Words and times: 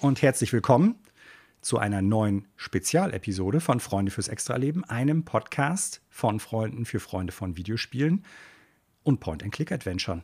Und 0.00 0.22
herzlich 0.22 0.52
willkommen 0.52 0.94
zu 1.60 1.78
einer 1.78 2.02
neuen 2.02 2.46
Spezialepisode 2.54 3.58
von 3.58 3.80
Freunde 3.80 4.12
fürs 4.12 4.28
Extraleben, 4.28 4.84
einem 4.84 5.24
Podcast 5.24 6.02
von 6.08 6.38
Freunden 6.38 6.84
für 6.84 7.00
Freunde 7.00 7.32
von 7.32 7.56
Videospielen 7.56 8.24
und 9.02 9.18
Point-and-Click-Adventuren. 9.18 10.22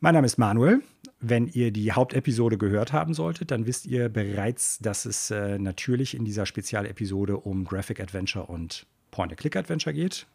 Mein 0.00 0.14
Name 0.14 0.26
ist 0.26 0.36
Manuel. 0.36 0.82
Wenn 1.20 1.46
ihr 1.46 1.70
die 1.70 1.92
Hauptepisode 1.92 2.58
gehört 2.58 2.92
haben 2.92 3.14
solltet, 3.14 3.52
dann 3.52 3.66
wisst 3.66 3.86
ihr 3.86 4.08
bereits, 4.08 4.80
dass 4.80 5.04
es 5.04 5.30
äh, 5.30 5.60
natürlich 5.60 6.16
in 6.16 6.24
dieser 6.24 6.44
Spezialepisode 6.44 7.36
um 7.36 7.64
Graphic 7.64 8.00
Adventure 8.00 8.46
und 8.46 8.86
Point-and-Click-Adventure 9.12 9.94
geht. 9.94 10.26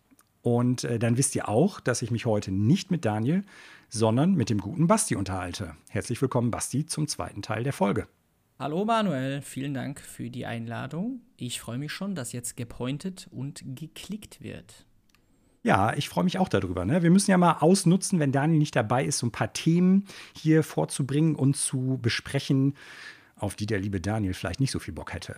Und 0.42 0.86
äh, 0.86 1.00
dann 1.00 1.18
wisst 1.18 1.36
ihr 1.36 1.50
auch, 1.50 1.82
dass 1.82 2.02
ich 2.02 2.12
mich 2.12 2.26
heute 2.26 2.52
nicht 2.52 2.92
mit 2.92 3.04
Daniel, 3.04 3.44
sondern 3.90 4.36
mit 4.36 4.50
dem 4.50 4.60
guten 4.60 4.88
Basti 4.88 5.18
unterhalte. 5.18 5.76
Herzlich 5.90 6.22
willkommen, 6.22 6.50
Basti, 6.50 6.86
zum 6.86 7.10
zweiten 7.10 7.42
Teil 7.42 7.64
der 7.66 7.74
Folge. 7.74 8.08
Hallo 8.60 8.86
Manuel, 8.86 9.44
vielen 9.44 9.76
Dank 9.76 10.02
für 10.02 10.32
die 10.32 10.48
Einladung. 10.48 11.22
Ich 11.36 11.62
freue 11.62 11.78
mich 11.78 11.92
schon, 11.92 12.16
dass 12.16 12.32
jetzt 12.32 12.58
gepointet 12.58 13.28
und 13.30 13.62
geklickt 13.64 14.42
wird. 14.42 14.88
Ja, 15.62 15.94
ich 15.94 16.10
freue 16.10 16.24
mich 16.24 16.40
auch 16.40 16.50
darüber. 16.50 16.84
Ne? 16.84 17.04
Wir 17.04 17.12
müssen 17.12 17.30
ja 17.30 17.38
mal 17.38 17.58
ausnutzen, 17.60 18.20
wenn 18.20 18.32
Daniel 18.32 18.58
nicht 18.58 18.76
dabei 18.76 19.06
ist, 19.06 19.20
so 19.20 19.28
ein 19.28 19.32
paar 19.32 19.54
Themen 19.54 20.06
hier 20.36 20.64
vorzubringen 20.64 21.36
und 21.36 21.56
zu 21.56 22.00
besprechen, 22.02 22.74
auf 23.36 23.56
die 23.56 23.68
der 23.68 23.80
liebe 23.80 24.02
Daniel 24.02 24.34
vielleicht 24.34 24.60
nicht 24.60 24.72
so 24.72 24.80
viel 24.80 24.96
Bock 24.96 25.14
hätte. 25.14 25.36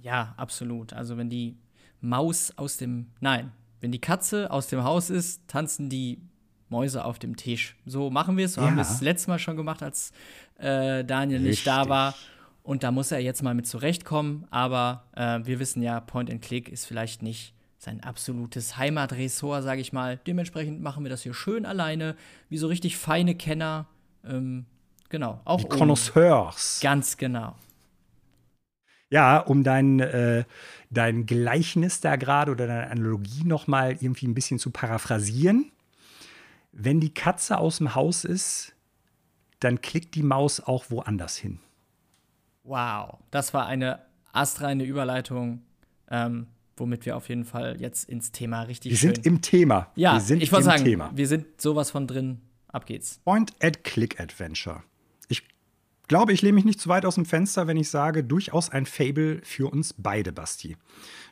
Ja, 0.00 0.32
absolut. 0.38 0.94
Also 0.94 1.18
wenn 1.18 1.28
die 1.28 1.58
Maus 2.00 2.56
aus 2.56 2.78
dem, 2.78 3.08
nein, 3.20 3.52
wenn 3.80 3.92
die 3.92 4.00
Katze 4.00 4.50
aus 4.50 4.68
dem 4.68 4.82
Haus 4.82 5.10
ist, 5.10 5.46
tanzen 5.46 5.90
die 5.90 6.22
Mäuse 6.70 7.04
auf 7.04 7.18
dem 7.18 7.36
Tisch. 7.36 7.76
So 7.84 8.08
machen 8.08 8.38
wir 8.38 8.46
es. 8.46 8.54
So 8.54 8.62
ja. 8.62 8.68
haben 8.68 8.76
wir 8.76 8.82
es 8.82 9.02
letztes 9.02 9.28
Mal 9.28 9.38
schon 9.38 9.58
gemacht, 9.58 9.82
als 9.82 10.10
äh, 10.56 11.04
Daniel 11.04 11.40
Richtig. 11.40 11.50
nicht 11.50 11.66
da 11.66 11.90
war. 11.90 12.14
Und 12.62 12.82
da 12.82 12.90
muss 12.92 13.10
er 13.10 13.18
jetzt 13.18 13.42
mal 13.42 13.54
mit 13.54 13.66
zurechtkommen. 13.66 14.46
Aber 14.50 15.04
äh, 15.16 15.40
wir 15.44 15.58
wissen 15.58 15.82
ja, 15.82 16.00
Point 16.00 16.30
and 16.30 16.42
Click 16.42 16.68
ist 16.68 16.86
vielleicht 16.86 17.22
nicht 17.22 17.54
sein 17.78 18.02
absolutes 18.02 18.76
Heimatressort, 18.76 19.64
sage 19.64 19.80
ich 19.80 19.92
mal. 19.92 20.18
Dementsprechend 20.26 20.80
machen 20.80 21.04
wir 21.04 21.10
das 21.10 21.22
hier 21.22 21.34
schön 21.34 21.66
alleine, 21.66 22.14
wie 22.48 22.58
so 22.58 22.68
richtig 22.68 22.96
feine 22.96 23.34
Kenner. 23.34 23.86
Ähm, 24.24 24.66
genau. 25.08 25.40
Auch 25.44 25.62
die 25.62 25.68
Connoisseurs. 25.68 26.78
Ganz 26.80 27.16
genau. 27.16 27.56
Ja, 29.10 29.38
um 29.38 29.64
dein, 29.64 30.00
äh, 30.00 30.44
dein 30.90 31.26
Gleichnis 31.26 32.00
da 32.00 32.16
gerade 32.16 32.52
oder 32.52 32.66
deine 32.66 32.90
Analogie 32.90 33.44
noch 33.44 33.66
mal 33.66 33.96
irgendwie 34.00 34.26
ein 34.26 34.34
bisschen 34.34 34.58
zu 34.58 34.70
paraphrasieren. 34.70 35.72
Wenn 36.70 37.00
die 37.00 37.12
Katze 37.12 37.58
aus 37.58 37.78
dem 37.78 37.94
Haus 37.94 38.24
ist, 38.24 38.74
dann 39.60 39.80
klickt 39.82 40.14
die 40.14 40.22
Maus 40.22 40.60
auch 40.60 40.86
woanders 40.88 41.36
hin. 41.36 41.58
Wow, 42.64 43.18
das 43.30 43.52
war 43.54 43.66
eine 43.66 44.00
astreine 44.32 44.84
Überleitung, 44.84 45.62
ähm, 46.10 46.46
womit 46.76 47.04
wir 47.06 47.16
auf 47.16 47.28
jeden 47.28 47.44
Fall 47.44 47.80
jetzt 47.80 48.08
ins 48.08 48.32
Thema 48.32 48.62
richtig 48.62 48.92
Wir 48.92 48.98
sind 48.98 49.26
im 49.26 49.42
Thema. 49.42 49.90
Ja, 49.94 50.14
wir 50.14 50.20
sind 50.20 50.42
ich 50.42 50.52
wollte 50.52 50.66
sagen, 50.66 50.84
Thema. 50.84 51.10
wir 51.14 51.26
sind 51.26 51.60
sowas 51.60 51.90
von 51.90 52.06
drin. 52.06 52.40
Ab 52.68 52.86
geht's. 52.86 53.20
Point-and-Click-Adventure. 53.24 54.82
Ich 55.28 55.42
glaube, 56.08 56.32
ich 56.32 56.40
lehne 56.40 56.54
mich 56.54 56.64
nicht 56.64 56.80
zu 56.80 56.88
weit 56.88 57.04
aus 57.04 57.16
dem 57.16 57.26
Fenster, 57.26 57.66
wenn 57.66 57.76
ich 57.76 57.90
sage, 57.90 58.24
durchaus 58.24 58.70
ein 58.70 58.86
Fable 58.86 59.40
für 59.42 59.70
uns 59.70 59.94
beide, 59.96 60.32
Basti. 60.32 60.76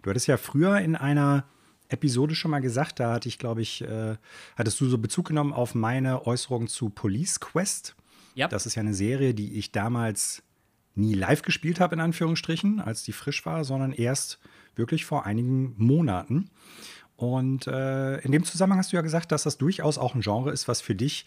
Du 0.02 0.10
hattest 0.10 0.26
ja 0.26 0.36
früher 0.36 0.78
in 0.80 0.96
einer 0.96 1.44
Episode 1.88 2.34
schon 2.34 2.50
mal 2.50 2.60
gesagt, 2.60 3.00
da 3.00 3.12
hatte 3.14 3.28
ich, 3.28 3.38
glaube 3.38 3.62
ich, 3.62 3.82
äh, 3.82 4.16
hattest 4.56 4.80
du 4.80 4.86
so 4.88 4.98
Bezug 4.98 5.28
genommen 5.28 5.52
auf 5.52 5.74
meine 5.74 6.26
Äußerung 6.26 6.68
zu 6.68 6.90
Police 6.90 7.40
Quest. 7.40 7.96
Ja. 8.34 8.48
Das 8.48 8.66
ist 8.66 8.74
ja 8.74 8.80
eine 8.80 8.94
Serie, 8.94 9.34
die 9.34 9.54
ich 9.58 9.72
damals 9.72 10.42
nie 10.94 11.14
live 11.14 11.42
gespielt 11.42 11.80
habe, 11.80 11.94
in 11.94 12.00
Anführungsstrichen, 12.00 12.80
als 12.80 13.02
die 13.02 13.12
frisch 13.12 13.44
war, 13.46 13.64
sondern 13.64 13.92
erst 13.92 14.38
wirklich 14.74 15.04
vor 15.04 15.26
einigen 15.26 15.74
Monaten. 15.76 16.50
Und 17.16 17.66
äh, 17.66 18.18
in 18.20 18.32
dem 18.32 18.44
Zusammenhang 18.44 18.78
hast 18.78 18.92
du 18.92 18.96
ja 18.96 19.02
gesagt, 19.02 19.30
dass 19.30 19.42
das 19.42 19.58
durchaus 19.58 19.98
auch 19.98 20.14
ein 20.14 20.22
Genre 20.22 20.50
ist, 20.52 20.68
was 20.68 20.80
für 20.80 20.94
dich 20.94 21.26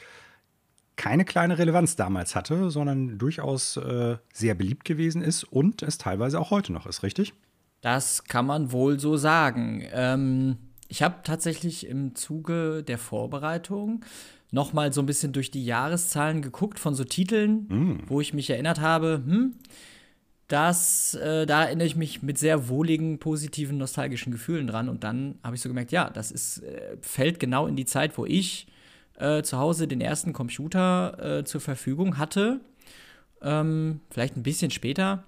keine 0.95 1.25
kleine 1.25 1.57
Relevanz 1.57 1.95
damals 1.95 2.35
hatte, 2.35 2.69
sondern 2.69 3.17
durchaus 3.17 3.77
äh, 3.77 4.17
sehr 4.31 4.55
beliebt 4.55 4.85
gewesen 4.85 5.21
ist 5.21 5.43
und 5.43 5.81
es 5.81 5.97
teilweise 5.97 6.39
auch 6.39 6.51
heute 6.51 6.71
noch 6.71 6.85
ist, 6.85 7.03
richtig? 7.03 7.33
Das 7.81 8.23
kann 8.23 8.45
man 8.45 8.71
wohl 8.71 8.99
so 8.99 9.17
sagen. 9.17 9.83
Ähm, 9.91 10.57
ich 10.87 11.01
habe 11.03 11.17
tatsächlich 11.23 11.87
im 11.87 12.15
Zuge 12.15 12.83
der 12.83 12.97
Vorbereitung 12.97 14.05
noch 14.53 14.71
mal 14.71 14.93
so 14.93 15.01
ein 15.01 15.07
bisschen 15.07 15.33
durch 15.33 15.49
die 15.49 15.65
Jahreszahlen 15.65 16.43
geguckt 16.43 16.77
von 16.77 16.93
so 16.93 17.03
Titeln, 17.03 17.65
mm. 17.67 18.03
wo 18.07 18.21
ich 18.21 18.35
mich 18.35 18.51
erinnert 18.51 18.79
habe, 18.79 19.23
hm, 19.25 19.55
das, 20.47 21.15
äh, 21.15 21.47
da 21.47 21.63
erinnere 21.63 21.87
ich 21.87 21.95
mich 21.95 22.21
mit 22.21 22.37
sehr 22.37 22.69
wohligen, 22.69 23.17
positiven, 23.17 23.79
nostalgischen 23.79 24.31
Gefühlen 24.31 24.67
dran. 24.67 24.89
Und 24.89 25.03
dann 25.03 25.39
habe 25.43 25.55
ich 25.55 25.61
so 25.61 25.69
gemerkt, 25.69 25.91
ja, 25.91 26.07
das 26.11 26.29
ist, 26.29 26.59
äh, 26.59 26.97
fällt 27.01 27.39
genau 27.39 27.65
in 27.65 27.75
die 27.75 27.85
Zeit, 27.85 28.15
wo 28.15 28.27
ich 28.27 28.67
äh, 29.17 29.41
zu 29.41 29.57
Hause 29.57 29.87
den 29.87 30.01
ersten 30.01 30.33
Computer 30.33 31.39
äh, 31.39 31.43
zur 31.45 31.59
Verfügung 31.59 32.19
hatte. 32.19 32.59
Ähm, 33.41 34.01
vielleicht 34.11 34.37
ein 34.37 34.43
bisschen 34.43 34.69
später. 34.69 35.23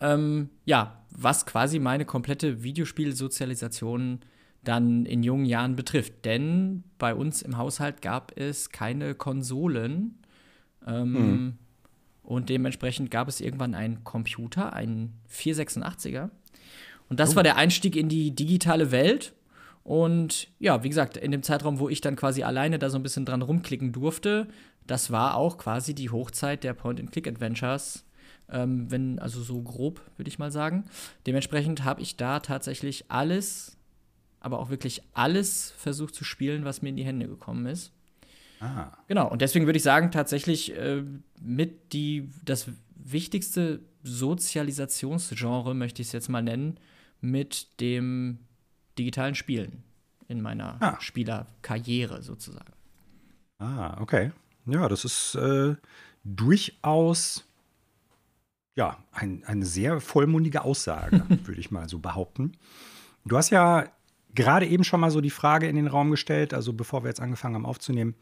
Ähm, 0.00 0.48
ja, 0.64 1.04
was 1.10 1.44
quasi 1.44 1.78
meine 1.78 2.06
komplette 2.06 2.62
Videospielsozialisation 2.62 4.20
dann 4.64 5.06
in 5.06 5.22
jungen 5.22 5.46
Jahren 5.46 5.76
betrifft. 5.76 6.24
Denn 6.24 6.84
bei 6.98 7.14
uns 7.14 7.42
im 7.42 7.56
Haushalt 7.56 8.02
gab 8.02 8.32
es 8.36 8.70
keine 8.70 9.14
Konsolen. 9.14 10.18
Ähm, 10.86 11.12
mhm. 11.12 11.58
Und 12.22 12.50
dementsprechend 12.50 13.10
gab 13.10 13.28
es 13.28 13.40
irgendwann 13.40 13.74
einen 13.74 14.04
Computer, 14.04 14.72
einen 14.74 15.14
486er. 15.32 16.28
Und 17.08 17.20
das 17.20 17.32
oh. 17.32 17.36
war 17.36 17.42
der 17.42 17.56
Einstieg 17.56 17.96
in 17.96 18.10
die 18.10 18.34
digitale 18.34 18.90
Welt. 18.90 19.32
Und 19.82 20.48
ja, 20.58 20.82
wie 20.84 20.90
gesagt, 20.90 21.16
in 21.16 21.30
dem 21.30 21.42
Zeitraum, 21.42 21.78
wo 21.78 21.88
ich 21.88 22.02
dann 22.02 22.16
quasi 22.16 22.42
alleine 22.42 22.78
da 22.78 22.90
so 22.90 22.98
ein 22.98 23.02
bisschen 23.02 23.24
dran 23.24 23.40
rumklicken 23.40 23.92
durfte, 23.92 24.48
das 24.86 25.10
war 25.10 25.36
auch 25.36 25.56
quasi 25.56 25.94
die 25.94 26.10
Hochzeit 26.10 26.64
der 26.64 26.74
Point-and-Click-Adventures. 26.74 28.04
Ähm, 28.50 28.90
wenn, 28.90 29.18
also 29.18 29.40
so 29.40 29.62
grob, 29.62 30.02
würde 30.18 30.28
ich 30.28 30.38
mal 30.38 30.50
sagen. 30.50 30.84
Dementsprechend 31.26 31.84
habe 31.84 32.02
ich 32.02 32.18
da 32.18 32.40
tatsächlich 32.40 33.10
alles 33.10 33.77
aber 34.40 34.58
auch 34.58 34.70
wirklich 34.70 35.02
alles 35.12 35.72
versucht 35.76 36.14
zu 36.14 36.24
spielen, 36.24 36.64
was 36.64 36.82
mir 36.82 36.90
in 36.90 36.96
die 36.96 37.04
Hände 37.04 37.28
gekommen 37.28 37.66
ist. 37.66 37.92
Ah. 38.60 38.92
Genau, 39.06 39.28
und 39.30 39.42
deswegen 39.42 39.66
würde 39.66 39.76
ich 39.76 39.82
sagen, 39.82 40.10
tatsächlich 40.10 40.76
äh, 40.76 41.02
mit 41.40 41.92
die, 41.92 42.30
das 42.44 42.68
wichtigste 42.96 43.80
Sozialisationsgenre, 44.02 45.74
möchte 45.74 46.02
ich 46.02 46.08
es 46.08 46.12
jetzt 46.12 46.28
mal 46.28 46.42
nennen, 46.42 46.78
mit 47.20 47.80
dem 47.80 48.38
digitalen 48.98 49.34
Spielen 49.34 49.84
in 50.28 50.40
meiner 50.40 50.76
ah. 50.80 51.00
Spielerkarriere 51.00 52.22
sozusagen. 52.22 52.72
Ah, 53.58 54.00
okay. 54.00 54.32
Ja, 54.66 54.88
das 54.88 55.04
ist 55.04 55.34
äh, 55.36 55.74
durchaus 56.24 57.44
ja, 58.78 58.96
ein, 59.10 59.42
eine 59.44 59.66
sehr 59.66 60.00
vollmundige 60.00 60.62
Aussage, 60.62 61.24
würde 61.44 61.60
ich 61.60 61.72
mal 61.72 61.88
so 61.88 61.98
behaupten. 61.98 62.52
Du 63.24 63.36
hast 63.36 63.50
ja 63.50 63.90
gerade 64.38 64.66
eben 64.66 64.84
schon 64.84 65.00
mal 65.00 65.10
so 65.10 65.20
die 65.20 65.30
Frage 65.30 65.68
in 65.68 65.74
den 65.74 65.88
Raum 65.88 66.12
gestellt, 66.12 66.54
also 66.54 66.72
bevor 66.72 67.02
wir 67.02 67.08
jetzt 67.08 67.20
angefangen 67.20 67.56
haben 67.56 67.66
aufzunehmen. 67.66 68.14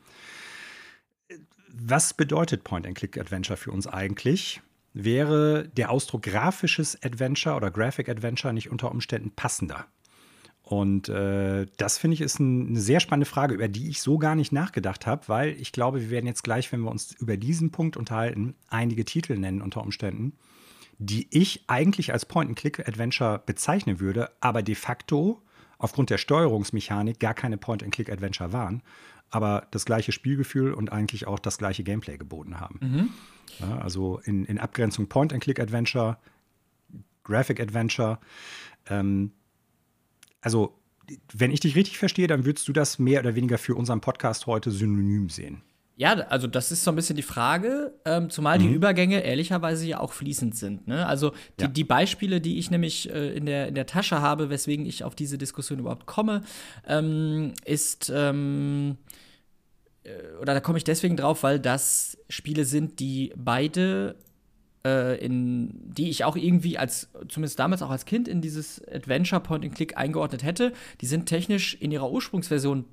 Was 1.69 2.15
bedeutet 2.15 2.65
Point-and-Click-Adventure 2.65 3.59
für 3.59 3.71
uns 3.71 3.87
eigentlich? 3.87 4.63
Wäre 4.95 5.69
der 5.69 5.91
Ausdruck 5.91 6.23
grafisches 6.23 7.01
Adventure 7.03 7.55
oder 7.55 7.71
Graphic 7.71 8.09
Adventure 8.09 8.55
nicht 8.55 8.71
unter 8.71 8.91
Umständen 8.91 9.31
passender? 9.31 9.85
Und 10.63 11.11
äh, 11.11 11.67
das 11.77 11.99
finde 11.99 12.15
ich 12.15 12.23
ist 12.23 12.41
ein, 12.41 12.69
eine 12.69 12.81
sehr 12.81 13.01
spannende 13.01 13.29
Frage, 13.29 13.55
über 13.55 13.69
die 13.69 13.91
ich 13.91 14.01
so 14.01 14.17
gar 14.17 14.35
nicht 14.35 14.53
nachgedacht 14.53 15.07
habe, 15.07 15.29
weil 15.29 15.51
ich 15.61 15.71
glaube, 15.71 16.01
wir 16.01 16.11
werden 16.11 16.27
jetzt 16.27 16.45
gleich, 16.45 16.73
wenn 16.73 16.81
wir 16.81 16.91
uns 16.91 17.13
über 17.13 17.37
diesen 17.37 17.73
Punkt 17.73 17.99
unterhalten, 17.99 18.55
einige 18.69 19.05
Titel 19.05 19.37
nennen 19.37 19.61
unter 19.61 19.83
Umständen, 19.83 20.33
die 20.99 21.29
ich 21.31 21.65
eigentlich 21.67 22.15
als 22.15 22.25
Point-and-Click-Adventure 22.25 23.43
bezeichnen 23.45 24.01
würde, 24.01 24.31
aber 24.41 24.63
de 24.63 24.75
facto 24.75 25.43
aufgrund 25.79 26.11
der 26.11 26.19
Steuerungsmechanik 26.19 27.21
gar 27.21 27.35
keine 27.35 27.59
Point-and-Click-Adventure 27.59 28.53
waren, 28.53 28.83
aber 29.31 29.67
das 29.71 29.85
gleiche 29.85 30.13
Spielgefühl 30.13 30.73
und 30.73 30.93
eigentlich 30.93 31.27
auch 31.27 31.39
das 31.39 31.59
gleiche 31.59 31.85
Gameplay 31.85 32.17
geboten 32.17 32.61
haben. 32.61 32.79
Mhm. 32.81 33.11
Ja, 33.61 33.79
also 33.79 34.21
in, 34.25 34.45
in 34.45 34.59
Abgrenzung 34.59 35.09
Point-and-Click-Adventure, 35.09 36.19
Graphic-Adventure. 37.25 38.19
Ähm, 38.89 39.33
also, 40.41 40.79
wenn 41.33 41.51
ich 41.51 41.61
dich 41.61 41.77
richtig 41.77 41.99
verstehe, 41.99 42.27
dann 42.27 42.45
würdest 42.45 42.67
du 42.69 42.73
das 42.73 42.99
mehr 42.99 43.21
oder 43.21 43.35
weniger 43.35 43.59
für 43.59 43.75
unseren 43.75 44.01
Podcast 44.01 44.47
heute 44.47 44.71
synonym 44.71 45.29
sehen. 45.29 45.63
Ja, 45.99 46.13
also 46.13 46.47
das 46.47 46.73
ist 46.73 46.85
so 46.85 46.93
ein 46.93 46.95
bisschen 46.95 47.17
die 47.17 47.23
Frage, 47.23 47.95
ähm, 48.05 48.29
zumal 48.29 48.59
mhm. 48.59 48.63
die 48.65 48.69
Übergänge 48.69 49.21
ehrlicherweise 49.21 49.87
ja 49.87 49.99
auch 49.99 50.13
fließend 50.13 50.55
sind. 50.55 50.87
Ne? 50.87 51.07
Also 51.07 51.33
die, 51.59 51.65
ja. 51.65 51.69
die, 51.69 51.85
Beispiele, 51.85 52.43
die 52.43 52.59
ich 52.59 52.71
nämlich 52.71 53.11
äh, 53.11 53.35
in, 53.35 53.47
der, 53.47 53.69
in 53.69 53.75
der 53.75 53.87
Tasche 53.87 54.21
habe, 54.21 54.51
weswegen 54.51 54.85
ich 54.85 55.05
auf 55.05 55.15
diese 55.15 55.39
Diskussion 55.39 55.79
überhaupt 55.79 56.05
komme, 56.05 56.43
ähm, 56.87 57.55
ist, 57.65 58.13
ähm, 58.15 58.99
äh, 60.05 60.11
oder 60.43 60.53
da 60.53 60.61
komme 60.61 60.77
ich 60.77 60.85
deswegen 60.85 61.17
drauf, 61.17 61.43
weil 61.43 61.59
das 61.59 62.19
Spiele 62.29 62.67
sind, 62.67 63.01
die 63.01 63.33
beide 63.35 64.17
äh, 64.85 65.19
in 65.25 65.71
die 65.83 66.11
ich 66.11 66.25
auch 66.25 66.37
irgendwie 66.37 66.77
als, 66.77 67.09
zumindest 67.29 67.59
damals 67.59 67.81
auch 67.81 67.91
als 67.91 68.05
Kind, 68.05 68.29
in 68.29 68.43
dieses 68.43 68.87
Adventure 68.87 69.41
Point-and-Click 69.41 69.97
eingeordnet 69.97 70.45
hätte. 70.45 70.75
Die 71.01 71.07
sind 71.07 71.25
technisch 71.25 71.75
in 71.81 71.91
ihrer 71.91 72.11
Ursprungsversion 72.11 72.85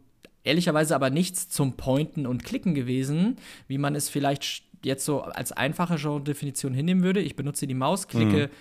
ehrlicherweise 0.44 0.96
aber 0.96 1.10
nichts 1.10 1.50
zum 1.50 1.74
Pointen 1.74 2.26
und 2.26 2.44
Klicken 2.44 2.74
gewesen, 2.74 3.38
wie 3.68 3.78
man 3.78 3.96
es 3.96 4.10
vielleicht 4.10 4.64
jetzt 4.84 5.06
so 5.06 5.22
als 5.22 5.52
einfache 5.52 5.96
Genre-Definition 5.96 6.74
hinnehmen 6.74 7.04
würde. 7.04 7.22
Ich 7.22 7.36
benutze 7.36 7.68
die 7.68 7.74
Maus, 7.74 8.08
klicke 8.08 8.48
mhm 8.48 8.52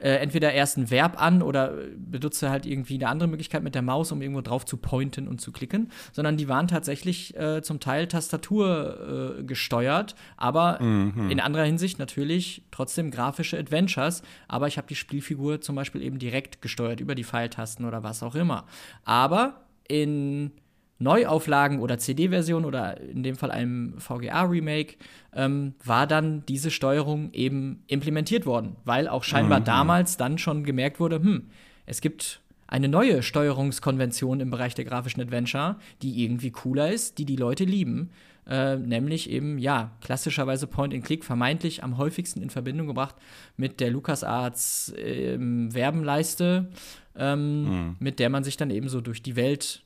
äh, 0.00 0.16
entweder 0.16 0.52
erst 0.52 0.76
ein 0.78 0.90
Verb 0.90 1.20
an 1.20 1.42
oder 1.42 1.74
benutze 1.96 2.50
halt 2.50 2.66
irgendwie 2.66 2.94
eine 2.94 3.08
andere 3.08 3.28
Möglichkeit 3.28 3.62
mit 3.62 3.74
der 3.74 3.82
Maus, 3.82 4.12
um 4.12 4.22
irgendwo 4.22 4.40
drauf 4.40 4.64
zu 4.64 4.76
pointen 4.76 5.28
und 5.28 5.40
zu 5.40 5.52
klicken, 5.52 5.90
sondern 6.12 6.36
die 6.36 6.48
waren 6.48 6.68
tatsächlich 6.68 7.36
äh, 7.36 7.62
zum 7.62 7.80
Teil 7.80 8.06
Tastatur 8.06 9.38
äh, 9.38 9.42
gesteuert, 9.42 10.14
aber 10.36 10.80
mhm. 10.80 11.30
in 11.30 11.40
anderer 11.40 11.64
Hinsicht 11.64 11.98
natürlich 11.98 12.62
trotzdem 12.70 13.10
grafische 13.10 13.58
Adventures, 13.58 14.22
aber 14.46 14.68
ich 14.68 14.76
habe 14.76 14.86
die 14.86 14.94
Spielfigur 14.94 15.60
zum 15.60 15.74
Beispiel 15.74 16.02
eben 16.02 16.18
direkt 16.18 16.62
gesteuert 16.62 17.00
über 17.00 17.14
die 17.14 17.24
Pfeiltasten 17.24 17.84
oder 17.84 18.02
was 18.02 18.22
auch 18.22 18.34
immer. 18.34 18.66
Aber 19.04 19.64
in 19.88 20.52
Neuauflagen 20.98 21.80
oder 21.80 21.98
CD-Version 21.98 22.64
oder 22.64 23.00
in 23.00 23.22
dem 23.22 23.36
Fall 23.36 23.50
einem 23.50 23.94
VGA-Remake 23.98 24.96
ähm, 25.32 25.74
war 25.84 26.06
dann 26.06 26.44
diese 26.46 26.70
Steuerung 26.70 27.32
eben 27.32 27.84
implementiert 27.86 28.46
worden, 28.46 28.76
weil 28.84 29.08
auch 29.08 29.24
scheinbar 29.24 29.60
mhm. 29.60 29.64
damals 29.64 30.16
dann 30.16 30.38
schon 30.38 30.64
gemerkt 30.64 30.98
wurde, 30.98 31.16
hm, 31.16 31.50
es 31.86 32.00
gibt 32.00 32.40
eine 32.66 32.88
neue 32.88 33.22
Steuerungskonvention 33.22 34.40
im 34.40 34.50
Bereich 34.50 34.74
der 34.74 34.84
grafischen 34.84 35.22
Adventure, 35.22 35.76
die 36.02 36.22
irgendwie 36.22 36.50
cooler 36.50 36.92
ist, 36.92 37.18
die 37.18 37.24
die 37.24 37.36
Leute 37.36 37.64
lieben. 37.64 38.10
Äh, 38.46 38.76
nämlich 38.76 39.28
eben, 39.28 39.58
ja, 39.58 39.90
klassischerweise 40.00 40.66
Point-and-Click, 40.66 41.24
vermeintlich 41.24 41.84
am 41.84 41.98
häufigsten 41.98 42.40
in 42.40 42.48
Verbindung 42.48 42.86
gebracht 42.86 43.14
mit 43.56 43.78
der 43.80 43.90
LucasArts 43.90 44.94
äh, 44.96 45.36
Werbenleiste, 45.38 46.68
ähm, 47.14 47.64
mhm. 47.64 47.96
mit 47.98 48.18
der 48.18 48.30
man 48.30 48.44
sich 48.44 48.56
dann 48.56 48.70
eben 48.70 48.88
so 48.88 49.02
durch 49.02 49.22
die 49.22 49.36
Welt 49.36 49.84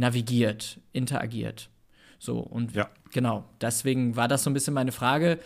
navigiert, 0.00 0.80
interagiert. 0.92 1.68
So, 2.18 2.38
und 2.38 2.74
ja. 2.74 2.88
genau, 3.12 3.44
deswegen 3.60 4.16
war 4.16 4.28
das 4.28 4.42
so 4.42 4.50
ein 4.50 4.54
bisschen 4.54 4.74
meine 4.74 4.92
Frage. 4.92 5.38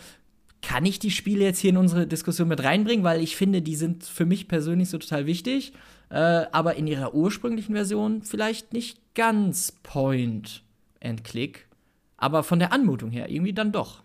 Kann 0.63 0.87
ich 0.87 0.99
die 0.99 1.11
Spiele 1.11 1.45
jetzt 1.45 1.59
hier 1.59 1.71
in 1.71 1.77
unsere 1.77 2.07
Diskussion 2.07 2.49
mit 2.49 2.63
reinbringen? 2.63 3.05
Weil 3.05 3.21
ich 3.21 3.37
finde, 3.37 3.61
die 3.61 3.77
sind 3.77 4.05
für 4.05 4.25
mich 4.25 4.49
persönlich 4.49 4.89
so 4.89 4.99
total 4.99 5.27
wichtig, 5.27 5.73
äh, 6.09 6.17
aber 6.17 6.77
in 6.77 6.87
ihrer 6.87 7.15
ursprünglichen 7.15 7.75
Version 7.75 8.23
vielleicht 8.23 8.73
nicht 8.73 8.99
ganz 9.15 9.73
Point 9.83 10.63
and 11.03 11.23
Click, 11.23 11.69
aber 12.17 12.43
von 12.43 12.59
der 12.59 12.73
Anmutung 12.73 13.11
her 13.11 13.29
irgendwie 13.29 13.53
dann 13.53 13.73
doch. 13.73 14.03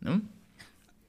Ne? 0.00 0.20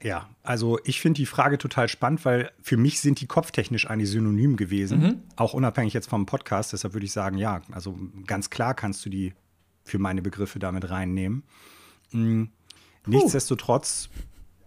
Ja, 0.04 0.30
also 0.44 0.80
ich 0.84 1.00
finde 1.00 1.18
die 1.18 1.26
Frage 1.26 1.58
total 1.58 1.88
spannend, 1.88 2.26
weil 2.26 2.52
für 2.62 2.76
mich 2.76 3.00
sind 3.00 3.22
die 3.22 3.26
kopftechnisch 3.26 3.90
eigentlich 3.90 4.10
synonym 4.10 4.58
gewesen, 4.58 5.00
mhm. 5.00 5.22
auch 5.38 5.54
unabhängig 5.54 5.94
jetzt 5.94 6.10
vom 6.10 6.26
Podcast. 6.26 6.74
Deshalb 6.74 6.94
würde 6.94 7.06
ich 7.06 7.14
sagen, 7.14 7.38
ja, 7.38 7.62
also 7.72 7.98
ganz 8.28 8.50
klar 8.50 8.74
kannst 8.74 9.06
du 9.06 9.10
die 9.10 9.34
für 9.86 10.00
meine 10.00 10.22
Begriffe 10.22 10.60
damit 10.60 10.90
reinnehmen. 10.90 11.44
Mhm. 12.12 12.50
Nichtsdestotrotz, 13.06 14.10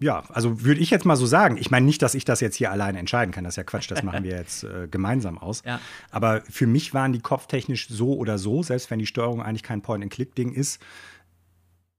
ja, 0.01 0.25
also 0.31 0.63
würde 0.63 0.81
ich 0.81 0.89
jetzt 0.89 1.05
mal 1.05 1.17
so 1.17 1.27
sagen, 1.27 1.59
ich 1.59 1.71
meine 1.71 1.85
nicht, 1.85 2.01
dass 2.01 2.15
ich 2.15 2.25
das 2.25 2.41
jetzt 2.41 2.57
hier 2.57 2.71
alleine 2.71 2.99
entscheiden 2.99 3.33
kann, 3.33 3.45
das 3.45 3.53
ist 3.53 3.57
ja 3.59 3.65
Quatsch, 3.65 3.91
das 3.91 4.03
machen 4.03 4.25
wir 4.25 4.37
jetzt 4.37 4.65
äh, 4.65 4.89
gemeinsam 4.91 5.37
aus. 5.37 5.63
Ja. 5.67 5.81
Aber 6.11 6.43
für 6.49 6.67
mich 6.67 6.95
waren 6.95 7.13
die 7.13 7.21
kopftechnisch 7.21 7.89
so 7.89 8.15
oder 8.15 8.39
so, 8.39 8.63
selbst 8.63 8.91
wenn 8.91 8.99
die 8.99 9.07
Steuerung 9.07 9.43
eigentlich 9.43 9.63
kein 9.63 9.83
Point-and-Click-Ding 9.83 10.53
ist, 10.53 10.81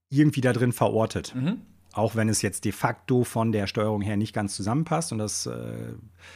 irgendwie 0.10 0.42
da 0.42 0.54
drin 0.54 0.74
verortet. 0.74 1.36
Mhm 1.36 1.62
auch 1.98 2.16
wenn 2.16 2.30
es 2.30 2.44
jetzt 2.44 2.64
de 2.64 2.72
facto 2.72 3.24
von 3.24 3.52
der 3.52 3.66
Steuerung 3.66 4.02
her 4.02 4.18
nicht 4.18 4.34
ganz 4.34 4.56
zusammenpasst 4.56 5.12
und 5.12 5.18
das, 5.18 5.48
äh, 5.48 5.94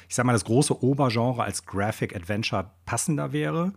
ich 0.09 0.15
sag 0.15 0.25
mal, 0.25 0.33
das 0.33 0.45
große 0.45 0.83
Obergenre 0.83 1.43
als 1.43 1.65
Graphic 1.65 2.15
Adventure 2.15 2.71
passender 2.85 3.31
wäre. 3.31 3.73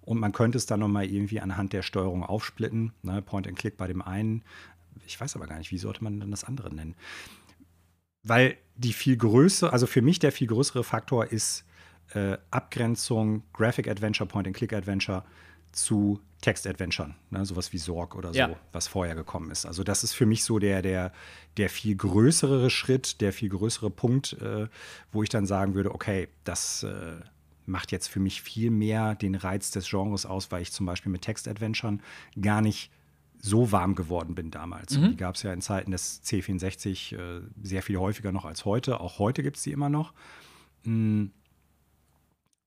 Und 0.00 0.18
man 0.18 0.32
könnte 0.32 0.56
es 0.56 0.66
dann 0.66 0.80
nochmal 0.80 1.04
irgendwie 1.04 1.40
anhand 1.40 1.72
der 1.72 1.82
Steuerung 1.82 2.24
aufsplitten. 2.24 2.92
Ne? 3.02 3.20
Point 3.20 3.46
and 3.46 3.58
Click 3.58 3.76
bei 3.76 3.86
dem 3.86 4.00
einen. 4.00 4.44
Ich 5.04 5.20
weiß 5.20 5.36
aber 5.36 5.46
gar 5.46 5.58
nicht, 5.58 5.72
wie 5.72 5.78
sollte 5.78 6.02
man 6.02 6.20
dann 6.20 6.30
das 6.30 6.44
andere 6.44 6.74
nennen? 6.74 6.94
Weil 8.22 8.56
die 8.76 8.92
viel 8.92 9.16
größere, 9.16 9.72
also 9.72 9.86
für 9.86 10.02
mich 10.02 10.18
der 10.18 10.32
viel 10.32 10.46
größere 10.46 10.84
Faktor 10.84 11.26
ist 11.26 11.64
äh, 12.14 12.38
Abgrenzung 12.50 13.42
Graphic 13.52 13.88
Adventure, 13.88 14.26
Point 14.26 14.46
and 14.46 14.56
Click 14.56 14.72
Adventure 14.72 15.24
zu 15.72 16.20
Text-Adventuren, 16.46 17.16
ne, 17.30 17.44
sowas 17.44 17.72
wie 17.72 17.78
Sorg 17.78 18.14
oder 18.14 18.32
so, 18.32 18.38
ja. 18.38 18.56
was 18.70 18.86
vorher 18.86 19.16
gekommen 19.16 19.50
ist. 19.50 19.66
Also 19.66 19.82
das 19.82 20.04
ist 20.04 20.12
für 20.12 20.26
mich 20.26 20.44
so 20.44 20.60
der, 20.60 20.80
der, 20.80 21.10
der 21.56 21.68
viel 21.68 21.96
größere 21.96 22.70
Schritt, 22.70 23.20
der 23.20 23.32
viel 23.32 23.48
größere 23.48 23.90
Punkt, 23.90 24.34
äh, 24.34 24.68
wo 25.10 25.24
ich 25.24 25.28
dann 25.28 25.44
sagen 25.44 25.74
würde, 25.74 25.92
okay, 25.92 26.28
das 26.44 26.84
äh, 26.84 27.16
macht 27.64 27.90
jetzt 27.90 28.06
für 28.06 28.20
mich 28.20 28.42
viel 28.42 28.70
mehr 28.70 29.16
den 29.16 29.34
Reiz 29.34 29.72
des 29.72 29.90
Genres 29.90 30.24
aus, 30.24 30.52
weil 30.52 30.62
ich 30.62 30.70
zum 30.70 30.86
Beispiel 30.86 31.10
mit 31.10 31.22
Text-Adventuren 31.22 32.00
gar 32.40 32.60
nicht 32.60 32.92
so 33.40 33.72
warm 33.72 33.96
geworden 33.96 34.36
bin 34.36 34.52
damals. 34.52 34.96
Mhm. 34.96 35.10
Die 35.10 35.16
gab 35.16 35.34
es 35.34 35.42
ja 35.42 35.52
in 35.52 35.60
Zeiten 35.60 35.90
des 35.90 36.22
C64 36.22 37.16
äh, 37.16 37.42
sehr 37.60 37.82
viel 37.82 37.96
häufiger 37.96 38.30
noch 38.30 38.44
als 38.44 38.64
heute. 38.64 39.00
Auch 39.00 39.18
heute 39.18 39.42
gibt 39.42 39.56
es 39.56 39.64
die 39.64 39.72
immer 39.72 39.88
noch. 39.88 40.12
Mhm. 40.84 41.32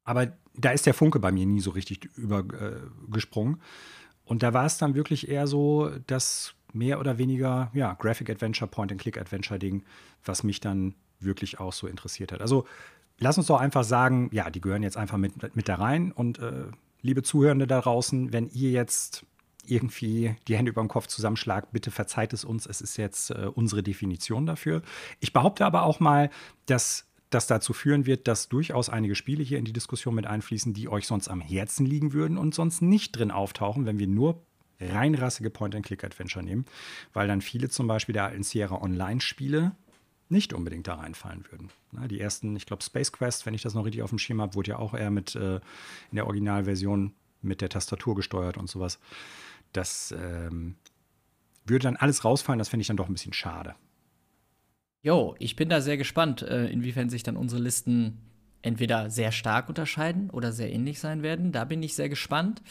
Aber 0.03 0.33
da 0.59 0.71
ist 0.71 0.85
der 0.85 0.93
Funke 0.93 1.19
bei 1.19 1.31
mir 1.31 1.45
nie 1.45 1.61
so 1.61 1.71
richtig 1.71 2.09
übergesprungen. 2.17 3.55
Äh, 3.55 3.59
und 4.25 4.43
da 4.43 4.53
war 4.53 4.65
es 4.65 4.77
dann 4.77 4.95
wirklich 4.95 5.29
eher 5.29 5.47
so, 5.47 5.89
das 6.07 6.53
mehr 6.71 6.99
oder 6.99 7.17
weniger, 7.17 7.71
ja, 7.73 7.93
Graphic 7.93 8.29
Adventure, 8.29 8.69
Point-and-Click-Adventure-Ding, 8.69 9.83
was 10.23 10.43
mich 10.43 10.59
dann 10.59 10.93
wirklich 11.19 11.59
auch 11.59 11.73
so 11.73 11.87
interessiert 11.87 12.31
hat. 12.31 12.41
Also 12.41 12.65
lass 13.17 13.37
uns 13.37 13.47
doch 13.47 13.59
einfach 13.59 13.83
sagen, 13.83 14.29
ja, 14.31 14.49
die 14.49 14.61
gehören 14.61 14.83
jetzt 14.83 14.97
einfach 14.97 15.17
mit, 15.17 15.55
mit 15.55 15.67
da 15.67 15.75
rein. 15.75 16.11
Und 16.11 16.39
äh, 16.39 16.65
liebe 17.01 17.23
Zuhörende 17.23 17.65
da 17.65 17.81
draußen, 17.81 18.31
wenn 18.31 18.49
ihr 18.49 18.69
jetzt 18.71 19.25
irgendwie 19.65 20.35
die 20.47 20.57
Hände 20.57 20.71
über 20.71 20.81
dem 20.81 20.87
Kopf 20.87 21.07
zusammenschlagt, 21.07 21.71
bitte 21.71 21.91
verzeiht 21.91 22.33
es 22.33 22.43
uns. 22.43 22.65
Es 22.65 22.81
ist 22.81 22.97
jetzt 22.97 23.31
äh, 23.31 23.49
unsere 23.53 23.83
Definition 23.83 24.45
dafür. 24.45 24.81
Ich 25.19 25.33
behaupte 25.33 25.65
aber 25.65 25.83
auch 25.83 25.99
mal, 25.99 26.29
dass 26.65 27.08
das 27.29 27.47
dazu 27.47 27.73
führen 27.73 28.05
wird, 28.05 28.27
dass 28.27 28.49
durchaus 28.49 28.89
einige 28.89 29.15
Spiele 29.15 29.43
hier 29.43 29.59
in 29.59 29.65
die 29.65 29.73
Diskussion 29.73 30.15
mit 30.15 30.25
einfließen, 30.25 30.73
die 30.73 30.89
euch 30.89 31.05
sonst 31.05 31.27
am 31.27 31.41
Herzen 31.41 31.85
liegen 31.85 32.13
würden 32.13 32.37
und 32.37 32.55
sonst 32.55 32.81
nicht 32.81 33.11
drin 33.11 33.31
auftauchen, 33.31 33.85
wenn 33.85 33.99
wir 33.99 34.07
nur 34.07 34.41
reinrassige 34.79 35.49
Point-and-Click-Adventure 35.49 36.43
nehmen, 36.43 36.65
weil 37.13 37.27
dann 37.27 37.41
viele 37.41 37.69
zum 37.69 37.87
Beispiel 37.87 38.13
der 38.13 38.25
alten 38.25 38.43
Sierra 38.43 38.81
Online-Spiele 38.81 39.73
nicht 40.29 40.53
unbedingt 40.53 40.87
da 40.87 40.95
reinfallen 40.95 41.43
würden. 41.49 41.69
Na, 41.91 42.07
die 42.07 42.19
ersten, 42.19 42.55
ich 42.55 42.65
glaube, 42.65 42.83
Space 42.83 43.11
Quest, 43.11 43.45
wenn 43.45 43.53
ich 43.53 43.61
das 43.61 43.73
noch 43.73 43.85
richtig 43.85 44.03
auf 44.03 44.09
dem 44.09 44.19
Schirm 44.19 44.41
habe, 44.41 44.55
wurde 44.55 44.71
ja 44.71 44.79
auch 44.79 44.93
eher 44.93 45.11
mit 45.11 45.35
äh, 45.35 45.55
in 45.55 46.15
der 46.15 46.27
Originalversion 46.27 47.13
mit 47.41 47.61
der 47.61 47.69
Tastatur 47.69 48.15
gesteuert 48.15 48.57
und 48.57 48.69
sowas. 48.69 48.99
Das 49.73 50.13
ähm, 50.17 50.75
würde 51.65 51.83
dann 51.83 51.95
alles 51.95 52.23
rausfallen, 52.23 52.59
das 52.59 52.69
fände 52.69 52.81
ich 52.81 52.87
dann 52.87 52.97
doch 52.97 53.07
ein 53.07 53.13
bisschen 53.13 53.33
schade. 53.33 53.75
Jo, 55.01 55.35
ich 55.39 55.55
bin 55.55 55.69
da 55.69 55.81
sehr 55.81 55.97
gespannt, 55.97 56.41
äh, 56.41 56.67
inwiefern 56.67 57.09
sich 57.09 57.23
dann 57.23 57.37
unsere 57.37 57.61
Listen 57.61 58.17
entweder 58.61 59.09
sehr 59.09 59.31
stark 59.31 59.69
unterscheiden 59.69 60.29
oder 60.29 60.51
sehr 60.51 60.71
ähnlich 60.71 60.99
sein 60.99 61.23
werden. 61.23 61.51
Da 61.51 61.63
bin 61.63 61.81
ich 61.81 61.95
sehr 61.95 62.09
gespannt. 62.09 62.61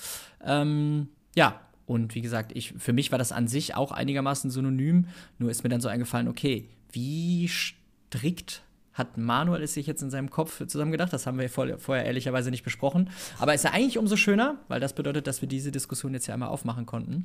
Ähm, 0.44 1.08
ja, 1.34 1.60
und 1.86 2.14
wie 2.14 2.20
gesagt, 2.20 2.52
ich, 2.54 2.74
für 2.76 2.92
mich 2.92 3.10
war 3.12 3.18
das 3.18 3.32
an 3.32 3.48
sich 3.48 3.74
auch 3.74 3.92
einigermaßen 3.92 4.50
synonym. 4.50 5.06
Nur 5.38 5.50
ist 5.50 5.62
mir 5.62 5.70
dann 5.70 5.80
so 5.80 5.88
eingefallen, 5.88 6.28
okay, 6.28 6.68
wie 6.92 7.48
strikt 7.48 8.62
hat 8.92 9.16
Manuel 9.16 9.62
es 9.62 9.74
sich 9.74 9.86
jetzt 9.86 10.02
in 10.02 10.10
seinem 10.10 10.28
Kopf 10.28 10.66
zusammen 10.66 10.92
gedacht? 10.92 11.12
Das 11.12 11.26
haben 11.26 11.38
wir 11.38 11.48
vorher 11.48 12.04
ehrlicherweise 12.04 12.50
nicht 12.50 12.64
besprochen. 12.64 13.08
Aber 13.38 13.54
ist 13.54 13.64
ja 13.64 13.70
eigentlich 13.70 13.96
umso 13.96 14.16
schöner, 14.16 14.58
weil 14.68 14.80
das 14.80 14.92
bedeutet, 14.92 15.26
dass 15.26 15.40
wir 15.40 15.48
diese 15.48 15.70
Diskussion 15.70 16.12
jetzt 16.12 16.26
ja 16.26 16.34
einmal 16.34 16.48
aufmachen 16.50 16.84
konnten 16.84 17.24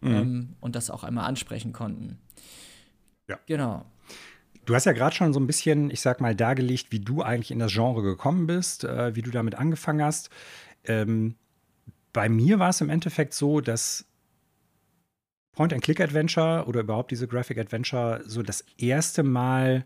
mhm. 0.00 0.14
ähm, 0.14 0.56
und 0.60 0.76
das 0.76 0.90
auch 0.90 1.02
einmal 1.04 1.24
ansprechen 1.24 1.72
konnten. 1.72 2.18
Ja. 3.28 3.38
Genau. 3.46 3.84
Du 4.64 4.74
hast 4.74 4.84
ja 4.84 4.92
gerade 4.92 5.14
schon 5.14 5.32
so 5.32 5.40
ein 5.40 5.46
bisschen, 5.46 5.90
ich 5.90 6.00
sag 6.00 6.20
mal, 6.20 6.36
dargelegt, 6.36 6.92
wie 6.92 7.00
du 7.00 7.22
eigentlich 7.22 7.50
in 7.50 7.58
das 7.58 7.72
Genre 7.72 8.02
gekommen 8.02 8.46
bist, 8.46 8.84
äh, 8.84 9.14
wie 9.16 9.22
du 9.22 9.30
damit 9.30 9.56
angefangen 9.56 10.02
hast. 10.02 10.30
Ähm, 10.84 11.34
bei 12.12 12.28
mir 12.28 12.58
war 12.58 12.70
es 12.70 12.80
im 12.80 12.90
Endeffekt 12.90 13.34
so, 13.34 13.60
dass 13.60 14.06
Point-and-Click-Adventure 15.52 16.64
oder 16.66 16.80
überhaupt 16.80 17.10
diese 17.10 17.26
Graphic-Adventure 17.26 18.22
so 18.24 18.42
das 18.42 18.64
erste 18.78 19.22
Mal 19.22 19.84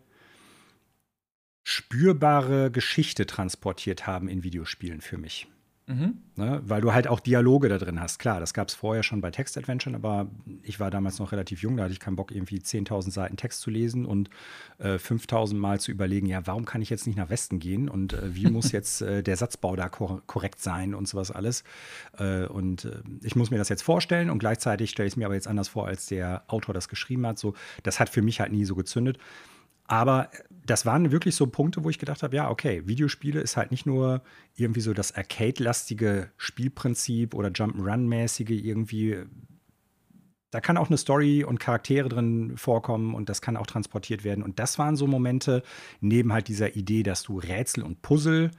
spürbare 1.64 2.70
Geschichte 2.70 3.26
transportiert 3.26 4.06
haben 4.06 4.28
in 4.28 4.44
Videospielen 4.44 5.00
für 5.00 5.18
mich. 5.18 5.48
Mhm. 5.88 6.18
Ne? 6.34 6.60
Weil 6.64 6.80
du 6.80 6.92
halt 6.92 7.06
auch 7.06 7.20
Dialoge 7.20 7.68
da 7.68 7.78
drin 7.78 8.00
hast. 8.00 8.18
Klar, 8.18 8.40
das 8.40 8.54
gab 8.54 8.68
es 8.68 8.74
vorher 8.74 9.04
schon 9.04 9.20
bei 9.20 9.30
Text-Adventuren, 9.30 9.94
aber 9.94 10.26
ich 10.64 10.80
war 10.80 10.90
damals 10.90 11.20
noch 11.20 11.30
relativ 11.30 11.62
jung, 11.62 11.76
da 11.76 11.84
hatte 11.84 11.92
ich 11.92 12.00
keinen 12.00 12.16
Bock, 12.16 12.32
irgendwie 12.32 12.58
10.000 12.58 13.12
Seiten 13.12 13.36
Text 13.36 13.60
zu 13.60 13.70
lesen 13.70 14.04
und 14.04 14.28
äh, 14.78 14.96
5.000 14.96 15.54
Mal 15.54 15.78
zu 15.78 15.92
überlegen, 15.92 16.26
ja, 16.26 16.44
warum 16.44 16.64
kann 16.64 16.82
ich 16.82 16.90
jetzt 16.90 17.06
nicht 17.06 17.16
nach 17.16 17.30
Westen 17.30 17.60
gehen 17.60 17.88
und 17.88 18.14
äh, 18.14 18.34
wie 18.34 18.50
muss 18.50 18.72
jetzt 18.72 19.00
äh, 19.00 19.22
der 19.22 19.36
Satzbau 19.36 19.76
da 19.76 19.88
kor 19.88 20.22
korrekt 20.26 20.60
sein 20.60 20.92
und 20.92 21.06
sowas 21.06 21.30
alles. 21.30 21.62
Äh, 22.18 22.46
und 22.46 22.86
äh, 22.86 23.02
ich 23.22 23.36
muss 23.36 23.52
mir 23.52 23.58
das 23.58 23.68
jetzt 23.68 23.82
vorstellen 23.82 24.28
und 24.28 24.40
gleichzeitig 24.40 24.90
stelle 24.90 25.06
ich 25.06 25.12
es 25.12 25.16
mir 25.16 25.26
aber 25.26 25.34
jetzt 25.34 25.46
anders 25.46 25.68
vor, 25.68 25.86
als 25.86 26.06
der 26.06 26.42
Autor 26.48 26.74
das 26.74 26.88
geschrieben 26.88 27.24
hat. 27.28 27.38
So, 27.38 27.54
das 27.84 28.00
hat 28.00 28.08
für 28.08 28.22
mich 28.22 28.40
halt 28.40 28.50
nie 28.50 28.64
so 28.64 28.74
gezündet. 28.74 29.18
Aber 29.86 30.30
das 30.64 30.84
waren 30.84 31.12
wirklich 31.12 31.36
so 31.36 31.46
Punkte, 31.46 31.84
wo 31.84 31.90
ich 31.90 31.98
gedacht 31.98 32.22
habe, 32.22 32.36
ja, 32.36 32.50
okay, 32.50 32.86
Videospiele 32.86 33.40
ist 33.40 33.56
halt 33.56 33.70
nicht 33.70 33.86
nur 33.86 34.22
irgendwie 34.56 34.80
so 34.80 34.92
das 34.92 35.14
Arcade-lastige 35.14 36.30
Spielprinzip 36.36 37.34
oder 37.34 37.48
Jump'n'Run-mäßige 37.48 38.50
irgendwie. 38.50 39.24
Da 40.50 40.60
kann 40.60 40.76
auch 40.76 40.88
eine 40.88 40.96
Story 40.96 41.44
und 41.44 41.60
Charaktere 41.60 42.08
drin 42.08 42.56
vorkommen 42.56 43.14
und 43.14 43.28
das 43.28 43.40
kann 43.40 43.56
auch 43.56 43.66
transportiert 43.66 44.24
werden. 44.24 44.42
Und 44.42 44.58
das 44.58 44.78
waren 44.78 44.96
so 44.96 45.06
Momente, 45.06 45.62
neben 46.00 46.32
halt 46.32 46.48
dieser 46.48 46.74
Idee, 46.74 47.02
dass 47.02 47.22
du 47.22 47.38
Rätsel 47.38 47.84
und 47.84 48.02
Puzzle 48.02 48.50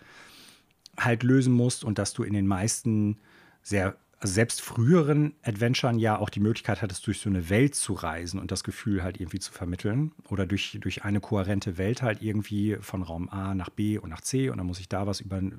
halt 0.98 1.24
lösen 1.24 1.54
musst 1.54 1.84
und 1.84 1.98
dass 1.98 2.14
du 2.14 2.24
in 2.24 2.34
den 2.34 2.48
meisten 2.48 3.18
sehr 3.62 3.98
also 4.20 4.34
selbst 4.34 4.62
früheren 4.62 5.36
Adventuren 5.44 6.00
ja 6.00 6.18
auch 6.18 6.30
die 6.30 6.40
Möglichkeit 6.40 6.82
hattest, 6.82 7.06
durch 7.06 7.20
so 7.20 7.30
eine 7.30 7.50
Welt 7.50 7.76
zu 7.76 7.94
reisen 7.94 8.40
und 8.40 8.52
das 8.52 8.64
Gefühl 8.64 9.04
halt 9.04 9.20
irgendwie 9.20 9.38
zu 9.38 9.52
vermitteln. 9.52 10.12
Oder 10.30 10.48
durch, 10.48 10.78
durch 10.82 11.04
eine 11.04 11.20
kohärente 11.20 11.78
Welt 11.78 12.02
halt 12.02 12.24
irgendwie 12.24 12.78
von 12.82 13.04
Raum 13.04 13.30
A 13.30 13.54
nach 13.54 13.70
B 13.70 14.00
und 14.00 14.10
nach 14.10 14.22
C 14.22 14.50
und 14.50 14.58
dann 14.58 14.66
muss 14.66 14.80
ich 14.80 14.90
da 14.90 15.06
was 15.06 15.20
über, 15.20 15.38
äh, 15.38 15.52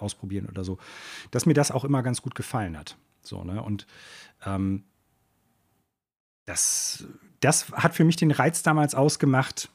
ausprobieren 0.00 0.46
oder 0.46 0.64
so. 0.64 0.78
Dass 1.30 1.46
mir 1.46 1.54
das 1.54 1.70
auch 1.70 1.84
immer 1.84 2.02
ganz 2.02 2.20
gut 2.20 2.34
gefallen 2.34 2.76
hat. 2.76 2.96
So, 3.22 3.44
ne? 3.44 3.62
Und 3.62 3.86
ähm, 4.44 4.82
das, 6.46 7.04
das 7.38 7.70
hat 7.70 7.94
für 7.94 8.04
mich 8.04 8.16
den 8.16 8.32
Reiz 8.32 8.64
damals 8.64 8.96
ausgemacht, 8.96 9.70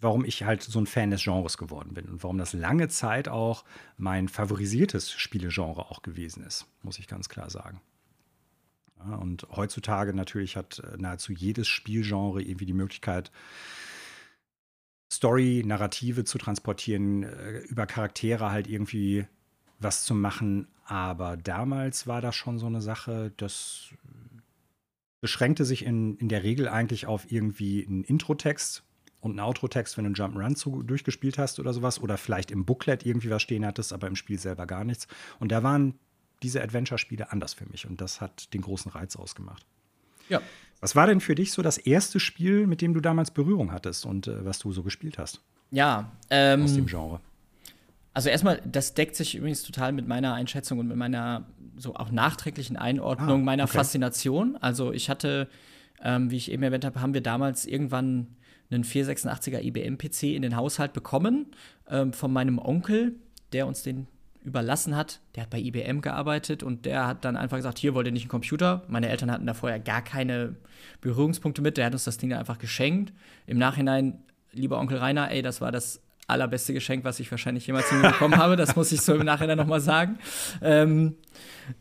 warum 0.00 0.24
ich 0.24 0.44
halt 0.44 0.62
so 0.62 0.78
ein 0.78 0.86
Fan 0.86 1.10
des 1.10 1.24
Genres 1.24 1.58
geworden 1.58 1.94
bin 1.94 2.06
und 2.06 2.22
warum 2.22 2.38
das 2.38 2.52
lange 2.52 2.88
Zeit 2.88 3.28
auch 3.28 3.64
mein 3.96 4.28
favorisiertes 4.28 5.10
Spielegenre 5.10 5.90
auch 5.90 6.02
gewesen 6.02 6.44
ist, 6.44 6.66
muss 6.82 6.98
ich 6.98 7.08
ganz 7.08 7.28
klar 7.28 7.50
sagen. 7.50 7.80
Ja, 8.98 9.16
und 9.16 9.46
heutzutage 9.50 10.12
natürlich 10.14 10.56
hat 10.56 10.80
äh, 10.80 10.96
nahezu 10.96 11.32
jedes 11.32 11.68
Spielgenre 11.68 12.42
irgendwie 12.42 12.66
die 12.66 12.72
Möglichkeit, 12.72 13.30
Story, 15.10 15.62
Narrative 15.64 16.24
zu 16.24 16.38
transportieren, 16.38 17.22
äh, 17.22 17.58
über 17.60 17.86
Charaktere 17.86 18.50
halt 18.50 18.66
irgendwie 18.66 19.26
was 19.78 20.04
zu 20.04 20.14
machen. 20.14 20.68
Aber 20.84 21.36
damals 21.36 22.06
war 22.06 22.20
das 22.20 22.34
schon 22.34 22.58
so 22.58 22.66
eine 22.66 22.80
Sache, 22.80 23.32
das 23.36 23.90
beschränkte 25.20 25.64
sich 25.64 25.84
in, 25.84 26.16
in 26.16 26.28
der 26.28 26.42
Regel 26.42 26.68
eigentlich 26.68 27.06
auf 27.06 27.30
irgendwie 27.30 27.86
einen 27.86 28.04
Introtext, 28.04 28.84
und 29.20 29.32
einen 29.32 29.40
Outro-Text, 29.40 29.96
wenn 29.96 30.04
du 30.04 30.22
einen 30.22 30.34
Jump'n'Run 30.34 30.84
durchgespielt 30.84 31.38
hast 31.38 31.58
oder 31.58 31.72
sowas. 31.72 32.00
Oder 32.00 32.16
vielleicht 32.16 32.50
im 32.50 32.64
Booklet 32.64 33.04
irgendwie 33.04 33.30
was 33.30 33.42
stehen 33.42 33.66
hattest, 33.66 33.92
aber 33.92 34.06
im 34.06 34.16
Spiel 34.16 34.38
selber 34.38 34.66
gar 34.66 34.84
nichts. 34.84 35.08
Und 35.40 35.50
da 35.50 35.62
waren 35.62 35.94
diese 36.42 36.62
Adventure-Spiele 36.62 37.32
anders 37.32 37.54
für 37.54 37.66
mich. 37.66 37.86
Und 37.86 38.00
das 38.00 38.20
hat 38.20 38.54
den 38.54 38.62
großen 38.62 38.92
Reiz 38.92 39.16
ausgemacht. 39.16 39.66
Ja. 40.28 40.40
Was 40.80 40.94
war 40.94 41.06
denn 41.06 41.20
für 41.20 41.34
dich 41.34 41.52
so 41.52 41.62
das 41.62 41.78
erste 41.78 42.20
Spiel, 42.20 42.66
mit 42.66 42.80
dem 42.80 42.94
du 42.94 43.00
damals 43.00 43.32
Berührung 43.32 43.72
hattest 43.72 44.06
und 44.06 44.28
äh, 44.28 44.44
was 44.44 44.60
du 44.60 44.72
so 44.72 44.82
gespielt 44.82 45.18
hast? 45.18 45.40
Ja. 45.70 46.12
Ähm, 46.30 46.62
aus 46.62 46.74
dem 46.74 46.86
Genre. 46.86 47.20
Also 48.14 48.30
erstmal, 48.30 48.60
das 48.64 48.94
deckt 48.94 49.16
sich 49.16 49.34
übrigens 49.34 49.62
total 49.62 49.92
mit 49.92 50.06
meiner 50.06 50.34
Einschätzung 50.34 50.78
und 50.78 50.88
mit 50.88 50.96
meiner 50.96 51.46
so 51.76 51.94
auch 51.94 52.10
nachträglichen 52.10 52.76
Einordnung 52.76 53.42
ah, 53.42 53.44
meiner 53.44 53.64
okay. 53.64 53.78
Faszination. 53.78 54.56
Also 54.60 54.92
ich 54.92 55.10
hatte, 55.10 55.48
ähm, 56.02 56.30
wie 56.30 56.36
ich 56.36 56.50
eben 56.50 56.62
erwähnt 56.62 56.84
habe, 56.84 57.00
haben 57.00 57.14
wir 57.14 57.20
damals 57.20 57.66
irgendwann 57.66 58.36
einen 58.70 58.84
486er 58.84 59.62
IBM-PC 59.62 60.34
in 60.34 60.42
den 60.42 60.56
Haushalt 60.56 60.92
bekommen 60.92 61.46
ähm, 61.88 62.12
von 62.12 62.32
meinem 62.32 62.58
Onkel, 62.58 63.16
der 63.52 63.66
uns 63.66 63.82
den 63.82 64.06
überlassen 64.44 64.96
hat. 64.96 65.20
Der 65.34 65.44
hat 65.44 65.50
bei 65.50 65.58
IBM 65.58 66.00
gearbeitet 66.00 66.62
und 66.62 66.86
der 66.86 67.06
hat 67.06 67.24
dann 67.24 67.36
einfach 67.36 67.56
gesagt, 67.56 67.78
hier 67.78 67.94
wollt 67.94 68.06
ihr 68.06 68.12
nicht 68.12 68.24
einen 68.24 68.30
Computer. 68.30 68.84
Meine 68.88 69.08
Eltern 69.08 69.30
hatten 69.30 69.46
da 69.46 69.54
vorher 69.54 69.80
gar 69.80 70.02
keine 70.02 70.56
Berührungspunkte 71.00 71.62
mit. 71.62 71.76
Der 71.76 71.86
hat 71.86 71.92
uns 71.92 72.04
das 72.04 72.18
Ding 72.18 72.32
einfach 72.32 72.58
geschenkt. 72.58 73.12
Im 73.46 73.58
Nachhinein, 73.58 74.22
lieber 74.52 74.78
Onkel 74.78 74.98
Rainer, 74.98 75.30
ey, 75.30 75.42
das 75.42 75.60
war 75.60 75.72
das 75.72 76.02
allerbeste 76.28 76.74
Geschenk, 76.74 77.04
was 77.04 77.18
ich 77.20 77.30
wahrscheinlich 77.30 77.66
jemals 77.66 77.86
bekommen 77.90 78.36
habe. 78.36 78.56
Das 78.56 78.76
muss 78.76 78.92
ich 78.92 79.00
so 79.00 79.14
im 79.14 79.24
Nachhinein 79.24 79.56
noch 79.56 79.66
mal 79.66 79.80
sagen. 79.80 80.18
Ähm, 80.62 81.16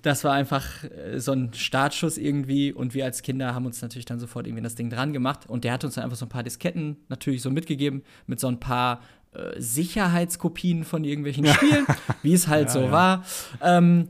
das 0.01 0.24
war 0.24 0.34
einfach 0.34 0.66
äh, 0.84 1.20
so 1.20 1.34
ein 1.34 1.54
Startschuss 1.54 2.18
irgendwie 2.18 2.72
und 2.72 2.94
wir 2.94 3.06
als 3.06 3.22
Kinder 3.22 3.54
haben 3.54 3.66
uns 3.66 3.82
natürlich 3.82 4.06
dann 4.06 4.20
sofort 4.20 4.48
irgendwie 4.48 4.63
das 4.63 4.75
Ding 4.75 4.89
dran 4.89 5.13
gemacht 5.13 5.48
und 5.48 5.63
der 5.63 5.74
hat 5.74 5.84
uns 5.84 5.96
dann 5.96 6.06
einfach 6.06 6.18
so 6.18 6.25
ein 6.25 6.30
paar 6.30 6.44
Disketten 6.44 6.98
natürlich 7.10 7.42
so 7.42 7.51
mitgegeben 7.51 8.04
mit 8.25 8.39
so 8.39 8.48
ein 8.48 8.60
paar 8.60 9.01
äh, 9.34 9.60
Sicherheitskopien 9.60 10.86
von 10.86 11.04
irgendwelchen 11.04 11.46
Spielen, 11.46 11.86
wie 12.24 12.34
es 12.34 12.48
halt 12.48 12.68
ja, 12.68 12.74
so 12.74 12.82
ja. 12.84 12.92
war. 12.92 13.25
Ähm, 13.62 14.08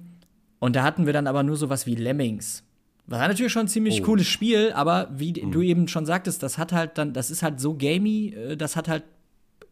und 0.59 0.75
da 0.75 0.83
hatten 0.83 1.05
wir 1.05 1.13
dann 1.13 1.27
aber 1.27 1.43
nur 1.43 1.55
sowas 1.55 1.85
wie 1.85 1.95
Lemmings. 1.95 2.63
War 3.07 3.27
natürlich 3.27 3.53
schon 3.53 3.65
ein 3.65 3.67
ziemlich 3.69 4.01
oh. 4.01 4.05
cooles 4.05 4.27
Spiel, 4.27 4.73
aber 4.73 5.09
wie 5.15 5.33
mhm. 5.41 5.51
du 5.51 5.61
eben 5.61 5.87
schon 5.87 6.05
sagtest, 6.05 6.43
das 6.43 6.57
hat 6.57 6.73
halt 6.73 6.97
dann, 6.97 7.13
das 7.13 7.31
ist 7.31 7.41
halt 7.41 7.59
so 7.59 7.75
gamey, 7.75 8.35
äh, 8.35 8.57
das 8.57 8.75
hat 8.75 8.87
halt 8.87 9.03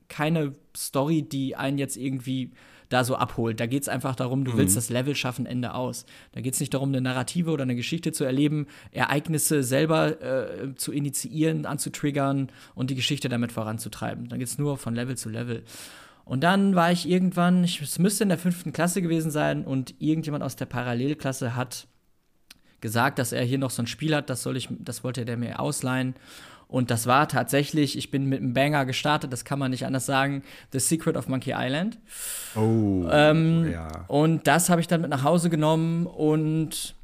keine 0.07 0.53
Story, 0.75 1.23
die 1.23 1.55
einen 1.55 1.77
jetzt 1.77 1.97
irgendwie 1.97 2.51
da 2.89 3.03
so 3.03 3.15
abholt. 3.15 3.59
Da 3.59 3.65
geht 3.65 3.83
es 3.83 3.89
einfach 3.89 4.15
darum, 4.15 4.45
du 4.45 4.53
mhm. 4.53 4.57
willst 4.57 4.77
das 4.77 4.89
Level 4.89 5.15
schaffen, 5.15 5.45
Ende 5.45 5.73
aus. 5.73 6.05
Da 6.33 6.41
geht 6.41 6.53
es 6.53 6.59
nicht 6.59 6.73
darum, 6.73 6.89
eine 6.89 7.01
Narrative 7.01 7.51
oder 7.51 7.63
eine 7.63 7.75
Geschichte 7.75 8.11
zu 8.11 8.23
erleben, 8.23 8.67
Ereignisse 8.91 9.63
selber 9.63 10.21
äh, 10.21 10.75
zu 10.75 10.91
initiieren, 10.91 11.65
anzutriggern 11.65 12.51
und 12.75 12.89
die 12.89 12.95
Geschichte 12.95 13.29
damit 13.29 13.51
voranzutreiben. 13.51 14.29
Da 14.29 14.37
geht 14.37 14.47
es 14.47 14.57
nur 14.57 14.77
von 14.77 14.95
Level 14.95 15.17
zu 15.17 15.29
Level. 15.29 15.63
Und 16.25 16.43
dann 16.43 16.75
war 16.75 16.91
ich 16.91 17.07
irgendwann, 17.07 17.63
ich, 17.63 17.81
es 17.81 17.99
müsste 17.99 18.23
in 18.23 18.29
der 18.29 18.39
fünften 18.39 18.73
Klasse 18.73 19.01
gewesen 19.01 19.29
sein, 19.29 19.63
und 19.63 19.93
irgendjemand 19.99 20.43
aus 20.43 20.55
der 20.55 20.65
Parallelklasse 20.65 21.55
hat 21.55 21.87
gesagt, 22.81 23.19
dass 23.19 23.31
er 23.31 23.43
hier 23.43 23.59
noch 23.59 23.69
so 23.69 23.83
ein 23.83 23.87
Spiel 23.87 24.15
hat, 24.15 24.29
das 24.29 24.41
soll 24.43 24.57
ich, 24.57 24.69
das 24.79 25.03
wollte 25.03 25.25
der 25.25 25.37
mir 25.37 25.59
ausleihen. 25.59 26.15
Und 26.67 26.91
das 26.91 27.07
war 27.07 27.27
tatsächlich, 27.27 27.97
ich 27.97 28.11
bin 28.11 28.25
mit 28.25 28.41
einem 28.41 28.53
Banger 28.53 28.85
gestartet, 28.85 29.31
das 29.31 29.45
kann 29.45 29.59
man 29.59 29.71
nicht 29.71 29.85
anders 29.85 30.05
sagen, 30.05 30.43
The 30.71 30.79
Secret 30.79 31.15
of 31.15 31.27
Monkey 31.27 31.53
Island. 31.55 31.97
Oh. 32.55 33.07
Ähm, 33.11 33.71
ja. 33.71 34.05
Und 34.07 34.47
das 34.47 34.69
habe 34.69 34.81
ich 34.81 34.87
dann 34.87 35.01
mit 35.01 35.09
nach 35.09 35.23
Hause 35.23 35.49
genommen 35.49 36.07
und 36.07 36.95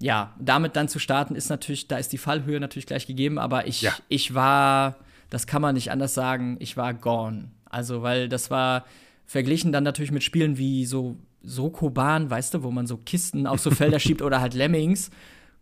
ja, 0.00 0.34
damit 0.38 0.76
dann 0.76 0.88
zu 0.88 0.98
starten 0.98 1.34
ist 1.34 1.50
natürlich, 1.50 1.86
da 1.86 1.98
ist 1.98 2.12
die 2.12 2.18
Fallhöhe 2.18 2.58
natürlich 2.58 2.86
gleich 2.86 3.06
gegeben, 3.06 3.38
aber 3.38 3.66
ich, 3.66 3.82
ja. 3.82 3.92
ich 4.08 4.34
war, 4.34 4.96
das 5.28 5.46
kann 5.46 5.60
man 5.60 5.74
nicht 5.74 5.90
anders 5.90 6.14
sagen, 6.14 6.56
ich 6.58 6.76
war 6.78 6.94
gone. 6.94 7.50
Also, 7.66 8.02
weil 8.02 8.28
das 8.28 8.50
war 8.50 8.84
verglichen 9.26 9.70
dann 9.70 9.84
natürlich 9.84 10.10
mit 10.10 10.24
Spielen 10.24 10.56
wie 10.56 10.86
so 10.86 11.16
Sokoban, 11.42 12.30
weißt 12.30 12.54
du, 12.54 12.62
wo 12.62 12.70
man 12.70 12.86
so 12.86 12.96
Kisten 12.96 13.46
auf 13.46 13.60
so 13.60 13.70
Felder 13.70 13.98
schiebt 14.00 14.22
oder 14.22 14.40
halt 14.40 14.54
Lemmings, 14.54 15.10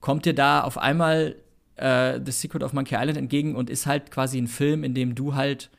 kommt 0.00 0.24
dir 0.24 0.34
da 0.34 0.62
auf 0.62 0.78
einmal 0.78 1.36
äh, 1.78 2.20
The 2.25 2.32
Secret 2.32 2.62
of 2.62 2.73
Monkey 2.73 2.94
Island 2.97 3.16
entgegen 3.16 3.54
und 3.54 3.70
ist 3.70 3.87
halt 3.87 4.11
quasi 4.11 4.38
ein 4.38 4.49
Film, 4.49 4.85
in 4.85 4.94
dem 4.94 5.14
du 5.14 5.35
halt 5.35 5.70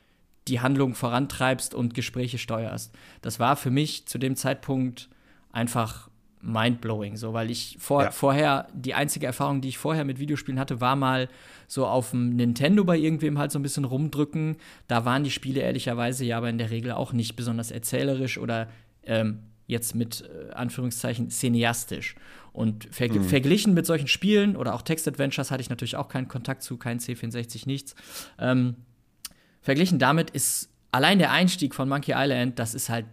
die 0.48 0.60
Handlung 0.60 0.94
vorantreibst 0.94 1.74
und 1.74 1.94
Gespräche 1.94 2.38
steuerst. 2.38 2.94
Das 3.22 3.38
war 3.38 3.56
für 3.56 3.70
mich 3.70 4.06
zu 4.06 4.18
dem 4.18 4.36
Zeitpunkt 4.36 5.08
einfach 5.52 6.08
mindblowing, 6.42 7.16
so 7.16 7.34
weil 7.34 7.50
ich 7.50 7.76
vor, 7.78 8.04
ja. 8.04 8.10
vorher 8.10 8.68
die 8.72 8.94
einzige 8.94 9.26
Erfahrung, 9.26 9.60
die 9.60 9.68
ich 9.68 9.78
vorher 9.78 10.04
mit 10.04 10.18
Videospielen 10.18 10.58
hatte, 10.58 10.80
war 10.80 10.96
mal 10.96 11.28
so 11.66 11.86
auf 11.86 12.10
dem 12.10 12.30
Nintendo 12.30 12.84
bei 12.84 12.96
irgendwem 12.96 13.38
halt 13.38 13.52
so 13.52 13.58
ein 13.58 13.62
bisschen 13.62 13.84
rumdrücken. 13.84 14.56
Da 14.88 15.04
waren 15.04 15.22
die 15.22 15.30
Spiele 15.30 15.60
ehrlicherweise 15.60 16.24
ja 16.24 16.38
aber 16.38 16.48
in 16.48 16.58
der 16.58 16.70
Regel 16.70 16.92
auch 16.92 17.12
nicht 17.12 17.36
besonders 17.36 17.70
erzählerisch 17.70 18.38
oder 18.38 18.68
ähm, 19.04 19.40
jetzt 19.70 19.94
mit 19.94 20.22
äh, 20.22 20.52
Anführungszeichen 20.52 21.30
cineastisch. 21.30 22.16
Und 22.52 22.88
ver 22.90 23.08
mhm. 23.08 23.24
verglichen 23.24 23.74
mit 23.74 23.86
solchen 23.86 24.08
Spielen 24.08 24.56
oder 24.56 24.74
auch 24.74 24.82
Text-Adventures 24.82 25.50
hatte 25.50 25.60
ich 25.60 25.70
natürlich 25.70 25.96
auch 25.96 26.08
keinen 26.08 26.28
Kontakt 26.28 26.62
zu, 26.62 26.76
kein 26.76 26.98
C64, 26.98 27.66
nichts. 27.66 27.94
Ähm, 28.38 28.74
verglichen 29.62 29.98
damit 29.98 30.30
ist 30.30 30.68
allein 30.92 31.18
der 31.18 31.30
Einstieg 31.30 31.74
von 31.74 31.88
Monkey 31.88 32.12
Island, 32.14 32.58
das 32.58 32.74
ist 32.74 32.88
halt 32.88 33.06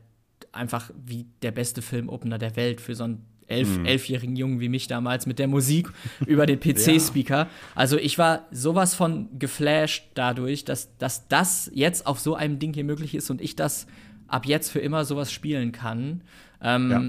einfach 0.52 0.90
wie 1.06 1.28
der 1.42 1.52
beste 1.52 1.82
Film-Opener 1.82 2.38
der 2.38 2.56
Welt 2.56 2.82
für 2.82 2.96
so 2.96 3.04
einen 3.04 3.26
elf, 3.48 3.78
mhm. 3.78 3.86
elfjährigen 3.86 4.36
Jungen 4.36 4.60
wie 4.60 4.70
mich 4.70 4.88
damals 4.88 5.26
mit 5.26 5.40
der 5.40 5.48
Musik 5.48 5.90
über 6.26 6.46
den 6.46 6.60
PC-Speaker. 6.60 7.38
Ja. 7.38 7.50
Also 7.76 7.98
ich 7.98 8.18
war 8.18 8.46
sowas 8.52 8.96
von 8.96 9.30
geflasht 9.40 10.06
dadurch, 10.16 10.66
dass, 10.66 10.96
dass 10.98 11.28
das 11.28 11.72
jetzt 11.74 12.06
auf 12.06 12.20
so 12.20 12.36
einem 12.36 12.60
Ding 12.60 12.74
hier 12.74 12.84
möglich 12.84 13.16
ist 13.16 13.30
und 13.30 13.42
ich 13.42 13.56
das 13.56 13.88
ab 14.28 14.46
jetzt 14.46 14.70
für 14.70 14.80
immer 14.80 15.06
sowas 15.06 15.32
spielen 15.32 15.72
kann. 15.72 16.22
Ähm, 16.62 16.92
ja 16.92 17.04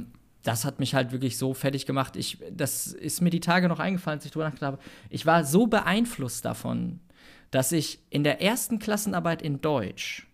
das 0.45 0.65
hat 0.65 0.79
mich 0.79 0.95
halt 0.95 1.13
wirklich 1.13 1.37
so 1.37 1.53
fertig 1.53 1.85
gemacht. 1.85 2.17
Ich, 2.17 2.39
das 2.51 2.87
ist 2.87 3.21
mir 3.21 3.29
die 3.29 3.41
Tage 3.41 3.69
noch 3.69 3.81
eingefallen, 3.81 4.19
als 4.19 4.25
ich 4.25 4.31
drüber 4.31 4.47
nachgedacht 4.47 4.73
habe. 4.73 4.83
Ich 5.11 5.27
war 5.27 5.45
so 5.45 5.67
beeinflusst 5.67 6.43
davon, 6.43 7.01
dass 7.51 7.71
ich 7.71 7.99
in 8.09 8.25
der 8.25 8.41
ersten 8.41 8.79
Klassenarbeit 8.79 9.43
in 9.43 9.61
Deutsch 9.61 10.29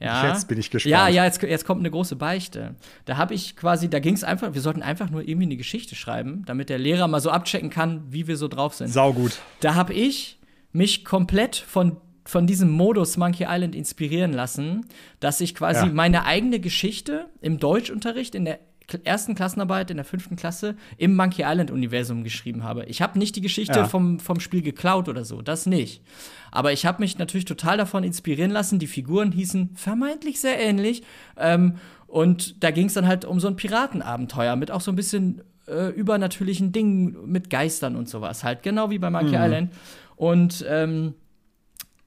ja. 0.00 0.28
Jetzt 0.28 0.48
bin 0.48 0.58
ich 0.58 0.70
gespannt. 0.70 0.90
Ja, 0.90 1.08
ja, 1.08 1.24
jetzt, 1.24 1.42
jetzt 1.42 1.64
kommt 1.64 1.80
eine 1.80 1.90
große 1.90 2.16
Beichte. 2.16 2.74
Da 3.04 3.16
habe 3.16 3.32
ich 3.32 3.56
quasi, 3.56 3.88
da 3.88 4.00
ging 4.00 4.14
es 4.14 4.24
einfach, 4.24 4.52
wir 4.52 4.60
sollten 4.60 4.82
einfach 4.82 5.08
nur 5.08 5.26
irgendwie 5.26 5.46
eine 5.46 5.56
Geschichte 5.56 5.94
schreiben, 5.94 6.42
damit 6.46 6.68
der 6.68 6.78
Lehrer 6.78 7.08
mal 7.08 7.20
so 7.20 7.30
abchecken 7.30 7.70
kann, 7.70 8.02
wie 8.10 8.26
wir 8.26 8.36
so 8.36 8.48
drauf 8.48 8.74
sind. 8.74 8.88
Sau 8.88 9.12
gut. 9.12 9.38
Da 9.60 9.74
habe 9.74 9.94
ich 9.94 10.38
mich 10.72 11.04
komplett 11.04 11.56
von, 11.56 11.96
von 12.24 12.46
diesem 12.46 12.70
Modus 12.70 13.16
Monkey 13.16 13.46
Island 13.48 13.74
inspirieren 13.74 14.32
lassen, 14.32 14.86
dass 15.20 15.40
ich 15.40 15.54
quasi 15.54 15.86
ja. 15.86 15.92
meine 15.92 16.24
eigene 16.24 16.58
Geschichte 16.60 17.26
im 17.40 17.58
Deutschunterricht 17.58 18.34
in 18.34 18.44
der 18.44 18.60
ersten 19.04 19.34
Klassenarbeit 19.34 19.90
in 19.90 19.96
der 19.96 20.04
fünften 20.04 20.36
Klasse 20.36 20.76
im 20.98 21.16
Monkey 21.16 21.42
Island-Universum 21.42 22.22
geschrieben 22.22 22.64
habe. 22.64 22.84
Ich 22.84 23.00
habe 23.00 23.18
nicht 23.18 23.34
die 23.36 23.40
Geschichte 23.40 23.80
ja. 23.80 23.88
vom, 23.88 24.20
vom 24.20 24.40
Spiel 24.40 24.62
geklaut 24.62 25.08
oder 25.08 25.24
so, 25.24 25.42
das 25.42 25.66
nicht. 25.66 26.02
Aber 26.50 26.72
ich 26.72 26.86
habe 26.86 27.02
mich 27.02 27.18
natürlich 27.18 27.46
total 27.46 27.78
davon 27.78 28.04
inspirieren 28.04 28.50
lassen. 28.50 28.78
Die 28.78 28.86
Figuren 28.86 29.32
hießen 29.32 29.70
vermeintlich 29.74 30.40
sehr 30.40 30.60
ähnlich. 30.60 31.02
Ähm, 31.36 31.76
und 32.06 32.62
da 32.62 32.70
ging 32.70 32.86
es 32.86 32.94
dann 32.94 33.08
halt 33.08 33.24
um 33.24 33.40
so 33.40 33.48
ein 33.48 33.56
Piratenabenteuer 33.56 34.54
mit 34.54 34.70
auch 34.70 34.80
so 34.80 34.92
ein 34.92 34.96
bisschen 34.96 35.42
äh, 35.66 35.88
übernatürlichen 35.88 36.72
Dingen 36.72 37.16
mit 37.26 37.50
Geistern 37.50 37.96
und 37.96 38.08
sowas. 38.08 38.44
Halt 38.44 38.62
genau 38.62 38.90
wie 38.90 38.98
bei 38.98 39.10
Monkey 39.10 39.36
mhm. 39.36 39.44
Island. 39.44 39.72
Und 40.16 40.64
ähm, 40.68 41.14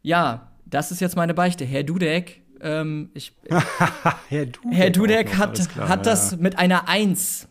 ja, 0.07 0.53
das 0.65 0.91
ist 0.91 1.01
jetzt 1.01 1.17
meine 1.17 1.33
Beichte. 1.33 1.65
Herr 1.65 1.83
Dudek, 1.83 2.41
ähm, 2.61 3.09
ich, 3.13 3.33
Herr 4.29 4.45
Dudek, 4.45 4.71
Herr 4.71 4.89
Dudek 4.89 5.37
hat, 5.37 5.69
klar, 5.69 5.89
hat 5.89 6.05
das 6.05 6.31
ja. 6.31 6.37
mit 6.37 6.57
einer 6.57 6.87
Eins 6.87 7.49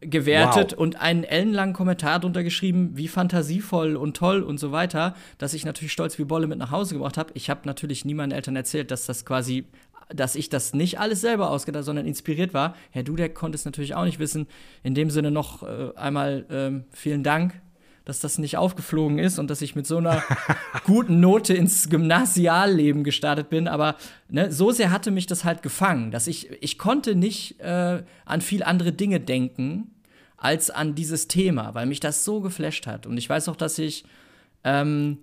gewertet 0.00 0.72
wow. 0.72 0.78
und 0.78 0.98
einen 0.98 1.22
ellenlangen 1.22 1.74
Kommentar 1.74 2.18
drunter 2.18 2.42
geschrieben, 2.42 2.92
wie 2.94 3.08
fantasievoll 3.08 3.96
und 3.96 4.16
toll 4.16 4.42
und 4.42 4.58
so 4.58 4.72
weiter, 4.72 5.14
dass 5.36 5.52
ich 5.52 5.66
natürlich 5.66 5.92
stolz 5.92 6.18
wie 6.18 6.24
Bolle 6.24 6.46
mit 6.46 6.58
nach 6.58 6.70
Hause 6.70 6.94
gebracht 6.94 7.18
habe. 7.18 7.30
Ich 7.34 7.50
habe 7.50 7.60
natürlich 7.64 8.06
nie 8.06 8.14
meinen 8.14 8.32
Eltern 8.32 8.56
erzählt, 8.56 8.90
dass 8.90 9.04
das 9.04 9.26
quasi, 9.26 9.66
dass 10.08 10.36
ich 10.36 10.48
das 10.48 10.72
nicht 10.72 10.98
alles 10.98 11.20
selber 11.20 11.50
ausgedacht, 11.50 11.84
sondern 11.84 12.06
inspiriert 12.06 12.54
war. 12.54 12.74
Herr 12.90 13.02
Dudek 13.02 13.34
konnte 13.34 13.56
es 13.56 13.66
natürlich 13.66 13.94
auch 13.94 14.06
nicht 14.06 14.18
wissen. 14.18 14.46
In 14.82 14.94
dem 14.94 15.10
Sinne 15.10 15.30
noch 15.30 15.62
äh, 15.62 15.94
einmal 15.94 16.46
äh, 16.48 16.96
vielen 16.96 17.22
Dank 17.22 17.60
dass 18.10 18.18
das 18.18 18.38
nicht 18.38 18.56
aufgeflogen 18.56 19.20
ist 19.20 19.38
und 19.38 19.48
dass 19.48 19.62
ich 19.62 19.76
mit 19.76 19.86
so 19.86 19.98
einer 19.98 20.24
guten 20.84 21.20
Note 21.20 21.54
ins 21.54 21.88
Gymnasialleben 21.88 23.04
gestartet 23.04 23.50
bin. 23.50 23.68
Aber 23.68 23.94
ne, 24.28 24.50
so 24.50 24.72
sehr 24.72 24.90
hatte 24.90 25.12
mich 25.12 25.26
das 25.26 25.44
halt 25.44 25.62
gefangen, 25.62 26.10
dass 26.10 26.26
ich, 26.26 26.50
ich 26.60 26.76
konnte 26.76 27.14
nicht 27.14 27.60
äh, 27.60 28.02
an 28.24 28.40
viel 28.40 28.64
andere 28.64 28.92
Dinge 28.92 29.20
denken 29.20 29.94
als 30.36 30.70
an 30.70 30.96
dieses 30.96 31.28
Thema, 31.28 31.72
weil 31.74 31.86
mich 31.86 32.00
das 32.00 32.24
so 32.24 32.40
geflasht 32.40 32.88
hat. 32.88 33.06
Und 33.06 33.16
ich 33.16 33.30
weiß 33.30 33.48
auch, 33.48 33.54
dass 33.54 33.78
ich 33.78 34.04
ähm, 34.64 35.18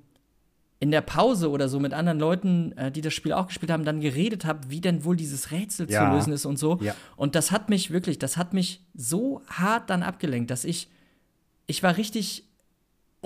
in 0.79 0.89
der 0.89 1.01
Pause 1.01 1.50
oder 1.50 1.67
so 1.67 1.82
mit 1.82 1.91
anderen 1.91 2.20
Leuten, 2.20 2.72
äh, 2.77 2.89
die 2.89 3.01
das 3.01 3.13
Spiel 3.13 3.34
auch 3.34 3.48
gespielt 3.48 3.70
haben, 3.70 3.84
dann 3.84 4.00
geredet 4.00 4.46
habe, 4.46 4.70
wie 4.70 4.79
denn 4.79 5.03
wohl 5.03 5.17
dieses 5.17 5.51
Rätsel 5.51 5.91
ja. 5.91 6.06
zu 6.06 6.15
lösen 6.15 6.32
ist 6.32 6.46
und 6.46 6.58
so. 6.58 6.79
Ja. 6.82 6.96
Und 7.17 7.36
das 7.36 7.51
hat 7.51 7.70
mich 7.70 7.91
wirklich, 7.91 8.17
das 8.17 8.38
hat 8.38 8.53
mich 8.53 8.82
so 8.94 9.41
hart 9.48 9.89
dann 9.89 10.03
abgelenkt, 10.03 10.51
dass 10.51 10.63
ich, 10.63 10.88
ich 11.65 11.84
war 11.84 11.98
richtig 11.98 12.47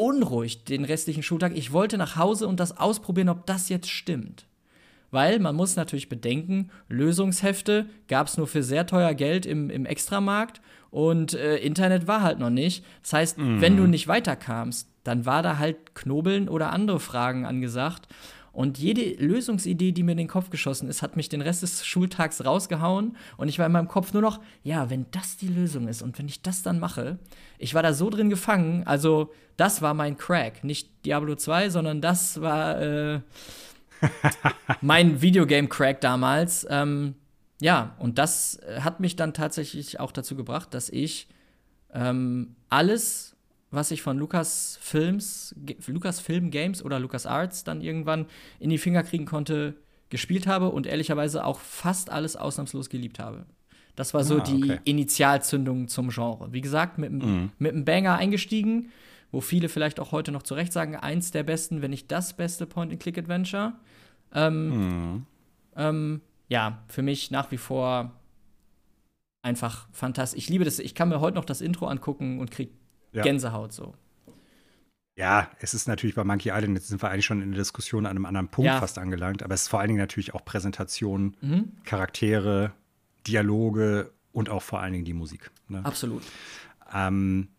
unruhig 0.02 0.64
den 0.64 0.84
restlichen 0.84 1.22
Schultag. 1.22 1.56
Ich 1.56 1.72
wollte 1.72 1.98
nach 1.98 2.16
Hause 2.16 2.48
und 2.48 2.60
das 2.60 2.78
ausprobieren, 2.78 3.30
ob 3.30 3.46
das 3.46 3.70
jetzt 3.70 3.90
stimmt. 3.90 4.48
Weil 5.12 5.40
man 5.40 5.56
muss 5.56 5.76
natürlich 5.76 6.10
bedenken, 6.10 6.72
Lösungshefte 6.90 7.86
gab 8.08 8.28
es 8.28 8.38
nur 8.38 8.48
für 8.48 8.64
sehr 8.64 8.88
teuer 8.88 9.14
Geld 9.14 9.46
im, 9.46 9.70
im 9.70 9.86
Extramarkt 9.86 10.62
und 10.90 11.34
äh, 11.34 11.58
Internet 11.58 12.08
war 12.08 12.24
halt 12.24 12.40
noch 12.40 12.50
nicht. 12.50 12.84
Das 13.04 13.14
heißt, 13.14 13.38
mhm. 13.38 13.62
wenn 13.62 13.78
du 13.78 13.86
nicht 13.86 14.08
weiterkamst, 14.08 14.90
dann 15.04 15.26
war 15.28 15.44
da 15.44 15.60
halt 15.60 15.94
Knobeln 15.94 16.50
oder 16.50 16.72
andere 16.72 17.00
Fragen 17.00 17.46
angesagt. 17.46 18.08
Und 18.54 18.78
jede 18.78 19.14
Lösungsidee, 19.24 19.94
die 19.94 20.04
mir 20.04 20.12
in 20.12 20.18
den 20.18 20.28
Kopf 20.28 20.50
geschossen 20.50 20.90
ist, 20.90 21.02
hat 21.02 21.16
mich 21.16 21.30
den 21.30 21.42
Rest 21.42 21.64
des 21.64 21.86
Schultags 21.86 22.44
rausgehauen. 22.44 23.16
Und 23.38 23.48
ich 23.48 23.60
war 23.60 23.66
in 23.66 23.72
meinem 23.72 23.88
Kopf 23.88 24.12
nur 24.12 24.22
noch, 24.22 24.42
ja, 24.64 24.90
wenn 24.90 25.06
das 25.12 25.38
die 25.38 25.48
Lösung 25.48 25.88
ist 25.88 26.02
und 26.02 26.18
wenn 26.20 26.28
ich 26.28 26.42
das 26.42 26.62
dann 26.62 26.80
mache, 26.80 27.18
ich 27.60 27.74
war 27.74 27.84
da 27.84 27.94
so 27.94 28.10
drin 28.10 28.30
gefangen. 28.30 28.86
Also, 28.86 29.32
das 29.56 29.82
war 29.82 29.94
mein 29.94 30.18
Crack. 30.18 30.64
Nicht 30.64 30.90
Diablo 31.06 31.36
2, 31.36 31.70
sondern 31.70 32.02
das 32.02 32.42
war 32.42 32.82
äh, 32.82 33.22
mein 34.82 35.22
Videogame-Crack 35.22 36.02
damals. 36.02 36.68
Ähm, 36.70 37.16
ja, 37.62 37.96
und 38.00 38.18
das 38.18 38.60
hat 38.80 39.00
mich 39.00 39.16
dann 39.16 39.34
tatsächlich 39.34 40.00
auch 40.00 40.12
dazu 40.12 40.36
gebracht, 40.36 40.74
dass 40.74 40.90
ich 40.90 41.28
ähm, 41.94 42.56
alles 42.70 43.31
was 43.72 43.90
ich 43.92 44.02
von 44.02 44.18
Lukas 44.18 44.78
Films, 44.82 45.56
Lukas 45.88 46.20
Film 46.20 46.52
Games 46.52 46.84
oder 46.84 47.00
Lukas 47.00 47.26
Arts 47.26 47.64
dann 47.64 47.82
irgendwann 47.82 48.26
in 48.60 48.70
die 48.70 48.78
Finger 48.78 49.04
kriegen 49.04 49.26
konnte, 49.26 49.76
gespielt 50.10 50.46
habe 50.46 50.70
und 50.70 50.86
ehrlicherweise 50.86 51.46
auch 51.46 51.60
fast 51.60 52.10
alles 52.10 52.36
ausnahmslos 52.36 52.90
geliebt 52.90 53.18
habe. 53.18 53.46
Das 53.96 54.14
war 54.14 54.24
so 54.24 54.36
ah, 54.36 54.42
okay. 54.42 54.80
die 54.84 54.90
Initialzündung 54.90 55.88
zum 55.88 56.10
Genre. 56.10 56.52
Wie 56.52 56.62
gesagt, 56.62 56.98
mit, 56.98 57.12
mhm. 57.12 57.52
mit 57.60 57.74
einem 57.74 57.86
Banger 57.86 58.18
eingestiegen, 58.18 58.92
wo 59.32 59.40
viele 59.40 59.70
vielleicht 59.70 60.00
auch 60.00 60.12
heute 60.12 60.32
noch 60.32 60.44
zu 60.44 60.54
Recht 60.54 60.74
sagen, 60.74 60.96
eins 60.96 61.32
der 61.32 61.44
besten, 61.44 61.82
wenn 61.82 61.92
nicht 61.92 62.12
das 62.12 62.36
beste 62.36 62.66
Point-and-Click-Adventure. 62.66 63.74
Ähm, 64.34 64.70
mhm. 64.70 65.26
ähm, 65.78 66.22
ja, 66.50 66.80
für 66.88 67.02
mich 67.02 67.32
nach 67.32 67.52
wie 67.52 67.58
vor 67.58 68.12
einfach 69.42 69.88
fantastisch. 69.92 70.38
Ich 70.38 70.50
liebe 70.50 70.66
das. 70.66 70.80
Ich 70.80 70.96
kann 70.96 71.10
mir 71.10 71.22
heute 71.22 71.36
noch 71.36 71.46
das 71.46 71.62
Intro 71.62 71.88
angucken 71.88 72.40
und 72.40 72.52
kriege 72.52 72.72
ja. 73.12 73.24
Gänsehaut 73.24 73.74
so. 73.74 73.94
Ja, 75.16 75.52
es 75.60 75.74
ist 75.74 75.88
natürlich 75.88 76.16
bei 76.16 76.24
Monkey 76.24 76.50
Island, 76.50 76.76
jetzt 76.76 76.88
sind 76.88 77.02
wir 77.02 77.10
eigentlich 77.10 77.26
schon 77.26 77.42
in 77.42 77.52
der 77.52 77.60
Diskussion 77.60 78.06
an 78.06 78.12
einem 78.12 78.26
anderen 78.26 78.48
Punkt 78.48 78.68
ja. 78.68 78.80
fast 78.80 78.98
angelangt, 78.98 79.44
aber 79.44 79.54
es 79.54 79.64
ist 79.64 79.68
vor 79.68 79.80
allen 79.80 79.90
Dingen 79.90 80.00
natürlich 80.00 80.34
auch 80.34 80.44
Präsentation, 80.46 81.36
mhm. 81.42 81.74
Charaktere, 81.84 82.72
Dialoge 83.28 84.12
und 84.32 84.50
auch 84.50 84.64
vor 84.64 84.80
allen 84.80 84.94
Dingen 84.94 85.06
die 85.06 85.14
Musik. 85.14 85.52
Ne? 85.68 85.84
Absolut. 85.84 86.24
Ähm, 86.94 87.50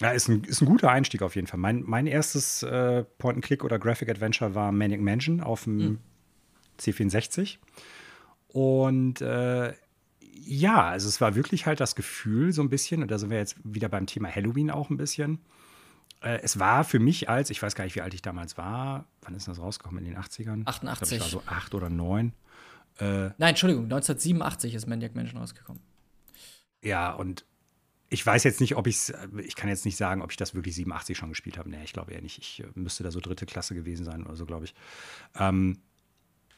ja, 0.00 0.10
ist 0.10 0.28
ein, 0.28 0.42
ist 0.44 0.60
ein 0.60 0.66
guter 0.66 0.90
Einstieg 0.90 1.22
auf 1.22 1.36
jeden 1.36 1.46
Fall. 1.46 1.60
Mein, 1.60 1.82
mein 1.86 2.06
erstes 2.06 2.62
äh, 2.64 3.04
Point-and-Click 3.18 3.62
oder 3.64 3.78
Graphic 3.78 4.08
Adventure 4.08 4.54
war 4.54 4.72
Manic 4.72 5.00
Mansion 5.00 5.40
auf 5.40 5.64
dem 5.64 5.76
mhm. 5.76 5.98
C64. 6.80 7.58
Und 8.48 9.20
äh, 9.20 9.72
ja, 10.36 10.88
also 10.88 11.08
es 11.08 11.20
war 11.20 11.34
wirklich 11.34 11.66
halt 11.66 11.80
das 11.80 11.94
Gefühl 11.94 12.52
so 12.52 12.62
ein 12.62 12.70
bisschen, 12.70 13.02
und 13.02 13.10
da 13.10 13.18
sind 13.18 13.30
wir 13.30 13.38
jetzt 13.38 13.56
wieder 13.62 13.88
beim 13.88 14.06
Thema 14.06 14.34
Halloween 14.34 14.70
auch 14.70 14.90
ein 14.90 14.96
bisschen. 14.96 15.40
Äh, 16.20 16.40
es 16.42 16.58
war 16.58 16.84
für 16.84 16.98
mich 16.98 17.28
als, 17.28 17.50
ich 17.50 17.62
weiß 17.62 17.74
gar 17.74 17.84
nicht, 17.84 17.94
wie 17.94 18.00
alt 18.00 18.14
ich 18.14 18.22
damals 18.22 18.58
war, 18.58 19.06
wann 19.22 19.34
ist 19.34 19.48
das 19.48 19.58
rausgekommen, 19.58 20.04
in 20.04 20.12
den 20.12 20.20
80ern? 20.20 20.66
88. 20.66 21.08
Ich, 21.08 21.16
ich 21.16 21.20
war 21.20 21.28
so 21.28 21.42
acht 21.46 21.74
oder 21.74 21.88
neun. 21.88 22.32
Äh, 22.98 23.30
Nein, 23.38 23.50
Entschuldigung, 23.50 23.84
1987 23.84 24.74
ist 24.74 24.86
Maniac 24.86 25.14
Mansion 25.14 25.40
rausgekommen. 25.40 25.82
Ja, 26.82 27.12
und 27.12 27.44
ich 28.10 28.24
weiß 28.24 28.44
jetzt 28.44 28.60
nicht, 28.60 28.76
ob 28.76 28.86
ich 28.86 28.96
es, 28.96 29.14
ich 29.38 29.56
kann 29.56 29.68
jetzt 29.68 29.84
nicht 29.84 29.96
sagen, 29.96 30.22
ob 30.22 30.30
ich 30.30 30.36
das 30.36 30.54
wirklich 30.54 30.74
87 30.74 31.16
schon 31.16 31.30
gespielt 31.30 31.58
habe. 31.58 31.68
Nee, 31.70 31.82
ich 31.84 31.92
glaube 31.92 32.12
eher 32.12 32.22
nicht. 32.22 32.38
Ich 32.38 32.60
äh, 32.60 32.66
müsste 32.74 33.02
da 33.02 33.10
so 33.10 33.20
dritte 33.20 33.46
Klasse 33.46 33.74
gewesen 33.74 34.04
sein 34.04 34.24
oder 34.24 34.36
so, 34.36 34.46
glaube 34.46 34.66
ich. 34.66 34.74
Ähm, 35.36 35.78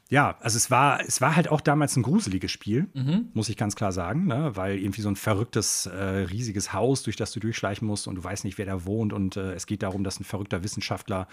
ja, 0.09 0.37
also 0.41 0.57
es 0.57 0.71
war, 0.71 1.01
es 1.01 1.21
war 1.21 1.35
halt 1.35 1.49
auch 1.49 1.61
damals 1.61 1.97
ein 1.97 2.03
gruseliges 2.03 2.53
Spiel, 2.53 2.89
mhm. 2.95 3.29
muss 3.35 3.49
ich 3.49 3.57
ganz 3.57 3.75
klar 3.75 3.91
sagen, 3.91 4.27
ne? 4.27 4.53
weil 4.55 4.79
irgendwie 4.79 5.01
so 5.01 5.09
ein 5.09 5.17
verrücktes, 5.17 5.87
äh, 5.87 5.97
riesiges 5.97 6.73
Haus, 6.73 7.03
durch 7.03 7.17
das 7.17 7.33
du 7.33 7.41
durchschleichen 7.41 7.87
musst 7.87 8.07
und 8.07 8.15
du 8.15 8.23
weißt 8.23 8.45
nicht, 8.45 8.57
wer 8.57 8.67
da 8.67 8.85
wohnt 8.85 9.13
und 9.13 9.37
äh, 9.37 9.55
es 9.55 9.67
geht 9.67 9.83
darum, 9.83 10.05
dass 10.05 10.21
ein 10.21 10.25
verrückter 10.25 10.63
Wissenschaftler 10.63 11.27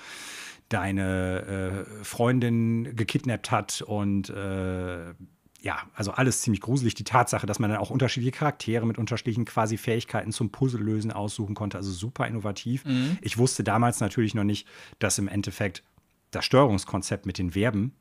deine 0.70 1.86
äh, 2.00 2.04
Freundin 2.04 2.96
gekidnappt 2.96 3.52
hat 3.52 3.84
und 3.84 4.30
äh, 4.32 5.14
ja, 5.62 5.78
also 5.94 6.12
alles 6.12 6.42
ziemlich 6.42 6.60
gruselig. 6.60 6.96
Die 6.96 7.04
Tatsache, 7.04 7.46
dass 7.46 7.60
man 7.60 7.70
dann 7.70 7.80
auch 7.80 7.92
unterschiedliche 7.92 8.36
Charaktere 8.36 8.86
mit 8.88 8.98
unterschiedlichen 8.98 9.46
quasi 9.46 9.78
Fähigkeiten 9.78 10.32
zum 10.32 10.52
Puzzlelösen 10.52 11.12
aussuchen 11.12 11.54
konnte, 11.54 11.78
also 11.78 11.92
super 11.92 12.28
innovativ. 12.28 12.84
Mhm. 12.86 13.18
Ich 13.22 13.38
wusste 13.38 13.64
damals 13.64 14.00
natürlich 14.00 14.34
noch 14.34 14.44
nicht, 14.44 14.68
dass 15.00 15.20
im 15.20 15.28
Endeffekt 15.28 15.84
das 16.32 16.44
Steuerungskonzept 16.44 17.26
mit 17.28 17.38
den 17.38 17.52
Verben 17.52 17.94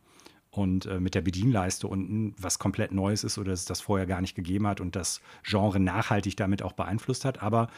und 0.52 0.84
äh, 0.84 1.00
mit 1.00 1.14
der 1.14 1.22
Bedienleiste 1.22 1.88
unten 1.88 2.34
was 2.38 2.58
komplett 2.58 2.92
Neues 2.92 3.24
ist 3.24 3.38
oder 3.38 3.52
es 3.52 3.64
das 3.64 3.80
vorher 3.80 4.06
gar 4.06 4.20
nicht 4.20 4.34
gegeben 4.34 4.66
hat 4.66 4.80
und 4.80 4.94
das 4.94 5.22
Genre 5.42 5.80
nachhaltig 5.80 6.36
damit 6.36 6.62
auch 6.62 6.74
beeinflusst 6.74 7.24
hat. 7.24 7.42
Aber 7.42 7.68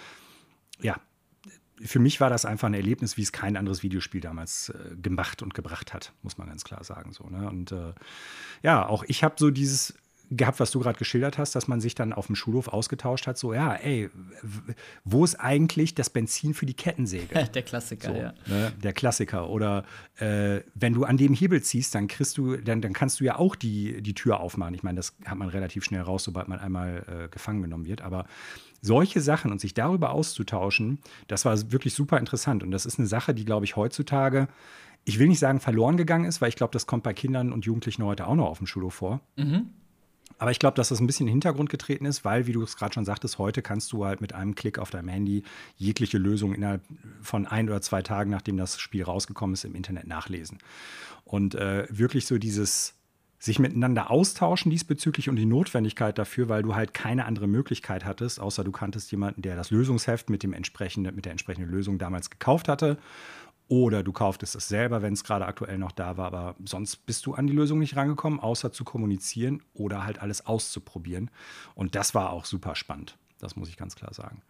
ja, 0.80 0.96
für 1.80 2.00
mich 2.00 2.20
war 2.20 2.30
das 2.30 2.44
einfach 2.44 2.66
ein 2.66 2.74
Erlebnis, 2.74 3.16
wie 3.16 3.22
es 3.22 3.30
kein 3.30 3.56
anderes 3.56 3.84
Videospiel 3.84 4.20
damals 4.20 4.70
äh, 4.70 4.96
gemacht 4.96 5.40
und 5.40 5.54
gebracht 5.54 5.94
hat, 5.94 6.12
muss 6.22 6.36
man 6.36 6.48
ganz 6.48 6.64
klar 6.64 6.82
sagen. 6.82 7.12
So, 7.12 7.28
ne? 7.30 7.48
Und 7.48 7.70
äh, 7.70 7.94
ja, 8.62 8.86
auch 8.86 9.04
ich 9.04 9.22
habe 9.22 9.36
so 9.38 9.50
dieses 9.52 9.94
gehabt, 10.30 10.60
was 10.60 10.70
du 10.70 10.80
gerade 10.80 10.98
geschildert 10.98 11.38
hast, 11.38 11.54
dass 11.54 11.68
man 11.68 11.80
sich 11.80 11.94
dann 11.94 12.12
auf 12.12 12.26
dem 12.26 12.34
Schulhof 12.34 12.68
ausgetauscht 12.68 13.26
hat, 13.26 13.38
so, 13.38 13.52
ja, 13.52 13.74
ey, 13.74 14.10
wo 15.04 15.24
ist 15.24 15.36
eigentlich 15.36 15.94
das 15.94 16.10
Benzin 16.10 16.54
für 16.54 16.66
die 16.66 16.74
Kettensäge? 16.74 17.48
Der 17.54 17.62
Klassiker, 17.62 18.08
so, 18.08 18.14
ja. 18.14 18.34
Ne, 18.46 18.72
der 18.82 18.92
Klassiker. 18.92 19.48
Oder 19.48 19.84
äh, 20.18 20.60
wenn 20.74 20.92
du 20.94 21.04
an 21.04 21.16
dem 21.16 21.34
Hebel 21.34 21.62
ziehst, 21.62 21.94
dann 21.94 22.08
kriegst 22.08 22.38
du, 22.38 22.56
dann, 22.56 22.80
dann 22.80 22.92
kannst 22.92 23.20
du 23.20 23.24
ja 23.24 23.38
auch 23.38 23.54
die, 23.54 24.02
die 24.02 24.14
Tür 24.14 24.40
aufmachen. 24.40 24.74
Ich 24.74 24.82
meine, 24.82 24.96
das 24.96 25.14
hat 25.24 25.38
man 25.38 25.48
relativ 25.48 25.84
schnell 25.84 26.02
raus, 26.02 26.24
sobald 26.24 26.48
man 26.48 26.58
einmal 26.58 27.04
äh, 27.24 27.28
gefangen 27.28 27.62
genommen 27.62 27.86
wird. 27.86 28.00
Aber 28.00 28.26
solche 28.80 29.20
Sachen 29.20 29.52
und 29.52 29.60
sich 29.60 29.74
darüber 29.74 30.10
auszutauschen, 30.10 30.98
das 31.28 31.44
war 31.44 31.72
wirklich 31.72 31.94
super 31.94 32.18
interessant. 32.18 32.62
Und 32.62 32.70
das 32.70 32.86
ist 32.86 32.98
eine 32.98 33.08
Sache, 33.08 33.34
die, 33.34 33.44
glaube 33.44 33.64
ich, 33.64 33.76
heutzutage 33.76 34.48
ich 35.04 35.18
will 35.18 35.28
nicht 35.28 35.38
sagen 35.38 35.60
verloren 35.60 35.96
gegangen 35.96 36.24
ist, 36.24 36.40
weil 36.40 36.48
ich 36.48 36.56
glaube, 36.56 36.72
das 36.72 36.86
kommt 36.86 37.02
bei 37.02 37.12
Kindern 37.12 37.52
und 37.52 37.66
Jugendlichen 37.66 38.04
heute 38.04 38.26
auch 38.26 38.34
noch 38.34 38.46
auf 38.46 38.58
dem 38.58 38.66
Schulhof 38.66 38.94
vor. 38.94 39.20
Mhm. 39.36 39.68
Aber 40.44 40.50
ich 40.50 40.58
glaube, 40.58 40.76
dass 40.76 40.90
das 40.90 41.00
ein 41.00 41.06
bisschen 41.06 41.26
in 41.26 41.28
den 41.28 41.36
Hintergrund 41.36 41.70
getreten 41.70 42.04
ist, 42.04 42.22
weil, 42.22 42.46
wie 42.46 42.52
du 42.52 42.60
es 42.60 42.76
gerade 42.76 42.92
schon 42.92 43.06
sagtest, 43.06 43.38
heute 43.38 43.62
kannst 43.62 43.92
du 43.92 44.04
halt 44.04 44.20
mit 44.20 44.34
einem 44.34 44.54
Klick 44.54 44.78
auf 44.78 44.90
deinem 44.90 45.08
Handy 45.08 45.42
jegliche 45.78 46.18
Lösung 46.18 46.54
innerhalb 46.54 46.82
von 47.22 47.46
ein 47.46 47.66
oder 47.66 47.80
zwei 47.80 48.02
Tagen, 48.02 48.30
nachdem 48.30 48.58
das 48.58 48.78
Spiel 48.78 49.04
rausgekommen 49.04 49.54
ist, 49.54 49.64
im 49.64 49.74
Internet 49.74 50.06
nachlesen. 50.06 50.58
Und 51.24 51.54
äh, 51.54 51.86
wirklich 51.88 52.26
so 52.26 52.36
dieses 52.36 52.92
sich 53.38 53.58
miteinander 53.58 54.10
austauschen 54.10 54.70
diesbezüglich 54.70 55.30
und 55.30 55.36
die 55.36 55.46
Notwendigkeit 55.46 56.18
dafür, 56.18 56.50
weil 56.50 56.62
du 56.62 56.74
halt 56.74 56.92
keine 56.92 57.24
andere 57.24 57.46
Möglichkeit 57.46 58.04
hattest, 58.04 58.38
außer 58.38 58.64
du 58.64 58.70
kanntest 58.70 59.10
jemanden, 59.12 59.40
der 59.40 59.56
das 59.56 59.70
Lösungsheft 59.70 60.28
mit, 60.28 60.42
dem 60.42 60.52
entsprechenden, 60.52 61.14
mit 61.14 61.24
der 61.24 61.32
entsprechenden 61.32 61.70
Lösung 61.70 61.98
damals 61.98 62.28
gekauft 62.28 62.68
hatte. 62.68 62.98
Oder 63.68 64.02
du 64.02 64.12
kauftest 64.12 64.54
es 64.54 64.68
selber, 64.68 65.00
wenn 65.00 65.14
es 65.14 65.24
gerade 65.24 65.46
aktuell 65.46 65.78
noch 65.78 65.92
da 65.92 66.16
war, 66.16 66.26
aber 66.26 66.54
sonst 66.64 67.06
bist 67.06 67.24
du 67.24 67.34
an 67.34 67.46
die 67.46 67.54
Lösung 67.54 67.78
nicht 67.78 67.96
rangekommen, 67.96 68.38
außer 68.38 68.72
zu 68.72 68.84
kommunizieren 68.84 69.62
oder 69.72 70.04
halt 70.04 70.20
alles 70.20 70.44
auszuprobieren. 70.46 71.30
Und 71.74 71.94
das 71.94 72.14
war 72.14 72.30
auch 72.30 72.44
super 72.44 72.74
spannend. 72.74 73.16
Das 73.38 73.56
muss 73.56 73.68
ich 73.68 73.76
ganz 73.76 73.96
klar 73.96 74.12
sagen. 74.12 74.42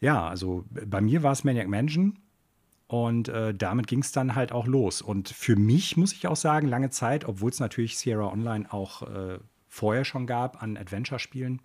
Ja, 0.00 0.28
also 0.28 0.64
bei 0.70 1.00
mir 1.00 1.22
war 1.22 1.32
es 1.32 1.44
Maniac 1.44 1.68
Mansion. 1.68 2.18
Und 2.88 3.28
äh, 3.28 3.54
damit 3.54 3.86
ging 3.86 4.00
es 4.00 4.12
dann 4.12 4.34
halt 4.34 4.52
auch 4.52 4.66
los. 4.66 5.00
Und 5.00 5.30
für 5.30 5.56
mich 5.56 5.96
muss 5.96 6.12
ich 6.12 6.26
auch 6.26 6.36
sagen, 6.36 6.66
lange 6.66 6.90
Zeit, 6.90 7.24
obwohl 7.24 7.50
es 7.50 7.58
natürlich 7.58 7.96
Sierra 7.96 8.30
Online 8.30 8.70
auch 8.70 9.02
äh, 9.02 9.38
vorher 9.66 10.04
schon 10.04 10.26
gab 10.26 10.62
an 10.62 10.76
Adventure-Spielen, 10.76 11.62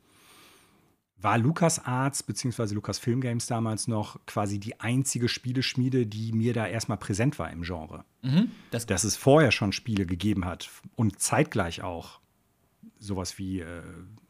war 1.20 1.38
LucasArts 1.38 2.24
bzw. 2.24 2.76
Lucasfilm 2.76 3.22
Games 3.22 3.48
damals 3.48 3.88
noch 3.88 4.24
quasi 4.26 4.60
die 4.60 4.80
einzige 4.80 5.28
Spieleschmiede, 5.28 6.06
die 6.06 6.32
mir 6.32 6.54
da 6.54 6.68
erstmal 6.68 6.98
präsent 6.98 7.40
war 7.40 7.52
im 7.52 7.64
Genre. 7.64 8.06
Mhm, 8.22 8.52
das 8.72 8.86
Dass 8.86 9.04
es 9.04 9.18
vorher 9.18 9.52
schon 9.52 9.72
Spiele 9.72 10.06
gegeben 10.06 10.46
hat 10.46 10.70
und 10.96 11.20
zeitgleich 11.20 11.82
auch 11.82 12.20
sowas 13.00 13.38
wie, 13.38 13.60
äh, 13.60 13.84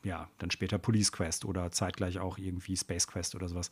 ja, 0.04 0.30
dann 0.38 0.52
später 0.52 0.78
Police 0.78 1.12
Quest 1.12 1.46
oder 1.46 1.72
zeitgleich 1.72 2.20
auch 2.20 2.38
irgendwie 2.38 2.76
Space 2.76 3.08
Quest 3.08 3.36
oder 3.36 3.48
sowas. 3.48 3.72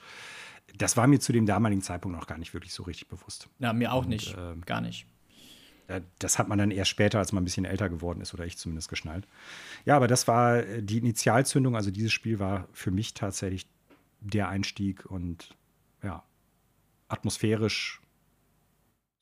Das 0.78 0.98
war 0.98 1.08
mir 1.08 1.20
zu 1.20 1.34
dem 1.34 1.46
damaligen 1.46 1.82
Zeitpunkt 1.82 2.18
noch 2.18 2.28
gar 2.28 2.38
nicht 2.38 2.54
wirklich 2.54 2.74
so 2.74 2.84
richtig 2.84 3.08
bewusst. 3.08 3.50
Ja, 3.60 3.74
mir 3.74 3.94
auch 3.94 4.04
Und, 4.04 4.10
nicht. 4.10 4.36
Äh, 4.36 4.56
gar 4.66 4.82
nicht. 4.82 5.06
Das 6.20 6.40
hat 6.40 6.48
man 6.48 6.58
dann 6.58 6.72
erst 6.72 6.90
später, 6.90 7.20
als 7.20 7.32
man 7.32 7.44
ein 7.44 7.46
bisschen 7.46 7.66
älter 7.66 7.90
geworden 7.90 8.22
ist, 8.22 8.34
oder 8.34 8.46
ich 8.46 8.58
zumindest 8.58 8.90
geschnallt. 8.90 9.28
Ja, 9.86 9.96
aber 9.96 10.08
das 10.08 10.28
war 10.28 10.58
äh, 10.58 10.82
die 10.82 10.98
Initialzündung. 10.98 11.76
Also 11.76 11.92
dieses 11.92 12.12
Spiel 12.12 12.40
war 12.40 12.68
für 12.74 12.92
mich 12.92 13.14
tatsächlich 13.14 13.68
der 14.20 14.50
Einstieg 14.50 15.06
und 15.06 15.56
ja, 16.04 16.24
atmosphärisch 17.08 18.02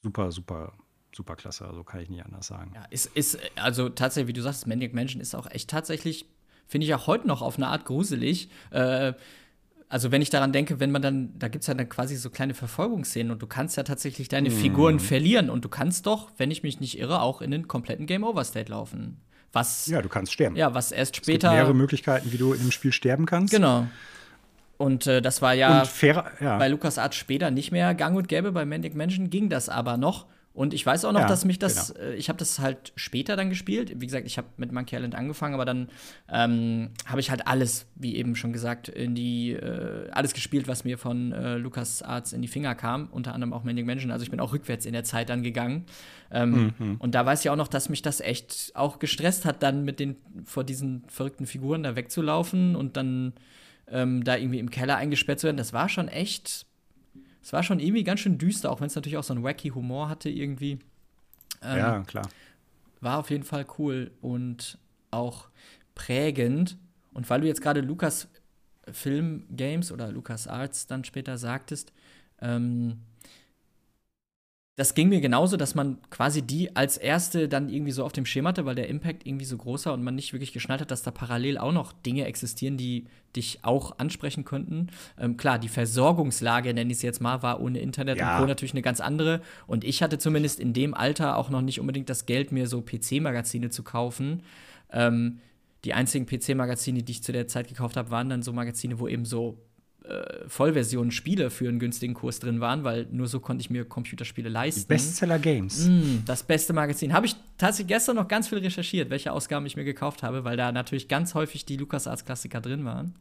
super, 0.02 0.32
super 0.32 0.73
super 1.15 1.36
klasse, 1.36 1.65
also 1.65 1.84
kann 1.84 2.02
ich 2.02 2.10
nicht 2.10 2.26
anders 2.26 2.47
sagen. 2.47 2.71
Ja, 2.76 2.86
ist, 2.89 3.06
ist 3.15 3.38
also 3.56 3.89
tatsächlich, 3.89 4.30
wie 4.30 4.34
du 4.34 4.41
sagst, 4.41 4.67
Maniac 4.67 4.93
Mansion 4.93 5.21
ist 5.21 5.36
auch 5.36 5.49
echt 5.49 5.69
tatsächlich, 5.69 6.26
finde 6.67 6.86
ich 6.86 6.93
auch 6.93 7.08
heute 7.08 7.28
noch 7.28 7.41
auf 7.41 7.58
eine 7.58 7.67
Art 7.67 7.86
gruselig. 7.86 8.49
Äh, 8.71 9.13
also 9.89 10.12
wenn 10.12 10.22
ich 10.22 10.30
daran 10.30 10.52
denke, 10.52 10.80
wenn 10.80 10.91
man 10.91 11.02
dann, 11.02 11.38
da 11.38 11.48
gibt 11.48 11.63
es 11.63 11.67
ja 11.67 11.74
dann 11.74 11.89
quasi 11.89 12.15
so 12.15 12.30
kleine 12.30 12.54
Verfolgungsszenen 12.54 13.32
und 13.32 13.41
du 13.41 13.48
kannst 13.48 13.78
ja 13.78 13.84
tatsächlich 13.84 14.28
deine 14.28 14.50
mm. 14.50 14.54
Figuren 14.54 15.00
verlieren 15.00 15.50
und 15.50 15.63
du 15.63 15.69
kannst 15.69 16.06
doch, 16.06 16.32
wenn 16.38 16.52
ich 16.52 16.63
mich 16.63 16.80
nicht 16.80 16.98
irre, 16.98 17.22
auch 17.22 17.41
in 17.41 17.52
den 17.52 17.67
kompletten 17.67 18.06
Game 18.06 18.24
Over 18.24 18.43
State 18.43 18.72
laufen. 18.72 19.17
Was, 19.52 19.86
ja, 19.86 20.02
du 20.02 20.10
kannst 20.10 20.34
sterben. 20.34 20.56
Ja, 20.56 20.74
was 20.74 20.91
erst 20.91 21.15
später. 21.15 21.48
Es 21.48 21.52
gibt 21.52 21.54
mehrere 21.54 21.74
Möglichkeiten, 21.76 22.32
wie 22.32 22.38
du 22.38 22.54
in 22.54 22.62
dem 22.62 22.72
Spiel 22.72 22.91
sterben 22.91 23.28
kannst. 23.28 23.54
Genau. 23.54 23.88
Und 24.78 25.06
äh, 25.06 25.22
das 25.22 25.41
war 25.43 25.54
ja, 25.54 25.86
fair, 25.86 26.32
ja. 26.39 26.58
bei 26.58 26.67
LucasArts 26.67 27.15
später 27.15 27.52
nicht 27.52 27.72
mehr 27.72 27.93
gang 27.93 28.17
und 28.17 28.28
gäbe. 28.28 28.52
Bei 28.52 28.65
Manic 28.65 28.96
Mansion 28.96 29.30
ging 29.30 29.50
das 29.50 29.69
aber 29.69 29.98
noch. 29.98 30.26
Und 30.54 30.76
ich 30.76 30.86
weiß 30.86 31.06
auch 31.06 31.12
noch, 31.12 31.22
ja, 31.22 31.28
dass 31.28 31.46
mich 31.46 31.58
das, 31.58 31.94
genau. 31.96 32.08
äh, 32.08 32.16
ich 32.16 32.30
habe 32.30 32.38
das 32.38 32.60
halt 32.60 32.94
später 32.96 33.36
dann 33.36 33.50
gespielt. 33.50 34.00
Wie 34.00 34.06
gesagt, 34.06 34.28
ich 34.28 34.38
habe 34.38 34.48
mit 34.58 34.72
Monkey 34.72 34.96
Island 34.96 35.16
angefangen, 35.16 35.56
aber 35.56 35.66
dann 35.66 35.89
ähm, 36.30 36.92
habe 37.08 37.20
ich 37.20 37.32
halt 37.32 37.48
alles, 37.48 37.88
wie 37.96 38.16
eben 38.16 38.36
schon 38.36 38.54
gesagt, 38.54 38.88
in 38.88 39.16
die, 39.16 39.54
äh, 39.54 40.12
alles 40.12 40.34
gespielt, 40.34 40.68
was 40.68 40.84
mir 40.84 41.00
von 41.00 41.32
äh, 41.32 41.56
Lucas 41.56 42.04
Arts 42.04 42.34
in 42.34 42.44
die 42.44 42.48
Finger 42.48 42.76
kam, 42.76 43.08
unter 43.08 43.34
anderem 43.34 43.52
auch 43.52 43.63
Mending 43.63 43.88
Mansion. 43.88 44.12
Also 44.12 44.24
ich 44.24 44.30
bin 44.30 44.39
auch 44.39 44.54
rückwärts 44.54 44.86
in 44.86 44.94
der 44.94 45.04
Zeit 45.04 45.30
dann 45.30 45.42
gegangen. 45.42 45.86
Ähm, 46.30 46.74
mhm. 46.78 46.96
Und 47.00 47.16
da 47.16 47.26
weiß 47.26 47.42
ich 47.42 47.50
auch 47.50 47.56
noch, 47.56 47.68
dass 47.68 47.89
mich 47.89 48.04
das 48.04 48.22
echt 48.22 48.74
auch 48.76 49.00
gestresst 49.00 49.46
hat, 49.46 49.63
dann 49.63 49.84
mit 49.84 50.00
den, 50.00 50.18
vor 50.46 50.63
diesen 50.63 51.04
verrückten 51.08 51.48
Figuren 51.48 51.82
da 51.82 51.96
wegzulaufen 51.96 52.76
und 52.76 52.96
dann 52.96 53.34
ähm, 53.88 54.24
da 54.24 54.38
irgendwie 54.38 54.60
im 54.60 54.70
Keller 54.70 54.98
eingesperrt 54.98 55.39
zu 55.39 55.48
werden. 55.48 55.58
Das 55.58 55.74
war 55.74 55.89
schon 55.89 56.10
echt 56.10 56.68
es 57.43 57.51
war 57.51 57.62
schon 57.62 57.79
irgendwie 57.79 58.03
ganz 58.03 58.21
schön 58.21 58.38
düster, 58.38 58.71
auch 58.71 58.79
wenn 58.79 58.88
es 58.88 58.95
natürlich 58.95 59.17
auch 59.17 59.23
so 59.23 59.34
einen 59.34 59.43
wacky 59.43 59.69
Humor 59.69 60.08
hatte 60.08 60.29
irgendwie. 60.29 60.79
Ähm, 61.62 61.77
ja, 61.77 61.99
klar. 62.03 62.27
War 63.01 63.19
auf 63.19 63.29
jeden 63.29 63.43
Fall 63.43 63.65
cool 63.77 64.12
und 64.21 64.77
auch 65.12 65.49
prägend. 65.93 66.77
Und 67.13 67.29
weil 67.29 67.41
du 67.41 67.47
jetzt 67.47 67.62
gerade 67.62 67.82
Lukas 67.82 68.29
Film 68.91 69.45
Games 69.49 69.91
oder 69.91 70.12
Lukas 70.12 70.47
Arts 70.47 70.88
dann 70.88 71.03
später 71.03 71.38
sagtest, 71.38 71.91
ähm, 72.41 72.99
das 74.76 74.96
ging 74.96 75.10
mir 75.10 75.22
genauso, 75.22 75.56
dass 75.56 75.76
man 75.76 76.00
quasi 76.10 76.42
die 76.42 76.76
als 76.76 76.98
erste 76.98 77.48
dann 77.48 77.70
irgendwie 77.70 77.92
so 77.92 78.04
auf 78.04 78.12
dem 78.12 78.26
Schirm 78.26 78.48
hatte, 78.48 78.66
weil 78.66 78.74
der 78.74 78.88
Impact 78.88 79.28
irgendwie 79.28 79.46
so 79.46 79.56
groß 79.56 79.86
war 79.86 79.94
und 79.94 80.04
man 80.04 80.16
nicht 80.16 80.34
wirklich 80.34 80.52
geschnallt 80.52 80.82
hat, 80.82 80.90
dass 80.90 81.04
da 81.04 81.12
parallel 81.12 81.60
auch 81.60 81.72
noch 81.72 81.94
Dinge 81.94 82.26
existieren, 82.26 82.76
die 82.76 83.06
dich 83.36 83.60
auch 83.62 84.00
ansprechen 84.00 84.46
könnten. 84.46 84.88
Ähm, 85.20 85.38
klar, 85.38 85.60
die 85.60 85.70
Versorgungslage, 85.70 86.74
nenne 86.74 86.92
ich 86.92 86.98
es 86.98 87.02
jetzt 87.04 87.22
mal, 87.22 87.44
war 87.44 87.62
ohne 87.62 87.80
Internet 87.80 88.18
ja. 88.18 88.36
und 88.36 88.42
Co. 88.42 88.48
natürlich 88.48 88.74
eine 88.74 88.82
ganz 88.82 89.00
andere. 89.00 89.42
Und 89.68 89.84
ich 89.84 90.02
hatte 90.02 90.18
zumindest 90.18 90.60
in 90.60 90.74
dem 90.74 90.96
Alter 90.96 91.38
auch 91.38 91.52
noch 91.52 91.62
nicht 91.62 91.80
unbedingt 91.80 92.10
das 92.10 92.26
Geld, 92.26 92.52
mir 92.52 92.68
so 92.68 92.82
PC-Magazine 92.82 93.70
zu 93.70 93.84
kaufen. 93.84 94.42
Ähm, 94.92 95.40
die 95.86 95.94
einzigen 95.94 96.26
PC-Magazine, 96.26 97.04
die 97.04 97.12
ich 97.12 97.24
zu 97.24 97.32
der 97.32 97.48
Zeit 97.48 97.68
gekauft 97.68 97.96
habe, 97.96 98.10
waren 98.10 98.30
dann 98.30 98.42
so 98.42 98.52
Magazine, 98.54 98.98
wo 98.98 99.08
eben 99.08 99.26
so 99.26 99.60
äh, 100.04 100.48
Vollversionen 100.48 101.12
Spiele 101.12 101.50
für 101.50 101.68
einen 101.68 101.80
günstigen 101.80 102.13
Kurs 102.13 102.39
drin 102.39 102.60
waren, 102.60 102.84
weil 102.84 103.08
nur 103.12 103.28
so 103.28 103.39
konnte 103.39 103.62
ich 103.62 103.70
mir 103.70 103.86
Computerspiele 103.86 104.50
leisten. 104.50 104.88
Bestseller 104.88 105.39
Games. 105.39 105.88
Mm, 105.88 106.26
das 106.26 106.44
beste 106.44 106.74
Magazin. 106.74 107.13
Habe 107.13 107.26
ich 107.26 107.36
tatsächlich 107.58 107.88
gestern 107.88 108.18
noch 108.18 108.28
ganz 108.28 108.50
viel 108.50 108.58
recherchiert, 108.58 109.10
welche 109.10 109.32
Ausgaben 109.32 109.66
ich 109.66 109.76
mir 109.76 109.86
gekauft 109.86 110.24
habe, 110.24 110.44
weil 110.44 110.58
da 110.58 110.72
natürlich 110.72 111.08
ganz 111.08 111.36
häufig 111.36 111.66
die 111.66 111.78
LucasArts-Klassiker 111.78 112.60
drin 112.60 112.84
waren. 112.86 113.16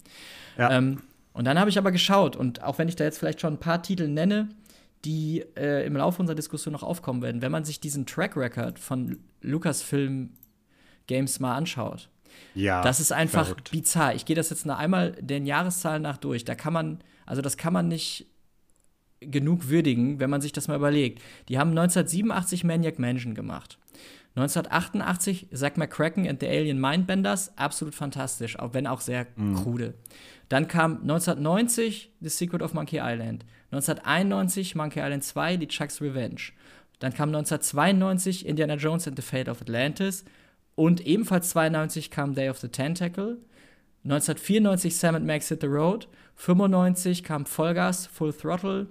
Ja. 0.58 0.72
Ähm, 0.76 0.98
und 1.32 1.44
dann 1.46 1.58
habe 1.58 1.70
ich 1.70 1.78
aber 1.78 1.92
geschaut 1.92 2.36
und 2.36 2.62
auch 2.62 2.78
wenn 2.78 2.88
ich 2.88 2.96
da 2.96 3.04
jetzt 3.04 3.18
vielleicht 3.18 3.40
schon 3.40 3.54
ein 3.54 3.60
paar 3.60 3.82
Titel 3.82 4.08
nenne, 4.08 4.48
die 5.04 5.44
äh, 5.56 5.86
im 5.86 5.96
Laufe 5.96 6.20
unserer 6.20 6.36
Diskussion 6.36 6.72
noch 6.72 6.82
aufkommen 6.82 7.22
werden, 7.22 7.42
wenn 7.42 7.52
man 7.52 7.64
sich 7.64 7.80
diesen 7.80 8.06
Track 8.06 8.36
Record 8.36 8.78
von 8.78 9.18
Lucasfilm 9.40 10.30
Games 11.06 11.40
mal 11.40 11.54
anschaut, 11.54 12.08
ja, 12.54 12.82
das 12.82 13.00
ist 13.00 13.12
einfach 13.12 13.46
verrückt. 13.46 13.70
bizarr. 13.70 14.14
Ich 14.14 14.24
gehe 14.24 14.36
das 14.36 14.50
jetzt 14.50 14.66
noch 14.66 14.78
einmal 14.78 15.12
den 15.12 15.46
Jahreszahlen 15.46 16.02
nach 16.02 16.16
durch. 16.16 16.44
Da 16.44 16.54
kann 16.54 16.72
man, 16.72 16.98
also 17.26 17.42
das 17.42 17.56
kann 17.56 17.72
man 17.72 17.88
nicht 17.88 18.26
genug 19.20 19.68
würdigen, 19.68 20.20
wenn 20.20 20.30
man 20.30 20.40
sich 20.40 20.52
das 20.52 20.68
mal 20.68 20.76
überlegt. 20.76 21.22
Die 21.48 21.58
haben 21.58 21.70
1987 21.70 22.64
Maniac 22.64 22.98
Mansion 22.98 23.34
gemacht. 23.34 23.78
1988 24.34 25.48
Zack 25.52 25.76
McCracken 25.76 26.26
and 26.26 26.40
the 26.40 26.48
Alien 26.48 26.80
Mindbenders, 26.80 27.56
absolut 27.56 27.94
fantastisch, 27.94 28.58
auch 28.58 28.72
wenn 28.72 28.86
auch 28.86 29.00
sehr 29.00 29.26
mhm. 29.36 29.54
krude. 29.56 29.94
Dann 30.48 30.68
kam 30.68 31.02
1990 31.02 32.12
The 32.20 32.28
Secret 32.28 32.62
of 32.62 32.74
Monkey 32.74 32.98
Island. 33.02 33.44
1991 33.70 34.74
Monkey 34.74 35.00
Island 35.00 35.24
2, 35.24 35.56
die 35.58 35.68
Chuck's 35.68 36.00
Revenge. 36.00 36.52
Dann 36.98 37.12
kam 37.12 37.30
1992 37.30 38.46
Indiana 38.46 38.74
Jones 38.74 39.08
and 39.08 39.16
the 39.16 39.22
Fate 39.22 39.48
of 39.48 39.60
Atlantis. 39.60 40.24
Und 40.74 41.06
ebenfalls 41.06 41.50
92 41.50 42.10
kam 42.10 42.34
Day 42.34 42.48
of 42.48 42.58
the 42.58 42.68
Tentacle. 42.68 43.38
1994 44.04 44.96
Sam 44.96 45.24
Max 45.26 45.48
Hit 45.48 45.60
the 45.60 45.66
Road. 45.66 46.08
95 46.36 47.22
kam 47.22 47.46
Vollgas, 47.46 48.06
Full 48.06 48.32
Throttle. 48.32 48.86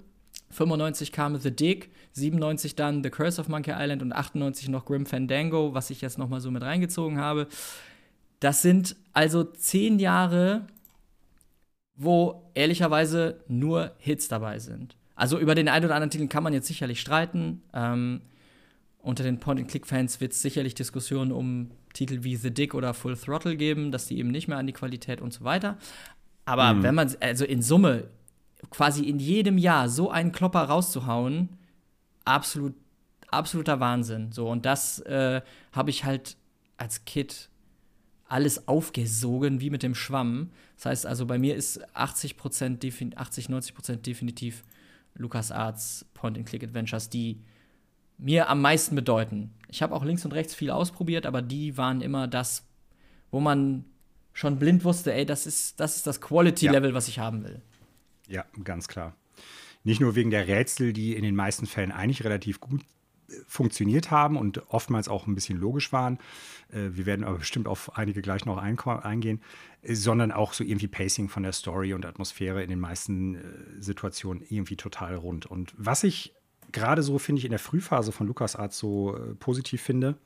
95 0.51 1.11
kam 1.11 1.37
The 1.37 1.51
Dig, 1.51 1.89
97 2.13 2.75
dann 2.75 3.03
The 3.03 3.09
Curse 3.09 3.39
of 3.39 3.47
Monkey 3.47 3.71
Island 3.73 4.01
und 4.01 4.13
98 4.13 4.69
noch 4.69 4.85
Grim 4.85 5.05
Fandango, 5.05 5.73
was 5.73 5.89
ich 5.89 6.01
jetzt 6.01 6.17
noch 6.17 6.29
mal 6.29 6.41
so 6.41 6.51
mit 6.51 6.61
reingezogen 6.61 7.19
habe. 7.19 7.47
Das 8.39 8.61
sind 8.61 8.95
also 9.13 9.43
zehn 9.43 9.99
Jahre, 9.99 10.67
wo 11.95 12.49
ehrlicherweise 12.53 13.43
nur 13.47 13.91
Hits 13.99 14.27
dabei 14.27 14.59
sind. 14.59 14.95
Also 15.15 15.37
über 15.37 15.55
den 15.55 15.69
einen 15.69 15.85
oder 15.85 15.95
anderen 15.95 16.09
Titel 16.09 16.27
kann 16.27 16.43
man 16.43 16.53
jetzt 16.53 16.67
sicherlich 16.67 16.99
streiten. 16.99 17.61
Ähm, 17.73 18.21
unter 19.01 19.23
den 19.23 19.39
Point-and-Click-Fans 19.39 20.21
wird 20.21 20.33
es 20.33 20.41
sicherlich 20.41 20.75
Diskussionen 20.75 21.31
um 21.31 21.71
Titel 21.93 22.23
wie 22.23 22.35
The 22.35 22.51
Dick 22.51 22.73
oder 22.73 22.93
Full 22.93 23.17
Throttle 23.17 23.57
geben, 23.57 23.91
dass 23.91 24.07
die 24.07 24.17
eben 24.17 24.29
nicht 24.29 24.47
mehr 24.47 24.57
an 24.57 24.67
die 24.67 24.73
Qualität 24.73 25.21
und 25.21 25.33
so 25.33 25.43
weiter. 25.43 25.77
Aber 26.45 26.73
mhm. 26.73 26.83
wenn 26.83 26.95
man, 26.95 27.15
also 27.19 27.45
in 27.45 27.61
Summe, 27.61 28.05
quasi 28.69 29.03
in 29.03 29.19
jedem 29.19 29.57
Jahr 29.57 29.89
so 29.89 30.11
einen 30.11 30.31
Klopper 30.31 30.63
rauszuhauen, 30.63 31.49
absolut, 32.25 32.75
absoluter 33.29 33.79
Wahnsinn. 33.79 34.31
So, 34.31 34.47
und 34.49 34.65
das 34.65 34.99
äh, 34.99 35.41
habe 35.71 35.89
ich 35.89 36.05
halt 36.05 36.37
als 36.77 37.05
Kid 37.05 37.49
alles 38.27 38.67
aufgesogen 38.67 39.59
wie 39.59 39.69
mit 39.69 39.83
dem 39.83 39.95
Schwamm. 39.95 40.51
Das 40.77 40.85
heißt 40.85 41.05
also, 41.05 41.25
bei 41.25 41.37
mir 41.37 41.55
ist 41.55 41.81
80 41.95 42.35
80, 42.37 43.47
90% 43.47 43.95
definitiv 43.97 44.63
LucasArts 45.15 46.05
Point-and-Click-Adventures, 46.13 47.09
die 47.09 47.41
mir 48.21 48.49
am 48.49 48.61
meisten 48.61 48.95
bedeuten. 48.95 49.53
Ich 49.67 49.81
habe 49.81 49.95
auch 49.95 50.05
links 50.05 50.23
und 50.23 50.31
rechts 50.31 50.53
viel 50.53 50.69
ausprobiert, 50.69 51.25
aber 51.25 51.41
die 51.41 51.77
waren 51.77 52.01
immer 52.01 52.27
das, 52.27 52.67
wo 53.31 53.39
man 53.39 53.85
schon 54.33 54.59
blind 54.59 54.83
wusste, 54.83 55.13
ey, 55.13 55.25
das 55.25 55.45
ist 55.45 55.79
das, 55.79 55.97
ist 55.97 56.07
das 56.07 56.21
Quality-Level, 56.21 56.91
ja. 56.91 56.95
was 56.95 57.07
ich 57.07 57.19
haben 57.19 57.43
will. 57.43 57.61
Ja, 58.27 58.45
ganz 58.63 58.87
klar. 58.87 59.15
Nicht 59.83 59.99
nur 59.99 60.15
wegen 60.15 60.29
der 60.29 60.47
Rätsel, 60.47 60.93
die 60.93 61.15
in 61.15 61.23
den 61.23 61.35
meisten 61.35 61.65
Fällen 61.65 61.91
eigentlich 61.91 62.23
relativ 62.23 62.59
gut 62.59 62.81
funktioniert 63.47 64.11
haben 64.11 64.37
und 64.37 64.69
oftmals 64.69 65.07
auch 65.07 65.27
ein 65.27 65.35
bisschen 65.35 65.57
logisch 65.57 65.91
waren. 65.93 66.19
Äh, 66.69 66.89
wir 66.91 67.05
werden 67.05 67.23
aber 67.23 67.39
bestimmt 67.39 67.67
auf 67.67 67.97
einige 67.97 68.21
gleich 68.21 68.45
noch 68.45 68.57
eingehen, 68.57 69.41
äh, 69.81 69.95
sondern 69.95 70.31
auch 70.31 70.53
so 70.53 70.63
irgendwie 70.63 70.87
Pacing 70.87 71.29
von 71.29 71.43
der 71.43 71.53
Story 71.53 71.93
und 71.93 72.05
Atmosphäre 72.05 72.63
in 72.63 72.69
den 72.69 72.79
meisten 72.79 73.35
äh, 73.35 73.41
Situationen 73.79 74.43
irgendwie 74.47 74.75
total 74.75 75.15
rund. 75.15 75.45
Und 75.45 75.73
was 75.77 76.03
ich 76.03 76.33
gerade 76.71 77.03
so, 77.03 77.19
finde 77.19 77.39
ich, 77.39 77.45
in 77.45 77.51
der 77.51 77.59
Frühphase 77.59 78.11
von 78.11 78.27
LucasArts 78.27 78.77
so 78.77 79.17
positiv 79.39 79.81
finde, 79.81 80.17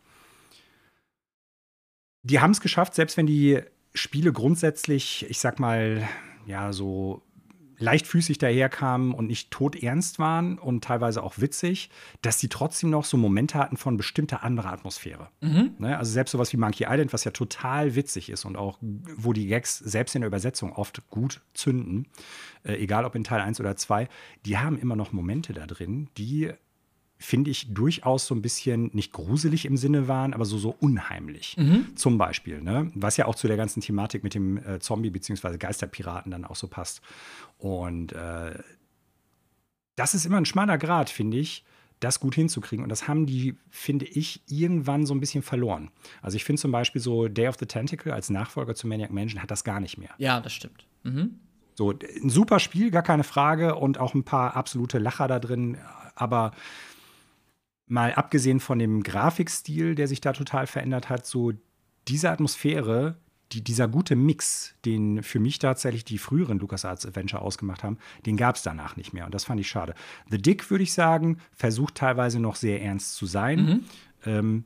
die 2.23 2.39
haben 2.39 2.51
es 2.51 2.61
geschafft, 2.61 2.95
selbst 2.95 3.17
wenn 3.17 3.27
die 3.27 3.61
Spiele 3.93 4.33
grundsätzlich, 4.33 5.25
ich 5.29 5.39
sag 5.39 5.59
mal, 5.59 6.07
ja, 6.45 6.73
so 6.73 7.21
leichtfüßig 7.77 8.37
daherkamen 8.37 9.13
und 9.13 9.27
nicht 9.27 9.51
todernst 9.51 10.19
waren 10.19 10.57
und 10.57 10.83
teilweise 10.83 11.23
auch 11.23 11.39
witzig, 11.39 11.89
dass 12.21 12.39
sie 12.39 12.49
trotzdem 12.49 12.89
noch 12.89 13.05
so 13.05 13.17
Momente 13.17 13.57
hatten 13.57 13.77
von 13.77 13.97
bestimmter 13.97 14.43
anderer 14.43 14.71
Atmosphäre. 14.71 15.29
Mhm. 15.41 15.71
Ne? 15.79 15.97
Also 15.97 16.11
selbst 16.11 16.31
sowas 16.31 16.51
wie 16.53 16.57
Monkey 16.57 16.85
Island, 16.87 17.13
was 17.13 17.23
ja 17.23 17.31
total 17.31 17.95
witzig 17.95 18.29
ist 18.29 18.45
und 18.45 18.57
auch, 18.57 18.77
wo 18.81 19.33
die 19.33 19.47
Gags 19.47 19.77
selbst 19.77 20.15
in 20.15 20.21
der 20.21 20.27
Übersetzung 20.27 20.73
oft 20.73 21.09
gut 21.09 21.41
zünden, 21.53 22.07
äh, 22.63 22.75
egal 22.75 23.05
ob 23.05 23.15
in 23.15 23.23
Teil 23.23 23.41
1 23.41 23.59
oder 23.59 23.75
2, 23.75 24.07
die 24.45 24.57
haben 24.57 24.77
immer 24.79 24.95
noch 24.95 25.11
Momente 25.11 25.53
da 25.53 25.65
drin, 25.65 26.09
die 26.17 26.51
finde 27.17 27.49
ich, 27.49 27.73
durchaus 27.73 28.27
so 28.27 28.35
ein 28.35 28.41
bisschen 28.41 28.89
nicht 28.93 29.13
gruselig 29.13 29.65
im 29.65 29.77
Sinne 29.77 30.07
waren, 30.07 30.33
aber 30.33 30.45
so, 30.45 30.57
so 30.57 30.75
unheimlich. 30.79 31.55
Mhm. 31.57 31.95
Zum 31.95 32.17
Beispiel, 32.17 32.61
ne? 32.61 32.91
was 32.93 33.17
ja 33.17 33.25
auch 33.25 33.35
zu 33.35 33.47
der 33.47 33.57
ganzen 33.57 33.81
Thematik 33.81 34.23
mit 34.23 34.33
dem 34.33 34.57
äh, 34.57 34.79
Zombie- 34.79 35.09
bzw. 35.09 35.57
Geisterpiraten 35.57 36.31
dann 36.31 36.45
auch 36.45 36.55
so 36.57 36.67
passt. 36.67 37.01
Und 37.57 38.11
äh, 38.11 38.59
das 39.95 40.13
ist 40.13 40.25
immer 40.25 40.37
ein 40.37 40.45
schmaler 40.45 40.77
Grad, 40.77 41.09
finde 41.09 41.37
ich, 41.37 41.63
das 42.01 42.19
gut 42.19 42.35
hinzukriegen. 42.35 42.83
Und 42.83 42.89
das 42.89 43.07
haben 43.07 43.25
die, 43.25 43.55
finde 43.69 44.05
ich, 44.05 44.41
irgendwann 44.47 45.05
so 45.05 45.13
ein 45.13 45.21
bisschen 45.21 45.41
verloren. 45.41 45.91
Also 46.21 46.35
ich 46.35 46.43
finde 46.43 46.61
zum 46.61 46.71
Beispiel 46.71 47.01
so 47.01 47.29
Day 47.29 47.47
of 47.47 47.55
the 47.57 47.65
Tentacle 47.65 48.13
als 48.13 48.29
Nachfolger 48.29 48.75
zu 48.75 48.87
Maniac 48.87 49.11
Mansion 49.11 49.41
hat 49.41 49.51
das 49.51 49.63
gar 49.63 49.79
nicht 49.79 49.97
mehr. 49.97 50.09
Ja, 50.17 50.41
das 50.41 50.51
stimmt. 50.51 50.85
Mhm. 51.03 51.39
So, 51.75 51.91
ein 51.91 52.29
super 52.29 52.59
Spiel, 52.59 52.91
gar 52.91 53.03
keine 53.03 53.23
Frage 53.23 53.75
und 53.75 53.99
auch 53.99 54.13
ein 54.13 54.23
paar 54.23 54.55
absolute 54.55 54.97
Lacher 54.97 55.27
da 55.27 55.39
drin, 55.39 55.77
aber 56.15 56.51
mal 57.87 58.13
abgesehen 58.13 58.59
von 58.59 58.79
dem 58.79 59.03
Grafikstil, 59.03 59.95
der 59.95 60.07
sich 60.07 60.21
da 60.21 60.33
total 60.33 60.67
verändert 60.67 61.09
hat, 61.09 61.25
so 61.25 61.53
diese 62.07 62.29
Atmosphäre, 62.29 63.17
die, 63.51 63.63
dieser 63.63 63.87
gute 63.87 64.15
Mix, 64.15 64.75
den 64.85 65.21
für 65.21 65.39
mich 65.39 65.59
tatsächlich 65.59 66.03
die 66.03 66.17
früheren 66.17 66.59
LucasArts 66.59 67.05
Adventure 67.05 67.41
ausgemacht 67.41 67.83
haben, 67.83 67.97
den 68.25 68.37
gab 68.37 68.55
es 68.55 68.63
danach 68.63 68.95
nicht 68.95 69.13
mehr. 69.13 69.25
Und 69.25 69.35
das 69.35 69.45
fand 69.45 69.59
ich 69.59 69.67
schade. 69.67 69.93
The 70.29 70.41
Dick, 70.41 70.69
würde 70.71 70.83
ich 70.83 70.93
sagen, 70.93 71.37
versucht 71.51 71.95
teilweise 71.95 72.39
noch 72.39 72.55
sehr 72.55 72.81
ernst 72.81 73.15
zu 73.15 73.25
sein, 73.27 73.65
mhm. 73.65 73.83
ähm, 74.25 74.63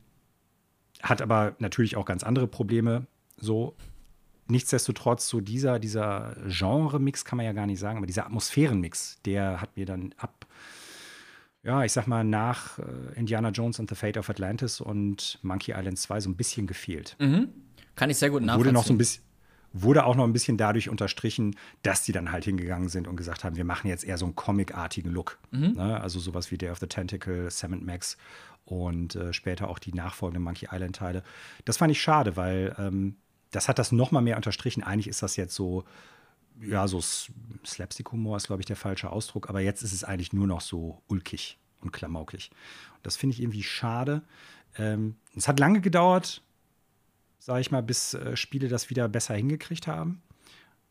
hat 1.02 1.22
aber 1.22 1.56
natürlich 1.58 1.96
auch 1.96 2.06
ganz 2.06 2.22
andere 2.22 2.46
Probleme. 2.46 3.06
So, 3.36 3.74
nichtsdestotrotz, 4.48 5.28
so 5.28 5.40
dieser, 5.40 5.78
dieser 5.78 6.36
Genre-Mix 6.46 7.24
kann 7.24 7.36
man 7.36 7.46
ja 7.46 7.52
gar 7.52 7.66
nicht 7.66 7.80
sagen, 7.80 7.98
aber 7.98 8.06
dieser 8.06 8.26
Atmosphären-Mix, 8.26 9.20
der 9.24 9.60
hat 9.60 9.76
mir 9.76 9.86
dann 9.86 10.14
ab 10.16 10.46
ja, 11.62 11.84
ich 11.84 11.92
sag 11.92 12.06
mal, 12.06 12.24
nach 12.24 12.78
äh, 12.78 12.82
Indiana 13.16 13.50
Jones 13.50 13.78
and 13.80 13.88
the 13.88 13.94
Fate 13.94 14.16
of 14.16 14.30
Atlantis 14.30 14.80
und 14.80 15.38
Monkey 15.42 15.72
Island 15.72 15.98
2 15.98 16.20
so 16.20 16.30
ein 16.30 16.36
bisschen 16.36 16.66
gefehlt. 16.66 17.16
Mhm. 17.18 17.48
Kann 17.96 18.10
ich 18.10 18.16
sehr 18.16 18.30
gut 18.30 18.42
nachvollziehen. 18.42 18.66
Wurde 18.66 18.72
noch 18.72 18.84
so 18.84 18.94
ein 18.94 18.98
bisschen 18.98 19.22
wurde 19.72 20.04
auch 20.04 20.16
noch 20.16 20.24
ein 20.24 20.32
bisschen 20.32 20.56
dadurch 20.56 20.88
unterstrichen, 20.88 21.56
dass 21.82 22.02
die 22.02 22.12
dann 22.12 22.32
halt 22.32 22.44
hingegangen 22.44 22.88
sind 22.88 23.06
und 23.06 23.16
gesagt 23.16 23.44
haben, 23.44 23.56
wir 23.56 23.64
machen 23.64 23.88
jetzt 23.88 24.04
eher 24.04 24.18
so 24.18 24.24
einen 24.24 24.34
comicartigen 24.34 25.12
Look. 25.12 25.38
Mhm. 25.50 25.74
Ne? 25.76 26.00
Also 26.00 26.18
sowas 26.18 26.50
wie 26.50 26.58
Day 26.58 26.70
of 26.70 26.78
the 26.78 26.86
Tentacle, 26.86 27.50
Sam 27.50 27.84
Max 27.84 28.16
und 28.64 29.14
äh, 29.14 29.32
später 29.32 29.68
auch 29.68 29.78
die 29.78 29.92
nachfolgenden 29.92 30.42
Monkey 30.42 30.68
Island-Teile. 30.70 31.22
Das 31.64 31.76
fand 31.76 31.92
ich 31.92 32.00
schade, 32.00 32.36
weil 32.36 32.74
ähm, 32.78 33.16
das 33.50 33.68
hat 33.68 33.78
das 33.78 33.92
noch 33.92 34.10
mal 34.10 34.20
mehr 34.20 34.36
unterstrichen. 34.36 34.82
Eigentlich 34.82 35.08
ist 35.08 35.22
das 35.22 35.36
jetzt 35.36 35.54
so 35.54 35.84
ja, 36.60 36.86
so 36.88 37.00
Slapstick-Humor 37.00 38.36
ist, 38.36 38.46
glaube 38.46 38.62
ich, 38.62 38.66
der 38.66 38.76
falsche 38.76 39.10
Ausdruck, 39.10 39.48
aber 39.48 39.60
jetzt 39.60 39.82
ist 39.82 39.92
es 39.92 40.04
eigentlich 40.04 40.32
nur 40.32 40.46
noch 40.46 40.60
so 40.60 41.02
ulkig 41.08 41.58
und 41.80 41.92
klamaukig. 41.92 42.50
Das 43.02 43.16
finde 43.16 43.34
ich 43.34 43.42
irgendwie 43.42 43.62
schade. 43.62 44.22
Ähm, 44.76 45.16
es 45.34 45.48
hat 45.48 45.58
lange 45.58 45.80
gedauert, 45.80 46.42
sage 47.38 47.60
ich 47.60 47.70
mal, 47.70 47.82
bis 47.82 48.14
äh, 48.14 48.36
Spiele 48.36 48.68
das 48.68 48.90
wieder 48.90 49.08
besser 49.08 49.34
hingekriegt 49.34 49.86
haben. 49.86 50.22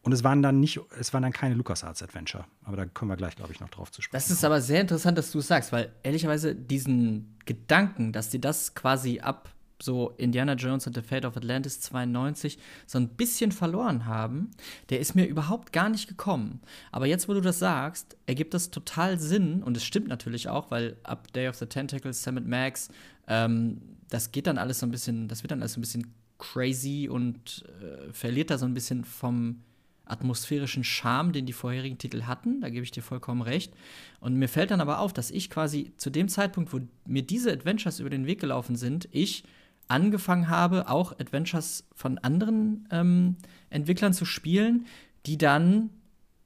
Und 0.01 0.13
es 0.13 0.23
waren 0.23 0.41
dann 0.41 0.59
nicht, 0.59 0.79
es 0.97 1.13
waren 1.13 1.23
dann 1.23 1.33
keine 1.33 1.55
LucasArts 1.55 2.01
Adventure. 2.01 2.45
Aber 2.63 2.77
da 2.77 2.85
kommen 2.85 3.11
wir 3.11 3.17
gleich, 3.17 3.35
glaube 3.35 3.51
ich, 3.51 3.59
noch 3.59 3.69
drauf 3.69 3.91
zu 3.91 4.01
sprechen. 4.01 4.17
Das 4.21 4.31
ist 4.31 4.45
aber 4.45 4.61
sehr 4.61 4.81
interessant, 4.81 5.17
dass 5.17 5.31
du 5.31 5.39
es 5.39 5.47
sagst, 5.47 5.71
weil 5.73 5.91
ehrlicherweise 6.03 6.55
diesen 6.55 7.37
Gedanken, 7.45 8.13
dass 8.13 8.29
die 8.29 8.39
das 8.39 8.75
quasi 8.75 9.19
ab 9.19 9.49
so 9.81 10.13
Indiana 10.17 10.53
Jones 10.53 10.87
and 10.87 10.95
the 10.95 11.01
Fate 11.01 11.25
of 11.25 11.37
Atlantis 11.37 11.79
92 11.81 12.57
so 12.85 12.97
ein 12.97 13.09
bisschen 13.09 13.51
verloren 13.51 14.05
haben, 14.05 14.51
der 14.89 14.99
ist 14.99 15.15
mir 15.15 15.25
überhaupt 15.25 15.73
gar 15.73 15.89
nicht 15.89 16.07
gekommen. 16.07 16.61
Aber 16.91 17.05
jetzt, 17.05 17.29
wo 17.29 17.33
du 17.33 17.41
das 17.41 17.59
sagst, 17.59 18.17
ergibt 18.25 18.53
das 18.53 18.71
total 18.71 19.19
Sinn 19.19 19.63
und 19.63 19.77
es 19.77 19.83
stimmt 19.83 20.07
natürlich 20.07 20.49
auch, 20.49 20.71
weil 20.71 20.97
ab 21.03 21.31
Day 21.33 21.47
of 21.47 21.55
the 21.55 21.65
Tentacles, 21.65 22.23
Sam 22.23 22.39
Max, 22.47 22.89
ähm, 23.27 23.81
das 24.09 24.31
geht 24.31 24.47
dann 24.47 24.57
alles 24.57 24.79
so 24.79 24.85
ein 24.85 24.91
bisschen, 24.91 25.27
das 25.27 25.43
wird 25.43 25.51
dann 25.51 25.61
alles 25.61 25.73
so 25.73 25.79
ein 25.79 25.81
bisschen 25.81 26.13
crazy 26.37 27.09
und 27.09 27.65
äh, 27.81 28.11
verliert 28.11 28.49
da 28.49 28.57
so 28.57 28.65
ein 28.65 28.73
bisschen 28.73 29.03
vom 29.03 29.61
atmosphärischen 30.05 30.83
Charme, 30.83 31.31
den 31.31 31.45
die 31.45 31.53
vorherigen 31.53 31.97
Titel 31.97 32.23
hatten. 32.23 32.61
Da 32.61 32.69
gebe 32.69 32.83
ich 32.83 32.91
dir 32.91 33.03
vollkommen 33.03 33.41
recht. 33.41 33.73
Und 34.19 34.35
mir 34.35 34.47
fällt 34.47 34.71
dann 34.71 34.81
aber 34.81 34.99
auf, 34.99 35.13
dass 35.13 35.29
ich 35.29 35.49
quasi 35.49 35.93
zu 35.97 36.09
dem 36.09 36.27
Zeitpunkt, 36.27 36.73
wo 36.73 36.79
mir 37.05 37.21
diese 37.21 37.51
Adventures 37.51 37.99
über 37.99 38.09
den 38.09 38.25
Weg 38.25 38.39
gelaufen 38.39 38.75
sind, 38.75 39.07
ich 39.11 39.43
angefangen 39.89 40.49
habe, 40.49 40.89
auch 40.89 41.19
Adventures 41.19 41.87
von 41.93 42.17
anderen 42.19 42.87
ähm, 42.91 43.35
Entwicklern 43.69 44.13
zu 44.13 44.25
spielen, 44.25 44.85
die 45.25 45.37
dann 45.37 45.89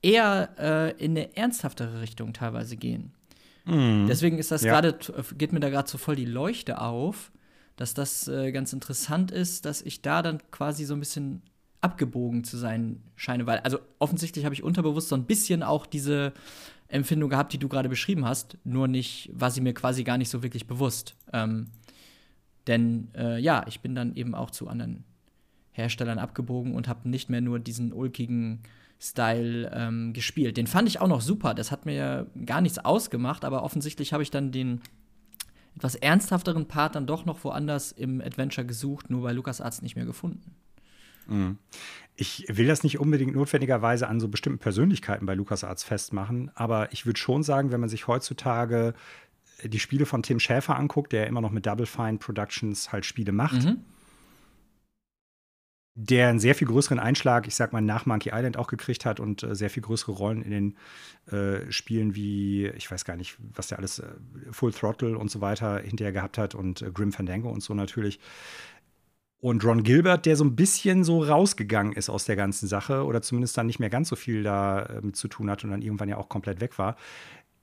eher 0.02 0.50
äh, 0.58 1.04
in 1.04 1.12
eine 1.12 1.36
ernsthaftere 1.38 2.02
Richtung 2.02 2.34
teilweise 2.34 2.76
gehen. 2.76 3.14
Mm. 3.66 4.08
Deswegen 4.08 4.38
ist 4.38 4.52
das 4.52 4.64
ja. 4.64 4.72
gerade, 4.72 4.98
geht 5.38 5.54
mir 5.54 5.60
da 5.60 5.70
gerade 5.70 5.90
so 5.90 5.98
voll 5.98 6.16
die 6.16 6.26
Leuchte 6.26 6.82
auf, 6.82 7.32
dass 7.76 7.94
das 7.94 8.28
äh, 8.28 8.52
ganz 8.52 8.74
interessant 8.74 9.32
ist, 9.32 9.66
dass 9.66 9.82
ich 9.82 10.02
da 10.02 10.22
dann 10.22 10.40
quasi 10.52 10.86
so 10.86 10.94
ein 10.94 11.00
bisschen 11.00 11.42
abgebogen 11.82 12.44
zu 12.44 12.58
sein 12.58 13.02
scheine, 13.16 13.46
weil, 13.46 13.60
also 13.60 13.80
offensichtlich 14.00 14.46
habe 14.46 14.56
ich 14.56 14.64
unterbewusst 14.64 15.10
so 15.10 15.16
ein 15.16 15.26
bisschen 15.26 15.64
auch 15.64 15.86
diese 15.86 16.34
Empfindung 16.88 17.30
gehabt, 17.30 17.52
die 17.54 17.58
du 17.58 17.68
gerade 17.68 17.90
beschrieben 17.90 18.26
hast, 18.26 18.58
nur 18.64 18.88
nicht, 18.88 19.30
war 19.34 19.52
sie 19.52 19.62
mir 19.62 19.74
quasi 19.74 20.04
gar 20.04 20.18
nicht 20.18 20.30
so 20.30 20.44
wirklich 20.44 20.68
bewusst. 20.68 21.16
Ähm, 21.34 21.68
denn 22.68 23.10
äh, 23.16 23.40
ja, 23.40 23.66
ich 23.68 23.82
bin 23.82 23.96
dann 23.96 24.16
eben 24.16 24.36
auch 24.36 24.52
zu 24.52 24.68
anderen 24.68 25.04
Herstellern 25.72 26.20
abgebogen 26.20 26.76
und 26.76 26.88
habe 26.88 27.10
nicht 27.10 27.30
mehr 27.30 27.42
nur 27.42 27.60
diesen 27.60 27.94
ulkigen 27.94 28.62
Style 29.00 29.70
ähm, 29.74 30.14
gespielt. 30.14 30.56
Den 30.56 30.68
fand 30.68 30.88
ich 30.88 31.02
auch 31.02 31.08
noch 31.08 31.22
super. 31.22 31.54
Das 31.54 31.72
hat 31.72 31.86
mir 31.86 32.28
gar 32.46 32.62
nichts 32.62 32.80
ausgemacht, 32.80 33.44
aber 33.44 33.64
offensichtlich 33.64 34.14
habe 34.14 34.24
ich 34.24 34.32
dann 34.32 34.52
den 34.52 34.82
etwas 35.76 35.96
ernsthafteren 35.96 36.68
Part 36.68 36.96
dann 36.96 37.08
doch 37.08 37.26
noch 37.26 37.44
woanders 37.44 37.92
im 37.92 38.22
Adventure 38.22 38.66
gesucht, 38.66 39.10
nur 39.10 39.24
bei 39.24 39.34
LucasArts 39.34 39.82
nicht 39.82 39.96
mehr 39.96 40.06
gefunden. 40.06 40.56
Mhm. 41.28 41.58
Ich 42.16 42.46
will 42.50 42.68
das 42.68 42.84
nicht 42.84 43.00
unbedingt 43.00 43.36
notwendigerweise 43.36 44.08
an 44.08 44.20
so 44.20 44.28
bestimmten 44.28 44.60
Persönlichkeiten 44.60 45.26
bei 45.26 45.34
LucasArts 45.34 45.84
festmachen, 45.84 46.52
aber 46.54 46.94
ich 46.94 47.06
würde 47.06 47.20
schon 47.20 47.44
sagen, 47.44 47.72
wenn 47.72 47.80
man 47.80 47.90
sich 47.90 48.08
heutzutage 48.08 48.94
die 49.66 49.80
Spiele 49.80 50.06
von 50.06 50.24
Tim 50.24 50.40
Schäfer 50.40 50.78
anguckt, 50.78 51.12
der 51.12 51.28
immer 51.28 51.42
noch 51.42 51.52
mit 51.52 51.66
Double 51.66 51.86
Fine 51.86 52.18
Productions 52.18 52.92
halt 52.92 53.06
Spiele 53.06 53.32
macht, 53.32 53.64
mhm. 53.64 53.78
der 55.96 56.30
einen 56.30 56.40
sehr 56.40 56.56
viel 56.56 56.68
größeren 56.68 57.00
Einschlag, 57.00 57.48
ich 57.48 57.56
sag 57.56 57.74
mal, 57.74 57.82
nach 57.82 58.06
Monkey 58.06 58.32
Island 58.34 58.58
auch 58.58 58.68
gekriegt 58.68 59.06
hat 59.06 59.20
und 59.20 59.44
äh, 59.44 59.56
sehr 59.56 59.70
viel 59.70 59.84
größere 59.84 60.12
Rollen 60.12 60.42
in 60.42 60.52
den 60.52 60.78
äh, 61.38 61.72
Spielen 61.72 62.16
wie, 62.16 62.68
ich 62.68 62.90
weiß 62.90 63.06
gar 63.06 63.16
nicht, 63.16 63.38
was 63.54 63.68
der 63.68 63.80
alles, 63.80 64.00
äh, 64.00 64.08
Full 64.52 64.74
Throttle 64.74 65.18
und 65.18 65.32
so 65.32 65.42
weiter 65.42 65.80
hinterher 65.80 66.14
gehabt 66.14 66.38
hat 66.38 66.56
und 66.56 66.82
äh, 66.82 66.92
Grim 66.92 67.12
Fandango 67.12 67.50
und 67.50 67.62
so 67.62 67.74
natürlich. 67.74 68.20
Und 69.44 69.66
Ron 69.66 69.84
Gilbert, 69.84 70.26
der 70.26 70.38
so 70.38 70.46
ein 70.46 70.56
bisschen 70.56 71.04
so 71.04 71.22
rausgegangen 71.22 71.92
ist 71.92 72.10
aus 72.10 72.24
der 72.24 72.38
ganzen 72.38 72.66
Sache 72.70 73.04
oder 73.04 73.22
zumindest 73.22 73.58
dann 73.58 73.68
nicht 73.68 73.78
mehr 73.78 73.90
ganz 73.90 74.08
so 74.08 74.16
viel 74.16 74.42
da 74.42 74.86
äh, 74.86 75.12
zu 75.12 75.28
tun 75.28 75.50
hat 75.50 75.66
und 75.66 75.72
dann 75.72 75.82
irgendwann 75.82 76.08
ja 76.08 76.16
auch 76.16 76.30
komplett 76.30 76.62
weg 76.62 76.80
war. 76.80 76.96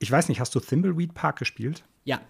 Ich 0.00 0.10
weiß 0.10 0.28
nicht, 0.28 0.40
hast 0.40 0.54
du 0.54 0.60
Thimbleweed 0.60 1.14
Park 1.14 1.38
gespielt? 1.38 1.84
Ja. 2.04 2.20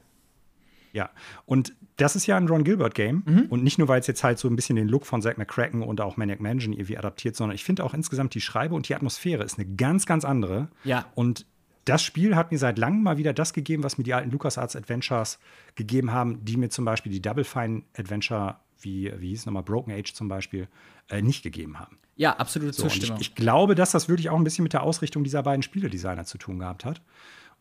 Ja, 0.92 1.10
und 1.46 1.72
das 1.96 2.16
ist 2.16 2.26
ja 2.26 2.36
ein 2.36 2.48
Ron 2.48 2.64
Gilbert-Game. 2.64 3.22
Mhm. 3.24 3.46
Und 3.48 3.62
nicht 3.62 3.78
nur, 3.78 3.86
weil 3.86 4.00
es 4.00 4.08
jetzt 4.08 4.24
halt 4.24 4.38
so 4.38 4.48
ein 4.48 4.56
bisschen 4.56 4.74
den 4.74 4.88
Look 4.88 5.06
von 5.06 5.22
Zack 5.22 5.38
McCracken 5.38 5.82
und 5.82 6.00
auch 6.00 6.16
Maniac 6.16 6.40
Mansion 6.40 6.72
irgendwie 6.72 6.98
adaptiert, 6.98 7.36
sondern 7.36 7.54
ich 7.54 7.62
finde 7.62 7.84
auch 7.84 7.94
insgesamt 7.94 8.34
die 8.34 8.40
Schreibe 8.40 8.74
und 8.74 8.88
die 8.88 8.94
Atmosphäre 8.94 9.44
ist 9.44 9.58
eine 9.58 9.68
ganz, 9.76 10.04
ganz 10.04 10.24
andere. 10.24 10.68
Ja. 10.82 11.06
Und 11.14 11.46
das 11.84 12.02
Spiel 12.02 12.36
hat 12.36 12.50
mir 12.50 12.58
seit 12.58 12.78
langem 12.78 13.02
mal 13.02 13.18
wieder 13.18 13.32
das 13.32 13.52
gegeben, 13.52 13.84
was 13.84 13.98
mir 13.98 14.04
die 14.04 14.14
alten 14.14 14.30
LucasArts 14.30 14.76
Adventures 14.76 15.38
gegeben 15.76 16.12
haben, 16.12 16.44
die 16.44 16.56
mir 16.56 16.70
zum 16.70 16.84
Beispiel 16.84 17.12
die 17.12 17.22
Double 17.22 17.44
Fine 17.44 17.82
Adventure, 17.96 18.56
wie, 18.80 19.12
wie 19.18 19.28
hieß 19.28 19.40
es 19.40 19.46
nochmal, 19.46 19.62
Broken 19.62 19.92
Age 19.92 20.12
zum 20.12 20.28
Beispiel, 20.28 20.68
äh, 21.08 21.22
nicht 21.22 21.42
gegeben 21.42 21.78
haben. 21.78 21.98
Ja, 22.16 22.36
absolute 22.36 22.72
so, 22.72 22.82
Zustimmung. 22.82 23.20
Ich, 23.20 23.28
ich, 23.28 23.34
glaube, 23.34 23.74
dass 23.74 23.92
das 23.92 24.08
wirklich 24.08 24.28
auch 24.28 24.36
ein 24.36 24.44
bisschen 24.44 24.62
mit 24.62 24.72
der 24.72 24.82
Ausrichtung 24.82 25.24
dieser 25.24 25.42
beiden 25.42 25.62
Spieledesigner 25.62 26.24
zu 26.24 26.36
tun 26.36 26.58
gehabt 26.58 26.84
hat. 26.84 27.00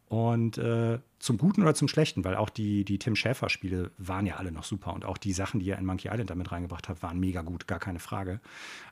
Und 0.09 0.57
äh, 0.57 0.97
zum 1.19 1.37
Guten 1.37 1.61
oder 1.61 1.75
zum 1.75 1.87
Schlechten, 1.87 2.23
weil 2.23 2.35
auch 2.35 2.49
die, 2.49 2.83
die 2.83 2.97
Tim 2.97 3.15
Schäfer-Spiele 3.15 3.91
waren 3.99 4.25
ja 4.25 4.37
alle 4.37 4.51
noch 4.51 4.63
super 4.63 4.93
und 4.93 5.05
auch 5.05 5.19
die 5.19 5.33
Sachen, 5.33 5.59
die 5.59 5.69
er 5.69 5.77
in 5.77 5.85
Monkey 5.85 6.07
Island 6.07 6.31
damit 6.31 6.51
reingebracht 6.51 6.89
hat, 6.89 7.03
waren 7.03 7.19
mega 7.19 7.43
gut, 7.43 7.67
gar 7.67 7.77
keine 7.77 7.99
Frage. 7.99 8.39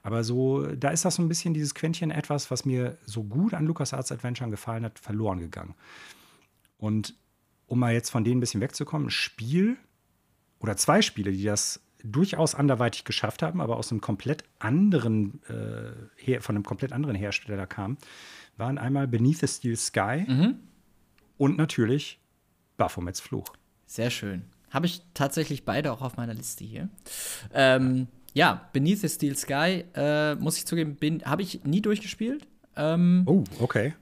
Aber 0.03 0.23
so, 0.23 0.67
da 0.67 0.89
ist 0.89 1.05
das 1.05 1.15
so 1.15 1.23
ein 1.23 1.27
bisschen 1.27 1.55
dieses 1.55 1.73
Quäntchen 1.73 2.11
etwas, 2.11 2.51
was 2.51 2.65
mir 2.65 2.99
so 3.03 3.23
gut 3.23 3.55
an 3.55 3.65
LucasArts 3.65 4.11
Adventure 4.11 4.51
gefallen 4.51 4.85
hat, 4.85 4.99
verloren 4.99 5.39
gegangen. 5.39 5.73
Und 6.77 7.15
um 7.65 7.79
mal 7.79 7.93
jetzt 7.93 8.11
von 8.11 8.23
denen 8.23 8.37
ein 8.37 8.41
bisschen 8.41 8.61
wegzukommen, 8.61 9.07
ein 9.07 9.11
Spiel 9.11 9.77
oder 10.59 10.77
zwei 10.77 11.01
Spiele, 11.01 11.31
die 11.31 11.43
das 11.43 11.81
durchaus 12.03 12.53
anderweitig 12.53 13.05
geschafft 13.05 13.41
haben, 13.41 13.59
aber 13.59 13.77
aus 13.77 13.91
einem 13.91 14.01
komplett 14.01 14.43
anderen, 14.59 15.41
äh, 15.45 16.39
von 16.41 16.55
einem 16.55 16.63
komplett 16.63 16.93
anderen 16.93 17.15
Hersteller 17.15 17.65
kamen, 17.65 17.97
waren 18.55 18.77
einmal 18.77 19.07
Beneath 19.07 19.39
the 19.39 19.47
Steel 19.47 19.75
Sky 19.75 20.25
mhm. 20.27 20.59
Und 21.37 21.57
natürlich 21.57 22.19
Baphomets 22.77 23.19
Fluch. 23.19 23.53
Sehr 23.85 24.09
schön. 24.09 24.43
Habe 24.69 24.85
ich 24.85 25.01
tatsächlich 25.13 25.65
beide 25.65 25.91
auch 25.91 26.01
auf 26.01 26.17
meiner 26.17 26.33
Liste 26.33 26.63
hier. 26.63 26.89
Ähm, 27.53 28.07
ja, 28.33 28.69
Beneath 28.73 28.99
the 28.99 29.09
Steel 29.09 29.35
Sky, 29.37 29.85
äh, 29.95 30.35
muss 30.35 30.57
ich 30.57 30.65
zugeben, 30.65 30.97
habe 31.25 31.41
ich 31.41 31.63
nie 31.63 31.81
durchgespielt. 31.81 32.47
Ähm, 32.75 33.23
oh, 33.25 33.43
okay. 33.59 33.95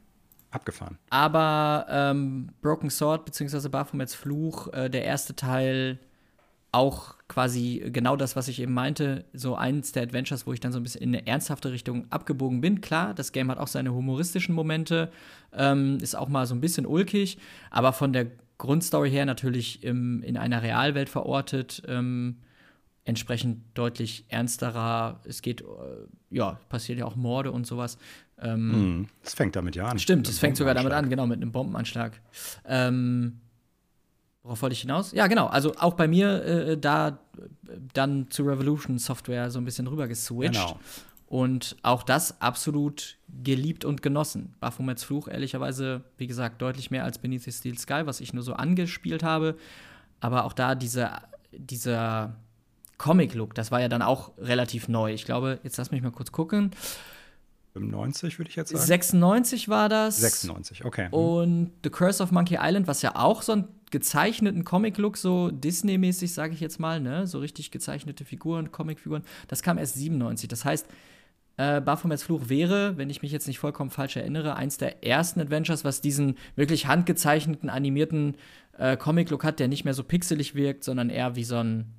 Abgefahren. 0.52 0.98
Aber 1.10 1.86
ähm, 1.90 2.50
Broken 2.62 2.90
Sword 2.90 3.26
bzw. 3.26 3.70
Baphomets 3.70 4.16
Fluch, 4.16 4.72
äh, 4.74 4.90
der 4.90 5.04
erste 5.04 5.36
Teil, 5.36 6.00
auch 6.76 7.16
quasi 7.30 7.82
genau 7.88 8.18
das, 8.18 8.36
was 8.36 8.50
ich 8.50 8.62
eben 8.62 8.74
meinte, 8.74 9.26
so 9.34 9.56
eins 9.56 9.94
der 9.94 10.04
Adventures, 10.04 10.46
wo 10.46 10.54
ich 10.54 10.60
dann 10.60 10.74
so 10.74 10.80
ein 10.80 10.84
bisschen 10.84 11.02
in 11.02 11.16
eine 11.16 11.26
ernsthafte 11.26 11.72
Richtung 11.72 12.06
abgebogen 12.12 12.60
bin. 12.60 12.82
Klar, 12.82 13.14
das 13.14 13.32
Game 13.32 13.50
hat 13.50 13.58
auch 13.58 13.68
seine 13.68 13.94
humoristischen 13.94 14.54
Momente, 14.54 15.10
ähm, 15.54 15.98
ist 16.02 16.16
auch 16.16 16.28
mal 16.28 16.46
so 16.46 16.54
ein 16.54 16.62
bisschen 16.62 16.86
ulkig, 16.86 17.38
aber 17.72 17.94
von 17.94 18.12
der 18.14 18.28
Grundstory 18.58 19.10
her 19.10 19.26
natürlich 19.26 19.84
im, 19.84 20.22
in 20.22 20.38
einer 20.38 20.62
Realwelt 20.62 21.10
verortet, 21.10 21.82
ähm, 21.88 22.38
entsprechend 23.06 23.62
deutlich 23.74 24.26
ernsterer. 24.28 25.22
Es 25.24 25.42
geht, 25.42 25.62
äh, 25.62 25.66
ja, 26.30 26.60
passiert 26.70 27.00
ja 27.00 27.06
auch 27.06 27.16
Morde 27.16 27.52
und 27.52 27.66
sowas. 27.66 27.98
Ähm, 28.40 29.08
es 29.24 29.34
mm, 29.34 29.38
fängt 29.38 29.56
damit 29.56 29.76
ja 29.76 29.88
an. 29.88 29.98
Stimmt, 30.00 30.28
es 30.28 30.40
fängt 30.40 30.58
sogar 30.58 30.74
damit 30.74 30.92
an, 30.92 31.10
genau, 31.10 31.26
mit 31.26 31.42
einem 31.42 31.52
Bombenanschlag. 31.52 32.20
Ähm, 32.66 33.40
Worauf 34.46 34.62
wollte 34.62 34.74
ich 34.74 34.82
hinaus? 34.82 35.12
Ja, 35.12 35.26
genau. 35.26 35.48
Also 35.48 35.74
auch 35.80 35.96
bei 35.96 36.08
mir 36.08 36.44
äh, 36.44 36.78
da 36.78 37.18
dann 37.94 38.30
zu 38.30 38.44
Revolution 38.44 39.00
Software 39.00 39.50
so 39.50 39.58
ein 39.58 39.66
bisschen 39.66 39.88
rüber 39.88 40.08
geswitcht. 40.08 40.54
Genau. 40.54 40.80
Und 41.26 41.76
auch 41.82 42.04
das 42.04 42.40
absolut 42.42 43.18
geliebt 43.44 43.86
und 43.86 44.04
genossen. 44.04 44.54
Baphomets 44.60 45.04
Fluch, 45.04 45.28
ehrlicherweise, 45.28 46.04
wie 46.18 46.28
gesagt, 46.28 46.62
deutlich 46.62 46.92
mehr 46.92 47.04
als 47.04 47.18
Beneath 47.18 47.42
the 47.42 47.52
Steel 47.52 47.80
Sky, 47.80 48.04
was 48.06 48.22
ich 48.22 48.34
nur 48.34 48.44
so 48.44 48.54
angespielt 48.54 49.24
habe. 49.24 49.58
Aber 50.20 50.46
auch 50.46 50.54
da 50.54 50.76
diese, 50.76 51.10
dieser 51.52 52.36
Comic-Look, 53.00 53.56
das 53.56 53.72
war 53.72 53.82
ja 53.82 53.90
dann 53.90 54.04
auch 54.04 54.32
relativ 54.38 54.88
neu. 54.88 55.12
Ich 55.12 55.26
glaube, 55.26 55.60
jetzt 55.64 55.78
lass 55.78 55.90
mich 55.90 56.04
mal 56.04 56.12
kurz 56.12 56.32
gucken. 56.32 56.70
95 57.76 58.40
würde 58.40 58.50
ich 58.50 58.56
jetzt 58.56 58.70
sagen. 58.70 58.86
96 58.86 59.68
war 59.68 59.90
das. 59.90 60.18
96, 60.18 60.86
okay. 60.86 61.10
Und 61.12 61.72
The 61.84 61.90
Curse 61.90 62.24
of 62.24 62.32
Monkey 62.32 62.58
Island, 62.60 62.88
was 62.88 63.02
ja 63.02 63.16
auch 63.16 63.42
so 63.42 63.52
ein 63.52 63.68
gezeichneten 63.92 64.64
Comic-Look, 64.64 65.18
so 65.18 65.52
Disney-mäßig, 65.52 66.34
sage 66.34 66.54
ich 66.54 66.62
jetzt 66.62 66.80
mal, 66.80 67.02
ne? 67.02 67.28
So 67.28 67.40
richtig 67.40 67.72
gezeichnete 67.72 68.24
Figuren, 68.24 68.72
Comic-Figuren. 68.72 69.24
Das 69.48 69.62
kam 69.62 69.78
erst 69.78 69.96
97. 69.96 70.48
Das 70.48 70.64
heißt, 70.64 70.88
äh, 71.58 71.82
Baphomets 71.82 72.24
Fluch 72.24 72.48
wäre, 72.48 72.98
wenn 72.98 73.10
ich 73.10 73.22
mich 73.22 73.32
jetzt 73.32 73.48
nicht 73.48 73.60
vollkommen 73.60 73.90
falsch 73.90 74.16
erinnere, 74.16 74.56
eins 74.56 74.78
der 74.78 75.04
ersten 75.06 75.42
Adventures, 75.42 75.84
was 75.84 76.02
diesen 76.02 76.38
wirklich 76.56 76.88
handgezeichneten, 76.88 77.70
animierten 77.70 78.38
äh, 78.78 78.96
Comic-Look 78.96 79.44
hat, 79.44 79.60
der 79.60 79.68
nicht 79.68 79.84
mehr 79.84 79.94
so 79.94 80.04
pixelig 80.04 80.56
wirkt, 80.56 80.84
sondern 80.86 81.10
eher 81.10 81.36
wie 81.36 81.44
so 81.44 81.58
ein 81.58 81.94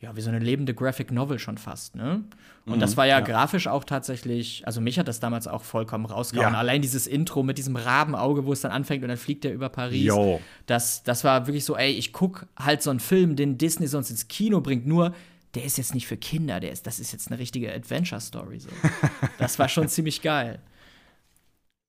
ja, 0.00 0.14
wie 0.14 0.20
so 0.20 0.28
eine 0.28 0.38
lebende 0.38 0.74
Graphic 0.74 1.10
Novel 1.10 1.40
schon 1.40 1.58
fast, 1.58 1.96
ne? 1.96 2.22
Und 2.66 2.76
mhm, 2.76 2.80
das 2.80 2.96
war 2.96 3.06
ja, 3.06 3.18
ja, 3.18 3.24
grafisch 3.24 3.66
auch 3.66 3.82
tatsächlich, 3.82 4.62
also 4.64 4.80
mich 4.80 4.98
hat 4.98 5.08
das 5.08 5.18
damals 5.18 5.48
auch 5.48 5.62
vollkommen 5.62 6.06
rausgehauen. 6.06 6.52
Ja. 6.52 6.58
Allein 6.58 6.82
dieses 6.82 7.06
Intro 7.06 7.42
mit 7.42 7.58
diesem 7.58 7.74
Rabenauge, 7.74 8.46
wo 8.46 8.52
es 8.52 8.60
dann 8.60 8.70
anfängt 8.70 9.02
und 9.02 9.08
dann 9.08 9.16
fliegt 9.16 9.44
er 9.44 9.52
über 9.52 9.68
Paris. 9.68 10.04
Yo. 10.04 10.40
Das, 10.66 11.02
das 11.02 11.24
war 11.24 11.46
wirklich 11.48 11.64
so, 11.64 11.76
ey, 11.76 11.90
ich 11.90 12.12
guck 12.12 12.46
halt 12.56 12.82
so 12.82 12.90
einen 12.90 13.00
Film, 13.00 13.34
den 13.34 13.58
Disney 13.58 13.88
sonst 13.88 14.10
ins 14.10 14.28
Kino 14.28 14.60
bringt, 14.60 14.86
nur 14.86 15.14
der 15.54 15.64
ist 15.64 15.78
jetzt 15.78 15.94
nicht 15.94 16.06
für 16.06 16.16
Kinder, 16.16 16.60
der 16.60 16.70
ist, 16.70 16.86
das 16.86 17.00
ist 17.00 17.10
jetzt 17.10 17.28
eine 17.30 17.40
richtige 17.40 17.72
Adventure-Story. 17.74 18.60
So. 18.60 18.68
das 19.38 19.58
war 19.58 19.68
schon 19.68 19.88
ziemlich 19.88 20.22
geil. 20.22 20.60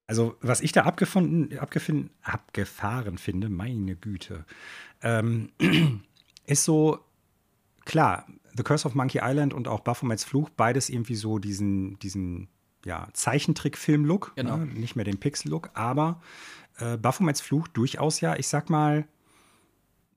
Also, 0.07 0.35
was 0.41 0.61
ich 0.61 0.71
da 0.71 0.83
abgefunden, 0.85 1.59
abgefunden, 1.59 2.09
abgefahren 2.23 3.19
finde, 3.19 3.49
meine 3.49 3.95
Güte, 3.95 4.45
ähm, 5.03 5.51
ist 6.47 6.63
so, 6.63 6.99
klar, 7.89 8.25
The 8.55 8.63
Curse 8.63 8.87
of 8.87 8.95
Monkey 8.95 9.19
Island 9.21 9.53
und 9.53 9.67
auch 9.67 9.81
Baphomets 9.81 10.23
Fluch, 10.23 10.49
beides 10.49 10.89
irgendwie 10.89 11.15
so 11.15 11.39
diesen, 11.39 11.99
diesen 11.99 12.49
ja, 12.85 13.07
Zeichentrick-Film-Look, 13.13 14.33
genau. 14.35 14.57
ne? 14.57 14.65
nicht 14.65 14.95
mehr 14.95 15.05
den 15.05 15.19
Pixel-Look, 15.19 15.71
aber 15.73 16.21
äh, 16.77 16.97
Baphomets 16.97 17.41
Fluch 17.41 17.67
durchaus 17.67 18.21
ja, 18.21 18.35
ich 18.35 18.47
sag 18.47 18.69
mal, 18.69 19.07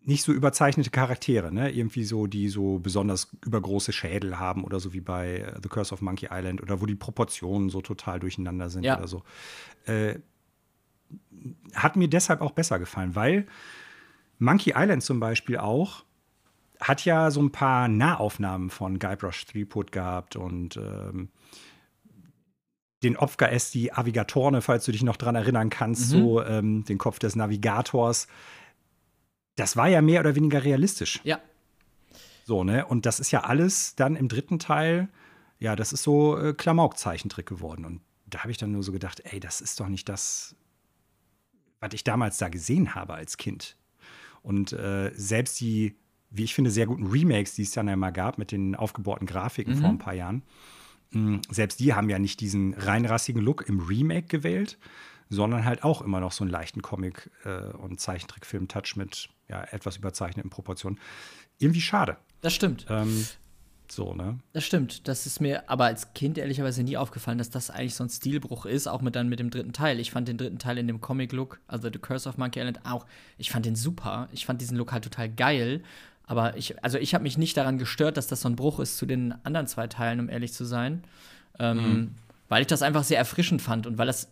nicht 0.04 0.24
so 0.24 0.32
überzeichnete 0.32 0.90
Charaktere, 0.90 1.52
ne? 1.52 1.70
Irgendwie 1.70 2.02
so, 2.02 2.26
die 2.26 2.48
so 2.48 2.80
besonders 2.80 3.30
übergroße 3.44 3.92
Schädel 3.92 4.38
haben 4.38 4.64
oder 4.64 4.80
so 4.80 4.92
wie 4.92 5.00
bei 5.00 5.36
äh, 5.36 5.60
The 5.62 5.68
Curse 5.68 5.94
of 5.94 6.02
Monkey 6.02 6.28
Island 6.30 6.60
oder 6.60 6.80
wo 6.80 6.86
die 6.86 6.96
Proportionen 6.96 7.70
so 7.70 7.80
total 7.82 8.18
durcheinander 8.18 8.68
sind 8.68 8.84
ja. 8.84 8.98
oder 8.98 9.06
so. 9.06 9.22
Äh, 9.86 10.18
hat 11.74 11.96
mir 11.96 12.08
deshalb 12.08 12.40
auch 12.40 12.50
besser 12.50 12.78
gefallen, 12.78 13.14
weil 13.14 13.46
Monkey 14.38 14.72
Island 14.76 15.04
zum 15.04 15.20
Beispiel 15.20 15.58
auch 15.58 16.04
hat 16.82 17.04
ja 17.04 17.30
so 17.30 17.40
ein 17.40 17.52
paar 17.52 17.88
Nahaufnahmen 17.88 18.70
von 18.70 18.98
Guybrush 18.98 19.46
Threepwood 19.46 19.92
gehabt 19.92 20.36
und 20.36 20.76
ähm, 20.76 21.28
den 23.02 23.16
Opfka 23.16 23.48
die 23.74 23.92
Avigatorne, 23.92 24.62
falls 24.62 24.84
du 24.84 24.92
dich 24.92 25.02
noch 25.02 25.16
dran 25.16 25.34
erinnern 25.34 25.70
kannst, 25.70 26.12
mhm. 26.12 26.18
so 26.18 26.44
ähm, 26.44 26.84
den 26.84 26.98
Kopf 26.98 27.18
des 27.18 27.36
Navigators. 27.36 28.28
Das 29.56 29.76
war 29.76 29.88
ja 29.88 30.02
mehr 30.02 30.20
oder 30.20 30.34
weniger 30.34 30.64
realistisch. 30.64 31.20
Ja. 31.24 31.40
So, 32.44 32.64
ne? 32.64 32.86
Und 32.86 33.06
das 33.06 33.20
ist 33.20 33.30
ja 33.30 33.44
alles 33.44 33.94
dann 33.96 34.16
im 34.16 34.28
dritten 34.28 34.58
Teil, 34.58 35.08
ja, 35.58 35.76
das 35.76 35.92
ist 35.92 36.02
so 36.02 36.36
äh, 36.38 36.54
Klamauk-Zeichentrick 36.54 37.46
geworden. 37.46 37.84
Und 37.84 38.00
da 38.26 38.40
habe 38.40 38.50
ich 38.50 38.58
dann 38.58 38.72
nur 38.72 38.82
so 38.82 38.92
gedacht, 38.92 39.20
ey, 39.24 39.38
das 39.38 39.60
ist 39.60 39.78
doch 39.78 39.88
nicht 39.88 40.08
das, 40.08 40.56
was 41.80 41.94
ich 41.94 42.02
damals 42.02 42.38
da 42.38 42.48
gesehen 42.48 42.94
habe 42.94 43.14
als 43.14 43.36
Kind. 43.36 43.76
Und 44.42 44.72
äh, 44.72 45.12
selbst 45.14 45.60
die 45.60 45.96
wie 46.32 46.44
ich 46.44 46.54
finde, 46.54 46.70
sehr 46.70 46.86
guten 46.86 47.06
Remakes, 47.06 47.54
die 47.54 47.62
es 47.62 47.72
dann 47.72 47.88
einmal 47.88 48.12
gab 48.12 48.38
mit 48.38 48.52
den 48.52 48.74
aufgebohrten 48.74 49.26
Grafiken 49.26 49.74
mhm. 49.74 49.78
vor 49.80 49.88
ein 49.90 49.98
paar 49.98 50.14
Jahren. 50.14 50.42
Mm, 51.10 51.36
selbst 51.50 51.80
die 51.80 51.94
haben 51.94 52.08
ja 52.08 52.18
nicht 52.18 52.40
diesen 52.40 52.74
reinrassigen 52.74 53.42
Look 53.42 53.68
im 53.68 53.80
Remake 53.80 54.28
gewählt, 54.28 54.78
sondern 55.28 55.64
halt 55.64 55.84
auch 55.84 56.02
immer 56.02 56.20
noch 56.20 56.32
so 56.32 56.44
einen 56.44 56.50
leichten 56.50 56.82
Comic- 56.82 57.30
äh, 57.44 57.72
und 57.76 58.00
Zeichentrickfilm-Touch 58.00 58.96
mit 58.96 59.28
ja, 59.48 59.62
etwas 59.64 59.96
überzeichneten 59.96 60.50
Proportionen. 60.50 60.98
Irgendwie 61.58 61.80
schade. 61.80 62.16
Das 62.40 62.54
stimmt. 62.54 62.86
Ähm, 62.88 63.26
so, 63.92 64.14
ne? 64.14 64.38
Das 64.54 64.64
stimmt. 64.64 65.06
Das 65.06 65.26
ist 65.26 65.40
mir 65.40 65.68
aber 65.68 65.84
als 65.84 66.14
Kind 66.14 66.38
ehrlicherweise 66.38 66.82
nie 66.82 66.96
aufgefallen, 66.96 67.36
dass 67.36 67.50
das 67.50 67.68
eigentlich 67.68 67.94
so 67.94 68.04
ein 68.04 68.08
Stilbruch 68.08 68.64
ist, 68.64 68.86
auch 68.86 69.02
mit 69.02 69.14
dann 69.14 69.28
mit 69.28 69.38
dem 69.38 69.50
dritten 69.50 69.74
Teil. 69.74 70.00
Ich 70.00 70.10
fand 70.10 70.28
den 70.28 70.38
dritten 70.38 70.58
Teil 70.58 70.78
in 70.78 70.86
dem 70.86 71.02
Comic-Look, 71.02 71.60
also 71.66 71.90
The 71.92 71.98
Curse 71.98 72.28
of 72.28 72.38
Monkey 72.38 72.60
Island, 72.60 72.80
auch, 72.84 73.04
ich 73.36 73.50
fand 73.50 73.66
den 73.66 73.76
super. 73.76 74.28
Ich 74.32 74.46
fand 74.46 74.62
diesen 74.62 74.78
Look 74.78 74.92
halt 74.92 75.04
total 75.04 75.28
geil. 75.28 75.82
Aber 76.32 76.56
ich, 76.56 76.82
also 76.82 76.96
ich 76.96 77.14
habe 77.14 77.22
mich 77.22 77.36
nicht 77.36 77.58
daran 77.58 77.76
gestört, 77.76 78.16
dass 78.16 78.26
das 78.26 78.40
so 78.40 78.48
ein 78.48 78.56
Bruch 78.56 78.80
ist 78.80 78.96
zu 78.96 79.04
den 79.04 79.34
anderen 79.44 79.66
zwei 79.66 79.86
Teilen, 79.86 80.18
um 80.18 80.30
ehrlich 80.30 80.54
zu 80.54 80.64
sein. 80.64 81.04
Ähm, 81.58 81.76
mhm. 81.76 82.14
Weil 82.48 82.62
ich 82.62 82.68
das 82.68 82.80
einfach 82.80 83.04
sehr 83.04 83.18
erfrischend 83.18 83.60
fand 83.60 83.86
und 83.86 83.98
weil 83.98 84.06
das 84.06 84.28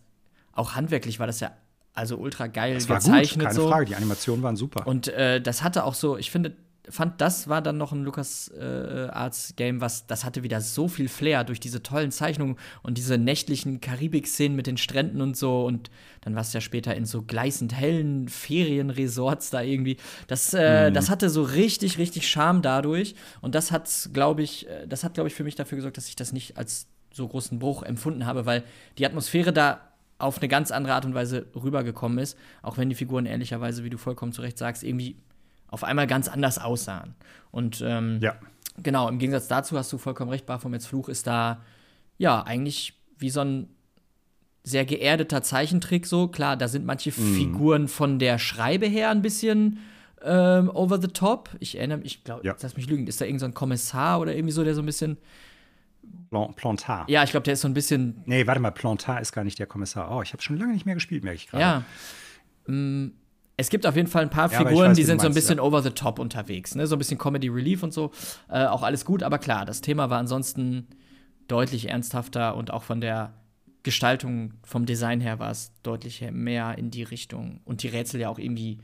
auch 0.53 0.73
handwerklich 0.73 1.19
war 1.19 1.27
das 1.27 1.39
ja 1.39 1.51
also 1.93 2.17
ultra 2.17 2.47
geil 2.47 2.73
das 2.73 2.89
war 2.89 2.97
gezeichnet. 2.97 3.33
Gut, 3.33 3.43
keine 3.43 3.53
so. 3.53 3.69
Frage, 3.69 3.85
die 3.85 3.95
Animationen 3.95 4.41
waren 4.41 4.55
super. 4.55 4.87
Und 4.87 5.09
äh, 5.09 5.39
das 5.41 5.61
hatte 5.61 5.83
auch 5.83 5.93
so, 5.93 6.17
ich 6.17 6.31
finde, 6.31 6.55
fand, 6.89 7.21
das 7.21 7.47
war 7.47 7.61
dann 7.61 7.77
noch 7.77 7.91
ein 7.91 8.03
Lucas 8.03 8.51
äh, 8.57 9.07
Arts 9.11 9.53
Game, 9.55 9.81
was 9.81 10.07
das 10.07 10.25
hatte 10.25 10.43
wieder 10.43 10.61
so 10.61 10.87
viel 10.87 11.07
Flair 11.07 11.43
durch 11.43 11.59
diese 11.59 11.83
tollen 11.83 12.11
Zeichnungen 12.11 12.57
und 12.81 12.97
diese 12.97 13.17
nächtlichen 13.17 13.81
Karibik-Szenen 13.81 14.55
mit 14.55 14.67
den 14.67 14.77
Stränden 14.77 15.21
und 15.21 15.37
so. 15.37 15.65
Und 15.65 15.91
dann 16.21 16.33
war 16.33 16.41
es 16.41 16.53
ja 16.53 16.61
später 16.61 16.95
in 16.95 17.05
so 17.05 17.21
gleißend 17.21 17.73
hellen 17.73 18.27
Ferienresorts 18.27 19.51
da 19.51 19.61
irgendwie. 19.61 19.97
Das, 20.27 20.53
äh, 20.53 20.89
mhm. 20.89 20.93
das 20.93 21.09
hatte 21.09 21.29
so 21.29 21.43
richtig, 21.43 21.97
richtig 21.97 22.27
Charme 22.27 22.61
dadurch. 22.61 23.15
Und 23.41 23.55
das 23.55 23.71
hat, 23.71 24.09
glaube 24.13 24.41
ich, 24.41 24.67
äh, 24.67 24.87
das 24.87 25.03
hat, 25.03 25.13
glaube 25.13 25.27
ich, 25.27 25.35
für 25.35 25.43
mich 25.43 25.55
dafür 25.55 25.75
gesorgt, 25.75 25.97
dass 25.97 26.07
ich 26.07 26.15
das 26.15 26.33
nicht 26.33 26.57
als 26.57 26.87
so 27.13 27.27
großen 27.27 27.59
Bruch 27.59 27.83
empfunden 27.83 28.25
habe, 28.25 28.45
weil 28.45 28.63
die 28.97 29.05
Atmosphäre 29.05 29.53
da 29.53 29.81
auf 30.17 30.37
eine 30.37 30.47
ganz 30.47 30.71
andere 30.71 30.93
Art 30.93 31.05
und 31.05 31.13
Weise 31.13 31.47
rübergekommen 31.55 32.19
ist, 32.19 32.37
auch 32.61 32.77
wenn 32.77 32.89
die 32.89 32.95
Figuren 32.95 33.25
ehrlicherweise, 33.25 33.83
wie 33.83 33.89
du 33.89 33.97
vollkommen 33.97 34.31
zu 34.31 34.41
Recht 34.41 34.57
sagst, 34.57 34.83
irgendwie 34.83 35.17
auf 35.71 35.83
einmal 35.83 36.05
ganz 36.05 36.27
anders 36.27 36.59
aussahen. 36.59 37.15
Und 37.49 37.83
ähm, 37.85 38.19
ja. 38.21 38.35
genau, 38.77 39.09
im 39.09 39.17
Gegensatz 39.17 39.47
dazu 39.47 39.77
hast 39.77 39.91
du 39.91 39.97
vollkommen 39.97 40.29
recht, 40.29 40.45
Baphomets 40.45 40.85
Fluch 40.85 41.09
ist 41.09 41.25
da 41.25 41.61
ja 42.17 42.43
eigentlich 42.43 42.93
wie 43.17 43.31
so 43.31 43.41
ein 43.41 43.67
sehr 44.63 44.85
geerdeter 44.85 45.41
Zeichentrick 45.41 46.05
so. 46.05 46.27
Klar, 46.27 46.55
da 46.55 46.67
sind 46.67 46.85
manche 46.85 47.09
mhm. 47.09 47.35
Figuren 47.35 47.87
von 47.87 48.19
der 48.19 48.37
Schreibe 48.37 48.85
her 48.85 49.09
ein 49.09 49.23
bisschen 49.23 49.79
ähm, 50.23 50.69
over 50.69 51.01
the 51.01 51.07
top. 51.07 51.49
Ich 51.59 51.77
erinnere 51.77 51.97
mich, 51.99 52.17
ich 52.17 52.23
glaube, 52.23 52.45
ja. 52.45 52.55
lass 52.61 52.77
mich 52.77 52.87
lügen, 52.87 53.07
ist 53.07 53.19
da 53.19 53.25
irgendein 53.25 53.51
so 53.51 53.55
Kommissar 53.55 54.19
oder 54.19 54.35
irgendwie 54.35 54.53
so, 54.53 54.63
der 54.63 54.75
so 54.75 54.81
ein 54.81 54.85
bisschen 54.85 55.17
Plantar. 56.29 57.05
Ja, 57.09 57.23
ich 57.23 57.31
glaube, 57.31 57.43
der 57.43 57.53
ist 57.53 57.61
so 57.61 57.67
ein 57.67 57.73
bisschen. 57.73 58.21
Nee, 58.25 58.47
warte 58.47 58.61
mal, 58.61 58.71
Plantar 58.71 59.19
ist 59.21 59.31
gar 59.33 59.43
nicht 59.43 59.59
der 59.59 59.65
Kommissar. 59.65 60.15
Oh, 60.15 60.21
ich 60.21 60.33
habe 60.33 60.41
schon 60.41 60.57
lange 60.57 60.73
nicht 60.73 60.85
mehr 60.85 60.95
gespielt, 60.95 61.23
merke 61.23 61.37
ich 61.37 61.47
gerade. 61.47 61.61
Ja. 62.67 62.73
Mm, 62.73 63.13
es 63.61 63.69
gibt 63.69 63.85
auf 63.85 63.95
jeden 63.95 64.07
Fall 64.07 64.23
ein 64.23 64.29
paar 64.29 64.51
ja, 64.51 64.57
Figuren, 64.57 64.89
weiß, 64.89 64.97
die 64.97 65.03
sind 65.03 65.17
meinst, 65.17 65.23
so 65.23 65.29
ein 65.29 65.33
bisschen 65.33 65.57
ja. 65.57 65.63
over 65.63 65.81
the 65.81 65.91
top 65.91 66.19
unterwegs, 66.19 66.75
ne? 66.75 66.87
So 66.87 66.95
ein 66.95 66.99
bisschen 66.99 67.17
Comedy 67.17 67.47
Relief 67.47 67.83
und 67.83 67.93
so. 67.93 68.11
Äh, 68.49 68.65
auch 68.65 68.83
alles 68.83 69.05
gut, 69.05 69.23
aber 69.23 69.37
klar, 69.37 69.65
das 69.65 69.81
Thema 69.81 70.09
war 70.09 70.19
ansonsten 70.19 70.87
deutlich 71.47 71.89
ernsthafter 71.89 72.55
und 72.55 72.71
auch 72.71 72.83
von 72.83 73.01
der 73.01 73.33
Gestaltung, 73.83 74.53
vom 74.63 74.85
Design 74.85 75.21
her 75.21 75.39
war 75.39 75.51
es 75.51 75.73
deutlich 75.83 76.23
mehr 76.31 76.77
in 76.77 76.91
die 76.91 77.03
Richtung. 77.03 77.61
Und 77.65 77.83
die 77.83 77.87
Rätsel 77.87 78.19
ja 78.21 78.29
auch 78.29 78.39
irgendwie 78.39 78.79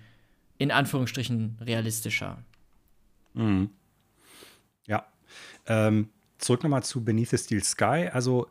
in 0.58 0.72
Anführungsstrichen 0.72 1.58
realistischer. 1.62 2.40
Mhm. 3.34 3.70
Ja. 4.88 5.06
Ähm, 5.68 6.10
zurück 6.38 6.64
nochmal 6.64 6.84
zu 6.84 7.04
Beneath 7.04 7.30
the 7.30 7.38
Steel 7.38 7.64
Sky. 7.64 8.10
Also, 8.12 8.48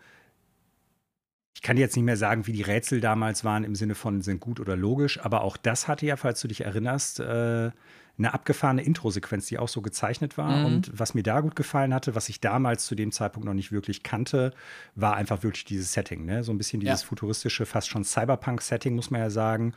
ich 1.57 1.62
kann 1.62 1.78
jetzt 1.78 1.96
nicht 1.96 2.04
mehr 2.04 2.18
sagen, 2.18 2.46
wie 2.46 2.52
die 2.52 2.61
Rätsel 2.61 3.00
damals 3.00 3.42
waren 3.42 3.64
im 3.64 3.74
Sinne 3.74 3.94
von 3.94 4.20
sind 4.20 4.40
gut 4.40 4.61
oder 4.61 4.76
logisch, 4.76 5.18
aber 5.24 5.40
auch 5.40 5.57
das 5.57 5.88
hatte 5.88 6.04
ja, 6.04 6.16
falls 6.16 6.38
du 6.42 6.48
dich 6.48 6.61
erinnerst, 6.61 7.18
äh, 7.20 7.70
eine 8.18 8.34
abgefahrene 8.34 8.82
Intro-Sequenz, 8.82 9.46
die 9.46 9.59
auch 9.59 9.68
so 9.68 9.80
gezeichnet 9.80 10.36
war. 10.36 10.59
Mhm. 10.59 10.66
Und 10.66 10.98
was 10.98 11.14
mir 11.14 11.22
da 11.22 11.40
gut 11.40 11.57
gefallen 11.57 11.94
hatte, 11.94 12.14
was 12.14 12.28
ich 12.28 12.42
damals 12.42 12.84
zu 12.84 12.94
dem 12.94 13.11
Zeitpunkt 13.11 13.46
noch 13.46 13.54
nicht 13.54 13.72
wirklich 13.72 14.02
kannte, 14.02 14.52
war 14.96 15.16
einfach 15.16 15.42
wirklich 15.44 15.64
dieses 15.64 15.94
Setting. 15.94 16.26
Ne? 16.26 16.44
So 16.44 16.52
ein 16.52 16.59
bisschen 16.59 16.80
dieses 16.80 17.00
ja. 17.00 17.09
futuristische, 17.09 17.64
fast 17.64 17.88
schon 17.88 18.04
Cyberpunk-Setting, 18.04 18.94
muss 18.94 19.11
man 19.11 19.22
ja 19.22 19.30
sagen. 19.30 19.72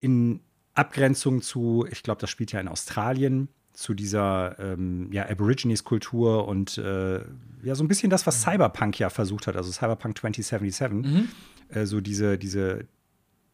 In 0.00 0.40
Abgrenzung 0.72 1.42
zu, 1.42 1.86
ich 1.90 2.02
glaube, 2.02 2.22
das 2.22 2.30
spielt 2.30 2.50
ja 2.50 2.60
in 2.60 2.68
Australien, 2.68 3.50
zu 3.74 3.92
dieser 3.92 4.56
ähm, 4.58 5.12
ja, 5.12 5.28
Aborigines-Kultur 5.28 6.48
und 6.48 6.78
äh, 6.78 7.20
ja, 7.62 7.74
so 7.74 7.84
ein 7.84 7.88
bisschen 7.88 8.08
das, 8.08 8.26
was 8.26 8.42
Cyberpunk 8.42 8.98
ja 8.98 9.10
versucht 9.10 9.46
hat, 9.46 9.56
also 9.56 9.70
Cyberpunk 9.70 10.18
2077. 10.18 10.92
Mhm. 10.92 11.28
Äh, 11.68 11.84
so 11.84 12.00
diese, 12.00 12.38
diese, 12.38 12.86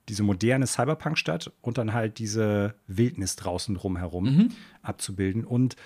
diese 0.09 0.23
moderne 0.23 0.66
Cyberpunk-Stadt 0.66 1.53
und 1.62 1.79
dann 1.79 1.95
halt 1.95 2.18
diese 2.18 2.75
Wildnis 2.87 3.37
draußen 3.37 3.75
drumherum 3.75 4.25
mhm. 4.25 4.49
abzubilden. 4.83 5.45
Und 5.45 5.77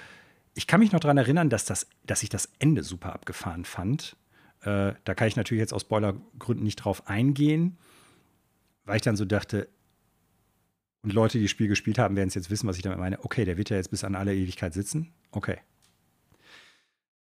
ich 0.55 0.67
kann 0.67 0.81
mich 0.81 0.93
noch 0.93 1.01
daran 1.01 1.17
erinnern, 1.19 1.49
dass, 1.49 1.65
das, 1.65 1.87
dass 2.05 2.23
ich 2.23 2.29
das 2.29 2.51
Ende 2.59 2.83
super 2.83 3.13
abgefahren 3.13 3.65
fand. 3.65 4.17
Äh, 4.63 4.95
da 5.05 5.15
kann 5.15 5.29
ich 5.29 5.37
natürlich 5.37 5.61
jetzt 5.61 5.73
aus 5.73 5.83
Spoilergründen 5.83 6.65
nicht 6.65 6.77
drauf 6.77 7.09
eingehen, 7.09 7.77
weil 8.85 8.97
ich 8.97 9.03
dann 9.03 9.17
so 9.17 9.25
dachte, 9.25 9.69
und 11.05 11.13
Leute, 11.13 11.39
die 11.39 11.45
das 11.45 11.51
Spiel 11.51 11.69
gespielt 11.69 11.99
haben, 11.99 12.17
werden 12.17 12.29
es 12.29 12.35
jetzt 12.35 12.51
wissen, 12.51 12.67
was 12.67 12.77
ich 12.77 12.83
damit 12.83 12.99
meine. 12.99 13.23
Okay, 13.25 13.45
der 13.45 13.57
wird 13.57 13.71
ja 13.71 13.77
jetzt 13.77 13.91
bis 13.91 14.05
an 14.05 14.15
alle 14.15 14.35
Ewigkeit 14.35 14.75
sitzen. 14.75 15.13
Okay. 15.31 15.59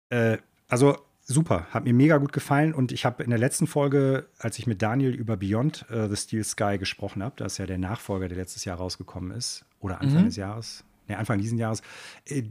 Äh, 0.09 0.37
also 0.67 0.97
super, 1.25 1.65
hat 1.71 1.83
mir 1.83 1.93
mega 1.93 2.17
gut 2.17 2.31
gefallen 2.31 2.73
und 2.73 2.91
ich 2.91 3.05
habe 3.05 3.23
in 3.23 3.31
der 3.31 3.39
letzten 3.39 3.67
Folge, 3.67 4.27
als 4.37 4.59
ich 4.59 4.67
mit 4.67 4.81
Daniel 4.81 5.13
über 5.13 5.37
Beyond 5.37 5.85
uh, 5.91 6.07
the 6.07 6.15
Steel 6.15 6.43
Sky 6.43 6.77
gesprochen 6.77 7.23
habe, 7.23 7.35
das 7.37 7.53
ist 7.53 7.57
ja 7.57 7.65
der 7.65 7.79
Nachfolger, 7.79 8.27
der 8.27 8.37
letztes 8.37 8.65
Jahr 8.65 8.77
rausgekommen 8.77 9.31
ist, 9.31 9.65
oder 9.79 10.01
Anfang 10.01 10.21
mhm. 10.21 10.25
des 10.25 10.35
Jahres, 10.35 10.83
ne, 11.07 11.17
Anfang 11.17 11.39
dieses 11.39 11.57
Jahres, 11.57 11.81
äh, 12.25 12.43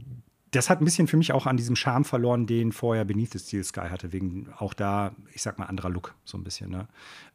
das 0.51 0.69
hat 0.69 0.81
ein 0.81 0.85
bisschen 0.85 1.07
für 1.07 1.17
mich 1.17 1.31
auch 1.33 1.47
an 1.47 1.57
diesem 1.57 1.75
Charme 1.75 2.05
verloren, 2.05 2.47
den 2.47 2.71
vorher 2.71 3.05
Beneath 3.05 3.31
the 3.31 3.39
Steel 3.39 3.63
Sky 3.63 3.87
hatte, 3.89 4.13
wegen 4.13 4.49
auch 4.57 4.73
da, 4.73 5.13
ich 5.33 5.41
sag 5.41 5.59
mal, 5.59 5.65
anderer 5.65 5.89
Look, 5.89 6.15
so 6.23 6.37
ein 6.37 6.43
bisschen. 6.43 6.69
Ne? 6.69 6.87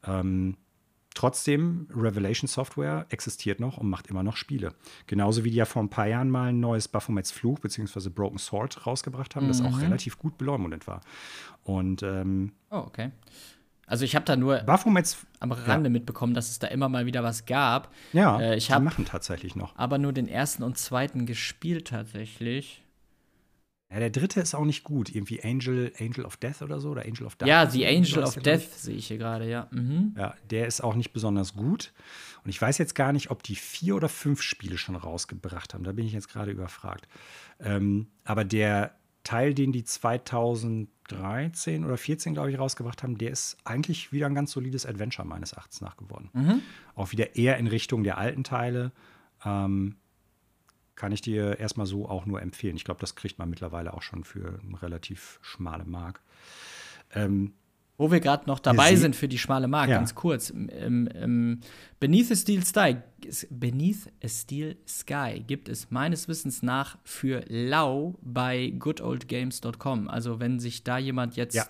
Ähm, 0.06 0.56
Trotzdem, 1.14 1.88
Revelation 1.94 2.46
Software 2.46 3.06
existiert 3.10 3.58
noch 3.58 3.78
und 3.78 3.90
macht 3.90 4.06
immer 4.06 4.22
noch 4.22 4.36
Spiele. 4.36 4.74
Genauso 5.06 5.44
wie 5.44 5.50
die 5.50 5.56
ja 5.56 5.64
vor 5.64 5.82
ein 5.82 5.90
paar 5.90 6.06
Jahren 6.06 6.30
mal 6.30 6.50
ein 6.50 6.60
neues 6.60 6.86
Baphomets 6.86 7.32
Fluch 7.32 7.58
bzw. 7.58 8.08
Broken 8.10 8.38
Sword 8.38 8.86
rausgebracht 8.86 9.34
haben, 9.34 9.44
mhm. 9.44 9.48
das 9.48 9.60
auch 9.60 9.72
mhm. 9.72 9.82
relativ 9.82 10.18
gut 10.18 10.38
beleumundet 10.38 10.86
war. 10.86 11.00
Und 11.64 12.02
ähm, 12.02 12.52
Oh, 12.70 12.78
okay. 12.78 13.10
Also 13.86 14.04
ich 14.04 14.14
habe 14.14 14.24
da 14.24 14.36
nur 14.36 14.58
Baphomets, 14.58 15.26
am 15.40 15.50
Rande 15.50 15.88
ja. 15.88 15.92
mitbekommen, 15.92 16.32
dass 16.32 16.48
es 16.48 16.60
da 16.60 16.68
immer 16.68 16.88
mal 16.88 17.06
wieder 17.06 17.24
was 17.24 17.44
gab. 17.44 17.92
Ja, 18.12 18.40
äh, 18.40 18.56
ich 18.56 18.68
die 18.68 18.78
machen 18.78 19.04
tatsächlich 19.04 19.56
noch. 19.56 19.76
Aber 19.76 19.98
nur 19.98 20.12
den 20.12 20.28
ersten 20.28 20.62
und 20.62 20.78
zweiten 20.78 21.26
gespielt 21.26 21.88
tatsächlich. 21.88 22.84
Ja, 23.92 23.98
der 23.98 24.10
dritte 24.10 24.40
ist 24.40 24.54
auch 24.54 24.64
nicht 24.64 24.84
gut. 24.84 25.12
Irgendwie 25.12 25.42
Angel, 25.42 25.92
Angel 25.98 26.24
of 26.24 26.36
Death 26.36 26.62
oder 26.62 26.80
so 26.80 26.90
oder 26.90 27.02
Angel 27.02 27.26
of 27.26 27.34
Death. 27.34 27.48
Ja, 27.48 27.68
The 27.68 27.86
Angel 27.86 28.22
of 28.22 28.36
Death 28.36 28.72
sehe 28.76 28.94
ich 28.94 29.08
hier 29.08 29.18
gerade, 29.18 29.50
ja. 29.50 29.66
Mhm. 29.72 30.14
Ja, 30.16 30.34
der 30.48 30.68
ist 30.68 30.80
auch 30.80 30.94
nicht 30.94 31.12
besonders 31.12 31.54
gut. 31.54 31.92
Und 32.44 32.50
ich 32.50 32.62
weiß 32.62 32.78
jetzt 32.78 32.94
gar 32.94 33.12
nicht, 33.12 33.30
ob 33.30 33.42
die 33.42 33.56
vier 33.56 33.96
oder 33.96 34.08
fünf 34.08 34.42
Spiele 34.42 34.78
schon 34.78 34.94
rausgebracht 34.94 35.74
haben. 35.74 35.82
Da 35.82 35.92
bin 35.92 36.06
ich 36.06 36.12
jetzt 36.12 36.28
gerade 36.28 36.52
überfragt. 36.52 37.08
Ähm, 37.58 38.06
aber 38.24 38.44
der 38.44 38.94
Teil, 39.24 39.54
den 39.54 39.72
die 39.72 39.84
2013 39.84 41.84
oder 41.84 41.96
14, 41.96 42.32
glaube 42.32 42.52
ich, 42.52 42.58
rausgebracht 42.58 43.02
haben, 43.02 43.18
der 43.18 43.32
ist 43.32 43.56
eigentlich 43.64 44.12
wieder 44.12 44.26
ein 44.26 44.36
ganz 44.36 44.52
solides 44.52 44.86
Adventure 44.86 45.26
meines 45.26 45.52
Erachtens 45.52 45.80
nach 45.80 45.96
geworden. 45.96 46.30
Mhm. 46.32 46.62
Auch 46.94 47.10
wieder 47.10 47.34
eher 47.34 47.58
in 47.58 47.66
Richtung 47.66 48.04
der 48.04 48.18
alten 48.18 48.44
Teile. 48.44 48.92
Ähm, 49.44 49.96
kann 51.00 51.12
ich 51.12 51.22
dir 51.22 51.58
erstmal 51.58 51.86
so 51.86 52.06
auch 52.06 52.26
nur 52.26 52.42
empfehlen. 52.42 52.76
Ich 52.76 52.84
glaube, 52.84 53.00
das 53.00 53.14
kriegt 53.14 53.38
man 53.38 53.48
mittlerweile 53.48 53.94
auch 53.94 54.02
schon 54.02 54.22
für 54.22 54.60
eine 54.62 54.82
relativ 54.82 55.38
schmale 55.40 55.86
Mark. 55.86 56.20
Ähm, 57.14 57.54
wo 57.96 58.10
wir 58.10 58.20
gerade 58.20 58.46
noch 58.46 58.58
dabei 58.58 58.96
sind 58.96 59.16
für 59.16 59.26
die 59.26 59.38
schmale 59.38 59.66
Mark, 59.66 59.88
ja. 59.88 59.96
ganz 59.96 60.14
kurz. 60.14 60.50
Ähm, 60.50 61.08
ähm, 61.14 61.60
Beneath 62.00 62.30
a 62.30 62.36
Steel 62.36 62.62
Sky, 62.66 62.96
Beneath 63.48 64.12
a 64.22 64.28
Steel 64.28 64.76
Sky 64.86 65.42
gibt 65.46 65.70
es 65.70 65.90
meines 65.90 66.28
Wissens 66.28 66.62
nach 66.62 66.98
für 67.02 67.44
lau 67.48 68.18
bei 68.20 68.74
goodoldgames.com. 68.78 70.06
Also 70.08 70.38
wenn 70.38 70.60
sich 70.60 70.84
da 70.84 70.98
jemand 70.98 71.36
jetzt 71.36 71.54
ja 71.54 71.64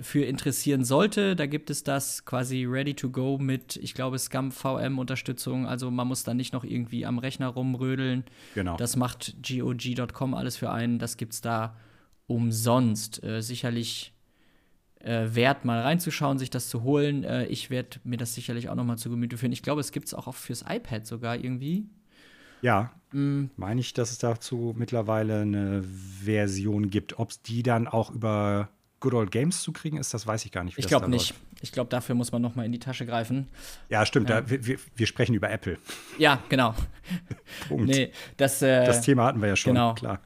für 0.00 0.24
interessieren 0.24 0.84
sollte. 0.84 1.36
Da 1.36 1.46
gibt 1.46 1.70
es 1.70 1.82
das 1.82 2.24
quasi 2.24 2.64
ready 2.64 2.94
to 2.94 3.10
go 3.10 3.38
mit, 3.38 3.76
ich 3.76 3.94
glaube, 3.94 4.18
Scum 4.18 4.52
VM 4.52 4.98
Unterstützung. 4.98 5.66
Also 5.66 5.90
man 5.90 6.06
muss 6.06 6.22
da 6.24 6.34
nicht 6.34 6.52
noch 6.52 6.64
irgendwie 6.64 7.06
am 7.06 7.18
Rechner 7.18 7.48
rumrödeln. 7.48 8.24
Genau. 8.54 8.76
Das 8.76 8.96
macht 8.96 9.36
GOG.com 9.46 10.34
alles 10.34 10.56
für 10.56 10.70
einen. 10.70 10.98
Das 10.98 11.16
gibt 11.16 11.32
es 11.32 11.40
da 11.40 11.76
umsonst. 12.26 13.22
Äh, 13.24 13.40
sicherlich 13.40 14.12
äh, 15.00 15.28
wert, 15.32 15.64
mal 15.64 15.80
reinzuschauen, 15.80 16.38
sich 16.38 16.50
das 16.50 16.68
zu 16.68 16.82
holen. 16.82 17.24
Äh, 17.24 17.46
ich 17.46 17.70
werde 17.70 17.98
mir 18.04 18.18
das 18.18 18.34
sicherlich 18.34 18.68
auch 18.68 18.74
noch 18.74 18.84
mal 18.84 18.98
zu 18.98 19.08
Gemüte 19.08 19.38
führen. 19.38 19.52
Ich 19.52 19.62
glaube, 19.62 19.80
es 19.80 19.92
gibt 19.92 20.08
es 20.08 20.14
auch 20.14 20.32
fürs 20.34 20.64
iPad 20.68 21.06
sogar 21.06 21.36
irgendwie. 21.36 21.86
Ja, 22.60 22.92
mm. 23.12 23.44
meine 23.56 23.80
ich, 23.80 23.94
dass 23.94 24.10
es 24.10 24.18
dazu 24.18 24.74
mittlerweile 24.76 25.40
eine 25.40 25.82
Version 25.82 26.90
gibt. 26.90 27.18
Ob 27.18 27.30
es 27.30 27.40
die 27.40 27.62
dann 27.62 27.88
auch 27.88 28.10
über 28.10 28.68
Good 29.00 29.14
Old 29.14 29.30
Games 29.30 29.62
zu 29.62 29.72
kriegen 29.72 29.96
ist, 29.96 30.12
das 30.12 30.26
weiß 30.26 30.44
ich 30.44 30.52
gar 30.52 30.62
nicht. 30.62 30.78
ich 30.78 30.86
glaube 30.86 31.08
nicht. 31.08 31.30
Läuft. 31.30 31.42
Ich 31.62 31.72
glaube, 31.72 31.90
dafür 31.90 32.14
muss 32.14 32.32
man 32.32 32.42
noch 32.42 32.54
mal 32.54 32.64
in 32.64 32.72
die 32.72 32.78
Tasche 32.78 33.06
greifen. 33.06 33.48
Ja, 33.88 34.06
stimmt. 34.06 34.28
Ja. 34.28 34.42
Da, 34.42 34.50
wir, 34.50 34.78
wir, 34.94 35.06
sprechen 35.06 35.34
über 35.34 35.50
Apple. 35.50 35.78
Ja, 36.18 36.42
genau. 36.48 36.74
Punkt. 37.68 37.86
Nee, 37.86 38.12
das, 38.36 38.62
äh, 38.62 38.84
das 38.84 39.02
Thema 39.02 39.24
hatten 39.24 39.40
wir 39.40 39.48
ja 39.48 39.56
schon, 39.56 39.74
genau. 39.74 39.94
klar. 39.94 40.20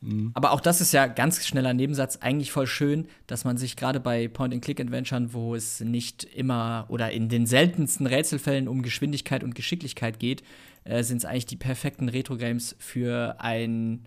Mhm. 0.00 0.32
Aber 0.34 0.50
auch 0.50 0.60
das 0.60 0.80
ist 0.80 0.92
ja 0.92 1.06
ganz 1.06 1.46
schneller 1.46 1.74
Nebensatz, 1.74 2.18
eigentlich 2.20 2.50
voll 2.50 2.66
schön, 2.66 3.06
dass 3.26 3.44
man 3.44 3.56
sich 3.56 3.76
gerade 3.76 4.00
bei 4.00 4.28
Point-and-Click-Adventuren, 4.28 5.32
wo 5.32 5.54
es 5.54 5.80
nicht 5.80 6.24
immer 6.24 6.86
oder 6.88 7.12
in 7.12 7.28
den 7.28 7.46
seltensten 7.46 8.06
Rätselfällen 8.06 8.68
um 8.68 8.82
Geschwindigkeit 8.82 9.44
und 9.44 9.54
Geschicklichkeit 9.54 10.18
geht, 10.18 10.42
äh, 10.84 11.02
sind 11.04 11.18
es 11.18 11.24
eigentlich 11.24 11.46
die 11.46 11.56
perfekten 11.56 12.08
Retro-Games 12.08 12.74
für 12.78 13.36
ein 13.38 14.06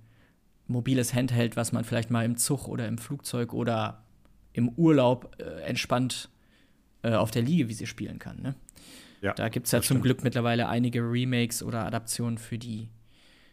mobiles 0.68 1.14
Handheld, 1.14 1.56
was 1.56 1.72
man 1.72 1.84
vielleicht 1.84 2.10
mal 2.10 2.26
im 2.26 2.38
Zug 2.38 2.68
oder 2.68 2.88
im 2.88 2.98
Flugzeug 2.98 3.54
oder 3.54 4.04
im 4.54 4.70
Urlaub 4.70 5.36
äh, 5.40 5.62
entspannt 5.62 6.30
äh, 7.04 7.14
auf 7.14 7.32
der 7.32 7.42
Liege, 7.42 7.70
wie 7.70 7.74
sie 7.74 7.88
spielen 7.88 8.20
kann. 8.20 8.42
Ne? 8.42 8.56
Ja, 9.22 9.34
da 9.34 9.50
gibt 9.50 9.68
es 9.68 9.72
ja 9.72 9.80
zum 9.80 9.86
stimmt. 9.86 10.04
Glück 10.04 10.24
mittlerweile 10.24 10.68
einige 10.70 11.02
Remakes 11.02 11.64
oder 11.64 11.86
Adaptionen 11.86 12.38
für 12.38 12.58
die, 12.58 12.90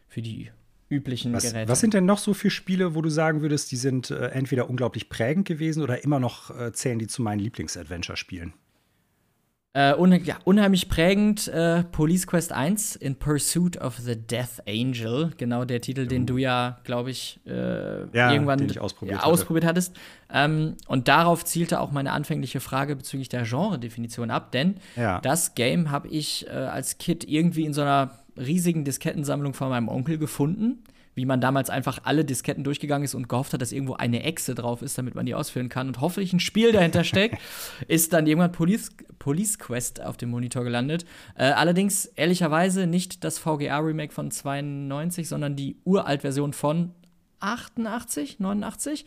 für 0.09 0.23
die 0.23 0.51
üblichen 0.89 1.33
was, 1.33 1.45
Geräte. 1.45 1.71
Was 1.71 1.81
sind 1.81 1.95
denn 1.95 2.05
noch 2.05 2.19
so 2.19 2.35
viele 2.35 2.51
Spiele, 2.51 2.95
wo 2.95 3.03
du 3.03 3.09
sagen 3.09 3.41
würdest, 3.41 3.73
die 3.73 3.77
sind 3.77 4.11
äh, 4.11 4.29
entweder 4.29 4.69
unglaublich 4.69 5.09
prägend 5.09 5.47
gewesen 5.47 5.83
oder 5.83 6.05
immer 6.05 6.21
noch 6.21 6.57
äh, 6.57 6.73
zählen 6.73 6.99
die 6.99 7.07
zu 7.07 7.23
meinen 7.23 7.41
Lieblings-Adventure-Spielen? 7.41 8.53
Äh, 9.75 9.95
un 9.95 10.13
ja, 10.25 10.37
unheimlich 10.45 10.91
prägend 10.91 11.49
äh, 11.49 11.83
Police 11.85 12.27
Quest 12.27 12.53
1 12.53 12.97
in 12.97 13.17
Pursuit 13.17 13.79
of 13.79 13.97
the 13.97 14.15
Death 14.15 14.63
Angel. 14.69 15.31
Genau 15.39 15.65
der 15.65 15.81
Titel, 15.81 16.07
den 16.07 16.27
du 16.27 16.37
ja, 16.37 16.79
glaube 16.85 17.11
ich, 17.11 17.41
äh, 17.47 18.05
ja, 18.15 18.33
irgendwann 18.33 18.61
ausprobiert, 18.79 19.25
ausprobiert, 19.25 19.65
hattest. 19.65 19.97
Ähm, 20.31 20.77
und 20.89 21.09
darauf 21.09 21.47
zielte 21.47 21.81
auch 21.81 21.91
meine 21.91 22.13
anfängliche 22.13 22.61
Frage 22.61 22.97
bezüglich 22.97 23.31
der 23.31 23.45
Genre-Definition 23.45 24.31
ab, 24.31 24.53
denn 24.53 24.77
ja. 24.95 25.23
das 25.23 25.55
Game 25.55 25.91
habe 25.91 26.09
ich 26.09 26.47
äh, 26.49 26.51
als 26.51 26.99
Kid 26.99 27.25
irgendwie 27.25 27.65
in 27.65 27.73
so 27.73 27.81
einer 27.81 28.11
riesigen 28.37 28.85
Diskettensammlung 28.85 29.55
von 29.55 29.71
meinem 29.71 29.89
Onkel 29.89 30.19
gefunden. 30.19 30.85
Wie 31.15 31.27
man 31.27 31.41
damals 31.41 31.71
einfach 31.71 32.01
alle 32.05 32.25
Disketten 32.25 32.65
durchgegangen 32.65 33.05
ist 33.05 33.15
und 33.15 33.29
gehofft 33.29 33.53
hat, 33.53 33.61
dass 33.61 33.73
irgendwo 33.73 33.95
eine 33.95 34.23
Echse 34.23 34.55
drauf 34.55 34.83
ist, 34.83 34.97
damit 34.97 35.15
man 35.15 35.27
die 35.27 35.35
ausführen 35.35 35.69
kann 35.69 35.89
und 35.89 36.01
hoffentlich 36.01 36.33
ein 36.33 36.41
Spiel 36.41 36.73
dahinter 36.73 37.05
steckt, 37.05 37.39
ist 37.89 38.13
dann 38.13 38.27
irgendwann 38.27 38.53
Police, 38.53 38.91
Police 39.19 39.59
Quest 39.59 40.03
auf 40.03 40.17
dem 40.17 40.31
Monitor 40.31 40.65
gelandet. 40.65 41.05
Äh, 41.37 41.45
allerdings 41.45 42.07
ehrlicherweise 42.07 42.87
nicht 42.87 43.25
das 43.25 43.39
VGA-Remake 43.39 44.13
von 44.13 44.31
92, 44.31 45.29
sondern 45.29 45.57
die 45.57 45.77
Uralt-Version 45.85 46.53
von 46.53 46.93
88, 47.41 48.41
89 48.41 49.05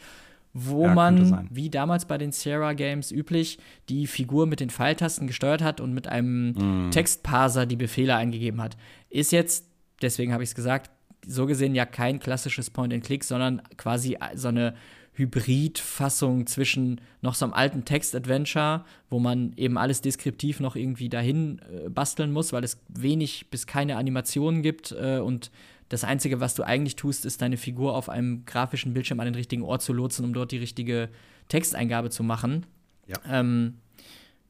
wo 0.57 0.83
ja, 0.83 0.93
man, 0.93 1.49
wie 1.51 1.69
damals 1.69 2.05
bei 2.05 2.17
den 2.17 2.31
Sierra 2.31 2.71
Games 2.71 3.11
üblich, 3.11 3.59
die 3.89 4.07
Figur 4.07 4.47
mit 4.47 4.61
den 4.61 4.69
Pfeiltasten 4.69 5.27
gesteuert 5.27 5.61
hat 5.61 5.81
und 5.81 5.93
mit 5.93 6.07
einem 6.07 6.51
mm. 6.87 6.91
Textparser 6.91 7.65
die 7.65 7.75
Befehle 7.75 8.15
eingegeben 8.15 8.61
hat. 8.61 8.77
Ist 9.09 9.33
jetzt, 9.33 9.65
deswegen 10.01 10.31
habe 10.31 10.43
ich 10.43 10.51
es 10.51 10.55
gesagt, 10.55 10.91
so 11.28 11.45
gesehen 11.45 11.76
ja 11.76 11.86
kein 11.86 12.19
klassisches 12.19 12.69
Point-and-Click, 12.69 13.23
sondern 13.23 13.61
quasi 13.78 14.17
so 14.36 14.49
eine 14.49 14.76
Hybrid-Fassung 15.13 16.45
zwischen 16.45 16.99
noch 17.21 17.36
so 17.36 17.45
einem 17.45 17.53
alten 17.53 17.86
Text-Adventure, 17.86 18.84
wo 19.09 19.19
man 19.19 19.53
eben 19.55 19.78
alles 19.78 20.01
deskriptiv 20.01 20.59
noch 20.59 20.76
irgendwie 20.76 21.09
dahin 21.09 21.59
äh, 21.59 21.89
basteln 21.89 22.32
muss, 22.32 22.51
weil 22.51 22.63
es 22.63 22.82
wenig 22.89 23.49
bis 23.49 23.65
keine 23.65 23.95
Animationen 23.95 24.61
gibt 24.61 24.91
äh, 24.91 25.19
und 25.19 25.51
das 25.89 26.03
Einzige, 26.03 26.39
was 26.39 26.55
du 26.55 26.63
eigentlich 26.63 26.95
tust, 26.95 27.26
ist 27.26 27.41
deine 27.41 27.57
Figur 27.57 27.95
auf 27.95 28.09
einem 28.09 28.45
grafischen 28.45 28.93
Bildschirm 28.93 29.19
an 29.19 29.26
den 29.26 29.36
richtigen 29.36 29.61
Ort 29.61 29.84
zu 29.84 29.93
lotsen, 29.93 30.26
um 30.26 30.34
dort 30.34 30.51
die 30.51 30.57
richtige 30.57 31.09
Texteingabe 31.47 32.09
zu 32.09 32.23
machen. 32.23 32.65
Ja. 33.07 33.17
Ähm, 33.30 33.76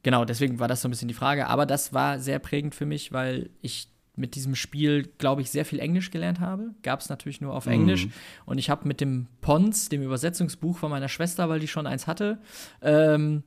genau, 0.02 0.24
deswegen 0.24 0.58
war 0.58 0.68
das 0.68 0.80
so 0.80 0.88
ein 0.88 0.90
bisschen 0.90 1.08
die 1.08 1.14
Frage. 1.14 1.46
Aber 1.48 1.66
das 1.66 1.92
war 1.92 2.18
sehr 2.20 2.38
prägend 2.38 2.74
für 2.74 2.86
mich, 2.86 3.12
weil 3.12 3.50
ich 3.60 3.88
mit 4.16 4.34
diesem 4.34 4.54
Spiel, 4.54 5.08
glaube 5.18 5.42
ich, 5.42 5.50
sehr 5.50 5.64
viel 5.64 5.78
Englisch 5.78 6.10
gelernt 6.10 6.40
habe. 6.40 6.74
Gab 6.82 7.00
es 7.00 7.08
natürlich 7.08 7.40
nur 7.40 7.54
auf 7.54 7.66
Englisch. 7.66 8.06
Mhm. 8.06 8.12
Und 8.46 8.58
ich 8.58 8.70
habe 8.70 8.88
mit 8.88 9.00
dem 9.00 9.26
Pons, 9.42 9.88
dem 9.88 10.02
Übersetzungsbuch 10.02 10.78
von 10.78 10.90
meiner 10.90 11.08
Schwester, 11.08 11.48
weil 11.48 11.60
die 11.60 11.68
schon 11.68 11.86
eins 11.86 12.06
hatte, 12.06 12.38
ähm, 12.82 13.42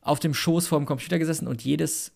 auf 0.00 0.20
dem 0.20 0.34
Schoß 0.34 0.68
vor 0.68 0.78
dem 0.78 0.86
Computer 0.86 1.18
gesessen 1.18 1.48
und 1.48 1.62
jedes 1.64 2.12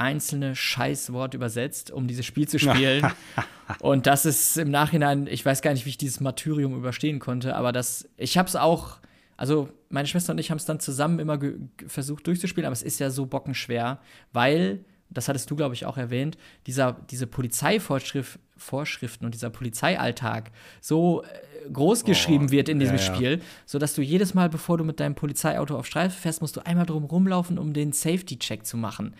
einzelne 0.00 0.56
Scheißwort 0.56 1.34
übersetzt, 1.34 1.90
um 1.90 2.08
dieses 2.08 2.26
Spiel 2.26 2.48
zu 2.48 2.58
spielen. 2.58 3.06
und 3.80 4.06
das 4.06 4.24
ist 4.24 4.56
im 4.56 4.70
Nachhinein, 4.70 5.26
ich 5.26 5.44
weiß 5.44 5.62
gar 5.62 5.72
nicht, 5.72 5.84
wie 5.84 5.90
ich 5.90 5.98
dieses 5.98 6.20
Martyrium 6.20 6.74
überstehen 6.74 7.18
konnte, 7.18 7.54
aber 7.54 7.70
das, 7.70 8.08
ich 8.16 8.38
habe 8.38 8.48
es 8.48 8.56
auch, 8.56 8.98
also 9.36 9.68
meine 9.90 10.08
Schwester 10.08 10.32
und 10.32 10.38
ich 10.38 10.50
haben 10.50 10.58
es 10.58 10.64
dann 10.64 10.80
zusammen 10.80 11.18
immer 11.18 11.38
versucht 11.86 12.26
durchzuspielen, 12.26 12.66
aber 12.66 12.72
es 12.72 12.82
ist 12.82 12.98
ja 12.98 13.10
so 13.10 13.26
bockenschwer, 13.26 14.00
weil, 14.32 14.84
das 15.10 15.28
hattest 15.28 15.50
du, 15.50 15.56
glaube 15.56 15.74
ich, 15.74 15.86
auch 15.86 15.96
erwähnt, 15.96 16.38
dieser, 16.66 16.96
diese 17.10 17.26
Polizeivorschriften 17.26 19.24
und 19.24 19.34
dieser 19.34 19.50
Polizeialltag 19.50 20.50
so 20.80 21.22
äh, 21.22 21.70
groß 21.70 22.04
geschrieben 22.04 22.46
oh, 22.48 22.52
wird 22.52 22.68
in 22.68 22.78
diesem 22.78 22.96
ja, 22.96 23.02
ja. 23.02 23.14
Spiel, 23.14 23.40
sodass 23.66 23.94
du 23.94 24.02
jedes 24.02 24.34
Mal, 24.34 24.48
bevor 24.48 24.78
du 24.78 24.84
mit 24.84 25.00
deinem 25.00 25.14
Polizeiauto 25.14 25.76
auf 25.76 25.86
Streife 25.86 26.18
fährst, 26.18 26.40
musst 26.40 26.56
du 26.56 26.64
einmal 26.64 26.86
drum 26.86 27.04
rumlaufen, 27.04 27.58
um 27.58 27.72
den 27.72 27.92
Safety-Check 27.92 28.64
zu 28.64 28.76
machen 28.76 29.14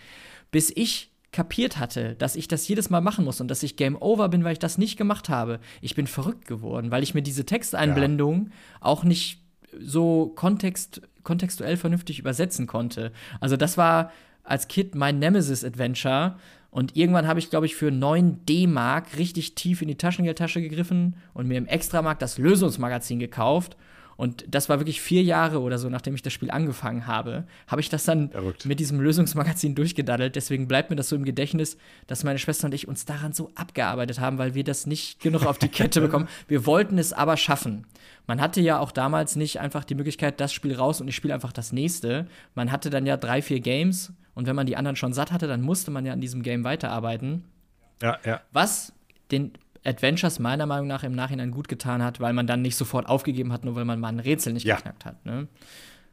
bis 0.51 0.71
ich 0.75 1.09
kapiert 1.31 1.79
hatte, 1.79 2.15
dass 2.15 2.35
ich 2.35 2.49
das 2.49 2.67
jedes 2.67 2.89
Mal 2.89 2.99
machen 2.99 3.23
muss 3.23 3.39
und 3.39 3.47
dass 3.47 3.63
ich 3.63 3.77
Game 3.77 3.95
Over 3.95 4.27
bin, 4.27 4.43
weil 4.43 4.51
ich 4.53 4.59
das 4.59 4.77
nicht 4.77 4.97
gemacht 4.97 5.29
habe. 5.29 5.61
Ich 5.79 5.95
bin 5.95 6.05
verrückt 6.05 6.45
geworden, 6.45 6.91
weil 6.91 7.03
ich 7.03 7.13
mir 7.13 7.21
diese 7.21 7.45
Texteinblendung 7.45 8.47
ja. 8.47 8.51
auch 8.81 9.05
nicht 9.05 9.41
so 9.79 10.33
kontext, 10.35 11.01
kontextuell 11.23 11.77
vernünftig 11.77 12.19
übersetzen 12.19 12.67
konnte. 12.67 13.13
Also 13.39 13.55
das 13.55 13.77
war 13.77 14.11
als 14.43 14.67
Kid 14.67 14.95
mein 14.95 15.19
Nemesis-Adventure. 15.19 16.35
Und 16.69 16.95
irgendwann 16.95 17.27
habe 17.27 17.39
ich, 17.39 17.49
glaube 17.49 17.65
ich, 17.65 17.75
für 17.75 17.91
9 17.91 18.45
D-Mark 18.45 19.17
richtig 19.17 19.55
tief 19.55 19.81
in 19.81 19.87
die 19.87 19.95
Taschengeldtasche 19.97 20.61
gegriffen 20.61 21.15
und 21.33 21.47
mir 21.47 21.57
im 21.57 21.67
Extramarkt 21.67 22.21
das 22.21 22.37
Lösungsmagazin 22.37 23.19
gekauft 23.19 23.75
und 24.21 24.45
das 24.47 24.69
war 24.69 24.79
wirklich 24.79 25.01
vier 25.01 25.23
Jahre 25.23 25.61
oder 25.61 25.79
so, 25.79 25.89
nachdem 25.89 26.13
ich 26.13 26.21
das 26.21 26.31
Spiel 26.31 26.51
angefangen 26.51 27.07
habe, 27.07 27.45
habe 27.65 27.81
ich 27.81 27.89
das 27.89 28.03
dann 28.03 28.29
Verrückt. 28.29 28.67
mit 28.67 28.79
diesem 28.79 29.01
Lösungsmagazin 29.01 29.73
durchgedaddelt. 29.73 30.35
Deswegen 30.35 30.67
bleibt 30.67 30.91
mir 30.91 30.95
das 30.95 31.09
so 31.09 31.15
im 31.15 31.25
Gedächtnis, 31.25 31.75
dass 32.05 32.23
meine 32.23 32.37
Schwester 32.37 32.65
und 32.65 32.75
ich 32.75 32.87
uns 32.87 33.05
daran 33.05 33.33
so 33.33 33.49
abgearbeitet 33.55 34.19
haben, 34.19 34.37
weil 34.37 34.53
wir 34.53 34.63
das 34.63 34.85
nicht 34.85 35.21
genug 35.21 35.47
auf 35.47 35.57
die 35.57 35.69
Kette 35.69 36.01
bekommen. 36.01 36.27
Wir 36.47 36.67
wollten 36.67 36.99
es 36.99 37.13
aber 37.13 37.35
schaffen. 37.35 37.87
Man 38.27 38.41
hatte 38.41 38.61
ja 38.61 38.77
auch 38.77 38.91
damals 38.91 39.35
nicht 39.35 39.59
einfach 39.59 39.83
die 39.83 39.95
Möglichkeit, 39.95 40.39
das 40.39 40.53
Spiel 40.53 40.75
raus 40.75 41.01
und 41.01 41.07
ich 41.07 41.15
spiele 41.15 41.33
einfach 41.33 41.51
das 41.51 41.71
nächste. 41.71 42.27
Man 42.53 42.71
hatte 42.71 42.91
dann 42.91 43.07
ja 43.07 43.17
drei, 43.17 43.41
vier 43.41 43.59
Games 43.59 44.13
und 44.33 44.47
wenn 44.47 44.55
man 44.55 44.65
die 44.65 44.77
anderen 44.77 44.95
schon 44.95 45.13
satt 45.13 45.31
hatte, 45.31 45.47
dann 45.47 45.61
musste 45.61 45.91
man 45.91 46.05
ja 46.05 46.13
an 46.13 46.21
diesem 46.21 46.41
Game 46.43 46.63
weiterarbeiten. 46.63 47.43
Ja, 48.01 48.17
ja. 48.25 48.41
Was 48.51 48.93
den 49.31 49.53
Adventures 49.83 50.39
meiner 50.39 50.65
Meinung 50.65 50.87
nach 50.87 51.03
im 51.03 51.13
Nachhinein 51.13 51.51
gut 51.51 51.67
getan 51.67 52.03
hat, 52.03 52.19
weil 52.19 52.33
man 52.33 52.47
dann 52.47 52.61
nicht 52.61 52.75
sofort 52.75 53.07
aufgegeben 53.07 53.51
hat, 53.51 53.65
nur 53.65 53.75
weil 53.75 53.85
man 53.85 53.99
mal 53.99 54.09
ein 54.09 54.19
Rätsel 54.19 54.53
nicht 54.53 54.65
ja. 54.65 54.75
geknackt 54.75 55.05
hat. 55.05 55.25
Ne? 55.25 55.47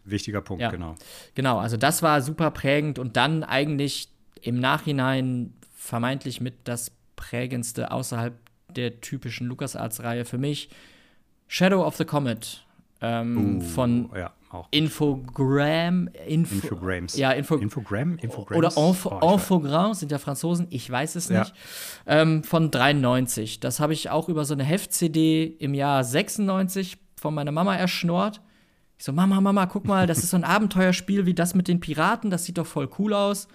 Wichtiger 0.04 0.40
Punkt, 0.40 0.62
ja. 0.62 0.70
genau. 0.70 0.94
Genau, 1.34 1.58
also 1.58 1.76
das 1.76 2.02
war 2.02 2.22
super 2.22 2.50
prägend 2.50 2.98
und 2.98 3.16
dann 3.16 3.44
eigentlich 3.44 4.08
im 4.40 4.58
Nachhinein 4.58 5.52
vermeintlich 5.74 6.40
mit 6.40 6.54
das 6.64 6.92
prägendste 7.16 7.90
außerhalb 7.90 8.34
der 8.74 9.00
typischen 9.00 9.46
LucasArts-Reihe 9.48 10.24
für 10.24 10.38
mich 10.38 10.70
Shadow 11.46 11.84
of 11.84 11.96
the 11.96 12.04
Comet 12.04 12.64
ähm, 13.00 13.58
uh, 13.58 13.60
von 13.60 14.10
ja. 14.14 14.32
Auch 14.50 14.68
Infogramm. 14.70 16.08
Info, 16.26 16.54
Infograms. 16.54 17.16
Ja, 17.16 17.32
Info, 17.32 17.56
Infogramm? 17.56 18.16
Infograms? 18.18 18.76
Oder 18.76 18.88
Info, 18.88 19.18
oh, 19.20 19.34
Infogramm 19.34 19.92
sind 19.92 20.10
ja 20.10 20.18
Franzosen, 20.18 20.68
ich 20.70 20.90
weiß 20.90 21.16
es 21.16 21.28
nicht. 21.28 21.52
Ja. 22.06 22.22
Ähm, 22.22 22.42
von 22.42 22.70
93. 22.70 23.60
Das 23.60 23.78
habe 23.78 23.92
ich 23.92 24.08
auch 24.08 24.28
über 24.28 24.46
so 24.46 24.54
eine 24.54 24.64
Heft-CD 24.64 25.44
im 25.44 25.74
Jahr 25.74 26.02
96 26.02 26.96
von 27.16 27.34
meiner 27.34 27.52
Mama 27.52 27.76
erschnort. 27.76 28.40
Ich 28.96 29.04
so, 29.04 29.12
Mama, 29.12 29.40
Mama, 29.40 29.66
guck 29.66 29.86
mal, 29.86 30.06
das 30.06 30.18
ist 30.18 30.30
so 30.30 30.36
ein 30.36 30.44
Abenteuerspiel 30.44 31.26
wie 31.26 31.34
das 31.34 31.54
mit 31.54 31.68
den 31.68 31.80
Piraten, 31.80 32.30
das 32.30 32.44
sieht 32.44 32.56
doch 32.56 32.66
voll 32.66 32.88
cool 32.98 33.12
aus. 33.12 33.48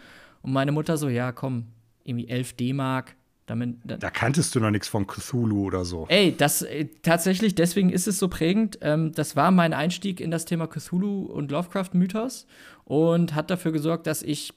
Und 0.43 0.53
meine 0.53 0.71
Mutter 0.71 0.97
so, 0.97 1.09
ja, 1.09 1.31
komm, 1.31 1.69
irgendwie 2.03 2.27
11 2.27 2.53
D-Mark 2.53 3.15
damit, 3.45 3.77
da, 3.83 3.97
da, 3.97 4.09
kanntest 4.09 4.55
du 4.55 4.59
noch 4.59 4.71
nichts 4.71 4.87
von 4.87 5.05
Cthulhu 5.05 5.65
oder 5.65 5.83
so. 5.83 6.05
Ey, 6.07 6.35
das 6.35 6.61
äh, 6.61 6.87
tatsächlich, 7.01 7.55
deswegen 7.55 7.89
ist 7.89 8.07
es 8.07 8.17
so 8.17 8.29
prägend. 8.29 8.79
Ähm, 8.81 9.11
das 9.11 9.35
war 9.35 9.51
mein 9.51 9.73
Einstieg 9.73 10.21
in 10.21 10.31
das 10.31 10.45
Thema 10.45 10.67
Cthulhu 10.67 11.25
und 11.25 11.51
Lovecraft-Mythos 11.51 12.47
und 12.85 13.35
hat 13.35 13.49
dafür 13.49 13.71
gesorgt, 13.71 14.07
dass 14.07 14.23
ich, 14.23 14.53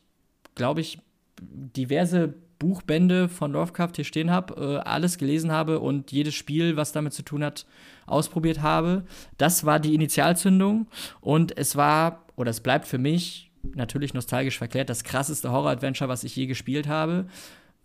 glaube 0.54 0.80
ich, 0.80 0.98
diverse 1.40 2.34
Buchbände 2.58 3.28
von 3.28 3.52
Lovecraft 3.52 3.92
hier 3.96 4.04
stehen 4.04 4.30
habe, 4.30 4.54
äh, 4.54 4.88
alles 4.88 5.18
gelesen 5.18 5.52
habe 5.52 5.80
und 5.80 6.12
jedes 6.12 6.34
Spiel, 6.34 6.76
was 6.76 6.92
damit 6.92 7.12
zu 7.12 7.22
tun 7.22 7.44
hat, 7.44 7.66
ausprobiert 8.06 8.62
habe. 8.62 9.04
Das 9.36 9.64
war 9.64 9.80
die 9.80 9.94
Initialzündung 9.94 10.86
und 11.20 11.56
es 11.58 11.76
war, 11.76 12.24
oder 12.36 12.50
es 12.50 12.60
bleibt 12.60 12.86
für 12.86 12.98
mich 12.98 13.50
natürlich 13.74 14.14
nostalgisch 14.14 14.58
verklärt, 14.58 14.88
das 14.88 15.04
krasseste 15.04 15.50
Horror-Adventure, 15.50 16.08
was 16.08 16.24
ich 16.24 16.36
je 16.36 16.46
gespielt 16.46 16.86
habe, 16.86 17.26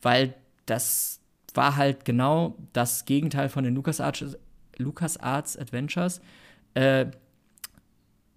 weil 0.01 0.35
das 0.65 1.19
war 1.53 1.75
halt 1.75 2.05
genau 2.05 2.57
das 2.73 3.05
Gegenteil 3.05 3.49
von 3.49 3.63
den 3.63 3.75
LucasArts, 3.75 4.37
LucasArts 4.77 5.57
Adventures. 5.57 6.21
Äh, 6.73 7.07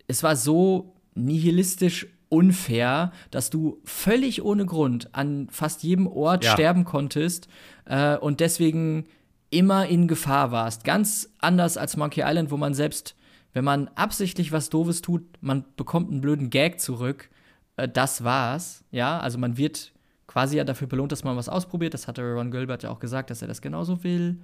es 0.07 0.23
war 0.23 0.37
so 0.37 0.95
nihilistisch 1.15 2.07
unfair, 2.29 3.13
dass 3.31 3.51
du 3.51 3.81
völlig 3.85 4.43
ohne 4.43 4.67
Grund 4.67 5.15
an 5.15 5.49
fast 5.51 5.83
jedem 5.83 6.07
Ort 6.07 6.45
ja. 6.45 6.53
sterben 6.53 6.85
konntest 6.85 7.49
äh, 7.85 8.17
und 8.17 8.41
deswegen 8.41 9.07
immer 9.51 9.87
in 9.87 10.09
Gefahr 10.09 10.51
warst. 10.51 10.85
Ganz 10.85 11.31
anders 11.39 11.77
als 11.77 11.97
Monkey 11.97 12.23
Island, 12.25 12.51
wo 12.51 12.57
man 12.57 12.75
selbst, 12.75 13.15
wenn 13.53 13.65
man 13.65 13.89
absichtlich 13.95 14.51
was 14.51 14.69
Doofes 14.69 15.01
tut, 15.01 15.23
man 15.41 15.65
bekommt 15.77 16.11
einen 16.11 16.21
blöden 16.21 16.51
Gag 16.51 16.81
zurück. 16.81 17.31
Äh, 17.77 17.89
das 17.89 18.25
war's. 18.25 18.85
Ja, 18.91 19.21
also 19.21 19.39
man 19.39 19.57
wird 19.57 19.94
quasi 20.27 20.57
ja 20.57 20.65
dafür 20.65 20.87
belohnt, 20.87 21.13
dass 21.13 21.25
man 21.25 21.37
was 21.37 21.49
ausprobiert. 21.49 21.95
Das 21.95 22.09
hatte 22.09 22.23
Ron 22.23 22.51
Gilbert 22.51 22.83
ja 22.83 22.91
auch 22.91 23.01
gesagt, 23.01 23.31
dass 23.31 23.43
er 23.43 23.49
das 23.49 23.61
genauso 23.61 24.05
will. 24.05 24.39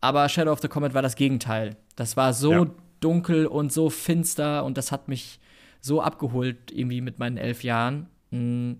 Aber 0.00 0.28
Shadow 0.28 0.52
of 0.52 0.60
the 0.60 0.68
Comet 0.68 0.94
war 0.94 1.02
das 1.02 1.16
Gegenteil. 1.16 1.76
Das 1.96 2.16
war 2.16 2.32
so 2.32 2.52
ja. 2.52 2.66
dunkel 3.00 3.46
und 3.46 3.72
so 3.72 3.90
finster 3.90 4.64
und 4.64 4.76
das 4.76 4.92
hat 4.92 5.08
mich 5.08 5.40
so 5.80 6.00
abgeholt, 6.00 6.70
irgendwie 6.72 7.00
mit 7.00 7.18
meinen 7.18 7.36
elf 7.36 7.62
Jahren. 7.62 8.08
Mm. 8.30 8.72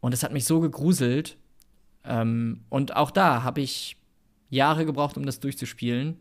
Und 0.00 0.14
es 0.14 0.22
hat 0.22 0.32
mich 0.32 0.44
so 0.44 0.60
gegruselt. 0.60 1.36
Ähm, 2.04 2.64
und 2.68 2.96
auch 2.96 3.10
da 3.10 3.42
habe 3.44 3.60
ich 3.60 3.96
Jahre 4.50 4.84
gebraucht, 4.84 5.16
um 5.16 5.24
das 5.24 5.40
durchzuspielen, 5.40 6.20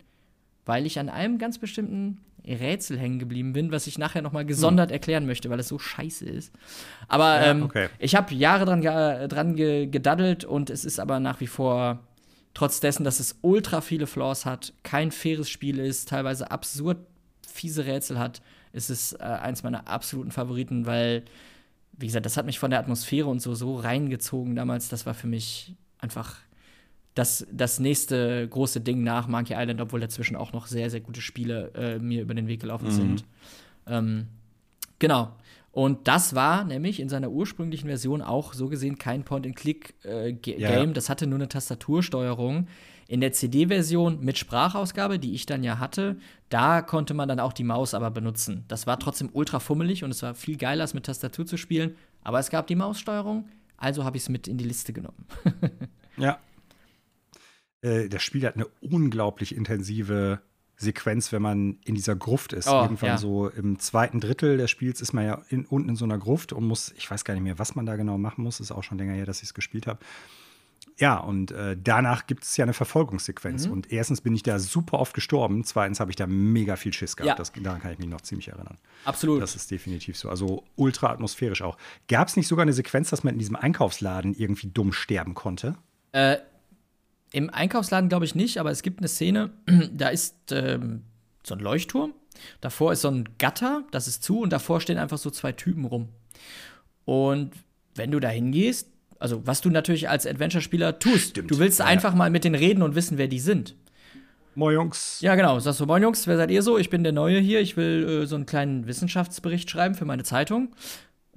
weil 0.66 0.86
ich 0.86 1.00
an 1.00 1.10
einem 1.10 1.38
ganz 1.38 1.58
bestimmten 1.58 2.20
Rätsel 2.46 2.98
hängen 2.98 3.20
geblieben 3.20 3.54
bin, 3.54 3.72
was 3.72 3.88
ich 3.88 3.98
nachher 3.98 4.22
noch 4.22 4.32
mal 4.32 4.46
gesondert 4.46 4.90
hm. 4.90 4.94
erklären 4.94 5.26
möchte, 5.26 5.50
weil 5.50 5.60
es 5.60 5.68
so 5.68 5.80
scheiße 5.80 6.26
ist. 6.26 6.54
Aber 7.08 7.40
ja, 7.40 7.52
ähm, 7.52 7.64
okay. 7.64 7.90
ich 8.00 8.16
habe 8.16 8.34
Jahre 8.34 8.66
dran, 8.66 8.82
ge 8.82 9.28
dran 9.28 9.56
ge 9.56 9.88
gedaddelt 9.88 10.44
und 10.44 10.70
es 10.70 10.86
ist 10.86 11.00
aber 11.00 11.20
nach 11.20 11.40
wie 11.40 11.48
vor, 11.48 12.00
trotz 12.54 12.80
dessen, 12.80 13.04
dass 13.04 13.20
es 13.20 13.38
ultra 13.42 13.82
viele 13.82 14.08
Flaws 14.08 14.46
hat, 14.46 14.74
kein 14.84 15.12
faires 15.12 15.50
Spiel 15.50 15.80
ist, 15.80 16.10
teilweise 16.10 16.50
absurd 16.52 16.98
fiese 17.48 17.86
Rätsel 17.86 18.18
hat, 18.18 18.42
ist 18.74 18.90
es 18.90 19.14
äh, 19.14 19.18
eins 19.24 19.64
meiner 19.64 19.88
absoluten 19.88 20.32
Favoriten, 20.32 20.86
weil, 20.86 21.24
wie 21.94 22.08
gesagt, 22.08 22.26
das 22.26 22.38
hat 22.38 22.46
mich 22.46 22.60
von 22.60 22.72
der 22.72 22.80
Atmosphäre 22.80 23.28
und 23.28 23.42
so 23.42 23.54
so 23.54 23.76
reingezogen 23.76 24.56
damals. 24.56 24.90
Das 24.90 25.06
war 25.06 25.14
für 25.14 25.28
mich 25.28 25.76
einfach 26.00 26.38
das, 27.14 27.46
das 27.52 27.80
nächste 27.80 28.48
große 28.48 28.82
Ding 28.82 29.04
nach 29.04 29.28
Monkey 29.28 29.54
Island, 29.54 29.82
obwohl 29.82 30.00
dazwischen 30.00 30.36
auch 30.36 30.54
noch 30.54 30.68
sehr, 30.68 30.90
sehr 30.90 31.02
gute 31.02 31.22
Spiele 31.22 31.72
äh, 31.76 32.00
mir 32.00 32.22
über 32.22 32.34
den 32.34 32.48
Weg 32.48 32.62
gelaufen 32.62 32.88
mhm. 32.88 32.92
sind. 32.92 33.26
Ähm, 33.88 34.28
genau. 35.00 35.36
Und 35.74 36.08
das 36.08 36.36
war 36.36 36.64
nämlich 36.64 37.00
in 37.00 37.10
seiner 37.10 37.30
ursprünglichen 37.30 37.88
Version 37.88 38.22
auch 38.22 38.54
so 38.54 38.68
gesehen 38.68 38.98
kein 38.98 39.24
Point-and-Click-Game. 39.24 40.40
Äh, 40.44 40.60
ja. 40.60 40.86
Das 40.88 41.10
hatte 41.10 41.28
nur 41.28 41.40
eine 41.40 41.48
Tastatursteuerung. 41.48 42.68
In 43.08 43.20
der 43.20 43.34
CD-Version 43.34 44.22
mit 44.22 44.38
Sprachausgabe, 44.38 45.20
die 45.20 45.34
ich 45.34 45.46
dann 45.46 45.64
ja 45.64 45.80
hatte, 45.80 46.18
da 46.48 46.82
konnte 46.82 47.14
man 47.14 47.28
dann 47.28 47.42
auch 47.42 47.52
die 47.52 47.66
Maus 47.66 47.94
aber 47.94 48.10
benutzen. 48.10 48.64
Das 48.70 48.88
war 48.88 49.00
trotzdem 49.00 49.30
ultra 49.34 49.60
fummelig 49.60 50.06
und 50.06 50.12
es 50.12 50.24
war 50.24 50.34
viel 50.34 50.56
geiler, 50.56 50.86
es 50.86 50.94
mit 50.94 51.06
Tastatur 51.06 51.46
zu 51.46 51.58
spielen. 51.58 51.96
Aber 52.24 52.40
es 52.40 52.50
gab 52.50 52.68
die 52.68 52.76
Maussteuerung, 52.76 53.50
also 53.76 54.06
habe 54.06 54.16
ich 54.16 54.24
es 54.24 54.30
mit 54.30 54.48
in 54.48 54.58
die 54.58 54.64
Liste 54.64 54.94
genommen. 54.94 55.26
ja. 56.18 56.40
Äh, 57.82 58.10
das 58.10 58.24
Spiel 58.24 58.46
hat 58.46 58.56
eine 58.56 58.68
unglaublich 58.82 59.56
intensive 59.56 60.42
Sequenz, 60.78 61.32
wenn 61.32 61.42
man 61.42 61.78
in 61.86 61.96
dieser 61.96 62.16
Gruft 62.16 62.54
ist. 62.54 62.68
Oh, 62.68 62.82
Irgendwann 62.82 63.10
ja. 63.10 63.18
so 63.18 63.50
im 63.50 63.80
zweiten 63.80 64.20
Drittel 64.20 64.58
des 64.58 64.72
Spiels 64.72 65.00
ist 65.00 65.14
man 65.14 65.26
ja 65.26 65.42
in, 65.50 65.66
unten 65.66 65.90
in 65.90 65.96
so 65.96 66.06
einer 66.06 66.18
Gruft 66.18 66.54
und 66.54 66.66
muss, 66.66 66.94
ich 66.98 67.10
weiß 67.10 67.24
gar 67.24 67.36
nicht 67.36 67.44
mehr, 67.44 67.60
was 67.60 67.76
man 67.76 67.86
da 67.86 67.96
genau 67.96 68.18
machen 68.18 68.44
muss. 68.44 68.60
Ist 68.60 68.72
auch 68.72 68.84
schon 68.84 68.98
länger 68.98 69.14
her, 69.14 69.26
dass 69.26 69.38
ich 69.38 69.50
es 69.50 69.54
gespielt 69.54 69.88
habe. 69.88 70.00
Ja, 70.98 71.18
und 71.18 71.52
äh, 71.52 71.78
danach 71.82 72.28
gibt 72.28 72.44
es 72.44 72.58
ja 72.58 72.64
eine 72.64 72.74
Verfolgungssequenz. 72.74 73.68
Mhm. 73.68 73.74
Und 73.74 73.92
erstens 73.92 74.22
bin 74.22 74.36
ich 74.36 74.44
da 74.44 74.60
super 74.60 75.00
oft 75.00 75.14
gestorben. 75.14 75.64
Zweitens 75.64 76.00
habe 76.00 76.12
ich 76.12 76.16
da 76.16 76.28
mega 76.28 76.76
viel 76.76 76.94
Schiss 76.94 77.16
gehabt. 77.16 77.30
Ja. 77.30 77.36
Das, 77.36 77.52
daran 77.54 77.82
kann 77.82 77.94
ich 77.94 78.00
mich 78.00 78.08
noch 78.08 78.22
ziemlich 78.22 78.50
erinnern. 78.50 78.78
Absolut. 79.06 79.42
Das 79.42 79.56
ist 79.56 79.72
definitiv 79.72 80.18
so. 80.18 80.30
Also 80.30 80.64
ultra 80.76 81.12
atmosphärisch 81.12 81.62
auch. 81.62 81.78
Gab 82.08 82.28
es 82.28 82.36
nicht 82.36 82.48
sogar 82.48 82.64
eine 82.64 82.74
Sequenz, 82.74 83.10
dass 83.10 83.24
man 83.24 83.34
in 83.34 83.40
diesem 83.40 83.56
Einkaufsladen 83.56 84.36
irgendwie 84.36 84.68
dumm 84.68 84.94
sterben 84.94 85.34
konnte? 85.34 85.76
Äh, 86.12 86.38
Im 87.34 87.50
Einkaufsladen 87.50 88.10
glaube 88.10 88.26
ich 88.26 88.36
nicht, 88.36 88.58
aber 88.58 88.72
es 88.72 88.82
gibt 88.82 89.00
eine 89.00 89.08
Szene, 89.08 89.52
da 89.94 90.10
ist 90.10 90.52
ähm, 90.52 91.04
so 91.44 91.56
ein 91.56 91.60
Leuchtturm. 91.60 92.14
Davor 92.60 92.92
ist 92.94 93.02
so 93.02 93.10
ein 93.10 93.30
Gatter, 93.38 93.84
das 93.92 94.08
ist 94.08 94.24
zu, 94.24 94.40
und 94.40 94.52
davor 94.52 94.82
stehen 94.82 94.98
einfach 94.98 95.18
so 95.18 95.30
zwei 95.30 95.52
Typen 95.52 95.86
rum. 95.86 96.10
Und 97.06 97.52
wenn 97.96 98.12
du 98.12 98.20
da 98.20 98.30
hingehst, 98.30 98.88
also, 99.22 99.46
was 99.46 99.62
du 99.62 99.70
natürlich 99.70 100.10
als 100.10 100.26
Adventure-Spieler 100.26 100.98
tust. 100.98 101.30
Stimmt. 101.30 101.52
Du 101.52 101.60
willst 101.60 101.78
ja, 101.78 101.86
einfach 101.86 102.16
mal 102.16 102.32
mit 102.32 102.44
denen 102.44 102.56
reden 102.56 102.82
und 102.82 102.96
wissen, 102.96 103.20
wer 103.20 103.28
die 103.28 103.40
sind. 103.40 103.76
Moin 104.56 104.74
Jungs. 104.74 105.22
Ja, 105.22 105.36
genau. 105.36 105.60
Sagst 105.60 105.80
du, 105.80 105.86
moin 105.86 106.02
Jungs, 106.02 106.26
wer 106.26 106.38
seid 106.38 106.50
ihr 106.50 106.64
so? 106.64 106.80
Ich 106.80 106.90
bin 106.90 107.04
der 107.04 107.14
Neue 107.14 107.40
hier. 107.40 107.62
Ich 107.62 107.78
will 107.78 108.24
äh, 108.24 108.26
so 108.26 108.36
einen 108.36 108.48
kleinen 108.48 108.88
Wissenschaftsbericht 108.88 109.70
schreiben 109.70 109.94
für 109.94 110.06
meine 110.06 110.24
Zeitung. 110.24 110.70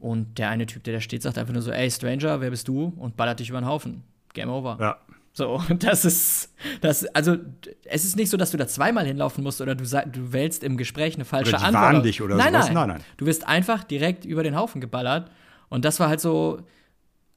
Und 0.01 0.39
der 0.39 0.49
eine 0.49 0.65
Typ, 0.65 0.83
der 0.85 0.95
da 0.95 1.01
steht, 1.03 1.23
sagt 1.23 1.37
einfach 1.37 1.53
nur 1.53 1.61
so, 1.61 1.71
ey, 1.71 1.91
Stranger, 1.91 2.41
wer 2.41 2.49
bist 2.51 2.69
du? 2.69 2.95
Und 2.97 3.19
ballert 3.19 3.41
dich 3.41 3.51
über 3.51 3.61
den 3.61 3.67
Haufen. 3.67 4.03
Game 4.33 4.49
over. 4.49 4.79
Ja. 4.81 4.97
So, 5.37 5.61
das 5.81 6.05
ist, 6.05 6.55
das, 6.81 7.05
also, 7.07 7.37
es 7.85 8.05
ist 8.05 8.17
nicht 8.17 8.31
so, 8.31 8.37
dass 8.37 8.53
du 8.53 8.57
da 8.57 8.69
zweimal 8.69 9.05
hinlaufen 9.05 9.43
musst 9.43 9.61
oder 9.61 9.75
du, 9.75 9.85
du 9.85 10.33
wählst 10.33 10.63
im 10.63 10.77
Gespräch 10.77 11.17
eine 11.17 11.25
falsche 11.25 11.51
oder 11.51 11.59
die 11.59 11.65
Antwort. 11.65 12.05
dich 12.05 12.23
oder 12.23 12.37
nein, 12.37 12.53
sowas. 12.53 12.67
Nein, 12.67 12.75
nein, 12.75 12.89
nein. 12.89 13.01
Du 13.17 13.27
wirst 13.27 13.47
einfach 13.47 13.85
direkt 13.85 14.25
über 14.25 14.45
den 14.45 14.57
Haufen 14.57 14.81
geballert. 14.81 15.31
Und 15.69 15.85
das 15.85 15.99
war 15.99 16.09
halt 16.09 16.21
so, 16.21 16.63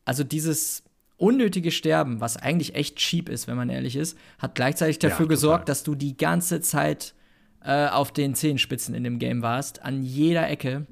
also 0.05 0.23
dieses 0.23 0.83
unnötige 1.17 1.71
Sterben, 1.71 2.21
was 2.21 2.37
eigentlich 2.37 2.75
echt 2.75 2.97
cheap 2.97 3.29
ist, 3.29 3.47
wenn 3.47 3.57
man 3.57 3.69
ehrlich 3.69 3.95
ist, 3.95 4.15
hat 4.37 4.53
gleichzeitig 4.53 4.99
dafür 4.99 5.25
ja, 5.25 5.29
gesorgt, 5.29 5.67
dass 5.67 5.81
du 5.81 5.95
die 5.95 6.15
ganze 6.15 6.61
Zeit 6.61 7.15
äh, 7.63 7.87
auf 7.87 8.11
den 8.11 8.35
Zehenspitzen 8.35 8.93
in 8.93 9.03
dem 9.03 9.17
Game 9.17 9.41
warst, 9.41 9.81
an 9.81 10.03
jeder 10.03 10.47
Ecke. 10.47 10.85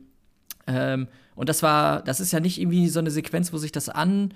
Ähm, 0.65 1.07
und 1.35 1.49
das 1.49 1.61
war, 1.61 2.01
das 2.01 2.19
ist 2.19 2.31
ja 2.31 2.39
nicht 2.39 2.59
irgendwie 2.59 2.87
so 2.87 2.99
eine 2.99 3.11
Sequenz, 3.11 3.53
wo 3.53 3.57
sich 3.57 3.71
das 3.71 3.89
an 3.89 4.33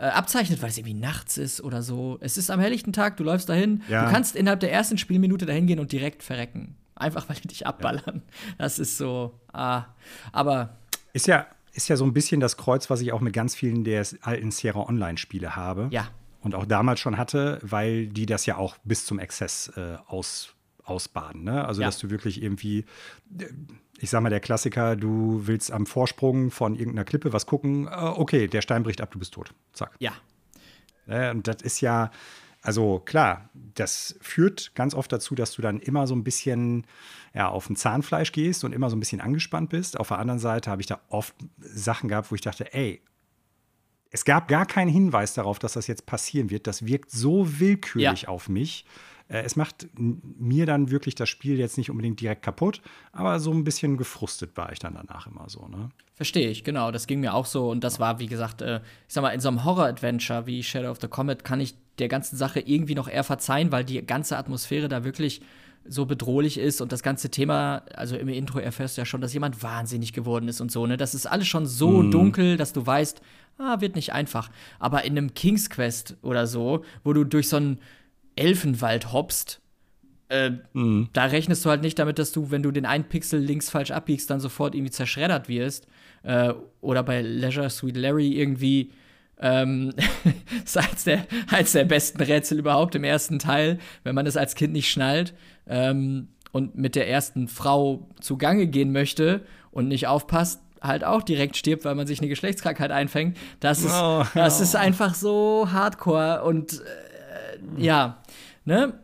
äh, 0.00 0.04
abzeichnet, 0.04 0.62
weil 0.62 0.70
es 0.70 0.78
irgendwie 0.78 0.94
nachts 0.94 1.36
ist 1.36 1.60
oder 1.60 1.82
so. 1.82 2.16
Es 2.22 2.38
ist 2.38 2.50
am 2.50 2.58
helllichten 2.58 2.94
Tag, 2.94 3.18
du 3.18 3.24
läufst 3.24 3.50
dahin, 3.50 3.82
ja. 3.88 4.06
du 4.06 4.10
kannst 4.10 4.34
innerhalb 4.34 4.60
der 4.60 4.72
ersten 4.72 4.96
Spielminute 4.96 5.44
dahin 5.44 5.66
gehen 5.66 5.78
und 5.78 5.92
direkt 5.92 6.22
verrecken. 6.22 6.76
Einfach 6.94 7.28
weil 7.28 7.36
die 7.36 7.48
dich 7.48 7.66
abballern. 7.66 8.22
Ja. 8.24 8.54
Das 8.58 8.78
ist 8.78 8.96
so, 8.96 9.38
ah, 9.52 9.84
aber. 10.32 10.78
Ist 11.12 11.26
ja, 11.26 11.46
ist 11.72 11.88
ja 11.88 11.96
so 11.96 12.04
ein 12.04 12.14
bisschen 12.14 12.40
das 12.40 12.56
Kreuz, 12.56 12.88
was 12.88 13.02
ich 13.02 13.12
auch 13.12 13.20
mit 13.20 13.34
ganz 13.34 13.54
vielen 13.54 13.84
der 13.84 14.06
alten 14.22 14.50
Sierra 14.50 14.88
Online-Spiele 14.88 15.54
habe. 15.54 15.88
Ja. 15.90 16.08
Und 16.40 16.54
auch 16.54 16.64
damals 16.64 17.00
schon 17.00 17.18
hatte, 17.18 17.58
weil 17.62 18.06
die 18.06 18.24
das 18.24 18.46
ja 18.46 18.56
auch 18.56 18.78
bis 18.84 19.04
zum 19.04 19.18
Exzess 19.18 19.70
äh, 19.76 19.98
aus, 20.06 20.54
ausbaden. 20.82 21.44
Ne? 21.44 21.62
Also, 21.66 21.82
ja. 21.82 21.88
dass 21.88 21.98
du 21.98 22.08
wirklich 22.08 22.42
irgendwie, 22.42 22.86
ich 24.02 24.08
sag 24.08 24.22
mal, 24.22 24.30
der 24.30 24.40
Klassiker, 24.40 24.96
du 24.96 25.42
willst 25.46 25.70
am 25.70 25.84
Vorsprung 25.84 26.50
von 26.50 26.74
irgendeiner 26.74 27.04
Klippe 27.04 27.32
was 27.32 27.46
gucken, 27.46 27.86
äh, 27.86 27.90
okay, 27.90 28.48
der 28.48 28.62
Stein 28.62 28.82
bricht 28.82 29.00
ab, 29.00 29.10
du 29.10 29.18
bist 29.18 29.34
tot. 29.34 29.52
Zack. 29.72 29.94
Ja. 29.98 30.12
Äh, 31.06 31.30
und 31.30 31.46
das 31.46 31.60
ist 31.60 31.82
ja, 31.82 32.10
also 32.62 33.00
klar, 33.00 33.50
das 33.52 34.16
führt 34.22 34.74
ganz 34.74 34.94
oft 34.94 35.12
dazu, 35.12 35.34
dass 35.34 35.52
du 35.52 35.60
dann 35.60 35.80
immer 35.80 36.06
so 36.06 36.14
ein 36.14 36.24
bisschen 36.24 36.86
ja, 37.34 37.48
auf 37.48 37.68
ein 37.68 37.76
Zahnfleisch 37.76 38.32
gehst 38.32 38.64
und 38.64 38.72
immer 38.72 38.88
so 38.88 38.96
ein 38.96 39.00
bisschen 39.00 39.20
angespannt 39.20 39.68
bist. 39.68 40.00
Auf 40.00 40.08
der 40.08 40.18
anderen 40.18 40.40
Seite 40.40 40.70
habe 40.70 40.80
ich 40.80 40.86
da 40.86 41.00
oft 41.08 41.34
Sachen 41.58 42.08
gehabt, 42.08 42.30
wo 42.30 42.34
ich 42.34 42.40
dachte, 42.40 42.72
ey, 42.72 43.02
es 44.10 44.24
gab 44.24 44.48
gar 44.48 44.66
keinen 44.66 44.88
Hinweis 44.88 45.34
darauf, 45.34 45.58
dass 45.58 45.74
das 45.74 45.86
jetzt 45.86 46.06
passieren 46.06 46.50
wird. 46.50 46.66
Das 46.66 46.86
wirkt 46.86 47.10
so 47.10 47.60
willkürlich 47.60 48.22
ja. 48.22 48.28
auf 48.28 48.48
mich. 48.48 48.84
Äh, 49.30 49.42
es 49.42 49.56
macht 49.56 49.88
mir 49.96 50.66
dann 50.66 50.90
wirklich 50.90 51.14
das 51.14 51.28
Spiel 51.28 51.58
jetzt 51.58 51.78
nicht 51.78 51.90
unbedingt 51.90 52.20
direkt 52.20 52.42
kaputt, 52.42 52.82
aber 53.12 53.40
so 53.40 53.52
ein 53.52 53.64
bisschen 53.64 53.96
gefrustet 53.96 54.56
war 54.56 54.72
ich 54.72 54.78
dann 54.78 54.94
danach 54.94 55.26
immer 55.26 55.48
so. 55.48 55.68
Ne? 55.68 55.90
Verstehe 56.16 56.50
ich, 56.50 56.64
genau. 56.64 56.90
Das 56.90 57.06
ging 57.06 57.20
mir 57.20 57.34
auch 57.34 57.46
so. 57.46 57.70
Und 57.70 57.84
das 57.84 58.00
war, 58.00 58.18
wie 58.18 58.26
gesagt, 58.26 58.60
äh, 58.60 58.80
ich 59.08 59.14
sag 59.14 59.22
mal, 59.22 59.30
in 59.30 59.40
so 59.40 59.48
einem 59.48 59.64
Horror-Adventure 59.64 60.46
wie 60.46 60.62
Shadow 60.62 60.90
of 60.90 61.00
the 61.00 61.08
Comet 61.08 61.44
kann 61.44 61.60
ich 61.60 61.74
der 61.98 62.08
ganzen 62.08 62.36
Sache 62.36 62.60
irgendwie 62.60 62.94
noch 62.94 63.08
eher 63.08 63.24
verzeihen, 63.24 63.72
weil 63.72 63.84
die 63.84 64.04
ganze 64.04 64.36
Atmosphäre 64.36 64.88
da 64.88 65.04
wirklich 65.04 65.40
so 65.86 66.04
bedrohlich 66.04 66.58
ist 66.58 66.80
und 66.80 66.92
das 66.92 67.02
ganze 67.02 67.30
Thema, 67.30 67.82
also 67.94 68.16
im 68.16 68.28
Intro 68.28 68.58
erfährst 68.58 68.96
du 68.96 69.00
ja 69.00 69.06
schon, 69.06 69.22
dass 69.22 69.32
jemand 69.32 69.62
wahnsinnig 69.62 70.12
geworden 70.12 70.46
ist 70.46 70.60
und 70.60 70.70
so, 70.70 70.86
ne? 70.86 70.98
Das 70.98 71.14
ist 71.14 71.26
alles 71.26 71.48
schon 71.48 71.66
so 71.66 72.02
mm. 72.02 72.10
dunkel, 72.10 72.56
dass 72.58 72.74
du 72.74 72.86
weißt, 72.86 73.22
ah, 73.56 73.80
wird 73.80 73.96
nicht 73.96 74.12
einfach. 74.12 74.50
Aber 74.78 75.04
in 75.04 75.16
einem 75.16 75.34
King's 75.34 75.70
Quest 75.70 76.16
oder 76.22 76.46
so, 76.46 76.84
wo 77.02 77.12
du 77.12 77.24
durch 77.24 77.48
so 77.48 77.56
einen 77.56 77.78
Elfenwald 78.40 79.12
hoppst, 79.12 79.60
äh, 80.30 80.50
mm. 80.72 81.08
da 81.12 81.24
rechnest 81.24 81.64
du 81.64 81.70
halt 81.70 81.82
nicht 81.82 81.98
damit, 81.98 82.18
dass 82.18 82.32
du, 82.32 82.50
wenn 82.50 82.62
du 82.62 82.70
den 82.70 82.86
einen 82.86 83.04
Pixel 83.04 83.40
links 83.40 83.68
falsch 83.68 83.90
abbiegst, 83.90 84.30
dann 84.30 84.40
sofort 84.40 84.74
irgendwie 84.74 84.92
zerschreddert 84.92 85.48
wirst. 85.48 85.86
Äh, 86.22 86.54
oder 86.80 87.02
bei 87.02 87.20
Leisure 87.20 87.68
Sweet 87.68 87.96
Larry 87.96 88.32
irgendwie 88.32 88.92
ähm, 89.40 89.92
ist 90.64 90.78
eins 90.78 91.04
der, 91.04 91.26
eins 91.50 91.72
der 91.72 91.84
besten 91.84 92.22
Rätsel 92.22 92.58
überhaupt 92.58 92.94
im 92.94 93.04
ersten 93.04 93.38
Teil, 93.38 93.78
wenn 94.04 94.14
man 94.14 94.24
das 94.24 94.36
als 94.36 94.54
Kind 94.54 94.72
nicht 94.72 94.90
schnallt 94.90 95.34
ähm, 95.66 96.28
und 96.52 96.76
mit 96.76 96.94
der 96.94 97.08
ersten 97.08 97.48
Frau 97.48 98.08
zugange 98.20 98.66
gehen 98.66 98.92
möchte 98.92 99.44
und 99.70 99.88
nicht 99.88 100.06
aufpasst, 100.06 100.60
halt 100.80 101.04
auch 101.04 101.22
direkt 101.22 101.56
stirbt, 101.56 101.84
weil 101.84 101.94
man 101.94 102.06
sich 102.06 102.20
eine 102.20 102.28
Geschlechtskrankheit 102.28 102.90
einfängt. 102.90 103.36
Das 103.60 103.80
ist, 103.80 103.92
oh, 103.92 104.24
das 104.34 104.60
oh. 104.60 104.62
ist 104.62 104.76
einfach 104.76 105.14
so 105.14 105.68
hardcore 105.70 106.42
und 106.44 106.74
äh, 106.74 107.82
ja, 107.82 108.19
ne? 108.70 108.94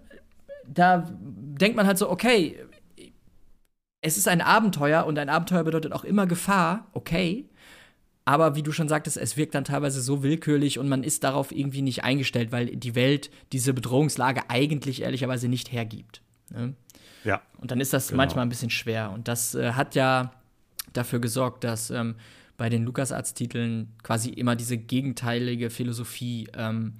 Da 0.66 1.06
denkt 1.10 1.76
man 1.76 1.86
halt 1.86 1.98
so, 1.98 2.10
okay, 2.10 2.58
es 4.00 4.16
ist 4.16 4.28
ein 4.28 4.40
Abenteuer 4.40 5.04
und 5.06 5.18
ein 5.18 5.28
Abenteuer 5.28 5.64
bedeutet 5.64 5.92
auch 5.92 6.04
immer 6.04 6.26
Gefahr, 6.26 6.86
okay. 6.92 7.48
Aber 8.24 8.56
wie 8.56 8.62
du 8.62 8.72
schon 8.72 8.88
sagtest, 8.88 9.16
es 9.16 9.36
wirkt 9.36 9.54
dann 9.54 9.64
teilweise 9.64 10.00
so 10.00 10.22
willkürlich 10.22 10.78
und 10.78 10.88
man 10.88 11.04
ist 11.04 11.22
darauf 11.22 11.52
irgendwie 11.52 11.82
nicht 11.82 12.02
eingestellt, 12.02 12.50
weil 12.50 12.74
die 12.74 12.94
Welt 12.96 13.30
diese 13.52 13.72
Bedrohungslage 13.72 14.42
eigentlich 14.48 15.02
ehrlicherweise 15.02 15.48
nicht 15.48 15.70
hergibt. 15.70 16.22
Ne? 16.50 16.74
Ja. 17.22 17.42
Und 17.58 17.70
dann 17.70 17.80
ist 17.80 17.92
das 17.92 18.08
genau. 18.08 18.18
manchmal 18.18 18.44
ein 18.44 18.48
bisschen 18.48 18.70
schwer. 18.70 19.12
Und 19.12 19.28
das 19.28 19.54
äh, 19.54 19.72
hat 19.72 19.94
ja 19.94 20.32
dafür 20.92 21.20
gesorgt, 21.20 21.62
dass 21.62 21.90
ähm, 21.90 22.16
bei 22.56 22.68
den 22.68 22.84
LucasArts-Titeln 22.84 23.92
quasi 24.02 24.30
immer 24.30 24.56
diese 24.56 24.76
gegenteilige 24.76 25.70
Philosophie 25.70 26.48
ähm, 26.56 26.94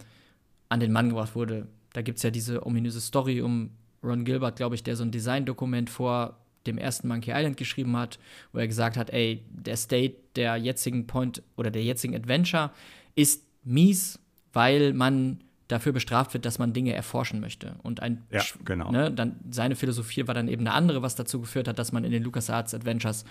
an 0.68 0.80
den 0.80 0.92
Mann 0.92 1.08
gebracht 1.08 1.34
wurde. 1.34 1.66
Da 1.96 2.02
gibt 2.02 2.18
es 2.18 2.22
ja 2.22 2.30
diese 2.30 2.66
ominöse 2.66 3.00
Story 3.00 3.40
um 3.40 3.70
Ron 4.04 4.26
Gilbert, 4.26 4.56
glaube 4.56 4.74
ich, 4.74 4.82
der 4.82 4.96
so 4.96 5.02
ein 5.02 5.12
Designdokument 5.12 5.88
vor 5.88 6.36
dem 6.66 6.76
ersten 6.76 7.08
Monkey 7.08 7.30
Island 7.34 7.56
geschrieben 7.56 7.96
hat, 7.96 8.18
wo 8.52 8.58
er 8.58 8.68
gesagt 8.68 8.98
hat, 8.98 9.08
ey, 9.14 9.42
der 9.48 9.78
State 9.78 10.16
der 10.36 10.58
jetzigen 10.58 11.06
Point 11.06 11.42
oder 11.56 11.70
der 11.70 11.82
jetzigen 11.82 12.14
Adventure 12.14 12.70
ist 13.14 13.46
mies, 13.64 14.18
weil 14.52 14.92
man 14.92 15.40
dafür 15.68 15.92
bestraft 15.92 16.34
wird, 16.34 16.44
dass 16.44 16.58
man 16.58 16.74
Dinge 16.74 16.92
erforschen 16.92 17.40
möchte. 17.40 17.76
Und 17.82 18.02
ein 18.02 18.26
ja, 18.30 18.42
genau. 18.62 18.90
ne, 18.92 19.10
dann 19.10 19.36
seine 19.50 19.74
Philosophie 19.74 20.26
war 20.26 20.34
dann 20.34 20.48
eben 20.48 20.66
eine 20.66 20.74
andere, 20.74 21.00
was 21.00 21.14
dazu 21.14 21.40
geführt 21.40 21.66
hat, 21.66 21.78
dass 21.78 21.92
man 21.92 22.04
in 22.04 22.10
den 22.10 22.22
LucasArts 22.22 22.74
Adventures 22.74 23.24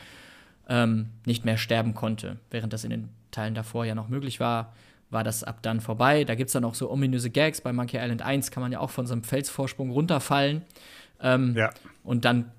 ähm, 0.67 1.09
nicht 1.27 1.45
mehr 1.45 1.57
sterben 1.57 1.93
konnte, 1.93 2.39
während 2.49 2.73
das 2.73 2.83
in 2.83 2.89
den 2.89 3.09
Teilen 3.29 3.53
davor 3.53 3.85
ja 3.85 3.93
noch 3.93 4.09
möglich 4.09 4.39
war 4.39 4.73
war 5.09 5.23
das 5.23 5.43
ab 5.43 5.59
dann 5.61 5.79
vorbei. 5.81 6.23
Da 6.23 6.35
gibt 6.35 6.49
es 6.49 6.53
dann 6.53 6.65
auch 6.65 6.75
so 6.75 6.91
ominöse 6.91 7.29
Gags. 7.29 7.61
Bei 7.61 7.71
Monkey 7.73 7.97
Island 7.97 8.21
1 8.21 8.51
kann 8.51 8.61
man 8.61 8.71
ja 8.71 8.79
auch 8.79 8.89
von 8.89 9.05
so 9.07 9.13
einem 9.13 9.23
Felsvorsprung 9.23 9.91
runterfallen. 9.91 10.63
Ähm, 11.21 11.55
ja. 11.55 11.69
Und 12.03 12.25
dann 12.25 12.51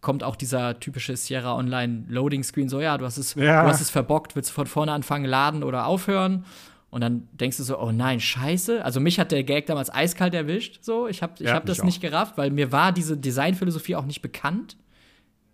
kommt 0.00 0.24
auch 0.24 0.36
dieser 0.36 0.80
typische 0.80 1.16
Sierra 1.16 1.54
Online 1.56 2.04
Loading 2.08 2.42
Screen, 2.42 2.68
so 2.68 2.80
ja, 2.80 2.98
du 2.98 3.04
hast 3.04 3.18
es, 3.18 3.34
ja. 3.36 3.62
du 3.62 3.68
hast 3.68 3.80
es 3.80 3.88
verbockt, 3.88 4.34
willst 4.34 4.50
du 4.50 4.54
von 4.54 4.66
vorne 4.66 4.90
anfangen, 4.92 5.24
laden 5.24 5.62
oder 5.62 5.86
aufhören? 5.86 6.44
Und 6.90 7.00
dann 7.00 7.26
denkst 7.32 7.56
du 7.56 7.62
so, 7.62 7.78
oh 7.80 7.90
nein, 7.92 8.20
scheiße. 8.20 8.84
Also 8.84 9.00
mich 9.00 9.18
hat 9.18 9.32
der 9.32 9.44
Gag 9.44 9.64
damals 9.66 9.88
eiskalt 9.94 10.34
erwischt. 10.34 10.80
So, 10.82 11.06
ich 11.08 11.22
habe 11.22 11.32
ich 11.38 11.46
Ja, 11.46 11.54
hab 11.54 11.64
das 11.64 11.82
nicht 11.84 12.02
gerafft, 12.02 12.36
weil 12.36 12.50
mir 12.50 12.70
war 12.70 12.92
diese 12.92 13.16
Designphilosophie 13.16 13.96
auch 13.96 14.04
nicht 14.04 14.20
bekannt. 14.20 14.76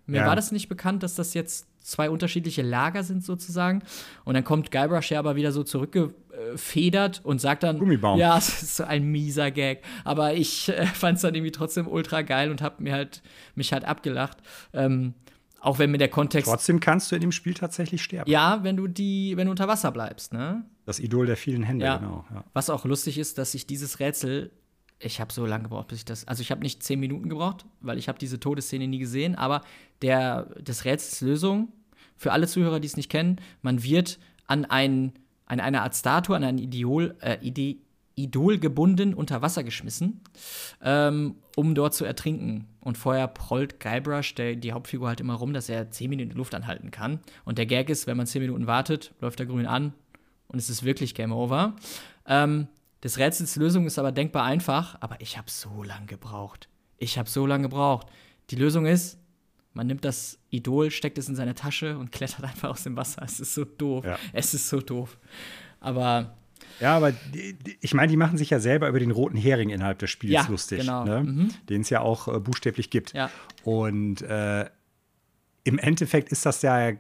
Mir 0.07 0.23
Ja. 0.23 0.27
war 0.27 0.35
das 0.35 0.51
nicht 0.51 0.69
bekannt, 0.69 1.05
dass 1.05 1.15
das 1.15 1.35
jetzt 1.35 1.68
zwei 1.89 2.11
unterschiedliche 2.11 2.63
Lager 2.63 3.03
sind 3.03 3.25
sozusagen. 3.25 3.83
Und 4.25 4.35
dann 4.35 4.45
kommt 4.45 4.71
Guybrush 4.71 5.11
ja 5.11 5.19
aber 5.19 5.37
wieder 5.37 5.53
so 5.53 5.63
zurückgefedert 5.63 7.21
und 7.25 7.41
sagt 7.41 7.63
dann, 7.63 7.79
Gummibaum. 7.79 8.19
ja, 8.19 8.37
es 8.39 8.63
ist 8.63 8.77
so 8.77 8.85
ein 8.85 9.05
mieser 9.11 9.51
Gag. 9.51 9.83
Aber 10.05 10.35
ich 10.35 10.69
äh, 10.69 10.87
fand 10.87 11.17
es 11.17 11.23
dann 11.23 11.35
irgendwie 11.35 11.53
trotzdem 11.53 11.87
ultra 11.89 12.23
geil 12.23 12.51
und 12.51 12.63
habe 12.63 12.83
mir 12.83 12.93
halt 12.93 13.23
mich 13.55 13.73
halt 13.73 13.85
abgelacht. 13.85 14.39
Ähm, 14.73 15.15
auch 15.61 15.79
wenn 15.81 15.91
mir 15.91 15.99
der 15.99 16.09
Kontext 16.09 16.49
Trotzdem 16.49 16.79
kannst 16.79 17.11
du 17.11 17.17
in 17.17 17.21
dem 17.21 17.33
Spiel 17.33 17.53
tatsächlich 17.55 18.03
sterben. 18.03 18.31
ja, 18.31 18.61
wenn 18.63 18.77
du 18.77 18.87
die, 18.87 19.37
wenn 19.37 19.47
du 19.47 19.51
unter 19.51 19.67
Wasser 19.67 19.91
bleibst, 19.91 20.33
ne? 20.33 20.65
Das 20.85 21.01
Idol 21.01 21.27
der 21.27 21.37
vielen 21.37 21.65
Hände, 21.65 21.85
Ja. 21.85 21.97
genau. 21.97 22.25
Ja. 22.33 22.45
Was 22.53 22.71
auch 22.71 22.85
lustig 22.85 23.19
ist, 23.19 23.39
dass 23.39 23.55
ich 23.55 23.67
dieses 23.67 23.99
Rätsel, 23.99 24.53
ich 25.01 25.21
habe 25.21 25.33
so 25.33 25.45
lange 25.47 25.65
gebraucht, 25.65 25.89
bis 25.89 25.99
ich 25.99 26.05
das, 26.05 26.29
also 26.29 26.43
ich 26.43 26.53
habe 26.53 26.61
nicht 26.63 26.85
zehn 26.85 27.01
Minuten 27.01 27.29
gebraucht, 27.29 27.67
weil 27.81 27.99
ich 27.99 28.09
habe 28.09 28.19
diese 28.21 28.39
Todesszene 28.39 28.87
nie 28.87 28.99
gesehen, 29.01 29.35
aber 29.35 29.63
der, 30.01 30.45
des 30.61 30.85
Rätsels 30.85 31.21
Lösung, 31.23 31.73
für 32.19 32.33
alle 32.33 32.47
Zuhörer, 32.47 32.81
die 32.81 32.87
es 32.87 32.97
nicht 32.97 33.11
kennen, 33.11 33.41
man 33.63 33.83
wird 33.83 34.19
an, 34.47 34.67
ein, 34.67 35.13
an 35.47 35.61
eine 35.61 35.83
Art 35.83 35.95
Statue, 35.95 36.37
an 36.37 36.45
ein 36.45 36.59
Idol, 36.59 37.17
äh, 37.21 37.39
Ide, 37.41 37.77
Idol 38.17 38.59
gebunden 38.59 39.15
unter 39.15 39.41
Wasser 39.41 39.63
geschmissen, 39.63 40.21
ähm, 40.83 41.37
um 41.57 41.75
dort 41.75 41.95
zu 41.95 42.05
ertrinken. 42.05 42.67
Und 42.81 42.99
vorher 42.99 43.29
prollt 43.29 43.81
Guybrush, 43.81 44.35
der, 44.35 44.57
die 44.57 44.73
Hauptfigur, 44.73 45.09
halt 45.09 45.21
immer 45.21 45.35
rum, 45.35 45.53
dass 45.53 45.69
er 45.69 45.91
10 45.91 46.11
Minuten 46.11 46.37
Luft 46.37 46.55
anhalten 46.55 46.91
kann. 46.91 47.21
Und 47.45 47.59
der 47.59 47.67
Gag 47.67 47.89
ist, 47.89 48.07
wenn 48.07 48.17
man 48.17 48.27
10 48.27 48.43
Minuten 48.43 48.67
wartet, 48.67 49.15
läuft 49.21 49.41
er 49.41 49.47
grün 49.47 49.67
an 49.67 49.93
und 50.49 50.59
es 50.59 50.69
ist 50.69 50.83
wirklich 50.83 51.15
Game 51.15 51.33
Over. 51.33 51.77
Ähm, 52.27 52.67
des 53.03 53.19
Rätsels 53.19 53.57
Lösung 53.57 53.87
ist 53.87 53.99
aber 53.99 54.11
denkbar 54.11 54.45
einfach, 54.45 54.97
aber 55.01 55.21
ich 55.21 55.39
habe 55.39 55.49
so 55.51 55.83
lange 55.85 56.07
gebraucht. 56.07 56.69
Ich 56.97 57.17
habe 57.17 57.29
so 57.29 57.47
lange 57.47 57.65
gebraucht. 57.65 58.09
Die 58.51 58.57
Lösung 58.57 58.87
ist, 58.87 59.19
man 59.79 59.87
nimmt 59.87 60.05
das 60.05 60.41
Idol, 60.51 60.91
steckt 60.91 61.19
es 61.19 61.29
in 61.29 61.37
seine 61.37 61.55
Tasche 61.55 61.97
und 61.99 62.11
klettert 62.11 62.43
einfach 62.51 62.69
aus 62.71 62.83
dem 62.83 62.97
Wasser. 62.97 63.23
Es 63.23 63.39
ist 63.39 63.55
so 63.55 63.65
doof. 63.65 64.05
Ja. 64.05 64.19
Es 64.33 64.53
ist 64.53 64.69
so 64.69 64.81
doof. 64.81 65.17
Aber 65.79 66.35
Ja, 66.81 66.97
aber 66.97 67.13
die, 67.13 67.53
die, 67.55 67.79
ich 67.81 67.95
meine, 67.95 68.09
die 68.11 68.17
machen 68.17 68.37
sich 68.39 68.51
ja 68.51 68.59
selber 68.59 68.89
über 68.89 68.99
den 68.99 69.13
roten 69.13 69.37
Hering 69.37 69.71
innerhalb 69.71 70.01
des 70.01 70.11
Spiels 70.11 70.33
Ja, 70.35 70.47
lustig, 70.49 70.81
genau. 70.81 71.05
ne? 71.05 71.23
Mhm. 71.23 71.51
den 71.69 71.83
es 71.83 71.91
ja 71.91 72.01
auch 72.01 72.27
äh, 72.27 72.41
buchstäblich 72.41 72.91
gibt. 72.91 73.13
Ja. 73.13 73.31
Und 73.63 74.21
äh, 74.23 74.69
im 75.69 75.79
Endeffekt 75.79 76.31
ist 76.33 76.47
das 76.47 76.63
ja 76.63 76.89
äh, 76.89 76.97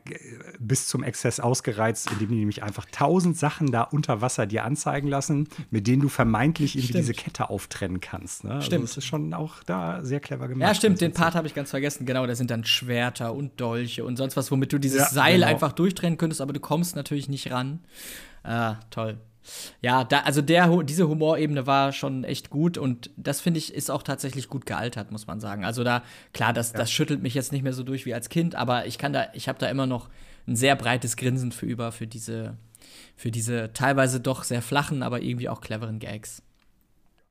bis 0.59 0.87
zum 0.89 1.03
Exzess 1.03 1.41
ausgereizt, 1.41 2.11
indem 2.13 2.29
die 2.29 2.35
nämlich 2.37 2.63
einfach 2.63 2.85
tausend 2.93 3.37
Sachen 3.39 3.73
da 3.73 3.83
unter 3.83 4.21
Wasser 4.21 4.45
dir 4.47 4.65
anzeigen 4.65 5.09
lassen, 5.09 5.49
mit 5.71 5.87
denen 5.87 6.03
du 6.03 6.09
vermeintlich 6.11 6.75
irgendwie 6.77 6.89
Stimmt. 6.93 7.03
diese 7.05 7.15
Kette 7.15 7.49
auftrennen 7.49 8.01
kannst. 8.01 8.45
Ne? 8.45 8.61
Stimmt. 8.61 8.83
Also 8.83 8.87
das 8.95 8.97
ist 8.99 9.07
schon 9.07 9.33
auch 9.33 9.63
da 9.65 10.05
sehr 10.05 10.21
clever 10.21 10.49
gemacht. 10.49 10.69
ja, 10.69 10.75
stimmt, 10.75 11.01
den 11.01 11.13
Und 11.13 11.17
Part 11.17 11.35
habe 11.35 11.47
ich 11.47 11.55
ganz 11.55 11.71
vergessen. 11.71 12.05
Genau, 12.05 12.27
da 12.27 12.35
sind 12.35 12.51
dann 12.51 12.65
Schwerter 12.65 13.35
und 13.35 13.59
Dolche 13.59 14.05
und 14.05 14.17
sonst 14.17 14.37
was, 14.37 14.51
womit 14.51 14.73
du 14.73 14.79
dieses 14.79 14.99
Ja, 15.01 15.07
Seil 15.09 15.37
genau. 15.37 15.47
einfach 15.47 15.73
durchtrennen 15.73 16.19
könntest, 16.19 16.43
aber 16.43 16.53
du 16.53 16.61
kommst 16.61 16.95
natürlich 16.95 17.29
nicht 17.31 17.51
ran. 17.51 17.81
Ah, 18.43 18.77
toll. 18.91 19.19
Ja, 19.81 20.05
da, 20.05 20.21
also 20.21 20.43
der, 20.43 20.83
diese 20.83 21.09
Humorebene 21.09 21.67
war 21.67 21.93
schon 21.93 22.25
echt 22.25 22.51
gut 22.51 22.79
und 22.79 23.11
das 23.17 23.41
finde 23.41 23.59
ich 23.59 23.75
ist 23.75 23.91
auch 23.91 24.03
tatsächlich 24.03 24.49
gut 24.49 24.67
gealtert, 24.67 25.11
muss 25.11 25.27
man 25.27 25.41
sagen. 25.41 25.65
Also 25.65 25.85
da, 25.85 26.03
klar, 26.33 26.53
das, 26.53 26.73
das 26.73 26.91
schüttelt 26.91 27.23
mich 27.23 27.35
jetzt 27.35 27.53
nicht 27.53 27.63
mehr 27.63 27.73
so 27.73 27.83
durch 27.83 28.07
wie 28.07 28.15
als 28.15 28.29
Kind, 28.29 28.55
aber 28.55 28.87
ich 28.87 28.99
kann 28.99 29.13
da, 29.13 29.29
ich 29.33 29.49
habe 29.49 29.59
da 29.59 29.69
immer 29.69 29.87
noch 29.87 30.09
ein 30.47 30.57
sehr 30.57 30.77
breites 30.77 31.17
Grinsen 31.17 31.53
für 31.53 31.67
über, 31.67 31.93
für 31.93 32.07
diese, 32.07 32.57
für 33.17 33.31
diese 33.31 33.73
teilweise 33.73 34.21
doch 34.21 34.45
sehr 34.45 34.63
flachen, 34.63 35.03
aber 35.03 35.23
irgendwie 35.23 35.49
auch 35.49 35.61
cleveren 35.61 35.99
Gags. 35.99 36.43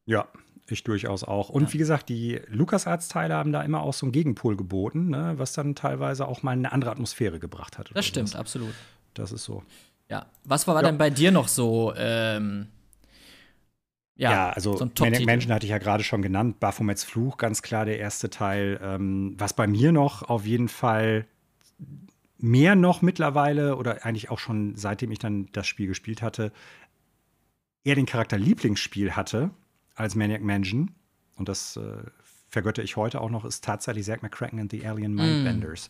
Ja, 0.05 0.27
ich 0.69 0.83
durchaus 0.83 1.23
auch. 1.23 1.49
Und 1.49 1.73
wie 1.73 1.77
gesagt, 1.77 2.09
die 2.09 2.41
LucasArts-Teile 2.47 3.33
haben 3.33 3.51
da 3.51 3.61
immer 3.61 3.81
auch 3.81 3.93
so 3.93 4.05
einen 4.05 4.11
Gegenpol 4.11 4.57
geboten, 4.57 5.09
ne? 5.09 5.33
was 5.37 5.53
dann 5.53 5.75
teilweise 5.75 6.27
auch 6.27 6.43
mal 6.43 6.51
eine 6.51 6.71
andere 6.71 6.91
Atmosphäre 6.91 7.39
gebracht 7.39 7.77
hat. 7.77 7.89
Das 7.93 8.05
stimmt, 8.05 8.29
sowas. 8.29 8.39
absolut. 8.39 8.73
Das 9.13 9.31
ist 9.31 9.45
so. 9.45 9.63
Ja. 10.09 10.25
Was 10.43 10.67
war 10.67 10.75
Ja. 10.75 10.87
denn 10.89 10.97
bei 10.97 11.09
dir 11.09 11.31
noch 11.31 11.47
so? 11.47 11.93
Ähm, 11.97 12.67
ja, 14.15 14.31
Ja, 14.31 14.49
also 14.49 14.77
so. 14.77 14.85
Mansion 15.25 15.53
hatte 15.53 15.65
ich 15.65 15.71
ja 15.71 15.77
gerade 15.77 16.03
schon 16.03 16.21
genannt. 16.21 16.59
Baphomets 16.59 17.03
Fluch, 17.03 17.37
ganz 17.37 17.61
klar 17.61 17.85
der 17.85 17.99
erste 17.99 18.29
Teil. 18.29 18.79
Ähm, 18.81 19.35
was 19.37 19.53
bei 19.53 19.67
mir 19.67 19.91
noch 19.91 20.23
auf 20.23 20.45
jeden 20.45 20.69
Fall 20.69 21.25
mehr 22.39 22.75
noch 22.75 23.01
mittlerweile 23.01 23.75
oder 23.77 24.05
eigentlich 24.05 24.29
auch 24.29 24.39
schon 24.39 24.75
seitdem 24.75 25.11
ich 25.11 25.19
dann 25.19 25.49
das 25.51 25.67
Spiel 25.67 25.87
gespielt 25.87 26.21
hatte, 26.21 26.51
eher 27.83 27.95
den 27.95 28.05
Charakter 28.05 28.37
Lieblingsspiel 28.37 29.11
hatte 29.15 29.49
als 29.95 30.15
Maniac 30.15 30.41
Mansion. 30.41 30.91
Und 31.35 31.49
das 31.49 31.77
äh, 31.77 32.03
vergötte 32.49 32.81
ich 32.81 32.95
heute 32.95 33.21
auch 33.21 33.29
noch, 33.29 33.45
ist 33.45 33.63
tatsächlich 33.63 34.05
Zack 34.05 34.23
McCracken 34.23 34.59
and 34.59 34.71
the 34.71 34.85
Alien 34.85 35.13
Mindbenders. 35.13 35.89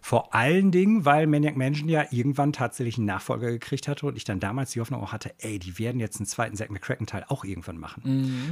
Vor 0.00 0.34
allen 0.34 0.70
Dingen, 0.70 1.04
weil 1.04 1.26
Maniac 1.26 1.56
Mansion 1.56 1.88
ja 1.88 2.04
irgendwann 2.10 2.52
tatsächlich 2.52 2.96
einen 2.96 3.06
Nachfolger 3.06 3.50
gekriegt 3.50 3.88
hatte 3.88 4.06
und 4.06 4.16
ich 4.16 4.24
dann 4.24 4.38
damals 4.38 4.70
die 4.70 4.80
Hoffnung 4.80 5.02
auch 5.02 5.12
hatte, 5.12 5.34
ey, 5.38 5.58
die 5.58 5.78
werden 5.78 6.00
jetzt 6.00 6.18
einen 6.18 6.26
zweiten 6.26 6.54
Zack 6.56 6.70
McCracken-Teil 6.70 7.24
auch 7.28 7.44
irgendwann 7.44 7.78
machen. 7.78 8.02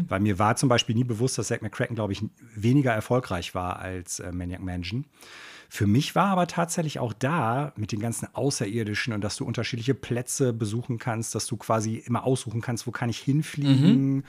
Weil 0.08 0.20
mir 0.20 0.38
war 0.38 0.56
zum 0.56 0.68
Beispiel 0.68 0.96
nie 0.96 1.04
bewusst, 1.04 1.38
dass 1.38 1.46
Zack 1.46 1.62
McCracken, 1.62 1.94
glaube 1.94 2.12
ich, 2.12 2.24
weniger 2.56 2.92
erfolgreich 2.92 3.54
war 3.54 3.78
als 3.78 4.18
äh, 4.18 4.32
Maniac 4.32 4.62
Mansion. 4.62 5.04
Für 5.68 5.86
mich 5.86 6.14
war 6.14 6.26
aber 6.26 6.46
tatsächlich 6.46 6.98
auch 7.00 7.12
da 7.12 7.72
mit 7.76 7.90
den 7.90 7.98
ganzen 7.98 8.28
Außerirdischen 8.32 9.12
und 9.12 9.22
dass 9.22 9.36
du 9.36 9.44
unterschiedliche 9.44 9.94
Plätze 9.94 10.52
besuchen 10.52 10.98
kannst, 10.98 11.34
dass 11.34 11.46
du 11.46 11.56
quasi 11.56 11.96
immer 11.96 12.24
aussuchen 12.24 12.60
kannst, 12.60 12.86
wo 12.86 12.92
kann 12.92 13.08
ich 13.08 13.18
hinfliegen. 13.18 14.24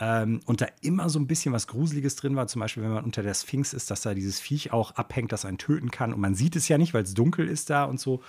Ähm, 0.00 0.40
und 0.46 0.60
da 0.60 0.66
immer 0.80 1.08
so 1.08 1.18
ein 1.18 1.26
bisschen 1.26 1.52
was 1.52 1.66
Gruseliges 1.66 2.16
drin 2.16 2.34
war, 2.36 2.46
zum 2.48 2.60
Beispiel, 2.60 2.82
wenn 2.82 2.92
man 2.92 3.04
unter 3.04 3.22
der 3.22 3.34
Sphinx 3.34 3.72
ist, 3.72 3.90
dass 3.90 4.02
da 4.02 4.14
dieses 4.14 4.40
Viech 4.40 4.72
auch 4.72 4.92
abhängt, 4.92 5.30
das 5.32 5.44
einen 5.44 5.58
töten 5.58 5.90
kann. 5.90 6.12
Und 6.12 6.20
man 6.20 6.34
sieht 6.34 6.56
es 6.56 6.68
ja 6.68 6.78
nicht, 6.78 6.94
weil 6.94 7.04
es 7.04 7.14
dunkel 7.14 7.48
ist 7.48 7.70
da 7.70 7.84
und 7.84 8.00
so. 8.00 8.22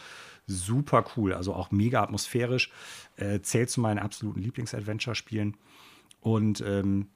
Super 0.48 1.06
cool, 1.18 1.34
also 1.34 1.56
auch 1.56 1.72
mega 1.72 2.04
atmosphärisch. 2.04 2.72
Äh, 3.18 3.42
zählt 3.42 3.72
zu 3.72 3.82
meinen 3.82 3.98
absoluten 3.98 4.42
Lieblings-Adventure-Spielen. 4.42 5.58
Und 6.20 6.62
ähm, 6.62 7.08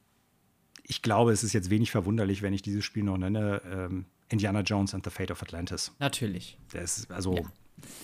ich 0.84 1.04
glaube, 1.04 1.32
es 1.32 1.44
ist 1.44 1.54
jetzt 1.54 1.70
wenig 1.70 1.92
verwunderlich, 1.92 2.42
wenn 2.42 2.54
ich 2.54 2.64
dieses 2.64 2.84
Spiel 2.84 3.04
noch 3.04 3.18
nenne. 3.18 3.62
Ähm, 3.72 4.06
Indiana 4.30 4.62
Jones 4.62 4.96
and 4.96 5.04
the 5.04 5.12
Fate 5.12 5.32
of 5.32 5.42
Atlantis. 5.44 5.92
natürlich. 6.00 6.58
Das 6.72 6.98
ist, 6.98 7.12
also, 7.12 7.36
Ja. 7.36 7.44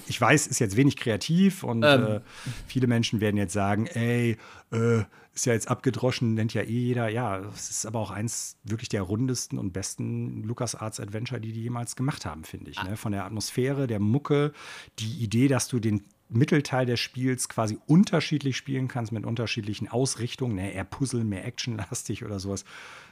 Ich 0.07 0.19
weiß, 0.19 0.47
ist 0.47 0.59
jetzt 0.59 0.77
wenig 0.77 0.97
kreativ 0.97 1.63
und 1.63 1.83
Ähm. 1.83 2.03
äh, 2.03 2.21
viele 2.67 2.87
Menschen 2.87 3.21
werden 3.21 3.37
jetzt 3.37 3.53
sagen, 3.53 3.87
ey, 3.87 4.37
äh, 4.71 5.03
ist 5.33 5.45
ja 5.45 5.53
jetzt 5.53 5.67
abgedroschen, 5.67 6.33
nennt 6.33 6.53
ja 6.53 6.61
eh 6.61 6.65
jeder. 6.65 7.09
Ja, 7.09 7.39
es 7.53 7.69
ist 7.69 7.85
aber 7.85 7.99
auch 7.99 8.11
eins 8.11 8.57
wirklich 8.63 8.87
der 8.87 9.01
rundesten 9.01 9.59
und 9.59 9.73
besten 9.73 10.43
LucasArts 10.43 10.99
Adventure, 11.01 11.41
die 11.41 11.51
die 11.51 11.63
jemals 11.63 11.97
gemacht 11.97 12.25
haben, 12.25 12.45
finde 12.45 12.71
ich. 12.71 12.81
Ne? 12.81 12.95
Von 12.95 13.11
der 13.11 13.25
Atmosphäre, 13.25 13.85
der 13.85 13.99
Mucke, 13.99 14.53
die 14.99 15.21
Idee, 15.21 15.49
dass 15.49 15.67
du 15.67 15.79
den 15.79 16.05
Mittelteil 16.29 16.85
des 16.85 17.01
Spiels 17.01 17.49
quasi 17.49 17.77
unterschiedlich 17.85 18.55
spielen 18.55 18.87
kannst 18.87 19.11
mit 19.11 19.25
unterschiedlichen 19.25 19.89
Ausrichtungen, 19.89 20.55
ne? 20.55 20.71
eher 20.71 20.85
Puzzle, 20.85 21.25
mehr 21.25 21.45
actionlastig 21.45 22.23
oder 22.23 22.39
sowas. 22.39 22.63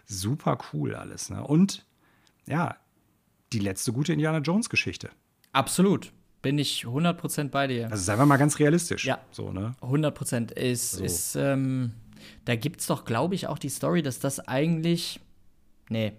Super 0.06 0.58
cool 0.72 0.96
alles. 0.96 1.30
Ne? 1.30 1.44
Und 1.44 1.86
ja, 2.48 2.78
die 3.52 3.60
letzte 3.60 3.92
gute 3.92 4.14
Indiana 4.14 4.40
Jones 4.40 4.70
Geschichte. 4.70 5.12
Absolut. 5.52 6.14
Bin 6.44 6.60
ich 6.60 6.84
100% 6.86 7.50
bei 7.50 7.66
dir. 7.68 7.90
Also 7.90 8.04
seien 8.04 8.20
wir 8.20 8.26
mal 8.28 8.38
ganz 8.38 8.60
realistisch. 8.60 9.06
Ja. 9.06 9.18
So, 9.32 9.52
ne? 9.52 9.74
100% 9.82 10.52
ist, 10.52 10.92
So. 10.92 11.04
ist 11.04 11.36
ähm, 11.36 11.94
da 12.46 12.56
gibt 12.56 12.82
es 12.82 12.88
doch, 12.88 13.06
glaube 13.06 13.34
ich, 13.34 13.48
auch 13.48 13.58
die 13.58 13.70
Story, 13.70 14.04
dass 14.04 14.20
das 14.20 14.40
eigentlich. 14.48 15.20
Nee, 15.90 16.14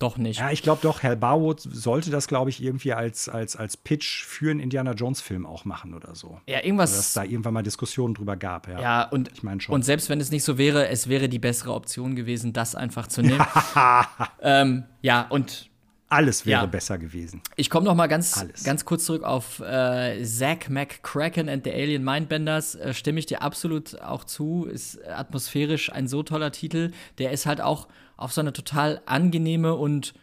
doch 0.00 0.16
nicht. 0.18 0.40
Ja, 0.40 0.50
ich 0.50 0.62
glaube 0.62 0.80
doch, 0.82 1.02
Herr 1.02 1.14
Barwood 1.16 1.60
sollte 1.60 2.10
das, 2.10 2.26
glaube 2.26 2.50
ich, 2.50 2.62
irgendwie 2.62 2.92
als, 2.92 3.28
als, 3.28 3.56
als 3.56 3.76
Pitch 3.76 4.24
für 4.24 4.50
einen 4.50 4.60
Indiana 4.60 4.92
Jones-Film 4.92 5.46
auch 5.46 5.64
machen 5.64 5.94
oder 5.94 6.14
so. 6.14 6.40
Ja, 6.46 6.56
Oder 6.58 6.64
irgendwas. 6.66 6.96
dass 6.96 7.12
da 7.14 7.22
irgendwann 7.22 7.54
mal 7.54 7.62
Diskussionen 7.62 8.14
drüber 8.14 8.36
gab, 8.36 8.68
ja. 8.68 8.80
ja, 8.80 9.02
und, 9.08 9.30
Ich 9.32 9.42
meine 9.44 9.60
schon. 9.60 9.74
und 9.74 9.84
selbst 9.84 10.08
wenn 10.08 10.20
es 10.20 10.30
nicht 10.32 10.42
so 10.44 10.58
wäre, 10.58 10.88
es 10.88 11.08
wäre 11.08 11.28
die 11.28 11.38
bessere 11.38 11.74
Option 11.74 12.16
gewesen, 12.16 12.52
das 12.52 12.74
einfach 12.74 13.06
zu 13.06 13.22
nehmen. 13.22 13.44
ähm, 14.42 14.84
ja, 15.00 15.22
und 15.28 15.70
Alles 16.10 16.46
wäre 16.46 16.60
Ja. 16.62 16.66
besser 16.66 16.98
gewesen. 16.98 17.40
Ich 17.56 17.70
komme 17.70 17.86
noch 17.86 17.94
mal 17.94 18.06
ganz, 18.06 18.36
Alles. 18.38 18.62
ganz 18.62 18.84
kurz 18.84 19.04
zurück 19.06 19.24
auf 19.24 19.60
äh, 19.60 20.22
Zack 20.22 20.68
McCracken 20.70 21.48
and 21.48 21.64
the 21.64 21.72
Alien 21.72 22.04
Mindbenders. 22.04 22.74
Äh, 22.76 22.94
stimme 22.94 23.18
ich 23.18 23.26
dir 23.26 23.42
absolut 23.42 24.00
auch 24.00 24.24
zu. 24.24 24.66
Ist 24.66 25.04
atmosphärisch 25.08 25.90
ein 25.92 26.06
so 26.06 26.22
toller 26.22 26.52
Titel. 26.52 26.92
Der 27.18 27.32
ist 27.32 27.46
halt 27.46 27.60
auch 27.60 27.88
auf 28.16 28.32
so 28.32 28.40
eine 28.42 28.52
total 28.52 29.00
angenehme 29.06 29.74
und 29.74 30.14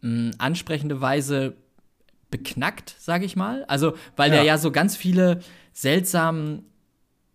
mh, 0.00 0.30
ansprechende 0.38 1.00
Weise 1.00 1.56
beknackt, 2.30 2.94
sage 2.98 3.24
ich 3.24 3.36
mal. 3.36 3.64
Also, 3.68 3.94
weil 4.16 4.30
der 4.30 4.40
Ja. 4.44 4.54
ja 4.54 4.58
so 4.58 4.70
ganz 4.70 4.96
viele 4.96 5.40
seltsamen 5.72 6.64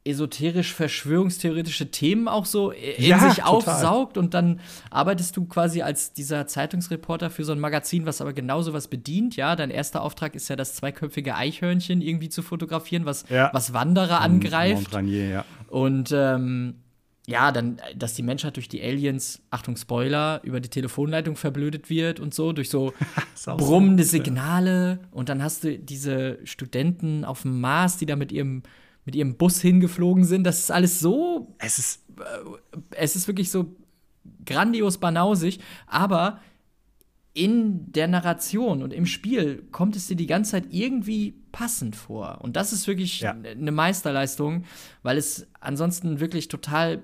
esoterisch 0.05 0.73
verschwörungstheoretische 0.73 1.89
Themen 1.91 2.27
auch 2.27 2.45
so 2.45 2.71
in 2.71 3.05
Ja, 3.05 3.19
sich 3.19 3.43
total. 3.43 3.51
aufsaugt 3.53 4.17
und 4.17 4.33
dann 4.33 4.59
arbeitest 4.89 5.37
du 5.37 5.45
quasi 5.45 5.81
als 5.81 6.11
dieser 6.13 6.45
Zeitungsreporter 6.45 7.29
für 7.29 7.45
so 7.45 7.53
ein 7.53 7.59
Magazin, 7.59 8.05
was 8.05 8.19
aber 8.19 8.33
genau 8.33 8.61
sowas 8.61 8.87
bedient, 8.89 9.35
ja. 9.37 9.55
Dein 9.55 9.69
erster 9.69 10.01
Auftrag 10.01 10.35
ist 10.35 10.49
ja 10.49 10.55
das 10.57 10.75
zweiköpfige 10.75 11.35
Eichhörnchen 11.35 12.01
irgendwie 12.01 12.29
zu 12.29 12.41
fotografieren, 12.41 13.05
was, 13.05 13.23
Ja. 13.29 13.49
was 13.53 13.73
Wanderer 13.73 14.19
angreift. 14.21 14.83
Montranier, 14.83 15.27
ja. 15.29 15.45
Und 15.67 16.11
ähm, 16.13 16.75
ja, 17.25 17.53
dann, 17.53 17.77
dass 17.95 18.15
die 18.15 18.23
Menschheit 18.23 18.57
durch 18.57 18.67
die 18.67 18.81
Aliens, 18.83 19.41
Achtung, 19.49 19.77
Spoiler, 19.77 20.41
über 20.43 20.59
die 20.59 20.67
Telefonleitung 20.67 21.37
verblödet 21.37 21.89
wird 21.89 22.19
und 22.19 22.33
so, 22.33 22.51
durch 22.51 22.69
so 22.69 22.91
brummende. 23.45 24.03
Signale. 24.03 24.99
Und 25.11 25.29
dann 25.29 25.41
hast 25.41 25.63
du 25.63 25.77
diese 25.79 26.39
Studenten 26.43 27.23
auf 27.23 27.43
dem 27.43 27.61
Mars, 27.61 27.95
die 27.95 28.05
da 28.05 28.17
mit 28.17 28.33
ihrem, 28.33 28.63
mit 29.05 29.15
ihrem 29.15 29.35
Bus 29.35 29.59
hingeflogen 29.61 30.23
sind. 30.23 30.43
Das 30.45 30.59
ist 30.59 30.71
alles 30.71 30.99
so 30.99 31.55
Es 31.59 31.79
ist 31.79 32.03
es 32.91 33.15
ist 33.15 33.27
wirklich 33.27 33.49
so 33.51 33.75
grandios 34.45 34.97
banausig, 34.99 35.59
aber 35.87 36.39
in 37.33 37.91
der 37.91 38.07
Narration 38.07 38.83
und 38.83 38.93
im 38.93 39.07
Spiel 39.07 39.63
kommt 39.71 39.95
es 39.95 40.07
dir 40.07 40.15
die 40.15 40.27
ganze 40.27 40.51
Zeit 40.51 40.67
irgendwie 40.69 41.33
passend 41.51 41.95
vor. 41.95 42.39
Und 42.41 42.55
das 42.55 42.71
ist 42.71 42.85
wirklich 42.87 43.21
Ja. 43.21 43.31
eine 43.31 43.71
Meisterleistung, 43.71 44.65
weil 45.01 45.17
es 45.17 45.47
ansonsten 45.59 46.19
wirklich 46.19 46.47
total 46.47 47.01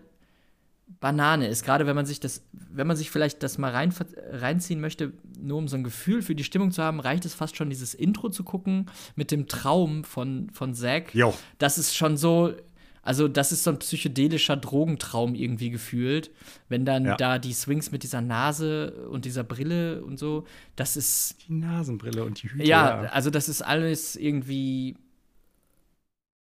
Banane 1.00 1.48
ist. 1.48 1.64
Gerade 1.64 1.88
wenn 1.88 1.96
man 1.96 2.06
sich 2.06 2.20
das, 2.20 2.44
wenn 2.80 2.88
man 2.88 2.96
sich 2.98 3.12
vielleicht 3.12 3.44
das 3.44 3.58
mal 3.58 3.72
rein, 3.72 3.94
reinziehen 4.32 4.80
möchte, 4.80 5.12
nur 5.38 5.58
um 5.58 5.68
so 5.68 5.76
ein 5.76 5.84
Gefühl 5.84 6.22
für 6.22 6.34
die 6.34 6.46
Stimmung 6.46 6.72
zu 6.72 6.82
haben, 6.82 7.00
reicht 7.02 7.26
es 7.26 7.34
fast 7.34 7.58
schon, 7.58 7.70
dieses 7.70 7.94
Intro 7.94 8.30
zu 8.30 8.44
gucken 8.46 8.86
mit 9.16 9.32
dem 9.32 9.48
Traum 9.48 10.06
von, 10.06 10.50
von 10.52 10.74
Zack. 10.74 11.14
Jo. 11.14 11.34
Das 11.58 11.78
ist 11.78 11.96
schon 11.96 12.16
so, 12.16 12.54
also 13.02 13.28
das 13.28 13.52
ist 13.52 13.66
so 13.66 13.72
ein 13.72 13.80
psychedelischer 13.80 14.56
Drogentraum 14.56 15.36
irgendwie 15.36 15.70
gefühlt. 15.72 16.32
Wenn 16.70 16.86
dann 16.86 17.06
Ja. 17.06 17.18
da 17.18 17.38
die 17.38 17.54
Swings 17.54 17.92
mit 17.92 18.04
dieser 18.04 18.22
Nase 18.22 19.08
und 19.12 19.26
dieser 19.26 19.44
Brille 19.44 20.02
und 20.04 20.18
so, 20.18 20.46
das 20.78 20.96
ist 20.96 21.36
die 21.48 21.54
Nasenbrille 21.54 22.24
und 22.24 22.42
die 22.42 22.50
Hüte. 22.50 22.64
ja, 22.64 23.02
also 23.12 23.30
das 23.30 23.50
ist 23.50 23.62
alles 23.62 24.16
irgendwie, 24.16 24.96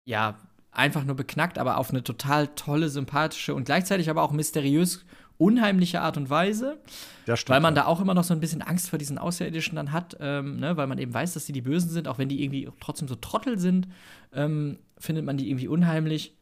ja, 0.05 0.39
einfach 0.71 1.05
nur 1.05 1.17
beknackt, 1.17 1.59
aber 1.59 1.79
auf 1.79 1.91
eine 1.91 2.05
total 2.05 2.49
tolle, 2.49 2.89
sympathische 2.89 3.55
und 3.55 3.65
gleichzeitig 3.65 4.09
aber 4.11 4.23
auch 4.23 4.31
mysteriös 4.33 5.05
unheimliche 5.39 6.01
Art 6.01 6.17
und 6.17 6.29
Weise, 6.31 6.79
stimmt. 7.23 7.49
weil 7.49 7.61
man 7.61 7.75
ja. 7.75 7.83
da 7.83 7.89
auch 7.89 8.01
immer 8.01 8.15
noch 8.15 8.25
so 8.25 8.35
ein 8.35 8.41
bisschen 8.41 8.61
Angst 8.61 8.91
vor 8.91 8.99
diesen 8.99 9.19
Außerirdischen 9.19 9.77
dann 9.77 9.93
hat, 9.93 10.17
ähm, 10.21 10.59
ne, 10.59 10.77
weil 10.77 10.87
man 10.89 10.99
eben 10.99 11.15
weiß, 11.15 11.35
dass 11.35 11.47
die 11.47 11.53
die 11.53 11.61
Bösen 11.63 11.91
sind, 11.91 12.09
auch 12.09 12.19
wenn 12.19 12.29
die 12.29 12.43
irgendwie 12.43 12.69
trotzdem 12.81 13.09
so 13.09 13.15
Trottel 13.15 13.59
sind, 13.59 13.89
ähm, 14.33 14.79
findet 14.99 15.25
man 15.25 15.37
die 15.37 15.49
irgendwie 15.49 15.69
unheimlich. 15.69 16.35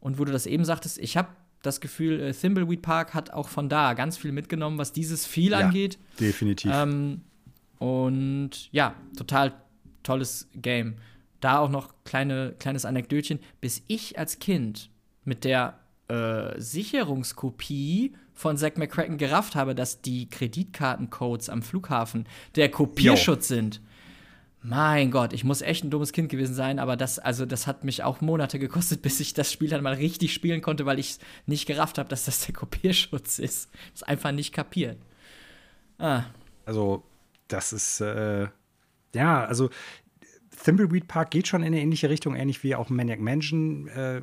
Und 0.00 0.18
wo 0.18 0.24
du 0.24 0.32
das 0.32 0.46
eben 0.46 0.64
sagtest, 0.64 0.98
ich 0.98 1.16
habe 1.16 1.28
das 1.62 1.80
Gefühl, 1.80 2.20
äh, 2.20 2.32
Thimbleweed 2.32 2.82
Park 2.82 3.14
hat 3.14 3.32
auch 3.32 3.48
von 3.48 3.68
da 3.68 3.92
ganz 3.94 4.16
viel 4.16 4.32
mitgenommen, 4.32 4.78
was 4.78 4.92
dieses 4.92 5.26
Feel 5.26 5.52
Ja. 5.52 5.58
angeht. 5.58 5.98
Definitiv. 6.18 6.70
Ähm, 6.74 7.22
und 7.78 8.72
ja, 8.72 8.94
total 9.16 9.52
tolles 10.02 10.48
Game. 10.54 10.96
Da 11.40 11.58
auch 11.58 11.68
noch 11.68 11.92
kleine, 12.04 12.54
kleines 12.58 12.84
Anekdötchen. 12.84 13.40
Bis 13.60 13.82
ich 13.88 14.18
als 14.18 14.38
Kind 14.38 14.90
mit 15.24 15.44
der 15.44 15.78
äh, 16.08 16.58
Sicherungskopie 16.60 18.14
von 18.38 18.56
Zack 18.56 18.78
McCracken 18.78 19.18
gerafft 19.18 19.56
habe, 19.56 19.74
dass 19.74 20.00
die 20.00 20.30
Kreditkartencodes 20.30 21.48
am 21.48 21.60
Flughafen 21.60 22.28
der 22.54 22.70
Kopierschutz 22.70 23.48
sind. 23.48 23.80
Mein 24.62 25.10
Gott, 25.10 25.32
ich 25.32 25.42
muss 25.42 25.60
echt 25.60 25.82
ein 25.82 25.90
dummes 25.90 26.12
Kind 26.12 26.28
gewesen 26.28 26.54
sein, 26.54 26.78
aber 26.78 26.96
das, 26.96 27.18
also 27.18 27.46
das 27.46 27.66
hat 27.66 27.82
mich 27.82 28.04
auch 28.04 28.20
Monate 28.20 28.60
gekostet, 28.60 29.02
bis 29.02 29.18
ich 29.18 29.34
das 29.34 29.52
Spiel 29.52 29.68
dann 29.68 29.82
mal 29.82 29.94
richtig 29.94 30.32
spielen 30.32 30.62
konnte, 30.62 30.86
weil 30.86 31.00
ich 31.00 31.18
nicht 31.46 31.66
gerafft 31.66 31.98
habe, 31.98 32.08
dass 32.08 32.26
das 32.26 32.46
der 32.46 32.54
Kopierschutz 32.54 33.40
ist. 33.40 33.70
Das 33.92 34.04
einfach 34.04 34.30
nicht 34.30 34.52
kapiert. 34.52 34.98
Ah, 35.98 36.22
Also, 36.64 37.02
das 37.48 37.72
ist, 37.72 38.00
äh, 38.00 38.46
ja, 39.14 39.44
also 39.44 39.68
Thimbleweed 40.64 41.08
Park 41.08 41.32
geht 41.32 41.48
schon 41.48 41.62
in 41.62 41.68
eine 41.68 41.80
ähnliche 41.80 42.08
Richtung, 42.08 42.36
ähnlich 42.36 42.62
wie 42.62 42.76
auch 42.76 42.88
Maniac 42.88 43.20
Mansion. 43.20 43.88
Äh, 43.88 44.22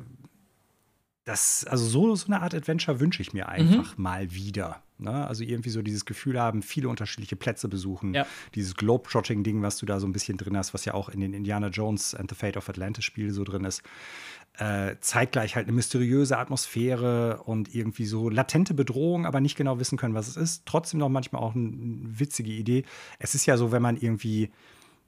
das, 1.26 1.64
also 1.64 1.84
so, 1.86 2.14
so 2.14 2.26
eine 2.26 2.40
Art 2.40 2.54
Adventure 2.54 3.00
wünsche 3.00 3.20
ich 3.20 3.32
mir 3.32 3.48
einfach 3.48 3.98
mal 3.98 4.32
wieder. 4.32 4.80
Ne? 4.98 5.26
Also 5.26 5.42
irgendwie 5.42 5.70
so 5.70 5.82
dieses 5.82 6.04
Gefühl 6.04 6.40
haben, 6.40 6.62
viele 6.62 6.88
unterschiedliche 6.88 7.34
Plätze 7.34 7.68
besuchen. 7.68 8.14
Ja. 8.14 8.26
Dieses 8.54 8.76
Globetrotting-Ding, 8.76 9.60
was 9.60 9.76
du 9.78 9.86
da 9.86 9.98
so 9.98 10.06
ein 10.06 10.12
bisschen 10.12 10.38
drin 10.38 10.56
hast, 10.56 10.72
was 10.72 10.84
ja 10.84 10.94
auch 10.94 11.08
in 11.08 11.20
den 11.20 11.34
Indiana 11.34 11.66
Jones 11.66 12.14
and 12.14 12.30
the 12.30 12.36
Fate 12.36 12.56
of 12.56 12.68
Atlantis 12.68 13.04
Spielen 13.04 13.32
so 13.32 13.42
drin 13.42 13.64
ist. 13.64 13.82
Äh, 14.56 14.94
zeitgleich 15.00 15.56
halt 15.56 15.66
eine 15.66 15.74
mysteriöse 15.74 16.38
Atmosphäre 16.38 17.42
und 17.44 17.74
irgendwie 17.74 18.06
so 18.06 18.30
latente 18.30 18.72
Bedrohung, 18.72 19.26
aber 19.26 19.40
nicht 19.40 19.56
genau 19.56 19.80
wissen 19.80 19.98
können, 19.98 20.14
was 20.14 20.28
es 20.28 20.36
ist. 20.36 20.64
Trotzdem 20.64 21.00
noch 21.00 21.08
manchmal 21.08 21.42
auch 21.42 21.56
eine 21.56 21.72
witzige 22.20 22.52
Idee. 22.52 22.84
Es 23.18 23.34
ist 23.34 23.46
ja 23.46 23.56
so, 23.56 23.72
wenn 23.72 23.82
man 23.82 23.96
irgendwie 23.96 24.50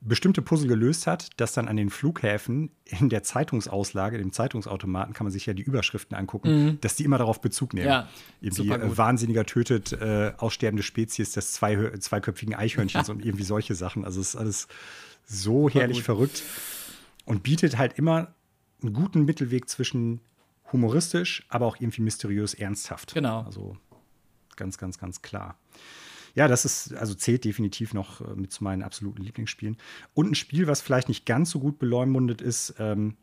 bestimmte 0.01 0.43
Puzzle 0.43 0.69
gelöst 0.69 1.07
hat, 1.07 1.29
dass 1.41 1.53
dann 1.53 1.67
an 1.67 1.77
den 1.77 1.91
Flughäfen 1.91 2.71
in 2.85 3.09
der 3.09 3.23
Zeitungsauslage, 3.23 4.19
dem 4.19 4.33
Zeitungsautomaten, 4.33 5.13
kann 5.13 5.25
man 5.25 5.33
sich 5.33 5.47
ja 5.47 5.55
die 5.55 5.63
Überschriften 5.63 6.17
angucken, 6.17 6.79
dass 6.81 6.95
die 6.95 7.05
immer 7.05 7.19
darauf 7.19 7.41
Bezug 7.41 7.75
nehmen. 7.75 7.87
Mhm. 7.87 7.93
Ja, 7.93 8.09
irgendwie 8.41 8.69
super 8.69 8.83
äh, 8.83 8.97
Wahnsinniger 8.97 9.45
tötet 9.45 9.93
äh, 10.01 10.33
aussterbende 10.37 10.83
Spezies 10.83 11.33
des 11.33 11.53
zwei, 11.53 11.97
zweiköpfigen 11.99 12.55
Eichhörnchens 12.55 13.09
und 13.09 13.25
irgendwie 13.25 13.45
solche 13.45 13.75
Sachen. 13.75 14.05
Also 14.05 14.21
es 14.21 14.31
ist 14.31 14.37
alles 14.37 14.69
so 15.27 15.69
herrlich 15.69 15.99
gut. 15.99 16.05
verrückt 16.05 16.43
und 17.25 17.43
bietet 17.43 17.77
halt 17.77 17.99
immer 17.99 18.35
einen 18.83 18.93
guten 18.93 19.25
Mittelweg 19.25 19.69
zwischen 19.69 20.21
humoristisch, 20.73 21.45
aber 21.49 21.67
auch 21.67 21.77
irgendwie 21.81 22.03
mysteriös 22.03 22.55
ernsthaft. 22.55 23.15
Genau. 23.15 23.43
Also 23.43 23.77
ganz, 24.57 24.79
ganz, 24.79 24.99
ganz 24.99 25.23
klar. 25.23 25.57
Ja, 26.35 26.49
das 26.49 26.65
ist, 26.65 26.95
also 26.95 27.15
zählt 27.15 27.45
definitiv 27.45 27.95
noch 27.95 28.21
äh, 28.21 28.35
mit 28.35 28.53
zu 28.53 28.65
meinen 28.65 28.83
absoluten 28.83 29.23
Lieblingsspielen. 29.23 29.77
Und 30.15 30.31
ein 30.31 30.35
Spiel, 30.35 30.67
was 30.67 30.81
vielleicht 30.81 31.09
nicht 31.09 31.27
ganz 31.27 31.51
so 31.51 31.61
gut 31.61 31.79
beleumundet 31.79 32.41
ist, 32.41 32.75
ähm, 32.79 33.17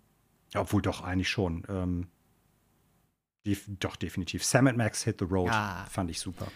obwohl 0.54 0.82
doch 0.82 1.02
eigentlich 1.02 1.30
schon. 1.30 1.64
Ähm, 1.70 2.08
def 3.46 3.66
doch, 3.80 3.96
definitiv. 3.96 4.44
Sam 4.44 4.66
Max 4.76 5.04
Hit 5.04 5.18
the 5.20 5.26
Road 5.26 5.48
Ja. 5.50 5.86
fand 5.90 6.10
ich 6.10 6.20
super. 6.20 6.48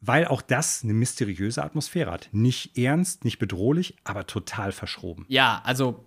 Weil 0.00 0.26
auch 0.26 0.42
das 0.42 0.84
eine 0.84 0.92
mysteriöse 0.92 1.62
Atmosphäre 1.62 2.10
hat. 2.10 2.28
Nicht 2.32 2.78
ernst, 2.78 3.24
nicht 3.24 3.38
bedrohlich, 3.38 3.96
aber 4.04 4.26
total 4.26 4.70
verschroben. 4.72 5.24
Ja, 5.28 5.60
also, 5.64 6.04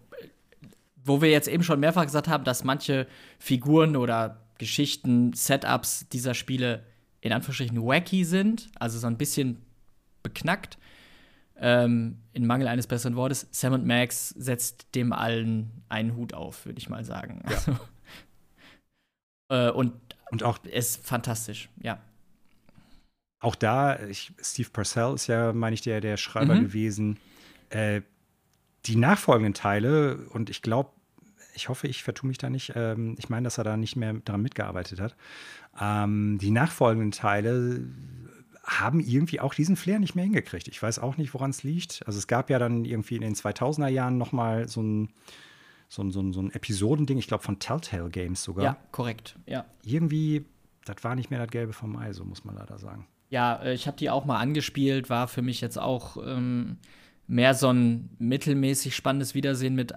wo 1.03 1.21
wir 1.21 1.29
jetzt 1.29 1.47
eben 1.47 1.63
schon 1.63 1.79
mehrfach 1.79 2.05
gesagt 2.05 2.27
haben, 2.27 2.43
dass 2.45 2.63
manche 2.63 3.07
Figuren 3.37 3.97
oder 3.97 4.41
Geschichten, 4.59 5.33
Setups 5.33 6.07
dieser 6.09 6.35
Spiele 6.35 6.85
in 7.21 7.31
Anführungsstrichen 7.33 7.81
wacky 7.81 8.23
sind, 8.25 8.69
also 8.79 8.99
so 8.99 9.07
ein 9.07 9.17
bisschen 9.17 9.61
beknackt, 10.23 10.77
ähm, 11.55 12.17
in 12.33 12.45
Mangel 12.47 12.67
eines 12.67 12.87
besseren 12.87 13.15
Wortes, 13.15 13.47
Sam 13.51 13.73
und 13.73 13.85
Max 13.85 14.29
setzt 14.29 14.93
dem 14.95 15.13
allen 15.13 15.83
einen 15.89 16.15
Hut 16.15 16.33
auf, 16.33 16.65
würde 16.65 16.79
ich 16.79 16.89
mal 16.89 17.03
sagen. 17.05 17.41
Also, 17.45 17.77
äh, 19.49 19.69
und 19.69 19.93
Und 20.31 20.43
auch 20.43 20.63
ist 20.63 21.05
fantastisch, 21.05 21.69
ja. 21.81 21.99
Auch 23.39 23.55
da, 23.55 23.99
ich, 24.05 24.31
Steve 24.41 24.69
Purcell 24.71 25.13
ist 25.15 25.27
ja, 25.27 25.51
meine 25.53 25.73
ich, 25.73 25.81
der, 25.81 25.99
der 26.01 26.17
Schreiber 26.17 26.55
Mhm. 26.55 26.61
gewesen. 26.61 27.17
Äh, 27.69 28.01
die 28.85 28.95
nachfolgenden 28.95 29.53
Teile, 29.53 30.17
und 30.29 30.49
ich 30.49 30.61
glaube, 30.61 30.91
ich 31.53 31.69
hoffe, 31.69 31.87
ich 31.87 32.03
vertue 32.03 32.27
mich 32.27 32.37
da 32.37 32.49
nicht, 32.49 32.73
ähm, 32.75 33.15
ich 33.19 33.29
meine, 33.29 33.43
dass 33.43 33.57
er 33.57 33.63
da 33.63 33.77
nicht 33.77 33.95
mehr 33.95 34.13
daran 34.13 34.41
mitgearbeitet 34.41 34.99
hat. 34.99 35.15
Ähm, 35.79 36.37
die 36.39 36.51
nachfolgenden 36.51 37.11
Teile 37.11 37.85
haben 38.63 38.99
irgendwie 38.99 39.39
auch 39.39 39.53
diesen 39.53 39.75
Flair 39.75 39.99
nicht 39.99 40.15
mehr 40.15 40.23
hingekriegt. 40.23 40.67
Ich 40.67 40.81
weiß 40.81 40.99
auch 40.99 41.17
nicht, 41.17 41.33
woran 41.33 41.49
es 41.49 41.63
liegt. 41.63 42.03
Also 42.05 42.19
es 42.19 42.27
gab 42.27 42.49
ja 42.49 42.59
dann 42.59 42.85
irgendwie 42.85 43.15
in 43.15 43.21
den 43.21 43.35
2000er 43.35 43.87
Jahren 43.87 44.17
noch 44.17 44.31
mal 44.31 44.67
so 44.67 44.81
ein, 44.81 45.09
so 45.89 46.03
ein, 46.03 46.11
so 46.11 46.21
ein, 46.21 46.31
so 46.31 46.41
ein 46.41 46.51
Episodending, 46.51 47.17
ich 47.17 47.27
glaube 47.27 47.43
von 47.43 47.59
Telltale 47.59 48.09
Games 48.09 48.43
sogar. 48.43 48.63
Ja, 48.63 48.77
korrekt, 48.91 49.37
ja. 49.45 49.65
Irgendwie, 49.83 50.45
das 50.85 51.03
war 51.03 51.15
nicht 51.15 51.31
mehr 51.31 51.39
das 51.39 51.49
Gelbe 51.49 51.73
vom 51.73 51.97
Ei, 51.97 52.13
so 52.13 52.23
muss 52.23 52.45
man 52.45 52.55
leider 52.55 52.77
sagen. 52.77 53.07
Ja, 53.29 53.55
äh, 53.55 53.73
ich 53.73 53.87
habe 53.87 53.97
die 53.97 54.09
auch 54.09 54.25
mal 54.25 54.39
angespielt, 54.39 55.09
war 55.09 55.27
für 55.27 55.41
mich 55.41 55.59
jetzt 55.59 55.77
auch 55.77 56.17
ähm, 56.17 56.77
mehr 57.27 57.53
so 57.53 57.69
ein 57.69 58.09
mittelmäßig 58.19 58.95
spannendes 58.95 59.33
Wiedersehen 59.33 59.73
mit 59.73 59.93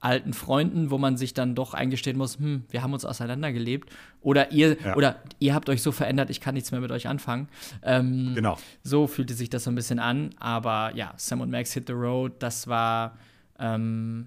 alten 0.00 0.32
Freunden, 0.32 0.90
wo 0.90 0.98
man 0.98 1.16
sich 1.16 1.34
dann 1.34 1.54
doch 1.54 1.74
eingestehen 1.74 2.16
muss, 2.16 2.38
hm, 2.38 2.64
wir 2.70 2.82
haben 2.82 2.92
uns 2.92 3.04
auseinandergelebt 3.04 3.90
oder 4.20 4.52
ihr 4.52 4.76
Ja. 4.82 4.94
oder 4.96 5.16
ihr 5.40 5.54
habt 5.54 5.68
euch 5.68 5.82
so 5.82 5.90
verändert, 5.92 6.30
ich 6.30 6.40
kann 6.40 6.54
nichts 6.54 6.70
mehr 6.70 6.80
mit 6.80 6.90
euch 6.92 7.08
anfangen. 7.08 7.48
Ähm, 7.82 8.32
Genau. 8.34 8.58
So 8.82 9.06
fühlte 9.06 9.34
sich 9.34 9.50
das 9.50 9.64
so 9.64 9.70
ein 9.70 9.74
bisschen 9.74 9.98
an, 9.98 10.30
aber 10.38 10.92
ja, 10.94 11.14
Sam 11.16 11.40
und 11.40 11.50
Max 11.50 11.72
Hit 11.72 11.88
the 11.88 11.92
Road, 11.94 12.32
das 12.38 12.68
war 12.68 13.18
ähm, 13.58 14.26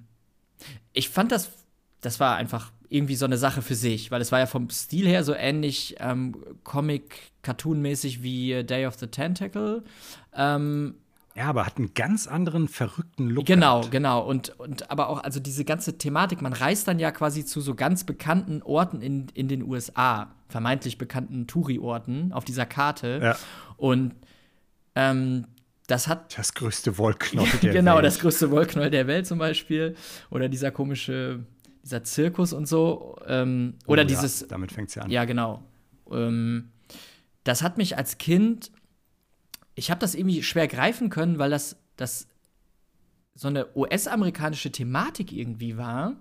ich 0.93 1.09
fand 1.09 1.31
das 1.31 1.51
das 2.01 2.19
war 2.19 2.35
einfach 2.35 2.71
irgendwie 2.89 3.15
so 3.15 3.25
eine 3.25 3.37
Sache 3.37 3.61
für 3.61 3.75
sich, 3.75 4.11
weil 4.11 4.19
es 4.21 4.31
war 4.33 4.39
ja 4.39 4.47
vom 4.47 4.69
Stil 4.69 5.07
her 5.07 5.23
so 5.23 5.33
ähnlich 5.33 5.95
ähm, 5.99 6.35
Comic-Cartoon-mäßig 6.65 8.21
wie 8.23 8.63
Day 8.63 8.85
of 8.85 8.95
the 8.95 9.07
Tentacle. 9.07 9.83
Ähm, 10.35 10.95
Ja, 11.35 11.45
aber 11.45 11.65
hat 11.65 11.77
einen 11.77 11.93
ganz 11.93 12.27
anderen 12.27 12.67
verrückten 12.67 13.29
Look. 13.29 13.45
Genau, 13.45 13.79
gehabt. 13.79 13.91
genau. 13.91 14.21
Und, 14.25 14.59
und 14.59 14.91
aber 14.91 15.09
auch, 15.09 15.23
also 15.23 15.39
diese 15.39 15.63
ganze 15.63 15.97
Thematik, 15.97 16.41
man 16.41 16.53
reist 16.53 16.87
dann 16.87 16.99
ja 16.99 17.11
quasi 17.11 17.45
zu 17.45 17.61
so 17.61 17.73
ganz 17.73 18.03
bekannten 18.03 18.61
Orten 18.61 19.01
in, 19.01 19.27
in 19.33 19.47
den 19.47 19.63
USA, 19.63 20.33
vermeintlich 20.49 20.97
bekannten 20.97 21.47
Touri-Orten 21.47 22.33
auf 22.33 22.43
dieser 22.43 22.65
Karte. 22.65 23.19
Ja. 23.23 23.37
Und 23.77 24.13
ähm, 24.95 25.45
das 25.87 26.07
hat. 26.07 26.37
Das 26.37 26.53
größte 26.53 26.97
Wollknäuel 26.97 27.49
der 27.61 27.73
genau, 27.73 27.95
Welt. 27.95 28.05
das 28.05 28.19
größte 28.19 28.51
Wollknäuel 28.51 28.89
der 28.89 29.07
Welt 29.07 29.25
zum 29.25 29.39
Beispiel. 29.39 29.95
Oder 30.29 30.49
dieser 30.49 30.71
komische, 30.71 31.45
dieser 31.83 32.03
Zirkus 32.03 32.51
und 32.51 32.67
so. 32.67 33.15
Ähm, 33.25 33.75
oder 33.87 34.01
Oh 34.01 34.03
ja, 34.03 34.07
dieses. 34.07 34.47
damit 34.47 34.71
fängt 34.71 34.89
es 34.89 34.95
ja 34.95 35.03
an. 35.03 35.09
Ja, 35.09 35.25
genau. 35.25 35.63
Ähm, 36.11 36.71
das 37.43 37.63
hat 37.63 37.77
mich 37.77 37.97
als 37.97 38.17
Kind, 38.17 38.71
ich 39.75 39.89
habe 39.91 39.99
das 39.99 40.15
irgendwie 40.15 40.43
schwer 40.43 40.67
greifen 40.67 41.09
können, 41.09 41.39
weil 41.39 41.49
das, 41.49 41.75
das 41.97 42.27
so 43.35 43.47
eine 43.47 43.67
US-amerikanische 43.75 44.71
Thematik 44.71 45.31
irgendwie 45.31 45.77
war, 45.77 46.15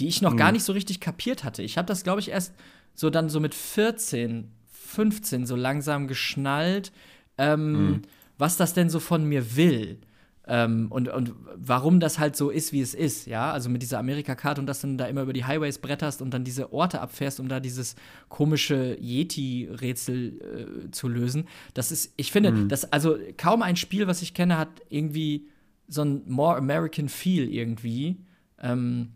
die 0.00 0.08
ich 0.08 0.22
noch 0.22 0.32
Mhm. 0.32 0.38
gar 0.38 0.52
nicht 0.52 0.64
so 0.64 0.72
richtig 0.72 1.00
kapiert 1.00 1.44
hatte. 1.44 1.62
Ich 1.62 1.76
habe 1.78 1.86
das, 1.86 2.02
glaube 2.04 2.20
ich, 2.20 2.30
erst 2.30 2.54
so 2.94 3.10
dann 3.10 3.28
so 3.28 3.40
mit 3.40 3.54
14, 3.54 4.50
15 4.72 5.46
so 5.46 5.56
langsam 5.56 6.06
geschnallt, 6.08 6.92
ähm, 7.38 7.72
Mhm. 7.90 8.02
was 8.38 8.56
das 8.56 8.72
denn 8.74 8.88
so 8.88 9.00
von 9.00 9.24
mir 9.24 9.56
will. 9.56 9.98
Ähm, 10.46 10.88
und, 10.90 11.08
und 11.08 11.32
warum 11.56 12.00
das 12.00 12.18
halt 12.18 12.36
so 12.36 12.50
ist, 12.50 12.72
wie 12.72 12.82
es 12.82 12.92
ist, 12.94 13.26
ja. 13.26 13.50
Also 13.50 13.70
mit 13.70 13.80
dieser 13.82 13.98
Amerika-Karte 13.98 14.60
und 14.60 14.66
dass 14.66 14.82
du 14.82 14.94
da 14.96 15.06
immer 15.06 15.22
über 15.22 15.32
die 15.32 15.44
Highways 15.44 15.78
bretterst 15.78 16.20
und 16.20 16.32
dann 16.32 16.44
diese 16.44 16.72
Orte 16.72 17.00
abfährst, 17.00 17.40
um 17.40 17.48
da 17.48 17.60
dieses 17.60 17.96
komische 18.28 18.96
Yeti-Rätsel 19.00 20.86
äh, 20.86 20.90
zu 20.90 21.08
lösen. 21.08 21.48
Das 21.72 21.90
ist, 21.90 22.12
ich 22.16 22.30
finde, 22.30 22.66
das, 22.68 22.92
also 22.92 23.16
kaum 23.38 23.62
ein 23.62 23.76
Spiel, 23.76 24.06
was 24.06 24.20
ich 24.20 24.34
kenne, 24.34 24.58
hat 24.58 24.68
irgendwie 24.90 25.48
so 25.88 26.02
ein 26.02 26.22
more 26.26 26.56
American 26.56 27.08
Feel 27.08 27.48
irgendwie. 27.48 28.18
Ähm, 28.60 29.12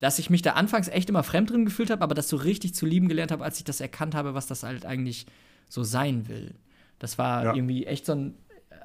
dass 0.00 0.18
ich 0.18 0.30
mich 0.30 0.42
da 0.42 0.52
anfangs 0.52 0.88
echt 0.88 1.08
immer 1.08 1.22
fremd 1.22 1.50
drin 1.50 1.64
gefühlt 1.64 1.90
habe, 1.90 2.02
aber 2.02 2.14
das 2.14 2.28
so 2.28 2.36
richtig 2.36 2.74
zu 2.74 2.86
lieben 2.86 3.08
gelernt 3.08 3.32
habe, 3.32 3.42
als 3.44 3.58
ich 3.58 3.64
das 3.64 3.80
erkannt 3.80 4.14
habe, 4.14 4.34
was 4.34 4.46
das 4.46 4.62
halt 4.62 4.84
eigentlich 4.84 5.26
so 5.68 5.82
sein 5.82 6.28
will. 6.28 6.54
Das 6.98 7.18
war 7.18 7.44
Ja. 7.44 7.54
irgendwie 7.54 7.86
echt 7.86 8.06
so 8.06 8.12
ein. 8.12 8.34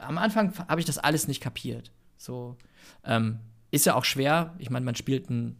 Am 0.01 0.17
Anfang 0.17 0.53
habe 0.67 0.79
ich 0.79 0.85
das 0.85 0.97
alles 0.97 1.27
nicht 1.27 1.41
kapiert. 1.41 1.91
So 2.17 2.57
ähm, 3.03 3.39
ist 3.71 3.85
ja 3.85 3.95
auch 3.95 4.05
schwer. 4.05 4.53
Ich 4.57 4.69
meine, 4.69 4.85
man 4.85 4.95
spielt 4.95 5.29
einen 5.29 5.57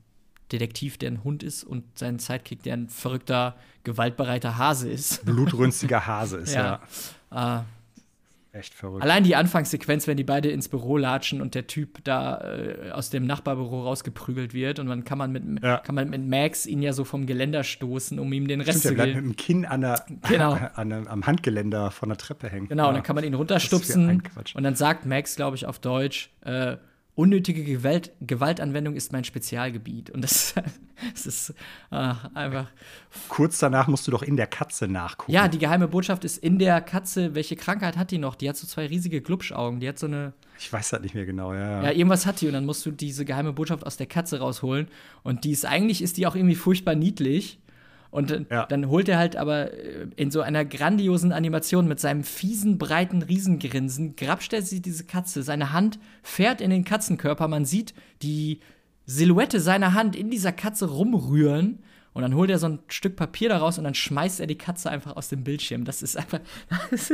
Detektiv, 0.52 0.98
der 0.98 1.12
ein 1.12 1.24
Hund 1.24 1.44
ist 1.44 1.64
und 1.64 1.98
seinen 1.98 2.20
Sidekick, 2.20 2.64
der 2.64 2.74
ein 2.74 2.89
verrückter, 2.89 3.56
gewaltbereiter 3.84 4.58
Hase 4.58 4.89
ist. 4.89 5.24
Blutrünstiger 5.26 6.06
Hase 6.08 6.38
ist 6.38 6.54
ja, 6.54 6.82
Äh, 7.32 7.62
echt 8.54 8.74
verrückt. 8.74 9.02
Allein 9.04 9.24
die 9.24 9.36
Anfangssequenz, 9.36 10.08
wenn 10.08 10.18
die 10.18 10.24
beide 10.24 10.49
ins 10.49 10.68
Büro 10.70 10.97
latschen 10.97 11.41
und 11.41 11.56
der 11.56 11.68
Typ 11.68 12.04
da 12.04 12.41
äh, 12.41 12.91
aus 12.91 13.10
dem 13.10 13.26
Nachbarbüro 13.26 13.84
rausgeprügelt 13.84 14.54
wird 14.54 14.80
und 14.80 14.88
dann 14.88 15.04
kann 15.06 15.18
man 15.18 15.32
mit, 15.32 15.64
Ja. 15.64 15.78
kann 15.78 15.95
man 15.95 16.10
mit 16.10 16.28
Max 16.28 16.66
ihn 16.66 16.82
ja 16.82 16.93
so 16.93 17.04
vom 17.04 17.26
Geländer 17.26 17.64
stoßen, 17.64 18.20
um 18.20 18.32
ihm 18.34 18.47
den 18.47 18.62
Rest 18.62 18.80
Stimmt, 18.82 18.84
der 18.84 18.89
zu 18.91 18.95
bleibt 18.95 19.08
mit 19.10 19.16
geben. 19.24 19.30
dem 19.30 19.36
Kinn 19.38 19.66
an 19.66 19.82
der, 19.82 20.06
Genau. 20.30 20.54
an 20.76 20.89
der, 20.89 21.10
am 21.10 21.26
Handgeländer 21.26 21.91
von 21.91 22.10
der 22.10 22.18
Treppe 22.18 22.49
hängen. 22.49 22.68
Genau, 22.68 22.84
und 22.88 22.89
Ja. 22.89 22.93
dann 22.95 23.04
kann 23.04 23.16
man 23.16 23.24
ihn 23.26 23.34
runterstupsen 23.34 24.22
und 24.56 24.64
dann 24.64 24.76
sagt 24.76 25.06
Max, 25.06 25.36
glaube 25.36 25.56
ich, 25.56 25.66
auf 25.66 25.80
Deutsch, 25.80 26.30
äh, 26.43 26.78
unnötige 27.16 27.64
Gewalt, 27.64 28.12
Gewaltanwendung 28.22 28.95
ist 28.95 29.12
mein 29.12 29.24
Spezialgebiet. 29.24 30.09
Und 30.09 30.24
das, 30.24 30.55
das 31.14 31.26
ist 31.26 31.49
äh, 31.91 32.14
einfach. 32.34 32.68
Kurz 33.28 33.59
danach 33.59 33.88
musst 33.88 34.07
du 34.07 34.12
doch 34.12 34.24
in 34.24 34.38
der 34.38 34.47
Katze 34.47 34.88
nachgucken. 34.88 35.32
Ja, 35.32 35.47
die 35.47 35.59
geheime 35.59 35.88
Botschaft 35.88 36.24
ist 36.24 36.38
in 36.38 36.59
der 36.59 36.82
Katze, 36.82 37.36
welche 37.36 37.55
Krankheit 37.55 37.97
hat 37.97 38.12
die 38.12 38.18
noch? 38.18 38.36
Die 38.36 38.47
hat 38.47 38.57
so 38.57 38.66
zwei 38.66 38.88
riesige 38.88 39.22
Glubschaugen. 39.22 39.80
Die 39.80 39.89
hat 39.89 39.99
so 39.99 40.07
eine. 40.07 40.34
Ich 40.57 40.72
weiß 40.72 40.89
das 40.89 41.01
nicht 41.01 41.16
mehr 41.16 41.26
genau, 41.26 41.53
ja. 41.53 41.84
Ja, 41.84 41.91
irgendwas 41.91 42.26
hat 42.26 42.39
die 42.41 42.47
und 42.47 42.53
dann 42.53 42.66
musst 42.66 42.86
du 42.86 42.91
diese 42.91 43.26
geheime 43.26 43.51
Botschaft 43.53 43.86
aus 43.86 43.97
der 43.97 44.07
Katze 44.07 44.39
rausholen. 44.39 44.88
Und 45.24 45.43
die 45.43 45.51
ist 45.51 45.66
eigentlich 45.66 46.01
ist 46.01 46.18
die 46.18 46.28
auch 46.28 46.36
irgendwie 46.36 46.55
furchtbar 46.55 46.95
niedlich. 46.95 47.59
Und 48.12 48.30
dann, 48.30 48.45
Ja. 48.51 48.66
dann 48.66 48.89
holt 48.89 49.07
er 49.09 49.18
halt 49.18 49.38
aber 49.38 49.74
äh, 49.74 50.07
in 50.18 50.32
so 50.32 50.41
einer 50.41 50.66
grandiosen 50.66 51.32
Animation 51.32 51.88
mit 51.88 51.99
seinem 51.99 52.24
fiesen, 52.24 52.78
breiten 52.78 53.22
Riesengrinsen, 53.22 54.16
grapscht 54.18 54.53
er 54.53 54.62
sie 54.62 54.82
diese 54.82 55.05
Katze. 55.05 55.43
Seine 55.43 55.72
Hand 55.72 55.97
fährt 56.22 56.59
in 56.62 56.70
den 56.70 56.84
Katzenkörper. 56.84 57.47
Man 57.47 57.64
sieht 57.66 57.93
die 58.22 58.59
Silhouette 59.05 59.59
seiner 59.59 59.93
Hand 59.93 60.16
in 60.16 60.30
dieser 60.30 60.51
Katze 60.51 60.89
rumrühren. 60.89 61.80
Und 62.14 62.24
dann 62.24 62.36
holt 62.36 62.49
er 62.49 62.59
so 62.59 62.68
ein 62.68 62.80
Stück 62.89 63.16
Papier 63.16 63.47
daraus 63.47 63.78
und 63.78 63.86
dann 63.86 63.93
schmeißt 63.95 64.41
er 64.41 64.47
die 64.47 64.57
Katze 64.57 64.91
einfach 64.91 65.16
aus 65.16 65.30
dem 65.30 65.45
Bildschirm. 65.45 65.86
Das 65.86 66.01
ist 66.01 66.18
einfach. 66.18 66.41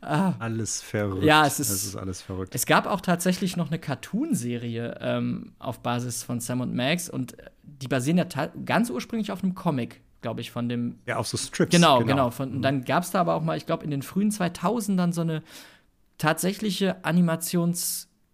Alles 0.00 0.80
verrückt. 0.82 1.22
Ja, 1.24 1.46
es 1.46 1.60
ist- 1.60 1.70
Das 1.70 1.84
ist 1.84 1.96
alles 1.96 2.22
verrückt. 2.22 2.54
Es 2.54 2.64
gab 2.66 2.86
auch 2.86 3.00
tatsächlich 3.00 3.56
noch 3.56 3.68
eine 3.68 3.78
Cartoon-Serie 3.78 4.96
ähm, 5.00 5.52
auf 5.58 5.80
Basis 5.80 6.22
von 6.22 6.40
Sam 6.40 6.60
und 6.62 6.74
Max 6.74 7.08
und 7.10 7.38
äh, 7.38 7.50
die 7.62 7.88
basieren 7.88 8.16
ja 8.18 8.24
ganz 8.64 8.90
ursprünglich 8.90 9.30
auf 9.32 9.42
einem 9.42 9.54
Comic, 9.54 10.00
glaube 10.22 10.40
ich, 10.40 10.50
von 10.50 10.68
dem. 10.68 10.98
ja, 11.06 11.16
auf 11.16 11.28
so 11.28 11.36
Strips. 11.36 11.70
Genau, 11.74 12.04
genau. 12.04 12.30
Von, 12.30 12.52
und 12.56 12.62
dann 12.62 12.84
gab 12.84 13.02
es 13.04 13.10
da 13.10 13.20
aber 13.20 13.34
auch 13.34 13.42
mal, 13.42 13.56
ich 13.56 13.66
glaube, 13.66 13.84
in 13.84 13.90
den 13.90 14.02
frühen 14.02 14.30
2000ern 14.30 15.12
so 15.12 15.20
eine 15.22 15.42
tatsächliche 16.18 17.04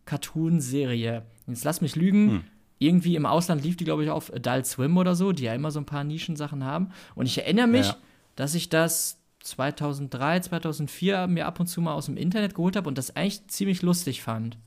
Animations-Cartoon-Serie. 0.06 1.22
Jetzt 1.46 1.64
lass 1.64 1.80
mich 1.80 1.96
lügen. 1.96 2.30
Hm. 2.30 2.42
Irgendwie 2.78 3.16
im 3.16 3.24
Ausland 3.24 3.62
lief 3.64 3.76
die, 3.78 3.84
glaube 3.84 4.04
ich, 4.04 4.10
auf 4.10 4.30
Adult 4.32 4.66
Swim 4.66 4.96
oder 4.98 5.14
so, 5.14 5.32
die 5.32 5.44
ja 5.44 5.54
immer 5.54 5.70
so 5.70 5.80
ein 5.80 5.86
paar 5.86 6.04
Nischensachen 6.04 6.62
haben. 6.64 6.90
Und 7.14 7.24
ich 7.26 7.38
erinnere 7.38 7.66
mich, 7.68 7.86
Ja. 7.86 7.96
dass 8.34 8.54
ich 8.54 8.68
das 8.68 9.18
2003, 9.46 10.40
2004 10.40 11.26
mir 11.28 11.46
ab 11.46 11.60
und 11.60 11.66
zu 11.66 11.80
mal 11.80 11.94
aus 11.94 12.06
dem 12.06 12.16
Internet 12.16 12.54
geholt 12.54 12.76
habe 12.76 12.88
und 12.88 12.98
das 12.98 13.14
eigentlich 13.14 13.46
ziemlich 13.48 13.82
lustig 13.82 14.22
fand. 14.22 14.58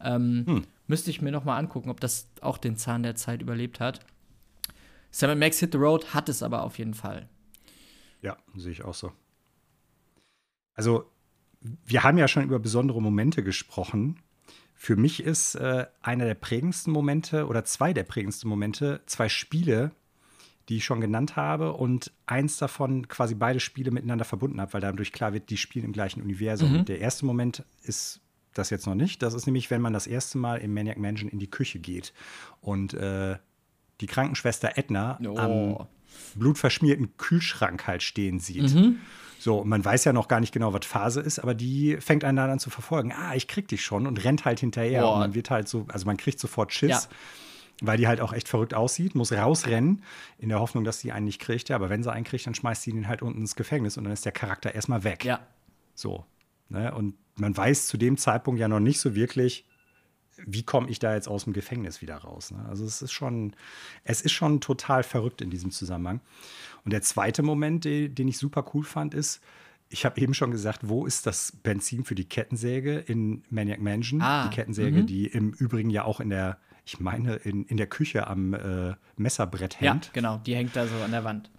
Ähm, 0.00 0.44
Hm. 0.46 0.64
Müsste 0.88 1.10
ich 1.10 1.20
mir 1.20 1.32
noch 1.32 1.44
mal 1.44 1.58
angucken, 1.58 1.90
ob 1.90 2.00
das 2.00 2.28
auch 2.40 2.58
den 2.58 2.76
Zahn 2.76 3.02
der 3.02 3.16
Zeit 3.16 3.42
überlebt 3.42 3.80
hat. 3.80 4.00
Sam 5.10 5.36
Max 5.38 5.58
Hit 5.58 5.72
the 5.72 5.78
Road 5.78 6.14
hat 6.14 6.28
es 6.28 6.42
aber 6.42 6.62
auf 6.62 6.78
jeden 6.78 6.94
Fall. 6.94 7.28
Ja, 8.22 8.36
sehe 8.54 8.72
ich 8.72 8.84
auch 8.84 8.94
so. 8.94 9.12
Also, 10.74 11.10
wir 11.60 12.04
haben 12.04 12.18
ja 12.18 12.28
schon 12.28 12.44
über 12.44 12.58
besondere 12.58 13.00
Momente 13.02 13.42
gesprochen. 13.42 14.20
Für 14.74 14.94
mich 14.94 15.22
ist 15.22 15.54
äh, 15.54 15.86
einer 16.02 16.26
der 16.26 16.34
prägendsten 16.34 16.92
Momente 16.92 17.46
oder 17.46 17.64
zwei 17.64 17.92
der 17.92 18.04
prägendsten 18.04 18.48
Momente 18.48 19.00
zwei 19.06 19.28
Spiele, 19.28 19.92
die 20.68 20.78
ich 20.78 20.84
schon 20.84 21.00
genannt 21.00 21.36
habe 21.36 21.72
und 21.72 22.12
eins 22.26 22.56
davon 22.58 23.06
quasi 23.08 23.34
beide 23.34 23.60
Spiele 23.60 23.90
miteinander 23.90 24.24
verbunden 24.24 24.60
habe, 24.60 24.72
weil 24.72 24.80
dadurch 24.80 25.12
klar 25.12 25.32
wird, 25.32 25.48
die 25.50 25.56
spielen 25.56 25.84
im 25.84 25.92
gleichen 25.92 26.20
Universum. 26.22 26.84
Der 26.84 26.98
erste 27.00 27.24
Moment 27.24 27.64
ist 27.82 28.20
das 28.54 28.70
jetzt 28.70 28.86
noch 28.86 28.94
nicht. 28.94 29.22
Das 29.22 29.34
ist 29.34 29.46
nämlich, 29.46 29.70
wenn 29.70 29.80
man 29.82 29.92
das 29.92 30.06
erste 30.06 30.38
Mal 30.38 30.56
im 30.56 30.74
Maniac 30.74 30.98
Mansion 30.98 31.30
in 31.30 31.38
die 31.38 31.50
Küche 31.50 31.78
geht 31.78 32.12
und 32.60 32.94
äh, 32.94 33.36
die 34.00 34.06
Krankenschwester 34.06 34.72
Edna 34.76 35.18
Oh. 35.24 35.38
am 35.38 35.86
blutverschmierten 36.34 37.16
Kühlschrank 37.16 37.86
halt 37.86 38.02
stehen 38.02 38.38
sieht. 38.40 38.74
Mhm. 38.74 38.98
So, 39.38 39.58
und 39.58 39.68
man 39.68 39.84
weiß 39.84 40.04
ja 40.04 40.12
noch 40.12 40.28
gar 40.28 40.40
nicht 40.40 40.52
genau, 40.52 40.72
was 40.72 40.86
Phase 40.86 41.20
ist, 41.20 41.38
aber 41.38 41.54
die 41.54 41.98
fängt 42.00 42.24
einen 42.24 42.36
dann 42.36 42.50
an 42.50 42.58
zu 42.58 42.70
verfolgen. 42.70 43.12
Ah, 43.12 43.34
ich 43.34 43.48
krieg 43.48 43.68
dich 43.68 43.84
schon 43.84 44.06
und 44.06 44.24
rennt 44.24 44.44
halt 44.44 44.60
hinterher. 44.60 45.02
Boah. 45.02 45.14
Und 45.14 45.18
man 45.20 45.34
wird 45.34 45.50
halt 45.50 45.68
so, 45.68 45.84
also 45.88 46.06
man 46.06 46.16
kriegt 46.16 46.40
sofort 46.40 46.72
Schiss, 46.72 46.90
Ja. 46.90 47.00
Weil 47.82 47.98
die 47.98 48.06
halt 48.06 48.20
auch 48.20 48.32
echt 48.32 48.48
verrückt 48.48 48.74
aussieht, 48.74 49.14
muss 49.14 49.32
rausrennen, 49.32 50.02
in 50.38 50.48
der 50.48 50.60
Hoffnung, 50.60 50.84
dass 50.84 51.00
sie 51.00 51.12
einen 51.12 51.26
nicht 51.26 51.40
kriegt. 51.40 51.68
Ja, 51.68 51.76
aber 51.76 51.90
wenn 51.90 52.02
sie 52.02 52.12
einen 52.12 52.24
kriegt, 52.24 52.46
dann 52.46 52.54
schmeißt 52.54 52.82
sie 52.82 52.90
ihn 52.90 53.08
halt 53.08 53.22
unten 53.22 53.40
ins 53.40 53.56
Gefängnis 53.56 53.96
und 53.96 54.04
dann 54.04 54.12
ist 54.12 54.24
der 54.24 54.32
Charakter 54.32 54.74
erstmal 54.74 55.04
weg. 55.04 55.24
Ja. 55.24 55.40
So. 55.94 56.24
Ne? 56.68 56.94
Und 56.94 57.14
man 57.36 57.56
weiß 57.56 57.86
zu 57.86 57.96
dem 57.96 58.16
Zeitpunkt 58.16 58.60
ja 58.60 58.68
noch 58.68 58.80
nicht 58.80 58.98
so 58.98 59.14
wirklich, 59.14 59.66
wie 60.44 60.62
komme 60.62 60.88
ich 60.90 60.98
da 60.98 61.14
jetzt 61.14 61.28
aus 61.28 61.44
dem 61.44 61.52
Gefängnis 61.52 62.02
wieder 62.02 62.16
raus. 62.16 62.50
Ne? 62.50 62.64
Also 62.68 62.84
es 62.84 63.02
ist 63.02 63.12
schon, 63.12 63.54
es 64.04 64.20
ist 64.22 64.32
schon 64.32 64.60
total 64.60 65.02
verrückt 65.02 65.40
in 65.40 65.50
diesem 65.50 65.70
Zusammenhang. 65.70 66.20
Und 66.84 66.92
der 66.92 67.02
zweite 67.02 67.42
Moment, 67.42 67.84
den, 67.84 68.14
den 68.14 68.28
ich 68.28 68.38
super 68.38 68.64
cool 68.74 68.84
fand, 68.84 69.14
ist, 69.14 69.40
ich 69.88 70.04
habe 70.04 70.20
eben 70.20 70.34
schon 70.34 70.50
gesagt, 70.50 70.88
wo 70.88 71.06
ist 71.06 71.26
das 71.26 71.52
Benzin 71.62 72.04
für 72.04 72.14
die 72.14 72.24
Kettensäge 72.24 72.98
in 72.98 73.44
Maniac 73.50 73.80
Mansion? 73.80 74.20
Ah, 74.20 74.48
die 74.48 74.54
Kettensäge, 74.54 75.02
mhm. 75.02 75.06
die 75.06 75.26
im 75.26 75.52
Übrigen 75.52 75.90
ja 75.90 76.04
auch 76.04 76.20
in 76.20 76.28
der, 76.28 76.58
ich 76.86 77.00
meine, 77.00 77.34
in, 77.34 77.64
in 77.64 77.76
der 77.76 77.88
Küche 77.88 78.28
am 78.28 78.54
äh, 78.54 78.94
Messerbrett 79.16 79.76
Ja, 79.80 79.92
hängt. 79.92 80.12
genau, 80.12 80.40
die 80.46 80.54
hängt 80.54 80.76
da 80.76 80.86
so 80.86 80.94
an 81.04 81.10
der 81.10 81.24
Wand. 81.24 81.50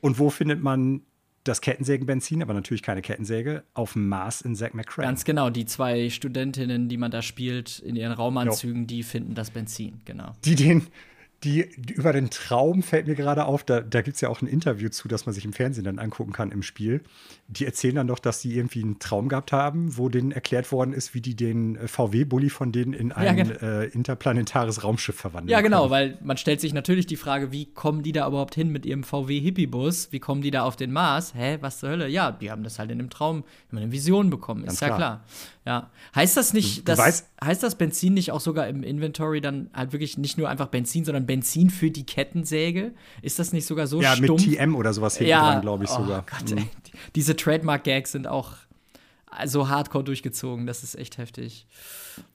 Und 0.00 0.20
wo 0.20 0.30
findet 0.30 0.62
man 0.62 1.02
das 1.42 1.60
Kettensägenbenzin, 1.60 2.40
aber 2.42 2.54
natürlich 2.54 2.82
keine 2.82 3.02
Kettensäge, 3.02 3.64
auf 3.74 3.94
dem 3.94 4.08
Mars 4.08 4.40
in 4.40 4.54
Zack 4.54 4.74
McCrae. 4.74 5.02
Ganz 5.02 5.24
genau, 5.24 5.50
die 5.50 5.66
zwei 5.66 6.08
Studentinnen, 6.08 6.88
die 6.88 6.98
man 6.98 7.10
da 7.10 7.20
spielt, 7.20 7.80
in 7.80 7.96
ihren 7.96 8.12
Raumanzügen, 8.12 8.86
die 8.86 9.02
finden 9.02 9.34
das 9.34 9.50
Benzin, 9.50 10.00
genau. 10.04 10.32
die 10.44 10.54
den, 10.54 10.86
die, 11.44 11.70
die, 11.76 11.94
über 11.94 12.12
den 12.12 12.30
Traum 12.30 12.82
fällt 12.82 13.06
mir 13.06 13.14
gerade 13.14 13.44
auf, 13.44 13.62
da, 13.62 13.80
da 13.80 14.02
gibt 14.02 14.16
es 14.16 14.20
ja 14.20 14.28
auch 14.28 14.42
ein 14.42 14.48
Interview 14.48 14.88
zu, 14.88 15.06
das 15.06 15.24
man 15.24 15.34
sich 15.34 15.44
im 15.44 15.52
Fernsehen 15.52 15.84
dann 15.84 16.00
angucken 16.00 16.32
kann 16.32 16.50
im 16.50 16.62
Spiel. 16.62 17.02
Die 17.46 17.64
erzählen 17.64 17.94
dann 17.94 18.08
doch, 18.08 18.18
dass 18.18 18.40
sie 18.40 18.56
irgendwie 18.56 18.82
einen 18.82 18.98
Traum 18.98 19.28
gehabt 19.28 19.52
haben, 19.52 19.96
wo 19.96 20.08
denen 20.08 20.32
erklärt 20.32 20.72
worden 20.72 20.92
ist, 20.92 21.14
wie 21.14 21.20
die 21.20 21.36
den 21.36 21.76
äh, 21.76 21.86
VW-Bully 21.86 22.50
von 22.50 22.72
denen 22.72 22.92
in 22.92 23.12
ein 23.12 23.24
ja, 23.24 23.44
genau. 23.44 23.54
äh, 23.60 23.86
interplanetares 23.86 24.82
Raumschiff 24.82 25.14
verwandeln. 25.14 25.50
Ja, 25.50 25.60
genau, 25.60 25.82
können. 25.82 25.90
weil 25.92 26.18
man 26.22 26.36
stellt 26.38 26.60
sich 26.60 26.74
natürlich 26.74 27.06
die 27.06 27.16
Frage, 27.16 27.52
wie 27.52 27.66
kommen 27.66 28.02
die 28.02 28.12
da 28.12 28.26
überhaupt 28.26 28.56
hin 28.56 28.70
mit 28.70 28.84
ihrem 28.84 29.04
VW-Hippie-Bus? 29.04 30.08
Wie 30.10 30.18
kommen 30.18 30.42
die 30.42 30.50
da 30.50 30.64
auf 30.64 30.74
den 30.74 30.90
Mars? 30.90 31.34
Hä, 31.34 31.58
was 31.60 31.78
zur 31.78 31.90
Hölle? 31.90 32.08
Ja, 32.08 32.32
die 32.32 32.50
haben 32.50 32.64
das 32.64 32.80
halt 32.80 32.90
in 32.90 32.98
einem 32.98 33.10
Traum, 33.10 33.44
immer 33.70 33.80
eine 33.80 33.92
Vision 33.92 34.28
bekommen, 34.30 34.62
Ganz 34.62 34.74
ist 34.74 34.80
ja 34.80 34.88
klar. 34.88 34.98
klar. 34.98 35.24
Ja. 35.68 35.90
Heißt 36.14 36.36
das 36.36 36.54
nicht, 36.54 36.78
du, 36.78 36.92
du 36.92 36.96
dass, 36.96 37.28
heißt 37.44 37.62
das 37.62 37.74
Benzin 37.74 38.14
nicht 38.14 38.32
auch 38.32 38.40
sogar 38.40 38.68
im 38.68 38.82
Inventory 38.82 39.42
dann 39.42 39.68
halt 39.74 39.92
wirklich 39.92 40.16
nicht 40.16 40.38
nur 40.38 40.48
einfach 40.48 40.68
Benzin, 40.68 41.04
sondern 41.04 41.26
Benzin 41.28 41.70
für 41.70 41.92
die 41.92 42.04
Kettensäge? 42.04 42.92
Ist 43.22 43.38
das 43.38 43.52
nicht 43.52 43.66
sogar 43.66 43.86
so 43.86 44.02
ja, 44.02 44.16
stumpf? 44.16 44.42
Ja, 44.42 44.50
mit 44.50 44.58
TM 44.58 44.74
oder 44.74 44.92
sowas 44.92 45.16
hinten 45.16 45.30
ja, 45.30 45.52
dran, 45.52 45.62
glaube 45.62 45.84
ich 45.84 45.90
oh 45.90 46.00
sogar. 46.00 46.26
Gott, 46.28 46.50
mhm. 46.50 46.68
Diese 47.14 47.36
Trademark-Gags 47.36 48.10
sind 48.10 48.26
auch 48.26 48.54
so 49.44 49.68
hardcore 49.68 50.02
durchgezogen. 50.02 50.66
Das 50.66 50.82
ist 50.82 50.96
echt 50.96 51.18
heftig. 51.18 51.68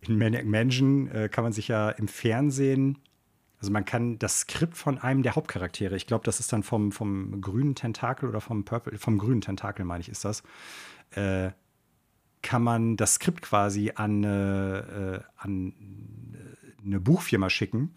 In 0.01 0.17
Maniac 0.17 0.45
Mansion 0.45 1.09
äh, 1.09 1.27
kann 1.27 1.43
man 1.43 1.51
sich 1.51 1.67
ja 1.67 1.89
im 1.89 2.07
Fernsehen 2.07 2.99
also 3.63 3.71
man 3.71 3.85
kann 3.85 4.19
das 4.19 4.41
Skript 4.41 4.75
von 4.75 4.97
einem 4.97 5.23
der 5.23 5.37
Hauptcharaktere, 5.37 5.95
ich 5.95 6.05
glaube, 6.05 6.25
das 6.25 6.41
ist 6.41 6.51
dann 6.51 6.63
vom, 6.63 6.91
vom 6.91 7.39
grünen 7.39 7.75
Tentakel 7.75 8.27
oder 8.27 8.41
vom 8.41 8.65
Purple, 8.65 8.97
vom 8.97 9.17
grünen 9.17 9.39
Tentakel, 9.39 9.85
meine 9.85 10.01
ich, 10.01 10.09
ist 10.09 10.25
das, 10.25 10.43
äh, 11.11 11.51
kann 12.41 12.61
man 12.61 12.97
das 12.97 13.13
Skript 13.13 13.41
quasi 13.41 13.93
an, 13.95 14.25
äh, 14.25 15.21
an 15.37 15.73
eine 16.85 16.99
Buchfirma 16.99 17.49
schicken. 17.49 17.95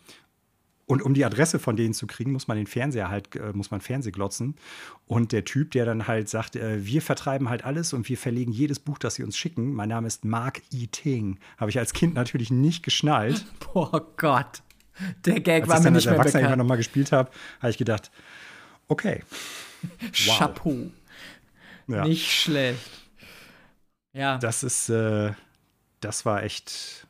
Und 0.86 1.02
um 1.02 1.14
die 1.14 1.24
Adresse 1.24 1.58
von 1.58 1.74
denen 1.74 1.94
zu 1.94 2.06
kriegen, 2.06 2.32
muss 2.32 2.46
man 2.46 2.56
den 2.56 2.68
Fernseher 2.68 3.10
halt, 3.10 3.34
äh, 3.34 3.52
muss 3.52 3.72
man 3.72 3.80
Fernseh 3.80 4.12
glotzen. 4.12 4.54
Und 5.06 5.32
der 5.32 5.44
Typ, 5.44 5.72
der 5.72 5.84
dann 5.84 6.06
halt 6.06 6.28
sagt, 6.28 6.54
äh, 6.54 6.86
wir 6.86 7.02
vertreiben 7.02 7.48
halt 7.48 7.64
alles 7.64 7.92
und 7.92 8.08
wir 8.08 8.16
verlegen 8.16 8.52
jedes 8.52 8.78
Buch, 8.78 8.98
das 8.98 9.16
sie 9.16 9.24
uns 9.24 9.36
schicken. 9.36 9.74
Mein 9.74 9.88
Name 9.88 10.06
ist 10.06 10.24
Mark 10.24 10.62
E. 10.72 10.86
Ting. 10.86 11.38
Habe 11.58 11.70
ich 11.70 11.78
als 11.78 11.92
Kind 11.92 12.14
natürlich 12.14 12.50
nicht 12.50 12.84
geschnallt. 12.84 13.44
Boah 13.74 14.06
Gott. 14.16 14.62
Der 15.24 15.40
Gag 15.40 15.64
als 15.64 15.70
war 15.70 15.80
mir 15.80 15.90
nicht 15.90 16.06
mehr 16.06 16.14
bekannt. 16.14 16.34
Als 16.34 16.42
ich 16.42 16.48
dann 16.48 16.58
noch 16.58 16.66
mal 16.66 16.76
gespielt 16.76 17.10
habe, 17.10 17.30
habe 17.60 17.70
ich 17.70 17.78
gedacht, 17.78 18.10
okay. 18.88 19.22
Wow. 20.26 20.38
Chapeau. 20.38 20.90
Ja. 21.86 22.04
Nicht 22.04 22.32
schlecht. 22.32 22.90
Ja. 24.12 24.38
Das 24.38 24.62
ist, 24.62 24.88
äh, 24.88 25.32
das 26.00 26.24
war 26.24 26.42
echt. 26.42 27.05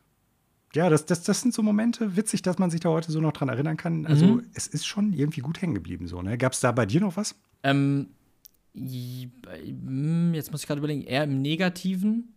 Ja, 0.77 0.91
das, 0.91 1.07
das, 1.07 1.23
das 1.23 1.41
sind 1.41 1.55
so 1.55 1.63
Momente, 1.63 2.17
witzig, 2.17 2.43
dass 2.43 2.59
man 2.59 2.71
sich 2.71 2.81
da 2.81 2.91
heute 2.91 3.11
so 3.11 3.21
noch 3.21 3.33
dran 3.33 3.49
erinnern 3.49 3.79
kann. 3.79 4.05
Also, 4.05 4.27
mhm. 4.27 4.47
es 4.53 4.67
ist 4.67 4.87
schon 4.87 5.15
irgendwie 5.15 5.41
gut 5.41 5.63
hängen 5.63 5.75
geblieben. 5.75 6.07
So, 6.07 6.21
ne? 6.21 6.37
Gab 6.37 6.53
es 6.53 6.61
da 6.61 6.71
bei 6.71 6.85
dir 6.85 7.01
noch 7.01 7.17
was? 7.17 7.35
Ähm, 7.63 8.09
jetzt 8.75 10.53
muss 10.53 10.61
ich 10.61 10.67
gerade 10.67 10.79
überlegen, 10.79 11.03
eher 11.03 11.25
im 11.25 11.41
Negativen. 11.41 12.35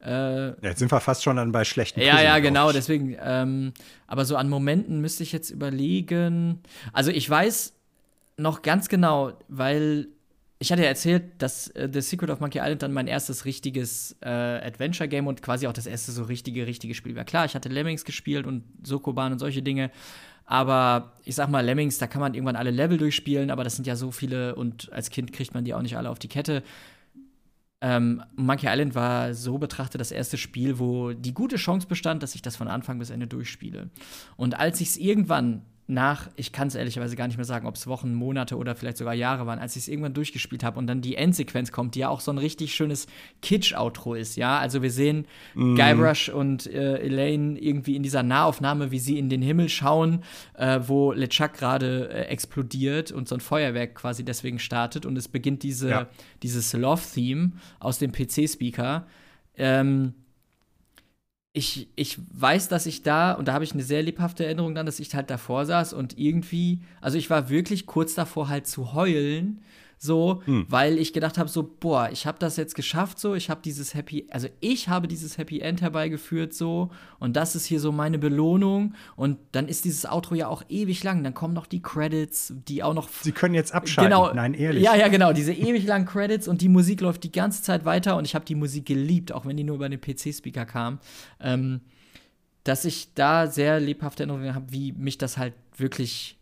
Äh, 0.00 0.46
ja, 0.48 0.56
jetzt 0.62 0.78
sind 0.78 0.90
wir 0.90 1.00
fast 1.00 1.22
schon 1.22 1.36
dann 1.36 1.52
bei 1.52 1.64
schlechten 1.64 2.00
Ja, 2.00 2.20
ja, 2.22 2.38
genau, 2.38 2.72
deswegen. 2.72 3.14
Ähm, 3.20 3.74
aber 4.06 4.24
so 4.24 4.36
an 4.36 4.48
Momenten 4.48 5.02
müsste 5.02 5.22
ich 5.22 5.30
jetzt 5.32 5.50
überlegen. 5.50 6.60
Also, 6.94 7.10
ich 7.10 7.28
weiß 7.28 7.74
noch 8.38 8.62
ganz 8.62 8.88
genau, 8.88 9.32
weil 9.48 10.08
ich 10.62 10.70
hatte 10.70 10.82
ja 10.82 10.88
erzählt, 10.88 11.42
dass 11.42 11.68
äh, 11.70 11.88
The 11.92 12.00
Secret 12.00 12.30
of 12.30 12.38
Monkey 12.38 12.58
Island 12.58 12.82
dann 12.82 12.92
mein 12.92 13.08
erstes 13.08 13.44
richtiges 13.44 14.16
äh, 14.20 14.28
Adventure-Game 14.28 15.26
und 15.26 15.42
quasi 15.42 15.66
auch 15.66 15.72
das 15.72 15.86
erste 15.86 16.12
so 16.12 16.22
richtige, 16.22 16.68
richtige 16.68 16.94
Spiel 16.94 17.16
war. 17.16 17.24
Klar, 17.24 17.46
ich 17.46 17.56
hatte 17.56 17.68
Lemmings 17.68 18.04
gespielt 18.04 18.46
und 18.46 18.62
Sokoban 18.84 19.32
und 19.32 19.40
solche 19.40 19.60
Dinge. 19.60 19.90
Aber 20.44 21.14
ich 21.24 21.34
sag 21.34 21.48
mal, 21.48 21.64
Lemmings, 21.64 21.98
da 21.98 22.06
kann 22.06 22.20
man 22.20 22.34
irgendwann 22.34 22.54
alle 22.54 22.70
Level 22.70 22.96
durchspielen, 22.96 23.50
aber 23.50 23.64
das 23.64 23.74
sind 23.74 23.88
ja 23.88 23.96
so 23.96 24.12
viele 24.12 24.54
und 24.54 24.92
als 24.92 25.10
Kind 25.10 25.32
kriegt 25.32 25.52
man 25.52 25.64
die 25.64 25.74
auch 25.74 25.82
nicht 25.82 25.96
alle 25.96 26.10
auf 26.10 26.20
die 26.20 26.28
Kette. 26.28 26.62
Ähm, 27.80 28.22
Monkey 28.36 28.68
Island 28.68 28.94
war 28.94 29.34
so 29.34 29.58
betrachtet 29.58 30.00
das 30.00 30.12
erste 30.12 30.38
Spiel, 30.38 30.78
wo 30.78 31.12
die 31.12 31.34
gute 31.34 31.56
Chance 31.56 31.88
bestand, 31.88 32.22
dass 32.22 32.36
ich 32.36 32.42
das 32.42 32.54
von 32.54 32.68
Anfang 32.68 33.00
bis 33.00 33.10
Ende 33.10 33.26
durchspiele. 33.26 33.90
Und 34.36 34.56
als 34.56 34.80
ich 34.80 34.90
es 34.90 34.96
irgendwann 34.96 35.62
nach, 35.92 36.28
ich 36.36 36.52
kann 36.52 36.68
es 36.68 36.74
ehrlicherweise 36.74 37.16
gar 37.16 37.26
nicht 37.26 37.36
mehr 37.36 37.44
sagen, 37.44 37.66
ob 37.66 37.74
es 37.76 37.86
Wochen, 37.86 38.14
Monate 38.14 38.56
oder 38.56 38.74
vielleicht 38.74 38.96
sogar 38.96 39.14
Jahre 39.14 39.46
waren, 39.46 39.58
als 39.58 39.76
ich 39.76 39.82
es 39.82 39.88
irgendwann 39.88 40.14
durchgespielt 40.14 40.64
habe 40.64 40.78
und 40.78 40.86
dann 40.86 41.00
die 41.00 41.16
Endsequenz 41.16 41.72
kommt, 41.72 41.94
die 41.94 42.00
ja 42.00 42.08
auch 42.08 42.20
so 42.20 42.30
ein 42.30 42.38
richtig 42.38 42.74
schönes 42.74 43.06
Kitsch-Outro 43.42 44.14
ist, 44.14 44.36
ja. 44.36 44.58
Also 44.58 44.82
wir 44.82 44.90
sehen 44.90 45.26
mm. 45.54 45.76
Guybrush 45.76 46.28
und 46.28 46.66
äh, 46.66 46.98
Elaine 46.98 47.58
irgendwie 47.58 47.96
in 47.96 48.02
dieser 48.02 48.22
Nahaufnahme, 48.22 48.90
wie 48.90 48.98
sie 48.98 49.18
in 49.18 49.28
den 49.28 49.42
Himmel 49.42 49.68
schauen, 49.68 50.22
äh, 50.54 50.80
wo 50.86 51.12
LeChuck 51.12 51.54
gerade 51.54 52.08
äh, 52.10 52.22
explodiert 52.24 53.12
und 53.12 53.28
so 53.28 53.36
ein 53.36 53.40
Feuerwerk 53.40 53.94
quasi 53.94 54.24
deswegen 54.24 54.58
startet 54.58 55.06
und 55.06 55.16
es 55.16 55.28
beginnt 55.28 55.62
diese, 55.62 55.90
ja. 55.90 56.06
dieses 56.42 56.72
Love-Theme 56.72 57.52
aus 57.80 57.98
dem 57.98 58.12
PC-Speaker. 58.12 59.06
Ähm, 59.56 60.14
ich, 61.54 61.88
ich 61.96 62.18
weiß, 62.32 62.68
dass 62.68 62.86
ich 62.86 63.02
da, 63.02 63.32
und 63.32 63.46
da 63.46 63.52
habe 63.52 63.64
ich 63.64 63.72
eine 63.72 63.82
sehr 63.82 64.02
lebhafte 64.02 64.44
Erinnerung 64.44 64.74
dann, 64.74 64.86
dass 64.86 65.00
ich 65.00 65.14
halt 65.14 65.28
davor 65.28 65.66
saß 65.66 65.92
und 65.92 66.18
irgendwie, 66.18 66.80
also 67.00 67.18
ich 67.18 67.28
war 67.28 67.50
wirklich 67.50 67.84
kurz 67.86 68.14
davor 68.14 68.48
halt 68.48 68.66
zu 68.66 68.94
heulen, 68.94 69.60
so, 70.02 70.42
hm. 70.46 70.66
weil 70.68 70.98
ich 70.98 71.12
gedacht 71.12 71.38
habe, 71.38 71.48
so, 71.48 71.62
boah, 71.62 72.08
ich 72.10 72.26
habe 72.26 72.36
das 72.40 72.56
jetzt 72.56 72.74
geschafft, 72.74 73.20
so, 73.20 73.36
ich 73.36 73.48
habe 73.48 73.60
dieses 73.62 73.94
Happy, 73.94 74.26
also 74.30 74.48
ich 74.58 74.88
habe 74.88 75.06
dieses 75.06 75.38
Happy 75.38 75.60
End 75.60 75.80
herbeigeführt, 75.80 76.54
so, 76.54 76.90
und 77.20 77.36
das 77.36 77.54
ist 77.54 77.66
hier 77.66 77.78
so 77.78 77.92
meine 77.92 78.18
Belohnung. 78.18 78.94
Und 79.14 79.38
dann 79.52 79.68
ist 79.68 79.84
dieses 79.84 80.04
Outro 80.04 80.34
ja 80.34 80.48
auch 80.48 80.64
ewig 80.68 81.04
lang. 81.04 81.22
Dann 81.22 81.34
kommen 81.34 81.54
noch 81.54 81.66
die 81.66 81.80
Credits, 81.80 82.52
die 82.66 82.82
auch 82.82 82.94
noch. 82.94 83.08
Sie 83.08 83.30
können 83.30 83.54
jetzt 83.54 83.72
abschalten. 83.72 84.10
Genau, 84.10 84.34
Nein, 84.34 84.54
ehrlich. 84.54 84.82
Ja, 84.82 84.96
ja, 84.96 85.06
genau, 85.06 85.32
diese 85.32 85.52
ewig 85.52 85.86
langen 85.86 86.06
Credits 86.06 86.48
und 86.48 86.62
die 86.62 86.68
Musik 86.68 87.00
läuft 87.00 87.22
die 87.22 87.30
ganze 87.30 87.62
Zeit 87.62 87.84
weiter 87.84 88.16
und 88.16 88.24
ich 88.24 88.34
habe 88.34 88.44
die 88.44 88.56
Musik 88.56 88.86
geliebt, 88.86 89.30
auch 89.30 89.46
wenn 89.46 89.56
die 89.56 89.62
nur 89.62 89.76
über 89.76 89.88
den 89.88 90.00
PC-Speaker 90.00 90.66
kam. 90.66 90.98
Ähm, 91.38 91.80
dass 92.64 92.84
ich 92.84 93.14
da 93.14 93.46
sehr 93.46 93.78
lebhafte 93.78 94.24
Erinnerungen 94.24 94.52
habe, 94.56 94.66
wie 94.72 94.90
mich 94.90 95.16
das 95.16 95.38
halt 95.38 95.54
wirklich 95.76 96.38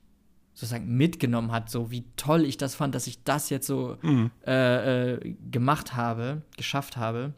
sozusagen 0.60 0.94
mitgenommen 0.94 1.52
hat, 1.52 1.70
so 1.70 1.90
wie 1.90 2.04
toll 2.16 2.44
ich 2.44 2.58
das 2.58 2.74
fand, 2.74 2.94
dass 2.94 3.06
ich 3.06 3.24
das 3.24 3.48
jetzt 3.48 3.66
so 3.66 3.96
mhm. 4.02 4.30
äh, 4.46 5.14
äh, 5.14 5.34
gemacht 5.50 5.96
habe, 5.96 6.42
geschafft 6.56 6.98
habe. 6.98 7.32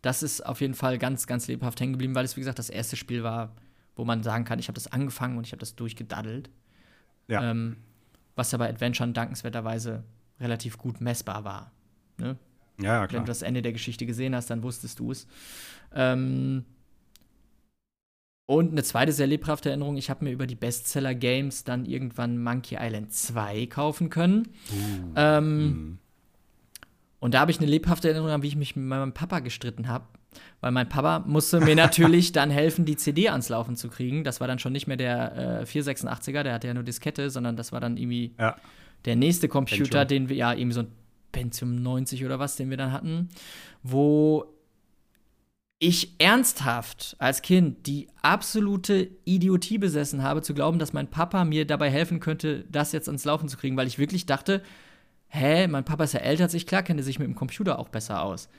Das 0.00 0.22
ist 0.22 0.46
auf 0.46 0.60
jeden 0.60 0.74
Fall 0.74 0.98
ganz, 0.98 1.26
ganz 1.26 1.48
lebhaft 1.48 1.80
hängen 1.80 1.94
geblieben, 1.94 2.14
weil 2.14 2.24
es, 2.24 2.36
wie 2.36 2.40
gesagt, 2.40 2.60
das 2.60 2.70
erste 2.70 2.96
Spiel 2.96 3.24
war, 3.24 3.56
wo 3.96 4.04
man 4.04 4.22
sagen 4.22 4.44
kann, 4.44 4.60
ich 4.60 4.68
habe 4.68 4.76
das 4.76 4.92
angefangen 4.92 5.38
und 5.38 5.46
ich 5.46 5.52
habe 5.52 5.58
das 5.58 5.74
durchgedaddelt. 5.74 6.50
Ja. 7.26 7.50
Ähm, 7.50 7.78
was 8.36 8.52
ja 8.52 8.58
bei 8.58 8.68
Adventure 8.68 9.10
dankenswerterweise 9.10 10.04
relativ 10.38 10.78
gut 10.78 11.00
messbar 11.00 11.44
war. 11.44 11.72
Ne? 12.16 12.38
Ja, 12.78 13.06
klar. 13.08 13.12
Wenn 13.12 13.26
du 13.26 13.30
das 13.30 13.42
Ende 13.42 13.60
der 13.60 13.72
Geschichte 13.72 14.06
gesehen 14.06 14.36
hast, 14.36 14.50
dann 14.50 14.62
wusstest 14.62 15.00
du 15.00 15.10
es. 15.10 15.26
Ähm, 15.92 16.64
und 18.50 18.72
eine 18.72 18.82
zweite 18.82 19.12
sehr 19.12 19.28
lebhafte 19.28 19.68
Erinnerung, 19.68 19.96
ich 19.96 20.10
habe 20.10 20.24
mir 20.24 20.32
über 20.32 20.48
die 20.48 20.56
Bestseller 20.56 21.14
Games 21.14 21.62
dann 21.62 21.86
irgendwann 21.86 22.42
Monkey 22.42 22.78
Island 22.80 23.12
2 23.12 23.66
kaufen 23.66 24.10
können. 24.10 24.48
Uh, 24.72 25.12
ähm, 25.14 25.66
mm. 25.66 25.98
Und 27.20 27.34
da 27.34 27.40
habe 27.40 27.52
ich 27.52 27.60
eine 27.60 27.68
lebhafte 27.68 28.08
Erinnerung 28.08 28.30
an, 28.30 28.42
wie 28.42 28.48
ich 28.48 28.56
mich 28.56 28.74
mit 28.74 28.86
meinem 28.86 29.12
Papa 29.12 29.38
gestritten 29.38 29.86
habe. 29.86 30.06
Weil 30.60 30.72
mein 30.72 30.88
Papa 30.88 31.20
musste 31.20 31.60
mir 31.60 31.76
natürlich 31.76 32.32
dann 32.32 32.50
helfen, 32.50 32.84
die 32.84 32.96
CD 32.96 33.28
ans 33.28 33.50
Laufen 33.50 33.76
zu 33.76 33.88
kriegen. 33.88 34.24
Das 34.24 34.40
war 34.40 34.48
dann 34.48 34.58
schon 34.58 34.72
nicht 34.72 34.88
mehr 34.88 34.96
der 34.96 35.60
äh, 35.60 35.64
486er, 35.64 36.42
der 36.42 36.54
hatte 36.54 36.66
ja 36.66 36.74
nur 36.74 36.82
Diskette, 36.82 37.30
sondern 37.30 37.56
das 37.56 37.70
war 37.70 37.78
dann 37.78 37.96
irgendwie 37.96 38.34
ja. 38.36 38.56
der 39.04 39.14
nächste 39.14 39.46
Computer, 39.46 40.00
Pentium. 40.00 40.08
den 40.08 40.28
wir, 40.28 40.34
ja, 40.34 40.52
irgendwie 40.54 40.74
so 40.74 40.80
ein 40.80 40.92
Pentium 41.30 41.76
90 41.76 42.24
oder 42.24 42.40
was, 42.40 42.56
den 42.56 42.68
wir 42.68 42.76
dann 42.76 42.90
hatten, 42.90 43.28
wo 43.84 44.56
ich 45.82 46.14
ernsthaft 46.18 47.16
als 47.18 47.40
Kind 47.40 47.86
die 47.86 48.06
absolute 48.20 49.08
Idiotie 49.24 49.78
besessen 49.78 50.22
habe, 50.22 50.42
zu 50.42 50.52
glauben, 50.52 50.78
dass 50.78 50.92
mein 50.92 51.08
Papa 51.08 51.44
mir 51.46 51.66
dabei 51.66 51.90
helfen 51.90 52.20
könnte, 52.20 52.66
das 52.70 52.92
jetzt 52.92 53.08
ans 53.08 53.24
Laufen 53.24 53.48
zu 53.48 53.56
kriegen, 53.56 53.78
weil 53.78 53.86
ich 53.86 53.98
wirklich 53.98 54.26
dachte, 54.26 54.62
hä, 55.28 55.66
mein 55.68 55.84
Papa 55.84 56.04
ist 56.04 56.12
ja 56.12 56.20
älter 56.20 56.44
als 56.44 56.54
ich, 56.54 56.66
klar 56.66 56.82
kennt 56.82 57.00
er 57.00 57.04
sich 57.04 57.18
mit 57.18 57.26
dem 57.26 57.34
Computer 57.34 57.78
auch 57.78 57.88
besser 57.88 58.22
aus. 58.22 58.50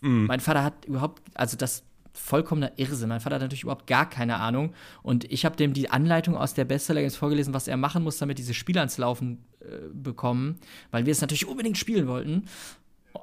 Mm. 0.00 0.26
Mein 0.26 0.40
Vater 0.40 0.64
hat 0.64 0.84
überhaupt, 0.84 1.22
also 1.34 1.56
das 1.56 1.84
vollkommener 2.12 2.72
Irrsinn. 2.76 3.08
Mein 3.08 3.20
Vater 3.20 3.36
hat 3.36 3.42
natürlich 3.42 3.62
überhaupt 3.62 3.86
gar 3.86 4.08
keine 4.08 4.36
Ahnung. 4.36 4.74
Und 5.02 5.30
ich 5.30 5.44
habe 5.44 5.56
dem 5.56 5.72
die 5.72 5.90
Anleitung 5.90 6.36
aus 6.36 6.54
der 6.54 6.64
Bestseller 6.64 7.00
Games 7.00 7.16
vorgelesen, 7.16 7.54
was 7.54 7.68
er 7.68 7.76
machen 7.76 8.02
muss, 8.02 8.18
damit 8.18 8.38
diese 8.38 8.52
Spiele 8.52 8.80
ans 8.80 8.98
Laufen 8.98 9.44
äh, 9.60 9.88
bekommen, 9.92 10.58
weil 10.90 11.06
wir 11.06 11.12
es 11.12 11.20
natürlich 11.20 11.46
unbedingt 11.46 11.78
spielen 11.78 12.08
wollten. 12.08 12.44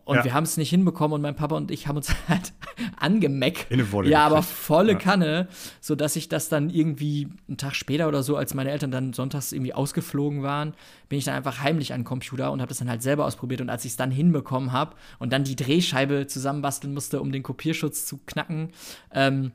Und 0.05 0.17
ja. 0.17 0.23
wir 0.23 0.33
haben 0.33 0.43
es 0.43 0.57
nicht 0.57 0.69
hinbekommen 0.69 1.15
und 1.15 1.21
mein 1.21 1.35
Papa 1.35 1.55
und 1.55 1.71
ich 1.71 1.87
haben 1.87 1.97
uns 1.97 2.13
halt 2.27 2.53
angemeckt. 2.97 3.67
In 3.69 3.79
eine 3.79 3.91
Wolle 3.91 4.09
ja, 4.09 4.25
aber 4.25 4.43
volle 4.43 4.93
ja. 4.93 4.97
Kanne, 4.97 5.47
sodass 5.81 6.15
ich 6.15 6.29
das 6.29 6.49
dann 6.49 6.69
irgendwie 6.69 7.27
einen 7.47 7.57
Tag 7.57 7.75
später 7.75 8.07
oder 8.07 8.23
so, 8.23 8.35
als 8.35 8.53
meine 8.53 8.71
Eltern 8.71 8.91
dann 8.91 9.13
sonntags 9.13 9.51
irgendwie 9.51 9.73
ausgeflogen 9.73 10.43
waren, 10.43 10.73
bin 11.09 11.19
ich 11.19 11.25
dann 11.25 11.35
einfach 11.35 11.61
heimlich 11.61 11.93
an 11.93 12.01
den 12.01 12.05
Computer 12.05 12.51
und 12.51 12.61
habe 12.61 12.69
das 12.69 12.79
dann 12.79 12.89
halt 12.89 13.01
selber 13.01 13.25
ausprobiert. 13.25 13.61
Und 13.61 13.69
als 13.69 13.85
ich 13.85 13.91
es 13.91 13.97
dann 13.97 14.11
hinbekommen 14.11 14.71
habe 14.71 14.95
und 15.17 15.33
dann 15.33 15.43
die 15.43 15.55
Drehscheibe 15.55 16.27
zusammenbasteln 16.27 16.93
musste, 16.93 17.21
um 17.21 17.31
den 17.31 17.43
Kopierschutz 17.43 18.05
zu 18.05 18.19
knacken, 18.25 18.69
ähm, 19.13 19.51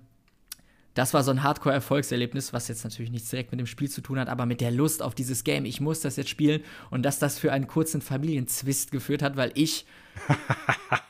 das 0.95 1.13
war 1.13 1.25
so 1.25 1.33
ein 1.33 1.43
Hardcore-Erfolgserlebnis, 1.43 2.53
was 2.53 2.69
jetzt 2.69 2.85
natürlich 2.85 3.11
nichts 3.11 3.29
direkt 3.29 3.51
mit 3.51 3.59
dem 3.59 3.67
Spiel 3.67 3.91
zu 3.91 4.01
tun 4.01 4.19
hat, 4.19 4.29
aber 4.29 4.47
mit 4.47 4.61
der 4.61 4.71
Lust 4.71 5.03
auf 5.03 5.15
dieses 5.15 5.43
Game. 5.43 5.65
Ich 5.65 5.81
muss 5.81 6.01
das 6.01 6.17
jetzt 6.17 6.31
spielen 6.31 6.63
und 6.91 7.03
dass 7.03 7.19
das 7.19 7.39
für 7.39 7.53
einen 7.53 7.67
kurzen 7.67 8.01
Familienzwist 8.01 8.93
geführt 8.93 9.21
hat, 9.21 9.37
weil 9.37 9.51
ich 9.55 9.87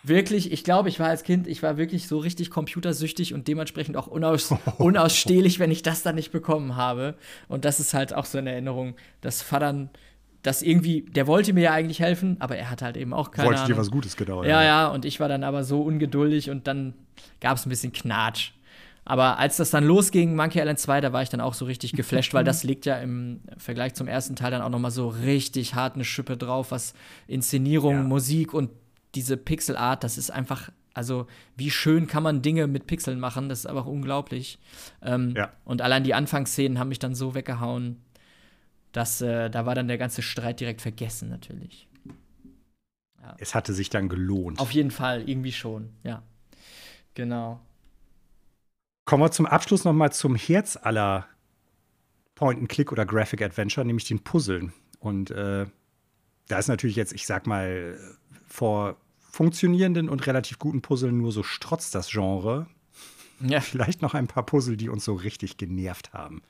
wirklich, 0.03 0.53
ich 0.53 0.65
glaube, 0.65 0.89
ich 0.89 1.01
war 1.01 1.09
als 1.09 1.23
Kind, 1.23 1.47
ich 1.47 1.63
war 1.63 1.77
wirklich 1.77 2.09
so 2.09 2.19
richtig 2.19 2.51
computersüchtig 2.51 3.35
und 3.35 3.49
dementsprechend 3.49 3.97
auch 3.97 4.07
unaus 4.07 4.55
unausstehlich, 4.79 5.59
wenn 5.59 5.71
ich 5.71 5.83
das 5.83 6.03
dann 6.03 6.15
nicht 6.15 6.33
bekommen 6.33 6.77
habe. 6.77 7.15
Und 7.49 7.65
das 7.65 7.81
ist 7.81 7.95
halt 7.95 8.15
auch 8.15 8.25
so 8.25 8.39
eine 8.39 8.53
Erinnerung, 8.53 8.95
dass 9.21 9.43
Vater 9.43 9.89
das 10.43 10.61
irgendwie, 10.61 11.03
der 11.03 11.27
wollte 11.27 11.55
mir 11.55 11.63
ja 11.63 11.73
eigentlich 11.73 12.01
helfen, 12.01 12.37
aber 12.41 12.57
er 12.57 12.71
hat 12.71 12.83
halt 12.83 12.99
eben 12.99 13.15
auch 13.15 13.31
keine 13.31 13.49
Wollte 13.49 13.61
Ahnung. 13.63 13.73
dir 13.73 13.81
was 13.81 13.91
Gutes 13.91 14.15
genau. 14.17 14.45
Ja, 14.45 14.63
ja, 14.63 14.89
und 14.89 15.07
ich 15.07 15.19
war 15.19 15.29
dann 15.29 15.43
aber 15.43 15.65
so 15.65 15.81
ungeduldig 15.83 16.51
und 16.51 16.67
dann 16.67 16.93
gab 17.41 17.57
es 17.57 17.65
ein 17.65 17.71
bisschen 17.71 17.93
Knatsch. 17.93 18.51
Aber 19.07 19.39
als 19.39 19.59
das 19.59 19.71
dann 19.71 19.85
losging, 19.85 20.35
Monkey 20.35 20.59
Island 20.59 20.79
2, 20.79 21.01
da 21.03 21.13
war 21.13 21.23
ich 21.23 21.29
dann 21.29 21.41
auch 21.41 21.53
so 21.55 21.65
richtig 21.67 21.93
geflasht, 21.93 22.33
weil 22.35 22.45
das 22.45 22.63
legt 22.65 22.85
ja 22.87 22.97
im 22.99 23.41
Vergleich 23.57 23.95
zum 23.95 24.07
ersten 24.09 24.35
Teil 24.37 24.51
dann 24.51 24.63
auch 24.63 24.71
noch 24.71 24.79
mal 24.79 24.91
so 24.91 25.09
richtig 25.09 25.75
hart 25.75 25.95
eine 25.95 26.05
Schippe 26.05 26.37
drauf, 26.37 26.71
was 26.71 26.95
Inszenierung, 27.27 27.95
Ja. 27.97 28.03
Musik 28.03 28.53
und 28.55 28.71
diese 29.15 29.37
Pixelart, 29.37 30.05
das 30.05 30.19
ist 30.19 30.31
einfach, 30.31 30.71
also 30.93 31.27
wie 31.57 31.71
schön 31.71 32.07
kann 32.07 32.23
man 32.23 32.43
Dinge 32.43 32.67
mit 32.67 32.87
Pixeln 32.87 33.21
machen, 33.21 33.49
das 33.49 33.61
ist 33.61 33.67
einfach 33.67 33.87
unglaublich. 33.87 34.59
Ähm, 35.03 35.35
Ja. 35.37 35.53
Und 35.65 35.83
allein 35.83 36.05
die 36.05 36.15
Anfangsszenen 36.15 36.79
haben 36.79 36.89
mich 36.89 36.99
dann 36.99 37.15
so 37.15 37.35
weggehauen, 37.35 38.01
dass 38.93 39.21
äh, 39.21 39.51
da 39.51 39.67
war 39.67 39.75
dann 39.75 39.89
der 39.89 39.99
ganze 39.99 40.23
Streit 40.23 40.61
direkt 40.61 40.81
vergessen 40.81 41.29
natürlich. 41.29 41.89
Es 43.39 43.55
hatte 43.55 43.73
sich 43.73 43.89
dann 43.89 44.09
gelohnt. 44.09 44.59
Auf 44.59 44.71
jeden 44.73 44.91
Fall, 44.91 45.29
irgendwie 45.29 45.53
schon, 45.53 45.91
ja. 46.03 46.23
Genau. 47.15 47.61
Kommen 49.07 49.23
wir 49.23 49.31
zum 49.31 49.47
Abschluss 49.47 49.85
noch 49.85 49.93
mal 49.93 50.13
zum 50.13 50.37
Herz 50.37 50.77
aller 50.81 51.27
Point-and-Click 52.35 52.93
oder 52.93 53.07
Graphic 53.07 53.43
Adventure, 53.43 53.87
nämlich 53.87 54.07
den 54.07 54.23
Puzzeln. 54.23 54.73
Und 54.99 55.31
äh, 55.31 55.67
da 56.49 56.59
ist 56.59 56.69
natürlich 56.69 56.97
jetzt, 56.97 57.13
ich 57.13 57.27
sag 57.27 57.47
mal, 57.47 57.99
vor 58.47 58.97
funktionierenden 59.35 60.09
und 60.09 60.27
relativ 60.29 60.61
guten 60.61 60.81
Puzzeln 60.81 61.19
nur 61.19 61.33
so 61.33 61.43
strotzt 61.43 61.95
das 61.95 62.09
Genre. 62.09 62.69
Ja. 63.41 63.61
Vielleicht 63.61 64.01
noch 64.01 64.15
ein 64.15 64.29
paar 64.29 64.47
Puzzle, 64.47 64.77
die 64.77 64.89
uns 64.89 65.05
so 65.05 65.15
richtig 65.15 65.57
genervt 65.57 66.13
haben. 66.13 66.43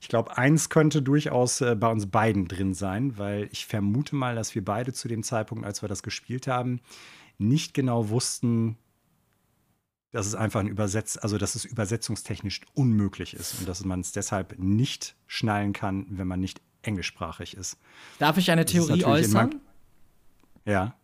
Ich 0.00 0.08
glaube, 0.08 0.36
eins 0.36 0.68
könnte 0.68 1.00
durchaus 1.00 1.60
äh, 1.60 1.76
bei 1.76 1.88
uns 1.88 2.06
beiden 2.06 2.48
drin 2.48 2.74
sein, 2.74 3.18
weil 3.18 3.48
ich 3.52 3.66
vermute 3.66 4.16
mal, 4.16 4.34
dass 4.34 4.54
wir 4.56 4.64
beide 4.64 4.92
zu 4.92 5.06
dem 5.06 5.22
Zeitpunkt, 5.22 5.64
als 5.64 5.80
wir 5.80 5.88
das 5.88 6.02
gespielt 6.02 6.48
haben, 6.48 6.80
nicht 7.38 7.72
genau 7.72 8.08
wussten, 8.08 8.76
dass 10.10 10.26
es 10.26 10.34
einfach 10.34 10.58
ein 10.58 10.68
Übersetz, 10.68 11.16
also 11.16 11.38
dass 11.38 11.54
es 11.54 11.64
übersetzungstechnisch 11.64 12.62
unmöglich 12.74 13.34
ist 13.34 13.60
und 13.60 13.68
dass 13.68 13.84
man 13.84 14.00
es 14.00 14.10
deshalb 14.10 14.58
nicht 14.58 15.14
schnallen 15.28 15.72
kann, 15.72 16.06
wenn 16.10 16.26
man 16.26 16.40
nicht 16.40 16.60
englischsprachig 16.82 17.56
ist. 17.56 17.78
Darf 18.18 18.38
ich 18.38 18.50
eine 18.50 18.64
Das 18.64 18.72
Theorie 18.72 19.04
äußern? 19.04 19.60
Ja, 20.64 20.97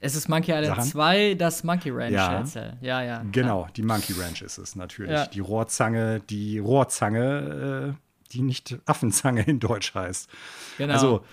Es 0.00 0.14
ist 0.14 0.28
Monkey 0.28 0.52
Island 0.52 0.66
Sag 0.76 0.78
an. 0.78 0.84
2, 0.84 1.34
das 1.34 1.64
Monkey 1.64 1.90
Ranch 1.90 2.12
Ja. 2.12 2.38
Rätsel. 2.38 2.76
Ja, 2.80 3.02
ja. 3.02 3.24
genau, 3.32 3.66
die 3.76 3.82
Monkey 3.82 4.12
Ranch 4.12 4.42
ist 4.42 4.58
es 4.58 4.76
natürlich. 4.76 5.10
Ja. 5.10 5.26
Die 5.26 5.40
Rohrzange, 5.40 6.20
die 6.20 6.58
Rohrzange, 6.58 7.96
äh, 7.96 8.32
die 8.32 8.42
nicht 8.42 8.78
Affenzange 8.86 9.42
in 9.42 9.58
Deutsch 9.58 9.94
heißt. 9.94 10.28
Genau. 10.78 10.92
Also 10.92 11.24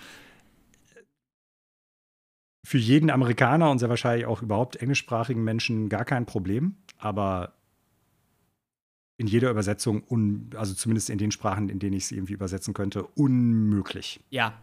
für 2.64 2.78
jeden 2.78 3.10
Amerikaner 3.10 3.70
und 3.70 3.78
sehr 3.78 3.88
wahrscheinlich 3.88 4.26
auch 4.26 4.42
überhaupt 4.42 4.76
englischsprachigen 4.76 5.44
Menschen 5.44 5.88
gar 5.88 6.04
kein 6.04 6.26
Problem, 6.26 6.74
aber 6.98 7.52
in 9.18 9.28
jeder 9.28 9.50
Übersetzung, 9.50 10.02
un, 10.10 10.50
also 10.56 10.74
zumindest 10.74 11.08
in 11.08 11.18
den 11.18 11.30
Sprachen, 11.30 11.68
in 11.68 11.78
denen 11.78 11.92
ich 11.94 12.04
es 12.04 12.12
irgendwie 12.12 12.32
übersetzen 12.32 12.74
könnte, 12.74 13.04
unmöglich. 13.04 14.20
ja, 14.30 14.54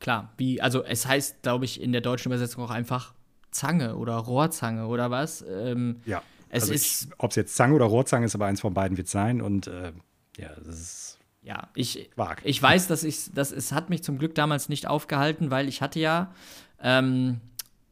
klar. 0.00 0.32
Wie, 0.36 0.60
also 0.60 0.82
es 0.82 1.06
heißt, 1.06 1.42
glaube 1.42 1.64
ich, 1.64 1.80
in 1.80 1.92
der 1.92 2.00
deutschen 2.00 2.30
Übersetzung 2.32 2.64
auch 2.64 2.70
einfach 2.72 3.14
Zange 3.52 3.96
oder 3.96 4.14
Rohrzange 4.16 4.86
oder 4.86 5.10
was. 5.10 5.42
Ähm, 5.48 6.00
Ja. 6.04 6.22
Es 6.54 6.64
also 6.64 6.74
ist- 6.74 7.08
Ob 7.18 7.30
es 7.30 7.36
jetzt 7.36 7.56
Zange 7.56 7.74
oder 7.74 7.86
Rohrzange 7.86 8.26
ist, 8.26 8.34
aber 8.34 8.46
eins 8.46 8.60
von 8.60 8.74
beiden 8.74 8.96
wird 8.98 9.08
sein 9.08 9.40
und 9.40 9.68
äh, 9.68 9.92
ja, 10.36 10.50
das 10.64 10.78
ist 10.78 11.18
ja, 11.44 11.68
ich, 11.74 12.10
Wag. 12.14 12.40
ich 12.44 12.62
weiß, 12.62 12.86
dass 12.88 13.02
ich, 13.02 13.32
dass 13.32 13.50
es 13.52 13.72
hat 13.72 13.90
mich 13.90 14.04
zum 14.04 14.18
Glück 14.18 14.34
damals 14.34 14.68
nicht 14.68 14.86
aufgehalten, 14.86 15.50
weil 15.50 15.66
ich 15.66 15.80
hatte 15.82 15.98
ja 15.98 16.32
ähm, 16.80 17.40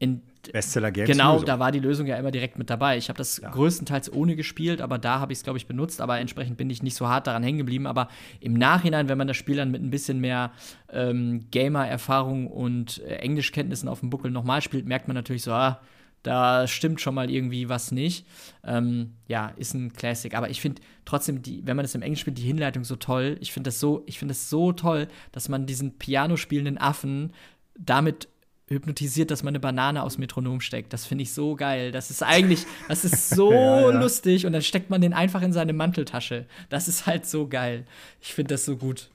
in 0.00 0.22
Bestseller 0.52 0.90
Games. 0.90 1.08
Genau, 1.10 1.34
Lösung. 1.34 1.46
da 1.46 1.58
war 1.58 1.70
die 1.70 1.78
Lösung 1.80 2.06
ja 2.06 2.16
immer 2.16 2.30
direkt 2.30 2.58
mit 2.58 2.70
dabei. 2.70 2.96
Ich 2.96 3.08
habe 3.10 3.18
das 3.18 3.36
Ja. 3.36 3.50
größtenteils 3.50 4.10
ohne 4.12 4.34
gespielt, 4.34 4.80
aber 4.80 4.96
da 4.98 5.20
habe 5.20 5.32
ich 5.34 5.38
es, 5.40 5.44
glaube 5.44 5.58
ich, 5.58 5.66
benutzt. 5.66 6.00
Aber 6.00 6.18
entsprechend 6.18 6.56
bin 6.56 6.70
ich 6.70 6.82
nicht 6.82 6.96
so 6.96 7.06
hart 7.08 7.26
daran 7.26 7.42
hängen 7.42 7.58
geblieben. 7.58 7.86
Aber 7.86 8.08
im 8.40 8.54
Nachhinein, 8.54 9.08
wenn 9.10 9.18
man 9.18 9.28
das 9.28 9.36
Spiel 9.36 9.56
dann 9.56 9.70
mit 9.70 9.82
ein 9.82 9.90
bisschen 9.90 10.18
mehr 10.18 10.50
ähm, 10.90 11.44
Gamer-Erfahrung 11.50 12.46
und 12.46 13.02
äh, 13.02 13.16
Englischkenntnissen 13.16 13.88
auf 13.88 14.00
dem 14.00 14.08
Buckel 14.10 14.30
nochmal 14.30 14.62
spielt, 14.62 14.86
merkt 14.86 15.06
man 15.08 15.14
natürlich 15.14 15.42
so, 15.42 15.52
ah, 15.52 15.80
da 16.22 16.66
stimmt 16.66 17.00
schon 17.02 17.14
mal 17.14 17.30
irgendwie 17.30 17.68
was 17.68 17.92
nicht. 17.92 18.26
Ähm, 18.64 19.12
ja, 19.28 19.52
ist 19.56 19.74
ein 19.74 19.92
Classic. 19.92 20.34
Aber 20.34 20.48
ich 20.48 20.62
finde 20.62 20.80
trotzdem, 21.04 21.42
die, 21.42 21.66
wenn 21.66 21.76
man 21.76 21.84
das 21.84 21.94
im 21.94 22.02
Englisch 22.02 22.20
spielt, 22.20 22.38
die 22.38 22.42
Hinleitung 22.42 22.84
so 22.84 22.96
toll. 22.96 23.36
Ich 23.40 23.52
finde 23.52 23.68
das 23.68 23.78
so, 23.78 24.02
ich 24.06 24.18
finde 24.18 24.32
das 24.32 24.48
so 24.48 24.72
toll, 24.72 25.06
dass 25.32 25.50
man 25.50 25.66
diesen 25.66 25.98
Piano 25.98 26.36
spielenden 26.38 26.78
Affen 26.78 27.32
damit 27.78 28.28
hypnotisiert, 28.70 29.30
dass 29.30 29.42
man 29.42 29.52
eine 29.52 29.60
Banane 29.60 30.02
aus 30.02 30.16
Metronom 30.16 30.60
steckt. 30.60 30.92
Das 30.92 31.04
finde 31.04 31.22
ich 31.22 31.32
so 31.32 31.56
geil. 31.56 31.90
Das 31.92 32.10
ist 32.10 32.22
eigentlich, 32.22 32.66
das 32.88 33.04
ist 33.04 33.30
so 33.30 33.52
Ja, 33.52 33.90
ja. 33.90 34.00
lustig 34.00 34.46
und 34.46 34.52
dann 34.52 34.62
steckt 34.62 34.90
man 34.90 35.00
den 35.00 35.12
einfach 35.12 35.42
in 35.42 35.52
seine 35.52 35.72
Manteltasche. 35.72 36.46
Das 36.68 36.86
ist 36.88 37.06
halt 37.06 37.26
so 37.26 37.48
geil. 37.48 37.84
Ich 38.20 38.32
finde 38.32 38.54
das 38.54 38.64
so 38.64 38.76
gut. 38.76 39.10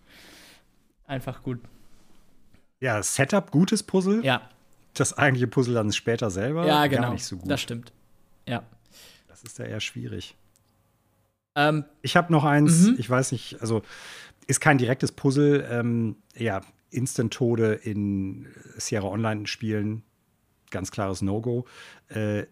Einfach 1.08 1.42
gut. 1.44 1.60
ja, 2.82 3.02
Setup, 3.02 3.50
gutes 3.52 3.82
Puzzle. 3.84 4.24
Ja, 4.26 4.50
Das 4.94 5.18
eigentliche 5.18 5.48
Puzzle 5.48 5.74
dann 5.74 5.92
später 5.94 6.30
selber 6.32 6.66
ja, 6.68 6.86
genau. 6.88 7.04
gar 7.04 7.14
nicht 7.14 7.26
so 7.26 7.38
gut. 7.38 7.50
Das 7.50 7.62
stimmt. 7.62 7.92
Ja. 8.48 8.64
das 9.28 9.44
ist 9.44 9.58
ja 9.60 9.66
eher 9.66 9.80
schwierig. 9.80 10.36
Ähm, 11.56 11.86
Ich 12.02 12.16
habe 12.18 12.32
noch 12.32 12.44
eins, 12.44 12.88
Mhm. 12.88 12.96
ich 12.98 13.10
weiß 13.10 13.32
nicht, 13.32 13.62
also 13.62 13.82
ist 14.48 14.60
kein 14.60 14.78
direktes 14.78 15.12
Puzzle, 15.14 15.66
ähm, 15.72 16.18
ja, 16.36 16.62
Instant-Tode 16.96 17.74
in 17.74 18.48
Sierra 18.78 19.08
Online-Spielen, 19.08 20.04
ganz 20.72 20.92
klares 20.92 21.22
No-Go. 21.22 21.66
Äh, 22.10 22.46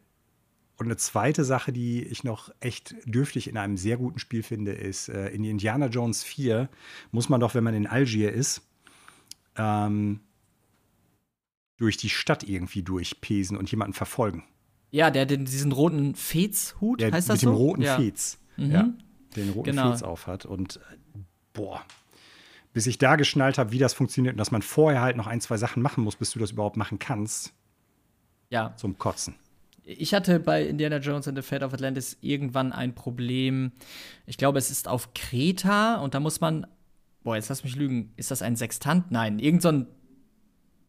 und 0.78 0.88
eine 0.88 0.98
zweite 0.98 1.44
Sache, 1.44 1.72
die 1.72 2.04
ich 2.04 2.24
noch 2.24 2.50
echt 2.60 2.96
dürftig 3.06 3.48
in 3.48 3.58
einem 3.58 3.78
sehr 3.78 3.98
guten 3.98 4.20
Spiel 4.20 4.44
finde, 4.44 4.72
ist, 4.74 5.08
äh, 5.08 5.30
in 5.30 5.44
Indiana 5.44 5.86
Jones 5.88 6.24
4 6.24 6.68
muss 7.12 7.30
man 7.30 7.40
doch, 7.40 7.54
wenn 7.56 7.64
man 7.64 7.76
in 7.76 7.86
Algier 7.88 8.32
ist, 8.34 8.62
ähm, 9.56 10.20
durch 11.78 11.98
die 11.98 12.10
Stadt 12.10 12.44
irgendwie 12.44 12.82
durchpesen 12.82 13.56
und 13.58 13.70
jemanden 13.72 13.94
verfolgen. 13.94 14.44
ja, 14.92 15.10
der 15.12 15.26
den, 15.26 15.46
diesen 15.46 15.72
roten 15.72 16.16
Fezhut, 16.16 17.02
heißt 17.04 17.30
das 17.30 17.36
mit 17.36 17.42
so? 17.42 17.50
dem 17.52 17.56
roten 17.56 17.82
ja. 17.82 17.98
Fez. 17.98 18.40
Mhm. 18.58 18.72
Ja, 18.72 18.94
den 19.36 19.50
roten 19.50 19.72
Genau. 19.72 19.92
Fez 19.92 20.04
aufhat. 20.04 20.46
Und 20.46 20.78
äh, 20.78 20.80
boah, 21.54 21.84
bis 22.74 22.88
ich 22.88 22.98
da 22.98 23.16
geschnallt 23.16 23.58
habe, 23.58 23.72
wie 23.72 23.78
das 23.78 23.94
funktioniert 23.94 24.34
und 24.34 24.40
dass 24.40 24.52
man 24.52 24.62
vorher 24.62 25.02
halt 25.02 25.16
noch 25.16 25.28
ein, 25.28 25.40
zwei 25.40 25.58
Sachen 25.58 25.82
machen 25.82 26.04
muss, 26.04 26.16
bis 26.16 26.32
du 26.32 26.40
das 26.40 26.52
überhaupt 26.52 26.76
machen 26.76 27.00
kannst, 27.00 27.54
Ja, 28.50 28.74
zum 28.76 28.98
Kotzen. 28.98 29.36
Ich 29.86 30.14
hatte 30.14 30.40
bei 30.40 30.66
Indiana 30.66 30.98
Jones 30.98 31.28
and 31.28 31.38
the 31.38 31.42
Fate 31.42 31.62
of 31.62 31.74
Atlantis 31.74 32.18
irgendwann 32.22 32.72
ein 32.72 32.96
Problem. 32.96 33.74
Ich 34.26 34.38
glaube, 34.38 34.58
es 34.58 34.72
ist 34.72 34.88
auf 34.88 35.14
Kreta 35.14 35.96
und 35.96 36.14
da 36.14 36.20
muss 36.20 36.40
man. 36.40 36.66
Boah, 37.24 37.36
jetzt 37.36 37.50
lass 37.50 37.64
mich 37.64 37.76
lügen. 37.76 38.14
Ist 38.16 38.32
das 38.32 38.42
ein 38.42 38.56
Sextant? 38.56 39.12
Nein, 39.12 39.40
irgend 39.40 39.62
so 39.62 39.70
ein 39.70 39.88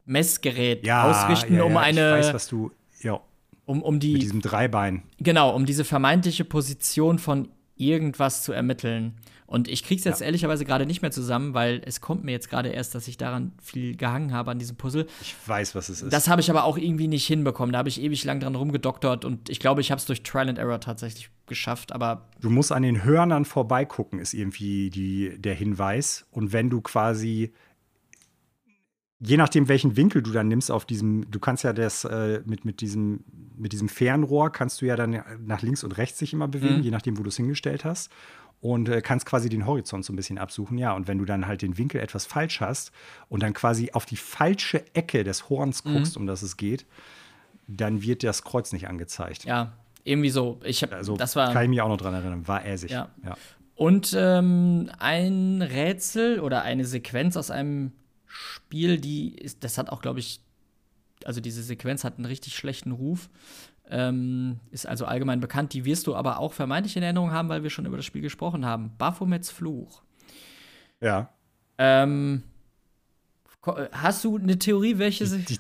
Messgerät 0.05 0.89
ausrichten, 0.89 1.57
ja, 1.57 1.65
um 1.65 1.73
ja, 1.73 1.81
eine. 1.81 2.19
Ich 2.21 2.27
weiß, 2.27 2.35
was 2.35 2.47
du, 2.47 2.71
ja, 3.01 3.21
um, 3.65 3.83
um 3.83 3.95
mit 3.95 4.03
die. 4.05 4.19
diesem 4.19 4.41
Dreibein. 4.41 5.03
Genau, 5.19 5.55
um 5.55 5.67
diese 5.67 5.85
vermeintliche 5.85 6.45
Position 6.45 7.19
von 7.19 7.49
irgendwas 7.77 8.43
zu 8.43 8.53
ermitteln. 8.53 9.15
Und 9.55 9.69
ich 9.69 9.85
krieg's 9.85 10.03
jetzt 10.05 10.21
Ja. 10.21 10.27
ehrlicherweise 10.27 10.65
gerade 10.65 10.85
nicht 10.85 11.01
mehr 11.01 11.13
zusammen, 11.13 11.55
weil 11.55 11.81
es 11.87 12.01
kommt 12.01 12.25
mir 12.25 12.33
jetzt 12.33 12.51
gerade 12.51 12.71
erst, 12.71 12.95
dass 12.95 13.07
ich 13.07 13.17
daran 13.17 13.53
viel 13.63 13.97
gehangen 13.97 14.33
habe 14.33 14.51
an 14.51 14.59
diesem 14.59 14.77
Puzzle. 14.77 15.07
Ich 15.23 15.35
weiß, 15.47 15.75
was 15.77 15.89
es 15.89 16.03
ist. 16.03 16.13
Das 16.13 16.29
habe 16.29 16.41
ich 16.41 16.51
aber 16.51 16.65
auch 16.65 16.77
irgendwie 16.77 17.07
nicht 17.07 17.27
hinbekommen. 17.27 17.73
Da 17.73 17.79
habe 17.79 17.89
ich 17.89 18.03
ewig 18.03 18.25
lang 18.25 18.41
dran 18.41 18.57
rumgedoktert 18.57 19.25
und 19.25 19.49
ich 19.49 19.61
glaube, 19.61 19.81
ich 19.81 19.91
habe 19.93 20.01
es 20.01 20.07
durch 20.07 20.23
Trial 20.25 20.49
and 20.49 20.59
Error 20.59 20.81
tatsächlich 20.81 21.31
geschafft. 21.47 21.93
Aber 21.93 22.29
du 22.41 22.51
musst 22.51 22.73
an 22.73 22.83
den 22.83 23.05
Hörnern 23.05 23.45
vorbeigucken, 23.45 24.19
ist 24.19 24.35
irgendwie 24.35 24.91
die, 24.91 25.39
der 25.39 25.55
Hinweis. 25.55 26.27
Und 26.33 26.53
wenn 26.53 26.69
du 26.69 26.81
quasi, 26.81 27.53
je 29.21 29.37
nachdem, 29.37 29.69
welchen 29.69 29.97
Winkel 29.97 30.23
du 30.23 30.33
dann 30.33 30.49
nimmst 30.49 30.71
auf 30.71 30.85
diesem, 30.85 31.31
du 31.31 31.39
kannst 31.39 31.65
ja 31.65 31.73
das 31.73 32.05
äh, 32.05 32.41
mit, 32.45 32.65
mit, 32.65 32.81
diesem, 32.81 33.25
mit 33.57 33.73
diesem 33.73 33.89
Fernrohr, 33.89 34.51
kannst 34.51 34.83
du 34.83 34.87
ja 34.87 34.97
dann 34.97 35.23
nach 35.47 35.63
links 35.63 35.85
und 35.85 35.93
rechts 35.97 36.19
sich 36.19 36.33
immer 36.33 36.49
bewegen, 36.49 36.79
Mhm. 36.79 36.83
je 36.83 36.91
nachdem, 36.91 37.19
wo 37.19 37.23
du 37.23 37.29
es 37.29 37.37
hingestellt 37.37 37.85
hast. 37.85 38.11
Und 38.61 38.89
äh, 38.89 39.03
kannst 39.03 39.27
quasi 39.27 39.49
den 39.51 39.67
Horizont 39.67 40.05
so 40.07 40.13
ein 40.13 40.17
bisschen 40.17 40.39
absuchen, 40.39 40.79
ja. 40.79 40.93
Und 40.95 41.07
wenn 41.07 41.19
du 41.19 41.25
dann 41.27 41.47
halt 41.47 41.61
den 41.61 41.77
Winkel 41.77 42.01
etwas 42.01 42.25
falsch 42.25 42.61
hast 42.61 42.93
und 43.29 43.43
dann 43.43 43.53
quasi 43.53 43.91
auf 43.93 44.07
die 44.07 44.17
falsche 44.17 44.85
Ecke 44.95 45.23
des 45.23 45.51
Horns 45.51 45.85
Mhm. 45.85 45.93
guckst, 45.95 46.17
um 46.17 46.27
das 46.27 46.41
es 46.43 46.57
geht, 46.57 46.87
dann 47.67 48.03
wird 48.03 48.23
das 48.23 48.43
Kreuz 48.43 48.73
nicht 48.73 48.89
angezeigt. 48.89 49.45
ja, 49.45 49.73
irgendwie 50.05 50.31
so. 50.31 50.61
Ich 50.65 50.83
habe, 50.83 50.97
Also 50.97 51.17
das 51.17 51.35
war. 51.37 51.53
kann 51.53 51.65
ich 51.65 51.69
mich 51.71 51.81
auch 51.83 51.89
noch 51.89 51.97
dran 51.99 52.13
erinnern. 52.15 52.47
War 52.49 52.65
äsig. 52.65 52.91
Ja. 52.91 53.09
ja. 53.25 53.37
Und 53.75 54.15
ähm, 54.17 54.91
ein 54.99 55.61
Rätsel 55.63 56.41
oder 56.41 56.63
eine 56.63 56.85
Sequenz 56.85 57.37
aus 57.37 57.51
einem 57.51 57.93
Spiel, 58.27 58.99
die 59.01 59.35
ist, 59.35 59.65
das 59.65 59.79
hat 59.79 59.91
auch, 59.91 60.01
glaube 60.03 60.21
ich, 60.21 60.41
also 61.25 61.41
diese 61.41 61.63
Sequenz 61.63 62.05
hat 62.05 62.17
einen 62.19 62.27
richtig 62.27 62.55
schlechten 62.57 62.93
Ruf. 62.93 63.29
Ähm, 63.91 64.61
ist 64.71 64.87
also 64.87 65.05
allgemein 65.05 65.41
bekannt. 65.41 65.73
Die 65.75 65.85
wirst 65.85 66.07
du 66.07 66.15
aber 66.15 66.39
auch 66.39 66.53
vermeintlich 66.53 66.97
in 66.97 67.03
Erinnerung 67.03 67.33
haben, 67.33 67.49
weil 67.49 67.63
wir 67.63 67.71
schon 67.71 67.85
über 67.87 67.97
das 67.97 68.07
Spiel 68.07 68.23
gesprochen 68.23 68.65
haben. 68.65 68.93
Baphomets 68.97 69.51
Fluch. 69.51 70.03
Ja. 71.01 71.31
Ähm, 71.77 72.43
hast 73.93 74.25
du 74.25 74.39
eine 74.39 74.59
Theorie, 74.59 74.99
welche 74.99 75.27
sich. 75.27 75.45
Die, 75.45 75.59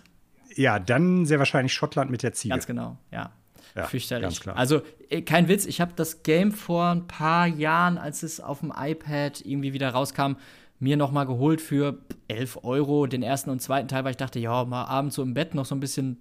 ja, 0.54 0.78
dann 0.78 1.26
sehr 1.26 1.38
wahrscheinlich 1.38 1.74
Schottland 1.74 2.10
mit 2.10 2.22
der 2.22 2.32
Ziege. 2.32 2.52
Ganz 2.52 2.66
genau, 2.66 2.96
ja. 3.10 3.32
ja 3.74 3.84
Fürchterlich. 3.84 4.22
Ganz 4.22 4.40
klar. 4.40 4.56
Also, 4.56 4.82
äh, 5.10 5.22
kein 5.22 5.48
Witz, 5.48 5.66
ich 5.66 5.80
habe 5.80 5.92
das 5.96 6.22
Game 6.22 6.52
vor 6.52 6.86
ein 6.86 7.06
paar 7.06 7.46
Jahren, 7.46 7.98
als 7.98 8.22
es 8.22 8.40
auf 8.40 8.60
dem 8.60 8.72
iPad 8.76 9.42
irgendwie 9.44 9.72
wieder 9.72 9.90
rauskam, 9.90 10.36
mir 10.78 10.96
noch 10.96 11.12
mal 11.12 11.24
geholt 11.24 11.60
für 11.60 11.98
11 12.28 12.60
Euro. 12.62 13.06
Den 13.06 13.22
ersten 13.22 13.50
und 13.50 13.60
zweiten 13.60 13.88
Teil, 13.88 14.04
weil 14.04 14.12
ich 14.12 14.16
dachte, 14.16 14.38
ja, 14.38 14.64
mal 14.64 14.84
abends 14.84 15.16
so 15.16 15.22
im 15.22 15.34
Bett 15.34 15.54
noch 15.54 15.64
so 15.64 15.74
ein 15.74 15.80
bisschen 15.80 16.18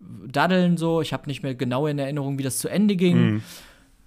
daddeln 0.00 0.76
so. 0.76 1.00
Ich 1.00 1.12
habe 1.12 1.26
nicht 1.26 1.42
mehr 1.42 1.54
genau 1.54 1.86
in 1.86 1.98
Erinnerung, 1.98 2.38
wie 2.38 2.42
das 2.42 2.58
zu 2.58 2.68
Ende 2.68 2.96
ging. 2.96 3.16
Mhm. 3.16 3.42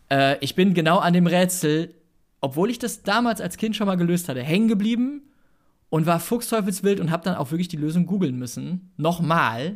Äh, 0.10 0.38
ich 0.40 0.56
bin 0.56 0.74
genau 0.74 1.00
an 1.00 1.14
dem 1.14 1.28
Rätsel, 1.28 1.94
obwohl 2.42 2.70
ich 2.70 2.80
das 2.80 3.04
damals 3.04 3.42
als 3.42 3.58
Kind 3.58 3.76
schon 3.76 3.88
mal 3.88 3.96
gelöst 3.96 4.30
hatte, 4.30 4.42
hängen 4.42 4.68
geblieben 4.68 5.22
und 5.90 6.06
war 6.06 6.20
fuchsteufelswild 6.20 7.00
und 7.00 7.12
habe 7.12 7.24
dann 7.24 7.36
auch 7.36 7.52
wirklich 7.52 7.68
die 7.68 7.78
Lösung 7.78 8.06
googeln 8.06 8.38
müssen. 8.38 8.92
Nochmal. 8.98 9.76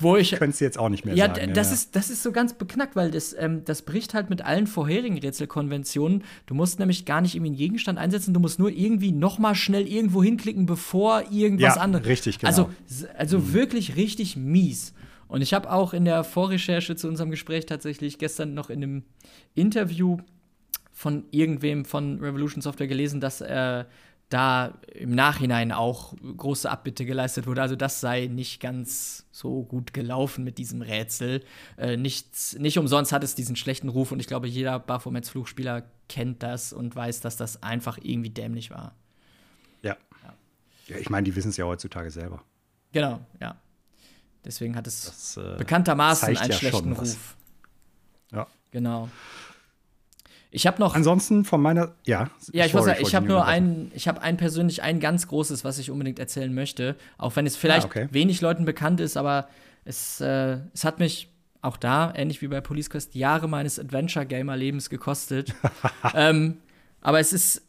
Wo 0.00 0.16
ich. 0.16 0.32
Könntest 0.32 0.62
du 0.62 0.64
jetzt 0.64 0.78
auch 0.78 0.88
nicht 0.88 1.04
mehr 1.04 1.14
ja, 1.14 1.26
sagen. 1.26 1.52
Das, 1.52 1.68
ja, 1.68 1.74
Ist, 1.74 1.94
das 1.94 2.08
ist 2.08 2.22
so 2.22 2.32
ganz 2.32 2.54
beknackt, 2.54 2.96
weil 2.96 3.10
das, 3.10 3.36
ähm, 3.38 3.64
das 3.66 3.82
bricht 3.82 4.14
halt 4.14 4.30
mit 4.30 4.42
allen 4.42 4.66
vorherigen 4.66 5.18
Rätselkonventionen. 5.18 6.24
Du 6.46 6.54
musst 6.54 6.78
nämlich 6.78 7.04
gar 7.04 7.20
nicht 7.20 7.34
irgendwie 7.34 7.50
einen 7.50 7.58
Gegenstand 7.58 7.98
einsetzen, 7.98 8.32
du 8.32 8.40
musst 8.40 8.58
nur 8.58 8.70
irgendwie 8.70 9.12
noch 9.12 9.38
mal 9.38 9.54
schnell 9.54 9.86
irgendwo 9.86 10.22
hinklicken, 10.22 10.64
bevor 10.64 11.24
irgendwas 11.30 11.76
ja, 11.76 11.82
anderes. 11.82 12.06
Richtig, 12.06 12.38
genau. 12.38 12.48
Also, 12.48 12.70
also 13.16 13.38
mhm. 13.38 13.52
wirklich 13.52 13.96
richtig 13.96 14.36
mies. 14.36 14.94
Und 15.30 15.42
ich 15.42 15.54
habe 15.54 15.70
auch 15.70 15.94
in 15.94 16.04
der 16.04 16.24
Vorrecherche 16.24 16.96
zu 16.96 17.06
unserem 17.06 17.30
Gespräch 17.30 17.64
tatsächlich 17.64 18.18
gestern 18.18 18.52
noch 18.52 18.68
in 18.68 18.82
einem 18.82 19.04
Interview 19.54 20.18
von 20.92 21.24
irgendwem 21.30 21.84
von 21.84 22.18
Revolution 22.18 22.60
Software 22.62 22.88
gelesen, 22.88 23.20
dass 23.20 23.40
äh, 23.40 23.84
da 24.28 24.74
im 24.92 25.14
Nachhinein 25.14 25.70
auch 25.70 26.14
große 26.36 26.68
Abbitte 26.68 27.04
geleistet 27.04 27.46
wurde. 27.46 27.62
Also 27.62 27.76
das 27.76 28.00
sei 28.00 28.26
nicht 28.26 28.60
ganz 28.60 29.24
so 29.30 29.62
gut 29.62 29.94
gelaufen 29.94 30.42
mit 30.42 30.58
diesem 30.58 30.82
Rätsel. 30.82 31.44
Äh, 31.78 31.96
nichts, 31.96 32.58
nicht 32.58 32.78
umsonst 32.78 33.12
hat 33.12 33.22
es 33.22 33.36
diesen 33.36 33.54
schlechten 33.54 33.88
Ruf 33.88 34.10
und 34.10 34.18
ich 34.18 34.26
glaube, 34.26 34.48
jeder 34.48 34.80
Baphomets 34.80 35.30
Fluchspieler 35.30 35.84
kennt 36.08 36.42
das 36.42 36.72
und 36.72 36.96
weiß, 36.96 37.20
dass 37.20 37.36
das 37.36 37.62
einfach 37.62 37.98
irgendwie 38.02 38.30
dämlich 38.30 38.70
war. 38.72 38.96
Ja. 39.82 39.96
ja. 40.24 40.34
ja 40.88 40.96
ich 40.96 41.08
meine, 41.08 41.22
die 41.22 41.36
wissen 41.36 41.50
es 41.50 41.56
ja 41.56 41.66
heutzutage 41.66 42.10
selber. 42.10 42.42
Genau, 42.90 43.20
ja. 43.40 43.56
Deswegen 44.44 44.76
hat 44.76 44.86
es 44.86 45.04
das, 45.04 45.36
äh, 45.36 45.56
bekanntermaßen 45.58 46.28
einen 46.36 46.50
ja 46.50 46.56
schlechten 46.56 46.92
Ruf. 46.92 47.36
Ja. 48.32 48.46
Genau. 48.70 49.08
Ich 50.50 50.66
habe 50.66 50.80
noch. 50.80 50.94
Ansonsten 50.94 51.44
von 51.44 51.60
meiner. 51.60 51.92
Ja, 52.06 52.30
ja 52.52 52.66
ich, 52.66 52.72
sorry, 52.72 52.96
ich 53.00 53.14
habe 53.14 53.26
nur 53.26 53.44
ein, 53.44 53.92
ich 53.94 54.08
habe 54.08 54.20
ein 54.22 54.36
persönlich 54.36 54.82
ein 54.82 54.98
ganz 54.98 55.28
großes, 55.28 55.64
was 55.64 55.78
ich 55.78 55.90
unbedingt 55.90 56.18
erzählen 56.18 56.52
möchte. 56.52 56.96
Auch 57.18 57.36
wenn 57.36 57.46
es 57.46 57.56
vielleicht 57.56 57.86
ah, 57.86 57.90
okay. 57.90 58.08
wenig 58.10 58.40
Leuten 58.40 58.64
bekannt 58.64 59.00
ist, 59.00 59.16
aber 59.16 59.48
es, 59.84 60.20
äh, 60.20 60.58
es 60.72 60.84
hat 60.84 60.98
mich 60.98 61.28
auch 61.62 61.76
da, 61.76 62.12
ähnlich 62.16 62.42
wie 62.42 62.48
bei 62.48 62.60
Police 62.60 62.90
Quest, 62.90 63.14
Jahre 63.14 63.48
meines 63.48 63.78
Adventure-Gamer-Lebens 63.78 64.88
gekostet. 64.90 65.54
ähm, 66.14 66.56
aber 67.00 67.20
es 67.20 67.32
ist, 67.32 67.62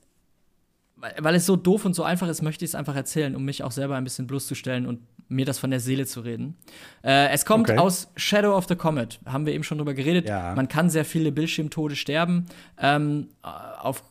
weil 0.96 1.36
es 1.36 1.46
so 1.46 1.56
doof 1.56 1.86
und 1.86 1.94
so 1.94 2.04
einfach 2.04 2.30
ist, 2.30 2.42
möchte 2.42 2.64
ich 2.64 2.72
es 2.72 2.76
einfach 2.76 2.96
erzählen, 2.96 3.36
um 3.36 3.44
mich 3.44 3.64
auch 3.64 3.72
selber 3.72 3.96
ein 3.96 4.04
bisschen 4.04 4.28
bloßzustellen 4.28 4.86
und 4.86 5.02
mir 5.32 5.46
das 5.46 5.60
von 5.60 5.72
der 5.72 5.80
Seele 5.80 6.06
zu 6.06 6.22
reden. 6.22 6.58
Äh, 7.04 7.30
es 7.30 7.46
kommt 7.46 7.70
okay. 7.70 7.80
aus 7.80 8.12
Shadow 8.16 8.56
of 8.56 8.68
the 8.68 8.76
Comet, 8.76 9.20
haben 9.26 9.46
wir 9.46 9.54
eben 9.54 9.64
schon 9.64 9.78
drüber 9.78 9.94
geredet. 9.94 10.28
Ja. 10.28 10.54
Man 10.56 10.68
kann 10.68 10.90
sehr 10.90 11.06
viele 11.06 11.32
Bildschirmtode 11.32 11.96
sterben, 11.96 12.48
ähm, 12.78 13.30
auf, 13.42 14.04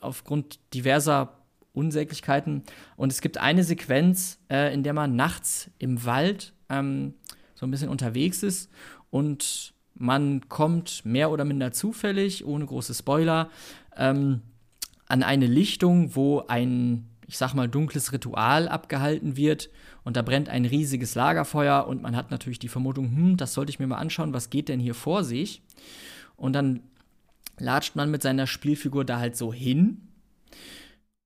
aufgrund 0.00 0.58
diverser 0.74 1.32
Unsäglichkeiten. 1.72 2.62
Und 2.96 3.12
es 3.12 3.20
gibt 3.20 3.38
eine 3.38 3.64
Sequenz, 3.64 4.38
äh, 4.50 4.72
in 4.72 4.82
der 4.82 4.92
man 4.92 5.16
nachts 5.16 5.70
im 5.78 6.04
Wald 6.04 6.52
ähm, 6.68 7.14
so 7.54 7.66
ein 7.66 7.70
bisschen 7.70 7.88
unterwegs 7.88 8.42
ist 8.42 8.70
und 9.10 9.74
man 9.94 10.48
kommt 10.48 11.04
mehr 11.04 11.30
oder 11.30 11.44
minder 11.44 11.72
zufällig, 11.72 12.44
ohne 12.44 12.66
große 12.66 12.94
Spoiler, 12.94 13.50
ähm, 13.96 14.42
an 15.06 15.22
eine 15.22 15.46
Lichtung, 15.46 16.14
wo 16.14 16.44
ein, 16.48 17.08
ich 17.26 17.38
sag 17.38 17.54
mal, 17.54 17.68
dunkles 17.68 18.12
Ritual 18.12 18.68
abgehalten 18.68 19.36
wird 19.36 19.70
und 20.04 20.16
da 20.16 20.22
brennt 20.22 20.48
ein 20.48 20.64
riesiges 20.64 21.14
Lagerfeuer 21.14 21.86
und 21.86 22.02
man 22.02 22.16
hat 22.16 22.30
natürlich 22.30 22.58
die 22.58 22.68
Vermutung, 22.68 23.10
hm, 23.10 23.36
das 23.36 23.54
sollte 23.54 23.70
ich 23.70 23.78
mir 23.78 23.86
mal 23.86 23.96
anschauen, 23.96 24.32
was 24.32 24.50
geht 24.50 24.68
denn 24.68 24.80
hier 24.80 24.94
vor 24.94 25.24
sich? 25.24 25.62
Und 26.36 26.52
dann 26.52 26.80
latscht 27.58 27.96
man 27.96 28.10
mit 28.10 28.22
seiner 28.22 28.46
Spielfigur 28.46 29.04
da 29.04 29.18
halt 29.18 29.36
so 29.36 29.52
hin. 29.52 30.02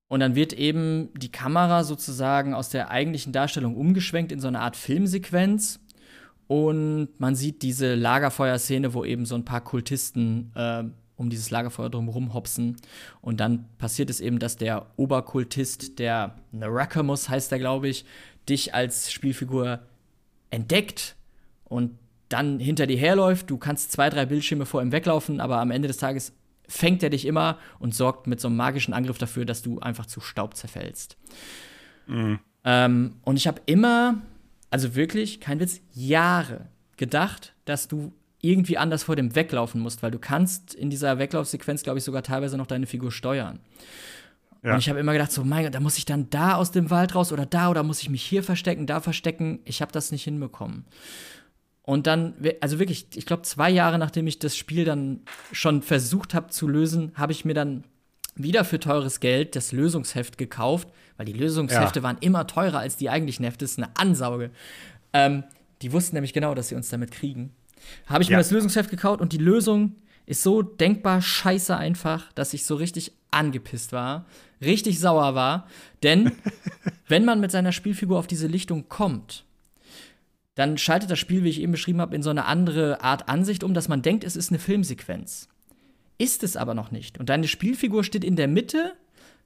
Und 0.09 0.21
dann 0.21 0.35
wird 0.35 0.53
eben 0.53 1.11
die 1.15 1.31
Kamera 1.31 1.85
sozusagen 1.85 2.55
aus 2.55 2.69
der 2.71 2.91
eigentlichen 2.91 3.33
Darstellung 3.33 3.77
umgeschwenkt 3.77 4.33
in 4.33 4.41
so 4.41 4.49
eine 4.49 4.61
Art 4.61 4.77
Filmsequenz. 4.77 5.81
Und 6.49 7.09
man 7.19 7.37
sieht 7.37 7.63
diese 7.63 7.95
Lagerfeuerszene, 7.95 8.93
wo 8.93 9.05
eben 9.05 9.25
so 9.25 9.37
ein 9.37 9.45
paar 9.45 9.61
Kultisten 9.61 10.51
äh, 10.57 10.85
um 11.21 11.29
dieses 11.29 11.51
Lagerfeuer 11.51 11.91
drumherum 11.91 12.33
hopsen. 12.33 12.77
Und 13.21 13.41
dann 13.41 13.67
passiert 13.77 14.09
es 14.09 14.21
eben, 14.21 14.39
dass 14.39 14.57
der 14.57 14.87
Oberkultist, 14.97 15.99
der 15.99 16.37
Narakamus 16.51 17.29
heißt 17.29 17.53
er, 17.53 17.59
glaube 17.59 17.89
ich, 17.89 18.07
dich 18.49 18.75
als 18.75 19.13
Spielfigur 19.13 19.81
entdeckt 20.49 21.17
und 21.65 21.99
dann 22.31 22.59
hinter 22.59 22.87
dir 22.87 22.97
herläuft. 22.97 23.51
Du 23.51 23.59
kannst 23.59 23.93
zwei, 23.93 24.09
drei 24.09 24.25
Bildschirme 24.25 24.65
vor 24.65 24.81
ihm 24.81 24.93
weglaufen, 24.93 25.41
aber 25.41 25.59
am 25.61 25.71
Ende 25.71 25.89
des 25.89 25.99
Tages 25.99 26.33
fängt 26.67 27.03
er 27.03 27.11
dich 27.11 27.27
immer 27.27 27.59
und 27.79 27.95
sorgt 27.95 28.27
mit 28.27 28.41
so 28.41 28.49
einem 28.49 28.57
magischen 28.57 28.95
Angriff 28.95 29.19
dafür, 29.19 29.45
dass 29.45 29.61
du 29.61 29.79
einfach 29.81 30.07
zu 30.07 30.21
Staub 30.21 30.57
zerfällst. 30.57 31.19
Mhm. 32.07 32.39
Ähm, 32.65 33.17
und 33.23 33.37
ich 33.37 33.47
habe 33.47 33.61
immer, 33.67 34.23
also 34.71 34.95
wirklich, 34.95 35.41
kein 35.41 35.61
Witz, 35.61 35.83
Jahre 35.93 36.69
gedacht, 36.97 37.55
dass 37.67 37.89
du 37.89 38.13
irgendwie 38.43 38.79
anders 38.79 39.03
vor 39.03 39.17
dem 39.17 39.35
weglaufen 39.35 39.81
musst, 39.81 40.03
weil 40.03 40.11
du 40.11 40.19
kannst 40.19 40.75
in 40.75 40.91
dieser 40.91 41.19
Weglaufsequenz, 41.19 41.83
glaube 41.83 41.99
ich, 41.99 42.05
sogar 42.05 42.23
teilweise 42.23 42.57
noch 42.57 42.67
deine 42.67 42.87
Figur 42.87 43.13
steuern. 43.13 43.61
Ja. 44.63 44.75
Und 44.75 44.79
ich 44.79 44.89
habe 44.89 45.01
immer 45.01 45.13
gedacht, 45.13 45.33
so, 45.33 45.45
mein 45.45 45.65
Gott, 45.65 45.75
da 45.75 45.81
muss 45.81 45.99
ich 45.99 46.05
dann 46.05 46.29
da 46.31 46.57
aus 46.57 46.71
dem 46.71 46.91
Wald 46.91 47.15
raus 47.15 47.33
oder 47.33 47.47
da 47.47 47.71
oder 47.71 47.83
muss 47.83 48.03
ich 48.03 48.11
mich 48.11 48.23
hier 48.23 48.43
verstecken, 48.43 48.87
da 48.87 49.01
verstecken. 49.01 49.61
Ich 49.65 49.81
habe 49.81 49.93
das 49.93 50.13
nicht 50.13 50.25
hinbekommen. 50.25 50.85
Und 51.83 52.07
dann, 52.07 52.35
also 52.61 52.79
wirklich, 52.79 53.07
ich 53.15 53.27
glaube, 53.27 53.43
zwei 53.43 53.71
Jahre 53.71 53.99
nachdem 53.99 54.27
ich 54.27 54.39
das 54.39 54.57
Spiel 54.57 54.85
dann 54.85 55.21
schon 55.53 55.83
versucht 55.83 56.35
habe 56.35 56.49
zu 56.49 56.69
lösen, 56.69 57.13
habe 57.15 57.33
ich 57.33 57.45
mir 57.45 57.55
dann 57.55 57.85
wieder 58.37 58.65
für 58.65 58.79
teures 58.79 59.21
Geld 59.21 59.57
das 59.57 59.73
Lösungsheft 59.73 60.39
gekauft, 60.39 60.89
weil 61.17 61.27
die 61.27 61.33
Lösungshefte 61.33 62.01
ja. 62.01 62.03
waren 62.03 62.19
immer 62.21 62.47
teurer 62.47 62.79
als 62.79 62.97
die 62.97 63.11
eigentlichen 63.11 63.45
Hefte. 63.45 63.65
Das 63.65 63.73
ist 63.73 63.79
eine 63.79 63.91
Ansauge. 63.97 64.51
Ähm, 65.13 65.45
die 65.83 65.93
wussten 65.93 66.17
nämlich 66.17 66.33
genau, 66.33 66.55
dass 66.55 66.69
sie 66.69 66.75
uns 66.75 66.91
damit 66.91 67.11
kriegen. 67.11 67.55
Habe 68.07 68.23
ich 68.23 68.29
ja. 68.29 68.37
mir 68.37 68.43
das 68.43 68.51
Lösungsheft 68.51 68.91
gekauft 68.91 69.21
und 69.21 69.33
die 69.33 69.39
Lösung 69.39 69.97
ist 70.27 70.43
so 70.43 70.63
denkbar 70.63 71.23
scheiße 71.23 71.77
einfach, 71.77 72.33
dass 72.33 72.55
ich 72.55 72.65
so 72.65 72.77
richtig 72.77 73.13
angepisst 73.31 73.93
war, 73.93 74.27
richtig 74.61 75.01
sauer 75.01 75.35
war. 75.35 75.67
Denn 76.03 76.33
wenn 77.09 77.25
man 77.25 77.41
mit 77.41 77.51
seiner 77.51 77.73
Spielfigur 77.73 78.19
auf 78.19 78.27
diese 78.27 78.47
Lichtung 78.47 78.89
kommt, 78.89 79.45
dann 80.55 80.79
schaltet 80.79 81.11
das 81.11 81.19
Spiel, 81.19 81.45
wie 81.45 81.49
ich 81.49 81.61
eben 81.61 81.73
beschrieben 81.73 82.01
habe, 82.01 82.15
in 82.15 82.23
so 82.23 82.31
eine 82.31 82.45
andere 82.45 83.03
Art 83.03 83.29
Ansicht 83.29 83.65
um, 83.65 83.75
dass 83.75 83.89
man 83.89 84.03
denkt, 84.03 84.25
es 84.25 84.37
ist 84.37 84.51
eine 84.51 84.59
Filmsequenz. 84.59 85.49
Ist 86.19 86.43
es 86.43 86.57
aber 86.57 86.75
noch 86.75 86.91
nicht. 86.91 87.19
Und 87.19 87.29
deine 87.29 87.49
Spielfigur 87.49 88.05
steht 88.05 88.25
in 88.25 88.37
der 88.37 88.49
Mitte 88.49 88.93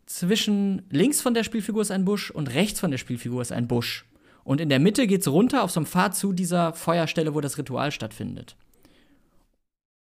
zwischen 0.06 0.82
links 0.90 1.20
von 1.20 1.34
der 1.34 1.44
Spielfigur 1.44 1.82
ist 1.82 1.90
ein 1.90 2.04
Busch 2.04 2.30
und 2.30 2.52
rechts 2.52 2.80
von 2.80 2.90
der 2.90 2.98
Spielfigur 2.98 3.42
ist 3.42 3.52
ein 3.52 3.68
Busch. 3.68 4.04
Und 4.44 4.60
in 4.60 4.68
der 4.68 4.78
Mitte 4.78 5.06
geht 5.06 5.22
es 5.22 5.28
runter 5.28 5.64
auf 5.64 5.70
so 5.70 5.80
einem 5.80 5.86
Pfad 5.86 6.14
zu 6.14 6.32
dieser 6.32 6.74
Feuerstelle, 6.74 7.34
wo 7.34 7.40
das 7.40 7.58
Ritual 7.58 7.90
stattfindet. 7.90 8.56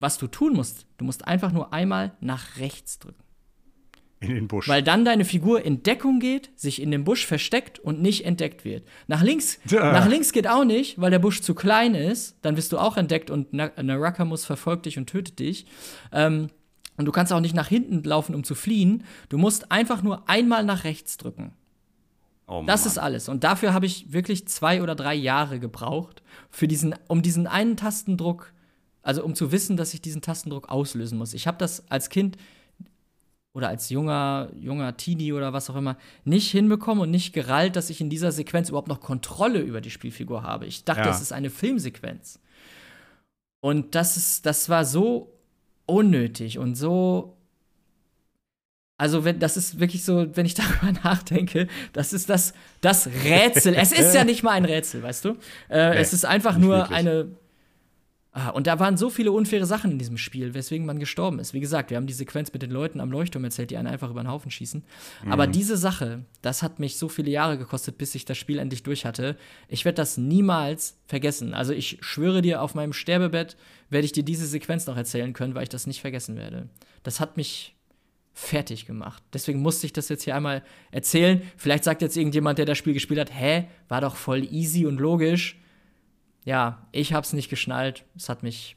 Was 0.01 0.19
du 0.19 0.29
tun 0.29 0.53
musst, 0.55 0.87
du 0.99 1.05
musst 1.05 1.27
einfach 1.27 1.51
nur 1.51 1.73
einmal 1.73 2.13
nach 2.21 2.59
rechts 2.59 2.99
drücken. 2.99 3.25
In 4.21 4.35
den 4.35 4.49
Busch. 4.49 4.69
Weil 4.69 4.83
dann 4.83 5.05
deine 5.05 5.25
Figur 5.25 5.65
in 5.65 5.83
Deckung 5.85 6.19
geht, 6.19 6.51
sich 6.57 6.83
in 6.83 6.91
dem 6.91 7.05
Busch 7.05 7.25
versteckt 7.25 7.79
und 7.79 8.03
nicht 8.03 8.25
entdeckt 8.25 8.65
wird. 8.65 8.87
Nach 9.07 9.23
links, 9.23 9.61
ja. 9.69 9.93
nach 9.93 10.09
links 10.09 10.33
geht 10.33 10.49
auch 10.49 10.65
nicht, 10.65 11.01
weil 11.01 11.11
der 11.11 11.21
Busch 11.21 11.41
zu 11.41 11.55
klein 11.55 11.95
ist. 11.95 12.37
Dann 12.43 12.57
wirst 12.57 12.73
du 12.73 12.79
auch 12.79 12.97
entdeckt 12.97 13.31
und 13.31 13.53
Narakamus 13.53 14.45
verfolgt 14.45 14.87
dich 14.87 14.99
und 14.99 15.07
tötet 15.07 15.39
dich. 15.39 15.67
Ähm, 16.13 16.49
und 16.97 17.05
du 17.05 17.13
kannst 17.13 17.33
auch 17.33 17.41
nicht 17.41 17.55
nach 17.55 17.69
hinten 17.69 18.03
laufen, 18.03 18.35
um 18.35 18.43
zu 18.43 18.57
fliehen. 18.57 19.05
Du 19.29 19.39
musst 19.39 19.71
einfach 19.71 20.03
nur 20.03 20.29
einmal 20.29 20.65
nach 20.65 20.83
rechts 20.83 21.17
drücken. 21.17 21.53
Oh 22.49 22.63
das 22.67 22.87
ist 22.87 22.99
alles. 22.99 23.29
Und 23.29 23.45
dafür 23.45 23.75
habe 23.75 23.87
ich 23.87 24.13
wirklich 24.13 24.49
zwei 24.49 24.83
oder 24.83 24.95
drei 24.95 25.15
Jahre 25.15 25.61
gebraucht, 25.61 26.23
für 26.51 26.67
diesen, 26.67 26.95
um 27.07 27.21
diesen 27.23 27.47
einen 27.47 27.77
Tastendruck, 27.77 28.53
also 29.03 29.23
um 29.23 29.35
zu 29.35 29.53
wissen, 29.53 29.77
dass 29.77 29.93
ich 29.95 30.01
diesen 30.01 30.23
Tastendruck 30.23 30.71
auslösen 30.71 31.19
muss. 31.19 31.35
Ich 31.35 31.47
habe 31.47 31.59
das 31.59 31.89
als 31.91 32.09
Kind 32.09 32.39
oder 33.53 33.69
als 33.69 33.91
junger, 33.91 34.49
junger 34.59 34.97
Teenie 34.97 35.33
oder 35.33 35.53
was 35.53 35.69
auch 35.69 35.77
immer 35.77 35.97
nicht 36.25 36.51
hinbekommen 36.51 37.03
und 37.03 37.11
nicht 37.11 37.33
gerallt, 37.33 37.77
dass 37.77 37.91
ich 37.91 38.01
in 38.01 38.09
dieser 38.09 38.33
Sequenz 38.33 38.69
überhaupt 38.69 38.89
noch 38.89 39.01
Kontrolle 39.01 39.61
über 39.61 39.81
die 39.81 39.91
Spielfigur 39.91 40.43
habe. 40.43 40.67
Ich 40.67 40.85
dachte, 40.85 41.03
Ja. 41.03 41.11
es 41.11 41.21
ist 41.21 41.33
eine 41.33 41.51
Filmsequenz. 41.51 42.41
Und 43.61 43.95
das 43.95 44.17
ist, 44.17 44.47
das 44.47 44.69
war 44.69 44.85
so 44.85 45.33
unnötig 45.87 46.59
und 46.59 46.77
so. 46.77 47.35
Also, 48.99 49.25
wenn, 49.25 49.39
das 49.39 49.57
ist 49.57 49.79
wirklich 49.81 50.05
so, 50.05 50.27
wenn 50.37 50.45
ich 50.45 50.55
darüber 50.55 50.93
nachdenke, 51.05 51.69
das 51.93 52.13
ist 52.13 52.29
das, 52.29 52.53
das 52.81 53.07
Rätsel. 53.25 53.75
es 53.75 53.93
ist 53.93 54.15
ja 54.15 54.25
nicht 54.25 54.43
mal 54.43 54.51
ein 54.53 54.65
Rätsel, 54.65 55.03
weißt 55.03 55.25
du? 55.25 55.29
Äh, 55.71 55.91
Nee, 55.91 55.97
es 55.99 56.13
ist 56.13 56.25
einfach 56.27 56.59
nur 56.59 56.77
wirklich. 56.79 56.99
eine. 56.99 57.29
Ah, 58.33 58.51
und 58.51 58.67
da 58.67 58.79
waren 58.79 58.97
so 58.97 59.09
viele 59.09 59.33
unfaire 59.33 59.65
Sachen 59.67 59.91
in 59.91 59.99
diesem 59.99 60.19
Spiel, 60.19 60.53
weswegen 60.55 60.85
man 60.87 60.99
gestorben 61.01 61.39
ist. 61.41 61.55
Wie 61.55 61.61
gesagt, 61.61 61.91
wir 61.91 61.97
haben 61.97 62.07
die 62.07 62.13
Sequenz 62.13 62.53
mit 62.53 62.61
den 62.63 62.71
Leuten 62.71 63.01
am 63.01 63.11
Leuchtturm 63.11 63.43
erzählt, 63.43 63.71
die 63.71 63.77
einen 63.79 63.89
einfach 63.89 64.11
über 64.11 64.23
den 64.23 64.29
Haufen 64.31 64.51
schießen. 64.51 64.85
Aber 65.31 65.47
Mhm. 65.49 65.53
diese 65.53 65.77
Sache, 65.77 66.25
das 66.43 66.63
hat 66.63 66.79
mich 66.79 66.99
so 66.99 67.09
viele 67.09 67.31
Jahre 67.31 67.57
gekostet, 67.59 67.99
bis 67.99 68.15
ich 68.15 68.27
das 68.27 68.37
Spiel 68.37 68.59
endlich 68.59 68.83
durch 68.83 69.07
hatte. 69.07 69.37
Ich 69.67 69.85
werde 69.85 69.97
das 69.97 70.19
niemals 70.19 70.99
vergessen. 71.07 71.55
Also 71.55 71.73
ich 71.73 71.99
schwöre 72.01 72.43
dir, 72.43 72.63
auf 72.63 72.75
meinem 72.75 72.93
Sterbebett 72.93 73.57
werde 73.91 74.05
ich 74.05 74.13
dir 74.13 74.23
diese 74.25 74.47
Sequenz 74.47 74.87
noch 74.87 74.97
erzählen 74.97 75.33
können, 75.33 75.55
weil 75.55 75.63
ich 75.65 75.69
das 75.71 75.87
nicht 75.87 76.01
vergessen 76.03 76.37
werde. 76.37 76.69
Das 77.03 77.19
hat 77.21 77.37
mich 77.39 77.75
fertig 78.39 78.87
gemacht. 78.87 79.23
Deswegen 79.33 79.61
musste 79.61 79.85
ich 79.87 79.93
das 79.93 80.09
jetzt 80.09 80.23
hier 80.23 80.37
einmal 80.37 80.63
erzählen. 80.93 81.43
Vielleicht 81.57 81.83
sagt 81.83 82.03
jetzt 82.03 82.17
irgendjemand, 82.17 82.59
der 82.59 82.67
das 82.67 82.79
Spiel 82.79 82.95
gespielt 82.95 83.19
hat, 83.19 83.35
hä, 83.35 83.67
war 83.89 84.01
doch 84.01 84.15
voll 84.15 84.45
easy 84.45 84.87
und 84.87 85.01
logisch. 85.01 85.59
Ja, 86.45 86.87
ich 86.93 87.13
hab's 87.13 87.33
nicht 87.33 87.49
geschnallt. 87.49 88.05
Es 88.17 88.29
hat 88.29 88.43
mich 88.45 88.77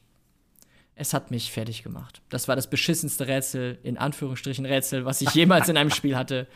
es 0.94 1.14
hat 1.14 1.30
mich 1.30 1.50
fertig 1.50 1.82
gemacht. 1.82 2.20
Das 2.28 2.48
war 2.48 2.56
das 2.56 2.68
beschissenste 2.68 3.26
Rätsel, 3.26 3.78
in 3.82 3.96
Anführungsstrichen 3.96 4.66
Rätsel, 4.66 5.04
was 5.04 5.20
ich 5.20 5.30
jemals 5.30 5.68
in 5.68 5.76
einem 5.76 5.90
Spiel 5.90 6.16
hatte. 6.16 6.46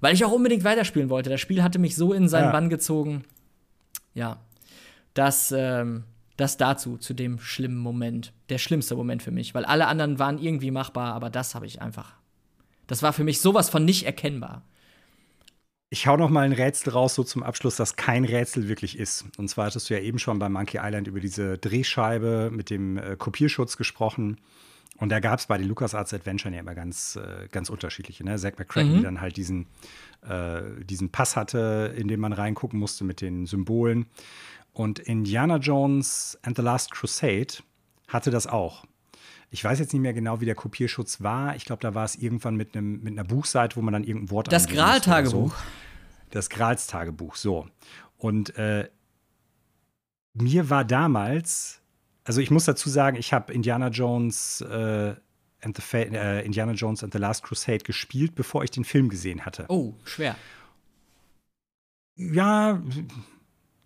Weil 0.00 0.14
ich 0.14 0.24
auch 0.24 0.30
unbedingt 0.32 0.62
weiterspielen 0.62 1.10
wollte. 1.10 1.28
Das 1.28 1.40
Spiel 1.40 1.62
hatte 1.62 1.78
mich 1.78 1.96
so 1.96 2.12
in 2.12 2.28
seinen 2.28 2.46
Ja. 2.46 2.52
Bann 2.52 2.70
gezogen. 2.70 3.24
Ja, 4.14 4.38
das, 5.14 5.52
ähm, 5.56 6.04
das 6.36 6.56
dazu, 6.56 6.98
zu 6.98 7.14
dem 7.14 7.40
schlimmen 7.40 7.78
Moment. 7.78 8.32
Der 8.48 8.58
schlimmste 8.58 8.94
Moment 8.96 9.22
für 9.22 9.32
mich. 9.32 9.54
Weil 9.54 9.64
alle 9.64 9.86
anderen 9.88 10.18
waren 10.18 10.38
irgendwie 10.38 10.70
machbar, 10.70 11.14
aber 11.14 11.28
das 11.30 11.54
habe 11.54 11.66
ich 11.66 11.82
einfach. 11.82 12.19
Das 12.90 13.04
war 13.04 13.12
für 13.12 13.22
mich 13.22 13.40
sowas 13.40 13.70
von 13.70 13.84
nicht 13.84 14.04
erkennbar. 14.04 14.64
Ich 15.90 16.08
hau 16.08 16.16
noch 16.16 16.28
mal 16.28 16.40
ein 16.40 16.50
Rätsel 16.50 16.92
raus, 16.92 17.14
so 17.14 17.22
zum 17.22 17.44
Abschluss, 17.44 17.76
das 17.76 17.94
kein 17.94 18.24
Rätsel 18.24 18.66
wirklich 18.66 18.98
ist. 18.98 19.26
Und 19.38 19.46
zwar 19.46 19.66
hattest 19.66 19.88
du 19.88 19.94
ja 19.94 20.00
eben 20.00 20.18
schon 20.18 20.40
bei 20.40 20.48
Monkey 20.48 20.80
Island 20.82 21.06
über 21.06 21.20
diese 21.20 21.56
Drehscheibe 21.56 22.50
mit 22.52 22.68
dem 22.68 22.98
äh, 22.98 23.14
Kopierschutz 23.16 23.76
gesprochen. 23.76 24.38
Und 24.98 25.10
da 25.10 25.20
gab 25.20 25.38
es 25.38 25.46
bei 25.46 25.56
den 25.56 25.68
LucasArts 25.68 26.12
Adventure 26.12 26.52
ja 26.52 26.58
immer 26.58 26.74
ganz, 26.74 27.14
äh, 27.14 27.46
ganz 27.52 27.70
unterschiedliche. 27.70 28.24
Ne? 28.24 28.36
Zack 28.38 28.58
McCracken, 28.58 28.96
die 28.96 29.02
dann 29.04 29.20
halt 29.20 29.36
diesen, 29.36 29.68
äh, 30.22 30.62
diesen 30.82 31.10
Pass 31.10 31.36
hatte, 31.36 31.94
in 31.96 32.08
den 32.08 32.18
man 32.18 32.32
reingucken 32.32 32.80
musste 32.80 33.04
mit 33.04 33.20
den 33.20 33.46
Symbolen. 33.46 34.06
Und 34.72 34.98
Indiana 34.98 35.58
Jones 35.58 36.36
and 36.42 36.56
the 36.56 36.62
Last 36.62 36.90
Crusade 36.90 37.62
hatte 38.08 38.32
das 38.32 38.48
auch. 38.48 38.84
Ich 39.50 39.64
weiß 39.64 39.80
jetzt 39.80 39.92
nicht 39.92 40.02
mehr 40.02 40.12
genau, 40.12 40.40
wie 40.40 40.44
der 40.44 40.54
Kopierschutz 40.54 41.22
war. 41.22 41.56
Ich 41.56 41.64
glaube, 41.64 41.82
da 41.82 41.94
war 41.94 42.04
es 42.04 42.14
irgendwann 42.14 42.54
mit, 42.54 42.76
einem, 42.76 43.02
mit 43.02 43.18
einer 43.18 43.24
Buchseite, 43.24 43.76
wo 43.76 43.82
man 43.82 43.92
dann 43.92 44.04
irgendein 44.04 44.30
Wort 44.30 44.52
Das 44.52 44.68
Graal-Tagebuch. 44.68 45.52
So. 45.52 45.62
Das 46.30 46.48
Grals-Tagebuch, 46.48 47.34
so. 47.34 47.66
Und 48.16 48.56
äh, 48.56 48.88
mir 50.34 50.70
war 50.70 50.84
damals, 50.84 51.80
also 52.22 52.40
ich 52.40 52.52
muss 52.52 52.64
dazu 52.64 52.88
sagen, 52.88 53.16
ich 53.16 53.32
habe 53.32 53.52
Indiana 53.52 53.88
Jones 53.88 54.60
äh, 54.60 55.14
and 55.62 55.76
the 55.76 55.82
Fa 55.82 55.98
äh, 55.98 56.46
Indiana 56.46 56.72
Jones 56.72 57.02
and 57.02 57.12
the 57.12 57.18
Last 57.18 57.42
Crusade 57.42 57.78
gespielt, 57.78 58.36
bevor 58.36 58.62
ich 58.62 58.70
den 58.70 58.84
Film 58.84 59.08
gesehen 59.08 59.44
hatte. 59.44 59.64
Oh, 59.68 59.94
schwer. 60.04 60.36
Ja, 62.14 62.80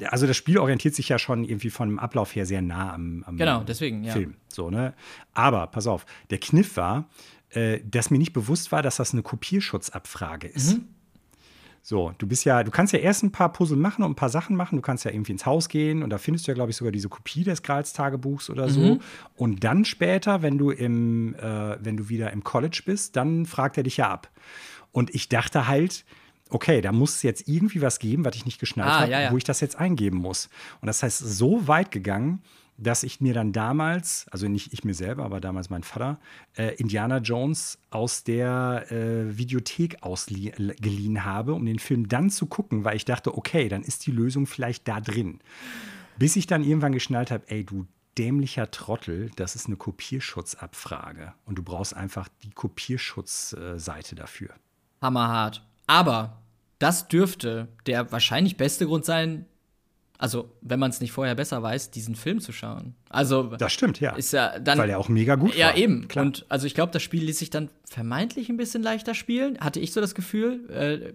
also 0.06 0.26
das 0.26 0.36
Spiel 0.36 0.58
orientiert 0.58 0.94
sich 0.94 1.08
ja 1.08 1.18
schon 1.18 1.44
irgendwie 1.44 1.70
vom 1.70 1.98
Ablauf 1.98 2.34
her 2.34 2.46
sehr 2.46 2.62
nah 2.62 2.92
am, 2.94 3.22
am 3.26 3.36
Genau, 3.36 3.62
deswegen, 3.62 4.04
ja. 4.04 4.12
Film. 4.12 4.34
So, 4.48 4.70
ne? 4.70 4.94
Aber 5.32 5.66
pass 5.68 5.86
auf, 5.86 6.04
der 6.30 6.38
Kniff 6.38 6.76
war, 6.76 7.08
äh, 7.50 7.80
dass 7.84 8.10
mir 8.10 8.18
nicht 8.18 8.32
bewusst 8.32 8.72
war, 8.72 8.82
dass 8.82 8.96
das 8.96 9.12
eine 9.12 9.22
Kopierschutzabfrage 9.22 10.48
ist. 10.48 10.78
Mhm. 10.78 10.88
So, 11.86 12.14
du 12.16 12.26
bist 12.26 12.46
ja, 12.46 12.64
du 12.64 12.70
kannst 12.70 12.94
ja 12.94 12.98
erst 12.98 13.24
ein 13.24 13.30
paar 13.30 13.52
Puzzle 13.52 13.76
machen 13.76 14.04
und 14.04 14.12
ein 14.12 14.16
paar 14.16 14.30
Sachen 14.30 14.56
machen. 14.56 14.76
Du 14.76 14.82
kannst 14.82 15.04
ja 15.04 15.10
irgendwie 15.10 15.32
ins 15.32 15.44
Haus 15.44 15.68
gehen 15.68 16.02
und 16.02 16.08
da 16.08 16.16
findest 16.16 16.46
du 16.46 16.50
ja, 16.50 16.54
glaube 16.54 16.70
ich, 16.70 16.76
sogar 16.76 16.92
diese 16.92 17.10
Kopie 17.10 17.44
des 17.44 17.62
Grals-Tagebuchs 17.62 18.48
oder 18.48 18.70
so. 18.70 18.80
Mhm. 18.80 19.00
Und 19.36 19.64
dann 19.64 19.84
später, 19.84 20.40
wenn 20.40 20.56
du 20.56 20.70
im, 20.70 21.34
äh, 21.34 21.76
wenn 21.84 21.98
du 21.98 22.08
wieder 22.08 22.32
im 22.32 22.42
College 22.42 22.80
bist, 22.86 23.16
dann 23.16 23.44
fragt 23.44 23.76
er 23.76 23.82
dich 23.82 23.98
ja 23.98 24.10
ab. 24.10 24.30
Und 24.92 25.14
ich 25.14 25.28
dachte 25.28 25.68
halt, 25.68 26.06
okay, 26.54 26.80
da 26.80 26.92
muss 26.92 27.16
es 27.16 27.22
jetzt 27.22 27.48
irgendwie 27.48 27.82
was 27.82 27.98
geben, 27.98 28.24
was 28.24 28.36
ich 28.36 28.44
nicht 28.44 28.60
geschnallt 28.60 28.90
Ah, 28.90 29.00
habe, 29.00 29.10
ja, 29.10 29.20
ja. 29.22 29.32
wo 29.32 29.36
ich 29.36 29.44
das 29.44 29.60
jetzt 29.60 29.76
eingeben 29.76 30.18
muss. 30.18 30.48
Und 30.80 30.86
das 30.86 31.02
heißt, 31.02 31.18
so 31.18 31.66
weit 31.66 31.90
gegangen, 31.90 32.42
dass 32.76 33.02
ich 33.02 33.20
mir 33.20 33.34
dann 33.34 33.52
damals, 33.52 34.26
also 34.30 34.48
nicht 34.48 34.72
ich 34.72 34.84
mir 34.84 34.94
selber, 34.94 35.24
aber 35.24 35.40
damals 35.40 35.68
mein 35.70 35.82
Vater, 35.82 36.18
äh, 36.56 36.74
Indiana 36.76 37.18
Jones 37.18 37.78
aus 37.90 38.24
der 38.24 38.86
äh, 38.90 39.36
Videothek 39.36 40.02
ausgeliehen 40.02 41.24
habe, 41.24 41.54
um 41.54 41.64
den 41.66 41.78
Film 41.78 42.08
dann 42.08 42.30
zu 42.30 42.46
gucken, 42.46 42.84
weil 42.84 42.96
ich 42.96 43.04
dachte, 43.04 43.36
okay, 43.36 43.68
dann 43.68 43.82
ist 43.82 44.06
die 44.06 44.10
Lösung 44.12 44.46
vielleicht 44.46 44.86
da 44.88 45.00
drin. 45.00 45.40
Bis 46.18 46.36
ich 46.36 46.46
dann 46.46 46.62
irgendwann 46.64 46.92
geschnallt 46.92 47.30
habe, 47.30 47.44
ey, 47.48 47.64
du 47.64 47.86
dämlicher 48.16 48.70
Trottel, 48.70 49.30
das 49.36 49.56
ist 49.56 49.66
eine 49.66 49.76
Kopierschutzabfrage. 49.76 51.34
Und 51.46 51.58
du 51.58 51.62
brauchst 51.64 51.94
einfach 51.94 52.28
die 52.44 52.50
Kopierschutzseite 52.50 54.14
dafür. 54.14 54.50
Hammerhart. 55.02 55.66
Aber 55.86 56.43
das 56.84 57.08
dürfte 57.08 57.68
der 57.86 58.12
wahrscheinlich 58.12 58.58
beste 58.58 58.84
Grund 58.84 59.06
sein, 59.06 59.46
also 60.18 60.52
wenn 60.60 60.78
man 60.78 60.90
es 60.90 61.00
nicht 61.00 61.12
vorher 61.12 61.34
besser 61.34 61.62
weiß, 61.62 61.90
diesen 61.90 62.14
Film 62.14 62.40
zu 62.40 62.52
schauen. 62.52 62.94
Also 63.08 63.44
Das 63.56 63.72
stimmt, 63.72 64.00
ja. 64.00 64.12
ist 64.12 64.34
ja 64.34 64.58
dann 64.58 64.76
Weil 64.76 64.90
er 64.90 64.98
auch 64.98 65.08
mega 65.08 65.34
gut 65.36 65.54
ja 65.54 65.68
war. 65.68 65.76
eben. 65.78 66.08
Klar. 66.08 66.26
Und 66.26 66.44
also 66.50 66.66
ich 66.66 66.74
glaube, 66.74 66.92
das 66.92 67.02
Spiel 67.02 67.24
ließ 67.24 67.38
sich 67.38 67.48
dann 67.48 67.70
vermeintlich 67.88 68.50
ein 68.50 68.58
bisschen 68.58 68.82
leichter 68.82 69.14
spielen, 69.14 69.58
hatte 69.60 69.80
ich 69.80 69.92
so 69.92 70.02
das 70.02 70.14
Gefühl. 70.14 70.68
Äh, 70.70 71.14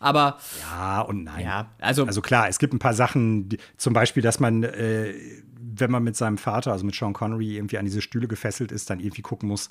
aber 0.00 0.38
Ja 0.70 1.02
und 1.02 1.24
nein. 1.24 1.44
ja, 1.44 1.70
also, 1.80 2.06
Also 2.06 2.22
klar, 2.22 2.48
es 2.48 2.58
gibt 2.58 2.72
ein 2.72 2.78
paar 2.78 2.94
Sachen, 2.94 3.50
die, 3.50 3.58
zum 3.76 3.92
Beispiel, 3.92 4.22
dass 4.22 4.40
man, 4.40 4.62
äh, 4.62 5.12
wenn 5.60 5.90
man 5.90 6.02
mit 6.02 6.16
seinem 6.16 6.38
Vater, 6.38 6.72
also 6.72 6.86
mit 6.86 6.94
Sean 6.94 7.12
Connery, 7.12 7.56
irgendwie 7.56 7.76
an 7.76 7.84
diese 7.84 8.00
Stühle 8.00 8.26
gefesselt 8.26 8.72
ist, 8.72 8.88
dann 8.88 9.00
irgendwie 9.00 9.22
gucken 9.22 9.48
muss, 9.50 9.68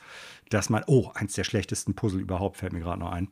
dass 0.52 0.70
man, 0.70 0.84
oh, 0.86 1.10
eins 1.16 1.34
der 1.34 1.44
schlechtesten 1.44 1.96
Puzzle 1.96 2.22
überhaupt, 2.22 2.58
fällt 2.58 2.74
mir 2.74 2.82
gerade 2.82 3.00
noch 3.00 3.12
ein. 3.12 3.30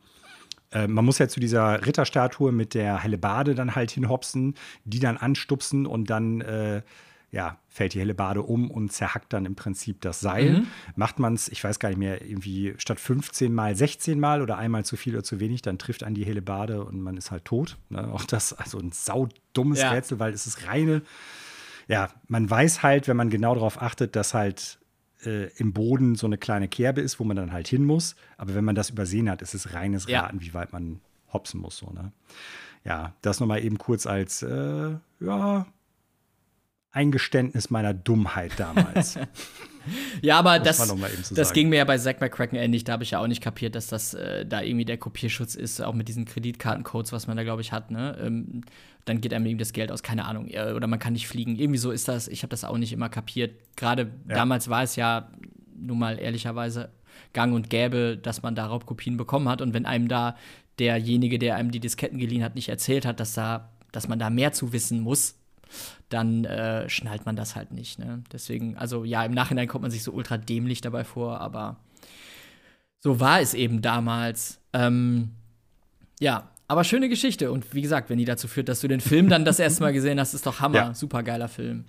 Äh, 0.76 0.88
man 0.88 1.04
muss 1.04 1.18
ja 1.18 1.28
zu 1.28 1.40
dieser 1.40 1.86
Ritterstatue 1.86 2.52
mit 2.52 2.74
der 2.74 3.02
Hellebarde 3.02 3.54
dann 3.54 3.74
halt 3.74 3.90
hinhopsen, 3.90 4.54
die 4.84 5.00
dann 5.00 5.16
anstupsen 5.16 5.86
und 5.86 6.10
dann 6.10 6.40
äh, 6.42 6.82
ja, 7.32 7.58
fällt 7.68 7.94
die 7.94 8.00
Hellebarde 8.00 8.42
um 8.42 8.70
und 8.70 8.92
zerhackt 8.92 9.32
dann 9.32 9.46
im 9.46 9.56
Prinzip 9.56 10.00
das 10.00 10.20
Seil. 10.20 10.62
Macht 10.94 11.18
man 11.18 11.34
es, 11.34 11.48
ich 11.48 11.62
weiß 11.62 11.78
gar 11.80 11.88
nicht 11.88 11.98
mehr, 11.98 12.24
irgendwie 12.24 12.74
statt 12.78 13.00
15 13.00 13.52
mal 13.52 13.74
16 13.74 14.18
mal 14.18 14.42
oder 14.42 14.56
einmal 14.56 14.84
zu 14.84 14.96
viel 14.96 15.14
oder 15.14 15.24
zu 15.24 15.40
wenig, 15.40 15.60
dann 15.60 15.76
trifft 15.76 16.04
an 16.04 16.14
die 16.14 16.24
Hellebarde 16.24 16.84
und 16.84 17.02
man 17.02 17.16
ist 17.16 17.30
halt 17.30 17.44
tot. 17.44 17.76
Ne? 17.90 18.10
Auch 18.12 18.24
das, 18.24 18.52
also 18.52 18.78
ein 18.78 18.92
saudummes 18.92 19.80
Ja. 19.80 19.90
Rätsel, 19.90 20.18
weil 20.18 20.32
es 20.32 20.46
ist 20.46 20.66
reine, 20.66 21.02
ja, 21.88 22.08
man 22.28 22.48
weiß 22.48 22.82
halt, 22.82 23.06
wenn 23.08 23.16
man 23.16 23.28
genau 23.28 23.54
darauf 23.54 23.82
achtet, 23.82 24.16
dass 24.16 24.32
halt 24.32 24.78
äh, 25.24 25.50
im 25.56 25.72
Boden 25.72 26.14
so 26.14 26.26
eine 26.26 26.38
kleine 26.38 26.68
Kerbe 26.68 27.00
ist, 27.00 27.18
wo 27.20 27.24
man 27.24 27.36
dann 27.36 27.52
halt 27.52 27.68
hin 27.68 27.84
muss. 27.84 28.16
Aber 28.36 28.54
wenn 28.54 28.64
man 28.64 28.74
das 28.74 28.90
übersehen 28.90 29.30
hat, 29.30 29.42
ist 29.42 29.54
es 29.54 29.74
reines 29.74 30.06
Ja. 30.06 30.22
Raten, 30.22 30.40
wie 30.40 30.54
weit 30.54 30.72
man 30.72 31.00
hopsen 31.32 31.60
muss. 31.60 31.78
So, 31.78 31.90
ne? 31.90 32.12
Ja, 32.84 33.14
das 33.22 33.40
nochmal 33.40 33.64
eben 33.64 33.78
kurz 33.78 34.06
als, 34.06 34.42
äh, 34.42 34.96
ja, 35.20 35.66
Eingeständnis 36.96 37.68
meiner 37.68 37.92
Dummheit 37.92 38.52
damals. 38.56 39.18
ja, 40.22 40.38
aber 40.38 40.58
das, 40.58 40.78
das 40.78 40.88
sagen. 40.88 41.52
ging 41.52 41.68
mir 41.68 41.76
ja 41.76 41.84
bei 41.84 41.98
Zack 41.98 42.22
McCracken 42.22 42.56
ähnlich. 42.56 42.84
Da 42.84 42.94
habe 42.94 43.02
ich 43.02 43.10
ja 43.10 43.18
auch 43.18 43.26
nicht 43.26 43.42
kapiert, 43.42 43.74
dass 43.74 43.88
das 43.88 44.14
äh, 44.14 44.46
da 44.46 44.62
irgendwie 44.62 44.86
der 44.86 44.96
Kopierschutz 44.96 45.56
ist, 45.56 45.82
auch 45.82 45.92
mit 45.92 46.08
diesen 46.08 46.24
Kreditkartencodes, 46.24 47.12
was 47.12 47.26
man 47.26 47.36
da, 47.36 47.42
glaube 47.42 47.60
ich, 47.60 47.70
hat. 47.70 47.90
Ne? 47.90 48.16
Ähm, 48.18 48.62
dann 49.06 49.20
geht 49.20 49.32
einem 49.32 49.46
eben 49.46 49.58
das 49.58 49.72
Geld 49.72 49.90
aus, 49.90 50.02
keine 50.02 50.26
Ahnung. 50.26 50.48
äh, 50.48 50.72
Oder 50.72 50.88
man 50.88 50.98
kann 50.98 51.14
nicht 51.14 51.28
fliegen. 51.28 51.56
Irgendwie 51.56 51.78
so 51.78 51.92
ist 51.92 52.08
das. 52.08 52.28
Ich 52.28 52.42
habe 52.42 52.50
das 52.50 52.64
auch 52.64 52.76
nicht 52.76 52.92
immer 52.92 53.08
kapiert. 53.08 53.54
Gerade 53.76 54.10
damals 54.26 54.68
war 54.68 54.82
es 54.82 54.96
ja 54.96 55.30
nun 55.74 55.98
mal 55.98 56.18
ehrlicherweise 56.18 56.90
gang 57.32 57.54
und 57.54 57.70
gäbe, 57.70 58.18
dass 58.20 58.42
man 58.42 58.54
da 58.54 58.66
Raubkopien 58.66 59.16
bekommen 59.16 59.48
hat. 59.48 59.62
Und 59.62 59.72
wenn 59.74 59.86
einem 59.86 60.08
da 60.08 60.36
derjenige, 60.80 61.38
der 61.38 61.54
einem 61.54 61.70
die 61.70 61.80
Disketten 61.80 62.18
geliehen 62.18 62.42
hat, 62.42 62.56
nicht 62.56 62.68
erzählt 62.68 63.06
hat, 63.06 63.20
dass, 63.20 63.32
da, 63.32 63.70
dass 63.92 64.08
man 64.08 64.18
da 64.18 64.28
mehr 64.28 64.52
zu 64.52 64.72
wissen 64.72 65.00
muss, 65.00 65.38
dann 66.08 66.44
äh, 66.44 66.88
schnallt 66.88 67.26
man 67.26 67.36
das 67.36 67.54
halt 67.54 67.72
nicht. 67.72 68.00
Ne? 68.00 68.24
Deswegen, 68.32 68.76
also 68.76 69.04
ja, 69.04 69.24
im 69.24 69.32
Nachhinein 69.32 69.68
kommt 69.68 69.82
man 69.82 69.90
sich 69.90 70.02
so 70.02 70.12
ultra 70.12 70.36
dämlich 70.36 70.80
dabei 70.80 71.04
vor, 71.04 71.40
aber 71.40 71.76
so 73.00 73.20
war 73.20 73.40
es 73.40 73.54
eben 73.54 73.82
damals. 73.82 74.60
Ähm, 74.72 75.30
ja, 76.18 76.50
aber 76.68 76.84
schöne 76.84 77.08
Geschichte. 77.08 77.52
Und 77.52 77.74
wie 77.74 77.82
gesagt, 77.82 78.10
wenn 78.10 78.18
die 78.18 78.24
dazu 78.24 78.48
führt, 78.48 78.68
dass 78.68 78.80
du 78.80 78.88
den 78.88 79.00
Film 79.00 79.28
dann 79.28 79.44
das 79.44 79.58
erste 79.58 79.82
Mal 79.82 79.92
gesehen 79.92 80.18
hast, 80.20 80.34
ist 80.34 80.46
doch 80.46 80.60
Hammer. 80.60 80.76
Ja. 80.76 80.94
Super 80.94 81.22
geiler 81.22 81.48
Film. 81.48 81.84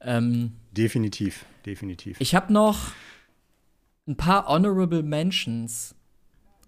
Ähm, 0.00 0.52
definitiv, 0.72 1.44
definitiv. 1.64 2.16
ich 2.20 2.34
habe 2.34 2.52
noch 2.52 2.92
ein 4.06 4.16
paar 4.16 4.46
Honorable 4.48 5.02
Mentions. 5.02 5.94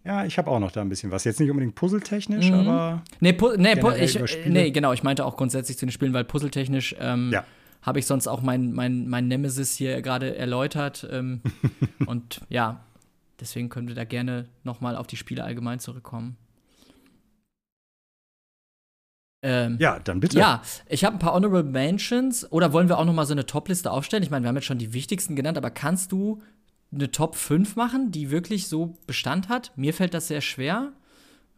Ja, 0.05 0.25
ich 0.25 0.39
habe 0.39 0.51
auch 0.51 0.61
noch 0.61 0.71
da 0.71 0.81
ein 0.83 0.89
bisschen 0.89 1.11
was. 1.11 1.25
Jetzt 1.25 1.41
nicht 1.41 1.51
unbedingt 1.51 1.75
puzzletechnisch, 1.75 2.49
Mhm. 2.51 2.55
aber 2.69 3.03
Nee, 3.21 3.33
pu 3.33 3.51
nee, 3.57 3.75
pu 3.77 3.91
ich, 3.91 4.17
äh, 4.17 4.49
nee, 4.49 4.71
genau, 4.71 4.93
ich 4.93 5.03
meinte 5.03 5.25
auch 5.25 5.37
grundsätzlich 5.37 5.77
zu 5.79 5.85
den 5.85 5.91
Spielen, 5.93 6.13
weil 6.13 6.25
puzzletechnisch 6.25 6.95
ähm, 7.01 7.31
Ja. 7.33 7.45
habe 7.83 7.99
ich 7.99 8.07
sonst 8.07 8.29
auch 8.29 8.41
mein, 8.41 8.73
mein, 8.73 9.09
mein 9.09 9.27
Nemesis 9.29 9.75
hier 9.77 10.01
gerade 10.03 10.37
erläutert. 10.37 11.07
Ähm, 11.11 11.43
und 12.07 12.41
ja, 12.49 12.85
deswegen 13.41 13.69
können 13.69 13.89
wir 13.89 13.95
da 13.97 14.05
gerne 14.05 14.47
noch 14.63 14.81
mal 14.81 14.97
auf 14.97 15.09
die 15.09 15.17
Spiele 15.17 15.43
allgemein 15.45 15.81
zurückkommen. 15.81 16.37
Ähm, 19.49 19.77
ja, 19.79 19.99
dann 20.01 20.19
bitte. 20.19 20.39
Ja, 20.39 20.61
ich 20.89 21.05
habe 21.05 21.15
ein 21.17 21.19
paar 21.21 21.33
Honorable 21.35 21.63
Mentions. 21.63 22.51
Oder 22.51 22.73
wollen 22.73 22.89
wir 22.89 22.99
auch 22.99 23.05
noch 23.05 23.13
mal 23.15 23.27
so 23.27 23.33
eine 23.33 23.47
Top-Liste 23.47 23.91
aufstellen? 23.93 24.23
Ich 24.25 24.31
meine, 24.31 24.45
wir 24.45 24.49
haben 24.49 24.57
jetzt 24.57 24.65
schon 24.67 24.79
die 24.79 24.93
wichtigsten 24.93 25.37
genannt, 25.37 25.57
aber 25.57 25.71
kannst 25.71 26.11
du 26.11 26.43
eine 26.93 27.11
Top 27.13 27.37
5 27.37 27.77
machen, 27.77 28.11
die 28.11 28.31
wirklich 28.31 28.67
so 28.67 28.97
Bestand 29.07 29.49
hat? 29.49 29.73
Mir 29.77 29.95
fällt 29.95 30.15
das 30.15 30.27
sehr 30.29 30.41
schwer. 30.41 30.93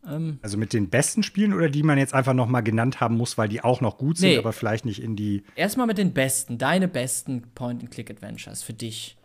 Ähm, 0.07 0.39
Also 0.43 0.59
mit 0.59 0.73
den 0.73 0.91
besten 0.91 1.23
Spielen 1.23 1.55
oder 1.55 1.69
die 1.71 1.83
man 1.83 1.97
jetzt 1.99 2.13
einfach 2.15 2.35
noch 2.35 2.47
mal 2.47 2.61
genannt 2.61 3.01
haben 3.01 3.17
muss, 3.17 3.39
weil 3.39 3.49
die 3.49 3.63
auch 3.65 3.81
noch 3.81 3.97
gut 3.99 4.19
sind, 4.19 4.31
Nee. 4.31 4.39
aber 4.39 4.53
vielleicht 4.53 4.85
nicht 4.85 5.03
in 5.03 5.17
die. 5.17 5.43
Erstmal 5.57 5.87
mit 5.87 5.97
den 5.99 6.13
besten, 6.13 6.59
deine 6.59 6.89
besten 6.89 7.43
Point-and-Click-Adventures 7.55 8.63
für 8.63 8.75
dich. 8.75 9.17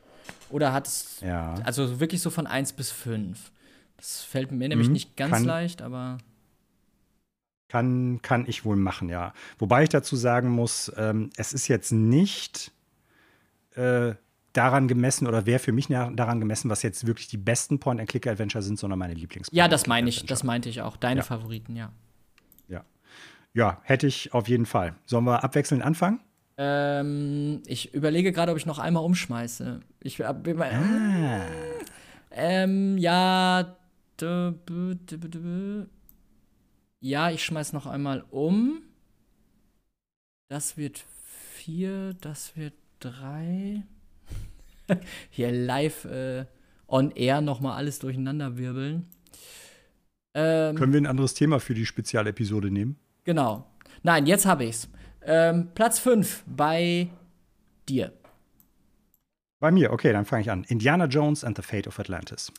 Oder 0.49 0.71
hat 0.71 0.87
es, 0.87 1.19
Ja. 1.21 1.55
also 1.63 1.99
wirklich 1.99 2.21
so 2.21 2.29
von 2.29 2.47
1 2.47 2.73
bis 2.73 2.91
5. 2.91 3.51
Das 3.97 4.21
fällt 4.23 4.51
mir 4.51 4.67
nämlich 4.67 4.87
Mhm, 4.87 4.93
nicht 4.93 5.17
ganz 5.17 5.43
leicht, 5.43 5.81
aber 5.81 6.17
Kann, 7.73 8.21
kann 8.21 8.45
ich 8.47 8.65
wohl 8.65 8.75
machen, 8.75 9.09
ja. 9.09 9.33
Wobei 9.57 9.81
ich 9.81 9.89
dazu 9.89 10.15
sagen 10.15 10.49
muss, 10.49 10.91
ähm, 10.95 11.31
es 11.37 11.53
ist 11.53 11.67
jetzt 11.67 11.91
nicht 11.91 12.71
äh, 13.73 14.13
daran 14.53 14.87
gemessen 14.87 15.25
oder 15.25 15.47
wäre 15.47 15.57
für 15.57 15.71
mich 15.71 15.87
daran 15.87 16.39
gemessen, 16.39 16.69
was 16.69 16.83
jetzt 16.83 17.07
wirklich 17.07 17.29
die 17.29 17.37
besten 17.37 17.79
Point-and-Click-Adventure 17.79 18.61
sind, 18.61 18.77
sondern 18.77 18.99
meine 18.99 19.15
Lieblings. 19.15 19.47
ja, 19.51 19.67
das 19.67 19.87
meine 19.87 20.07
ich, 20.07 20.27
das 20.27 20.43
meinte 20.43 20.69
ich 20.69 20.83
auch. 20.83 20.97
Deine 20.97 21.21
Ja. 21.21 21.23
Favoriten, 21.25 21.75
ja. 21.75 21.91
Ja. 22.67 22.85
ja, 23.55 23.81
hätte 23.81 24.05
ich 24.05 24.35
auf 24.35 24.47
jeden 24.47 24.67
Fall. 24.67 24.93
Sollen 25.07 25.23
wir 25.25 25.43
abwechselnd 25.43 25.83
anfangen? 25.83 26.19
Ähm, 26.57 27.63
ich 27.65 27.91
überlege 27.95 28.31
gerade, 28.31 28.51
ob 28.51 28.59
ich 28.59 28.67
noch 28.67 28.77
einmal 28.77 29.03
umschmeiße. 29.03 29.79
Ich 29.99 30.21
hab 30.21 30.45
immer. 30.45 30.65
Ah. 30.65 31.41
Ähm, 32.29 32.99
ja. 32.99 33.75
Ja, 37.03 37.29
ich 37.29 37.43
schmeiß 37.43 37.73
noch 37.73 37.85
einmal 37.85 38.23
um. 38.31 38.81
Das 40.47 40.77
wird 40.77 41.03
vier, 41.53 42.13
das 42.21 42.55
wird 42.55 42.75
drei. 43.01 43.83
Hier 45.29 45.51
live 45.51 46.05
äh, 46.05 46.45
on 46.87 47.11
air 47.11 47.41
noch 47.41 47.59
mal 47.59 47.75
alles 47.75 47.99
durcheinander 47.99 48.57
wirbeln. 48.57 49.09
Ähm, 50.33 50.77
Können 50.77 50.93
wir 50.93 51.01
ein 51.01 51.05
anderes 51.05 51.33
Thema 51.33 51.59
für 51.59 51.73
die 51.73 51.85
Spezialepisode 51.85 52.71
nehmen? 52.71 52.97
genau. 53.25 53.67
Nein, 54.01 54.25
jetzt 54.25 54.45
habe 54.45 54.63
ich's. 54.63 54.87
Ähm, 55.25 55.71
Platz 55.75 55.99
5 55.99 56.45
bei 56.47 57.09
dir. 57.89 58.13
Bei 59.59 59.71
mir, 59.71 59.91
okay, 59.91 60.13
dann 60.13 60.23
fange 60.23 60.43
ich 60.43 60.51
an. 60.51 60.63
Indiana 60.69 61.07
Jones 61.07 61.43
and 61.43 61.57
the 61.57 61.63
Fate 61.63 61.85
of 61.85 61.99
Atlantis. 61.99 62.49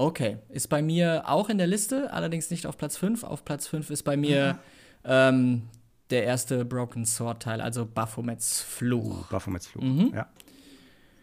Okay, 0.00 0.38
ist 0.48 0.68
bei 0.68 0.80
mir 0.80 1.24
auch 1.26 1.50
in 1.50 1.58
der 1.58 1.66
Liste, 1.66 2.10
allerdings 2.10 2.50
nicht 2.50 2.66
auf 2.66 2.78
Platz 2.78 2.96
5. 2.96 3.22
Auf 3.22 3.44
Platz 3.44 3.66
5 3.66 3.90
ist 3.90 4.02
bei 4.02 4.16
mir 4.16 4.58
ähm, 5.04 5.68
der 6.08 6.24
erste 6.24 6.64
Broken 6.64 7.04
Sword 7.04 7.42
Teil, 7.42 7.60
also 7.60 7.84
Baphomets 7.84 8.62
Fluch. 8.62 9.26
Baphomets 9.26 9.66
Fluch. 9.66 9.82
Mhm. 9.82 10.12
Ja. 10.14 10.26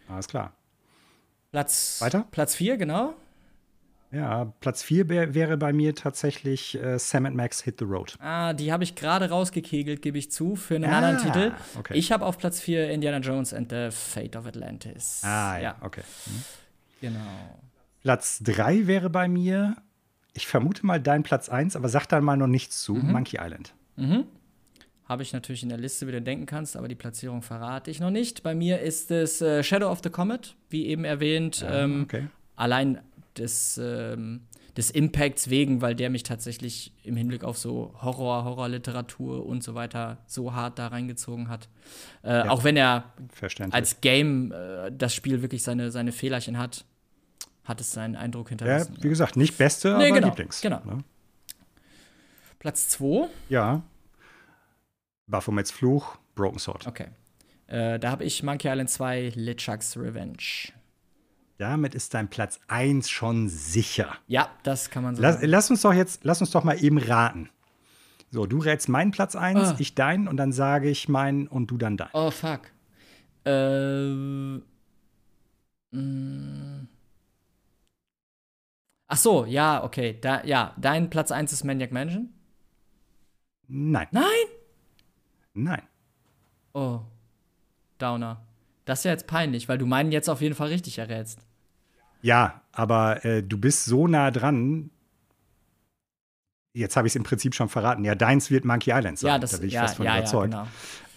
Alles 0.07 0.27
klar. 0.27 0.53
Platz, 1.51 1.97
Weiter? 2.01 2.27
Platz 2.29 2.53
4, 2.53 2.77
genau. 2.77 3.15
Ja, 4.11 4.53
Platz 4.59 4.83
4 4.83 5.09
wäre 5.09 5.57
bei 5.57 5.73
mir 5.73 5.95
tatsächlich 5.95 6.75
äh, 6.79 6.99
Sam 6.99 7.23
Max 7.35 7.61
Hit 7.63 7.79
the 7.79 7.85
Road. 7.85 8.15
Ah, 8.19 8.53
die 8.53 8.71
habe 8.71 8.83
ich 8.83 8.93
gerade 8.93 9.29
rausgekegelt, 9.31 10.03
gebe 10.03 10.19
ich 10.19 10.31
zu, 10.31 10.55
für 10.55 10.75
einen 10.75 10.85
Ah, 10.85 10.97
anderen 10.99 11.17
Titel. 11.17 11.51
okay. 11.79 11.95
Ich 11.95 12.11
habe 12.11 12.23
auf 12.23 12.37
Platz 12.37 12.59
4 12.59 12.91
Indiana 12.91 13.17
Jones 13.17 13.55
and 13.55 13.71
the 13.71 13.89
Fate 13.89 14.35
of 14.35 14.45
Atlantis. 14.45 15.21
Ah, 15.23 15.57
ja, 15.57 15.75
okay. 15.81 16.03
Genau. 17.01 17.19
Platz 18.07 18.39
3 18.43 18.87
wäre 18.87 19.09
bei 19.09 19.27
mir, 19.27 19.75
ich 20.33 20.47
vermute 20.47 20.85
mal 20.85 20.97
dein 21.01 21.23
Platz 21.23 21.49
1, 21.49 21.75
aber 21.75 21.89
sag 21.89 22.05
dann 22.07 22.23
mal 22.23 22.37
noch 22.37 22.47
nichts 22.47 22.81
zu, 22.81 22.93
Mhm. 22.95 23.11
Monkey 23.11 23.37
Island. 23.41 23.73
Habe 25.03 25.23
ich 25.23 25.33
natürlich 25.33 25.61
in 25.63 25.67
der 25.67 25.77
Liste, 25.77 26.07
wie 26.07 26.13
du 26.13 26.21
denken 26.21 26.45
kannst, 26.45 26.77
aber 26.77 26.87
die 26.87 26.95
Platzierung 26.95 27.41
verrate 27.41 27.91
ich 27.91 27.99
noch 27.99 28.09
nicht. 28.09 28.43
Bei 28.43 28.55
mir 28.55 28.79
ist 28.79 29.11
es 29.11 29.41
äh, 29.41 29.61
Shadow 29.61 29.89
of 29.91 29.99
the 30.03 30.09
Comet, 30.09 30.55
wie 30.69 30.85
eben 30.87 31.03
erwähnt. 31.03 31.65
ähm, 31.69 32.03
okay. 32.03 32.27
Allein 32.55 32.99
des, 33.37 33.77
ähm, 33.83 34.41
des 34.77 34.89
Impacts 34.89 35.49
wegen, 35.49 35.81
weil 35.81 35.93
der 35.93 36.09
mich 36.09 36.23
tatsächlich 36.23 36.93
im 37.03 37.17
Hinblick 37.17 37.43
auf 37.43 37.57
so 37.57 37.93
Horror, 38.01 38.45
Horrorliteratur 38.45 39.45
und 39.45 39.63
so 39.63 39.75
weiter 39.75 40.19
so 40.27 40.53
hart 40.53 40.79
da 40.79 40.87
reingezogen 40.87 41.49
hat. 41.49 41.67
Äh, 42.23 42.43
Auch 42.47 42.63
wenn 42.63 42.77
er 42.77 43.11
als 43.73 43.99
Game 43.99 44.53
äh, 44.53 44.91
das 44.97 45.13
Spiel 45.13 45.41
wirklich 45.41 45.63
seine, 45.63 45.91
seine 45.91 46.13
Fehlerchen 46.13 46.57
hat, 46.57 46.85
hat 47.67 47.81
es 47.81 47.91
seinen 47.91 48.15
Eindruck 48.15 48.47
ja, 48.47 48.49
hinterlassen. 48.51 48.97
wie 49.01 49.09
gesagt, 49.09 49.35
nicht 49.35 49.57
beste, 49.57 49.97
Nee, 49.97 50.05
aber 50.07 50.15
genau, 50.15 50.27
Lieblings. 50.29 50.61
genau. 50.61 50.81
Ne? 50.85 51.03
Platz 52.59 52.89
2, 52.89 53.27
Ja. 53.49 53.81
Baphomets 55.27 55.71
Fluch, 55.71 56.17
Broken 56.35 56.59
Sword. 56.59 56.87
okay. 56.87 57.07
Äh, 57.67 57.99
da 57.99 58.11
habe 58.11 58.23
ich 58.23 58.43
Monkey 58.43 58.69
Island 58.69 58.89
2 58.89 59.33
LeChuck's 59.35 59.97
Revenge. 59.97 60.71
Damit 61.57 61.95
ist 61.95 62.13
dein 62.13 62.29
Platz 62.29 62.59
1 62.69 63.09
schon 63.09 63.49
sicher. 63.49 64.15
Ja, 64.27 64.49
das 64.63 64.89
kann 64.89 65.03
man 65.03 65.15
so 65.15 65.21
Lass, 65.21 65.35
sagen. 65.35 65.47
lass 65.49 65.69
uns 65.69 65.81
doch 65.81 65.93
jetzt, 65.93 66.23
lass 66.23 66.39
uns 66.39 66.51
doch 66.51 66.63
mal 66.63 66.81
eben 66.81 66.97
raten. 66.97 67.49
So, 68.31 68.45
du 68.45 68.59
rätst 68.59 68.87
meinen 68.89 69.11
Platz 69.11 69.35
1, 69.35 69.59
Ah. 69.59 69.75
ich 69.79 69.95
deinen 69.95 70.27
und 70.27 70.37
dann 70.37 70.51
sage 70.53 70.89
ich 70.89 71.09
meinen 71.09 71.47
und 71.47 71.67
du 71.71 71.77
dann 71.77 71.97
deinen. 71.97 72.09
Oh, 72.13 72.31
fuck. 72.31 72.61
Äh. 73.45 74.61
mh. 75.91 76.87
Ach 79.07 79.17
so, 79.17 79.45
ja, 79.45 79.83
okay. 79.83 80.17
Da, 80.19 80.43
ja, 80.43 80.73
dein 80.77 81.09
Platz 81.09 81.31
1 81.31 81.53
ist 81.53 81.63
Maniac 81.63 81.91
Mansion? 81.91 82.29
Nein. 83.67 84.07
Nein? 84.11 84.23
Nein. 85.53 85.81
Oh. 86.73 87.01
Downer. 87.97 88.41
Das 88.85 88.99
ist 88.99 89.05
ja 89.05 89.11
jetzt 89.11 89.27
peinlich, 89.27 89.67
weil 89.67 89.77
du 89.77 89.85
meinen 89.85 90.11
jetzt 90.11 90.29
auf 90.29 90.41
jeden 90.41 90.55
Fall 90.55 90.69
richtig 90.69 90.97
errätst. 90.99 91.39
Ja, 92.21 92.61
aber 92.71 93.25
äh, 93.25 93.43
du 93.43 93.57
bist 93.57 93.85
so 93.85 94.07
nah 94.07 94.31
dran. 94.31 94.91
Jetzt 96.73 96.95
habe 96.95 97.07
ich 97.07 97.11
es 97.11 97.15
im 97.15 97.23
Prinzip 97.23 97.55
schon 97.55 97.69
verraten. 97.69 98.03
Ja, 98.05 98.15
deins 98.15 98.51
wird 98.51 98.65
Monkey 98.65 98.91
Island 98.91 99.19
sein. 99.19 99.29
ja, 99.29 99.39
das 99.39 99.51
da 99.51 99.57
bin 99.57 99.67
ich 99.67 99.73
ja, 99.73 99.81
fast 99.81 99.97
von 99.97 100.05
ja, 100.05 100.13
ja, 100.13 100.19
überzeugt. 100.19 100.51
genau. 100.51 100.67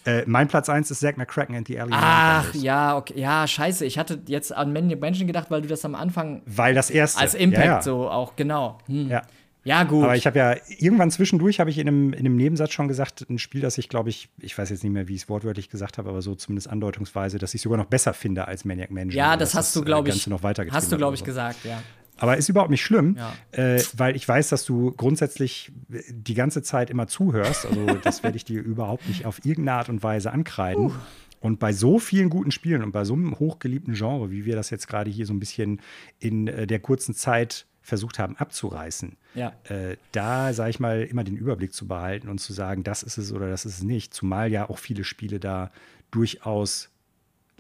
Äh, 0.05 0.23
mein 0.27 0.49
Platz 0.49 0.69
1 0.69 0.91
ist 0.91 1.01
Zack 1.01 1.19
McCracken 1.19 1.55
and 1.57 1.69
the 1.69 1.79
Alien. 1.79 1.97
Ach, 1.99 2.55
ja, 2.55 2.97
okay. 2.97 3.21
Ja, 3.21 3.47
scheiße. 3.47 3.85
Ich 3.85 3.99
hatte 3.99 4.21
jetzt 4.27 4.53
an 4.55 4.73
Maniac 4.73 5.01
Mansion 5.01 5.27
gedacht, 5.27 5.51
weil 5.51 5.63
du 5.63 5.69
das 5.69 5.85
am 5.85 5.95
Anfang 5.95 6.43
Weil 6.47 6.75
das 6.75 6.91
erste. 6.91 7.21
als 7.21 7.35
Impact 7.35 7.65
ja, 7.65 7.73
ja. 7.77 7.83
so 7.83 8.09
auch, 8.09 8.37
genau. 8.37 8.79
Hm. 8.87 9.09
Ja. 9.09 9.23
Ja, 9.63 9.83
gut. 9.85 10.05
Aber 10.05 10.17
ich 10.17 10.27
habe 10.27 10.39
ja 10.39 10.57
irgendwann 10.79 11.11
zwischendurch 11.11 11.61
habe 11.61 11.69
ich 11.69 11.79
in 11.79 11.87
einem, 11.87 12.13
in 12.13 12.21
einem 12.21 12.37
Nebensatz 12.37 12.73
schon 12.73 12.89
gesagt, 12.89 13.27
ein 13.29 13.39
Spiel, 13.39 13.61
das 13.61 13.77
ich 13.77 13.91
glaube 13.91 14.09
ich, 14.09 14.31
ich 14.39 14.57
weiß 14.57 14.71
jetzt 14.71 14.83
nicht 14.83 14.93
mehr, 14.93 15.07
wie 15.07 15.15
ich 15.15 15.23
es 15.23 15.29
wortwörtlich 15.29 15.69
gesagt 15.69 15.99
habe, 15.99 16.09
aber 16.09 16.23
so 16.23 16.35
zumindest 16.35 16.71
andeutungsweise, 16.71 17.39
dass 17.39 17.53
ich 17.53 17.61
sogar 17.61 17.77
noch 17.77 17.85
besser 17.85 18.15
finde 18.15 18.49
als 18.49 18.65
Maniac 18.65 18.91
Mansion. 18.91 19.19
ja, 19.19 19.37
das 19.37 19.55
hast 19.55 19.77
du, 19.77 19.83
äh, 19.83 19.85
glaube 19.85 20.09
ich, 20.09 20.27
noch 20.27 20.43
hast 20.43 20.91
du, 20.91 20.97
glaube 20.97 21.15
ich, 21.15 21.25
gesagt, 21.25 21.65
ja. 21.65 21.83
Aber 22.21 22.37
ist 22.37 22.49
überhaupt 22.49 22.71
nicht 22.71 22.83
schlimm, 22.85 23.17
Ja. 23.19 23.33
äh, 23.53 23.83
weil 23.97 24.15
ich 24.15 24.27
weiß, 24.29 24.49
dass 24.51 24.65
du 24.65 24.93
grundsätzlich 24.93 25.73
die 25.89 26.35
ganze 26.35 26.63
Zeit 26.63 26.91
immer 26.91 27.07
zuhörst. 27.09 27.67
Also 27.67 27.95
das 28.03 28.23
werde 28.23 28.37
ich 28.37 28.45
dir 28.45 28.63
überhaupt 28.63 29.09
nicht 29.09 29.27
auf 29.27 29.45
irgendeine 29.45 29.79
Art 29.79 29.89
und 29.89 30.03
Weise 30.03 30.31
ankreiden. 30.33 30.93
Und 31.41 31.59
bei 31.59 31.73
so 31.73 31.99
vielen 31.99 32.29
guten 32.29 32.51
Spielen 32.51 32.83
und 32.83 32.93
bei 32.93 33.05
so 33.05 33.15
einem 33.15 33.39
hochgeliebten 33.39 33.95
Genre, 33.95 34.31
wie 34.31 34.45
wir 34.45 34.57
das 34.57 34.69
jetzt 34.71 34.87
gerade 34.89 35.11
hier 35.11 35.25
so 35.25 35.33
ein 35.33 35.41
bisschen 35.41 35.81
in 36.19 36.47
äh, 36.49 36.67
der 36.67 36.81
kurzen 36.81 37.15
Zeit 37.15 37.67
versucht 37.83 38.19
haben 38.19 38.37
abzureißen, 38.37 39.17
Ja. 39.35 39.55
äh, 39.65 39.97
da, 40.13 40.53
sage 40.53 40.69
ich 40.69 40.81
mal, 40.81 41.03
immer 41.03 41.25
den 41.25 41.37
Überblick 41.39 41.73
zu 41.73 41.89
behalten 41.89 42.29
und 42.29 42.39
zu 42.39 42.53
sagen, 42.53 42.85
das 42.85 43.03
ist 43.03 43.17
es 43.17 43.33
oder 43.33 43.49
das 43.49 43.65
ist 43.65 43.79
es 43.79 43.83
nicht. 43.83 44.13
Zumal 44.13 44.53
ja 44.53 44.69
auch 44.69 44.77
viele 44.79 45.03
Spiele 45.03 45.41
da 45.41 45.71
durchaus 46.11 46.90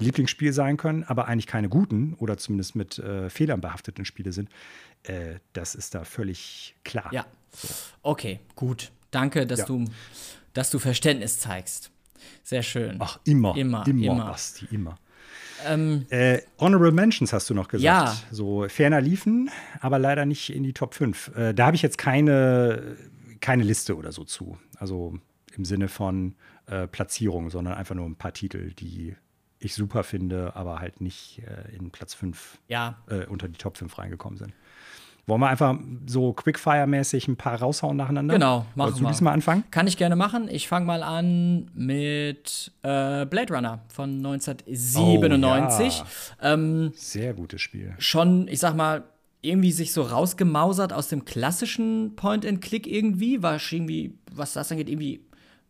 Lieblingsspiel 0.01 0.53
sein 0.53 0.77
können, 0.77 1.05
aber 1.05 1.29
eigentlich 1.29 1.47
keine 1.47 1.69
guten 1.69 2.15
oder 2.15 2.37
zumindest 2.39 2.75
mit 2.77 2.99
äh, 2.99 3.31
Fehlern 3.31 3.61
behafteten 3.61 4.05
Spiele 4.05 4.33
sind. 4.33 4.49
Äh, 5.05 5.37
das 5.53 5.75
ist 5.75 5.95
da 5.95 6.05
völlig 6.05 6.75
klar. 6.85 7.11
Ja. 7.13 7.27
Okay, 8.03 8.41
gut. 8.55 8.91
Danke, 9.11 9.47
dass, 9.47 9.61
Ja. 9.61 9.67
du, 9.67 9.85
dass 10.53 10.71
du 10.71 10.79
Verständnis 10.79 11.39
zeigst. 11.41 11.91
Sehr 12.43 12.63
schön. 12.63 12.97
Ach, 12.99 13.19
immer. 13.25 13.57
Immer, 13.57 13.87
Immer, 13.87 14.05
immer. 14.13 14.27
Basti, 14.27 14.67
immer. 14.71 14.99
Ähm, 15.67 16.07
Äh, 16.11 16.41
Honorable 16.59 16.93
Mentions 16.93 17.33
hast 17.33 17.51
du 17.51 17.55
noch 17.55 17.69
gesagt. 17.69 17.85
Ja. 17.85 18.17
So 18.31 18.67
ferner 18.69 19.01
liefen, 19.01 19.51
aber 19.81 19.99
leider 19.99 20.25
nicht 20.27 20.51
in 20.51 20.63
die 20.63 20.73
Top 20.73 20.95
5. 20.95 21.33
Äh, 21.37 21.55
da 21.55 21.67
habe 21.67 21.77
ich 21.77 21.83
jetzt 21.83 21.99
keine, 21.99 22.97
keine 23.41 23.63
Liste 23.65 23.97
oder 23.97 24.13
so 24.13 24.25
zu. 24.25 24.59
Also 24.79 25.19
im 25.57 25.65
Sinne 25.65 25.89
von 25.89 26.35
äh, 26.67 26.87
Platzierung, 26.87 27.51
sondern 27.51 27.75
einfach 27.75 27.95
nur 27.95 28.07
ein 28.07 28.17
paar 28.17 28.33
Titel, 28.33 28.73
die 28.73 29.17
ich 29.61 29.75
super 29.75 30.03
finde, 30.03 30.57
aber 30.57 30.81
halt 30.81 31.01
nicht 31.01 31.43
äh, 31.47 31.77
in 31.77 31.91
Platz 31.91 32.15
5 32.15 32.59
ja, 32.69 32.97
äh, 33.09 33.27
unter 33.27 33.47
die 33.49 33.59
Top 33.59 33.77
5 33.77 33.97
reingekommen 33.99 34.39
sind. 34.39 34.53
Wollen 35.27 35.43
wir 35.43 35.49
einfach 35.49 35.79
so 36.07 36.33
Quickfire-mäßig 36.33 37.29
ein 37.29 37.37
paar 37.37 37.61
raushauen 37.61 37.97
nacheinander? 37.97 38.35
Genau, 38.35 38.59
machen 38.61 38.67
Wolltest 38.75 39.01
du 39.01 39.05
wir. 39.05 39.11
diesmal 39.11 39.35
anfangen? 39.35 39.65
Kann 39.71 39.87
ich 39.87 39.97
gerne 39.97 40.17
machen. 40.17 40.49
Ich 40.51 40.67
fange 40.67 40.87
mal 40.87 41.03
an 41.05 41.71
mit 41.75 42.73
äh, 42.83 43.27
Blade 43.27 43.55
Runner 43.55 43.81
von 43.89 44.17
1997. 44.17 46.03
Oh, 46.03 46.05
ja. 46.43 46.53
ähm, 46.55 46.93
Sehr 46.97 47.35
gutes 47.35 47.61
Spiel. 47.61 47.95
schon, 47.99 48.49
ich 48.49 48.59
sag 48.59 48.75
mal, 48.75 49.05
irgendwie 49.43 49.73
sich 49.73 49.93
so 49.93 50.03
rausgemausert 50.03 50.93
aus 50.93 51.09
dem 51.09 51.25
klassischen 51.25 52.15
Point-and-Click 52.17 52.87
irgendwie. 52.87 53.43
War 53.43 53.59
irgendwie, 53.71 54.19
was 54.33 54.55
das 54.55 54.71
angeht, 54.73 54.89
irgendwie 54.89 55.21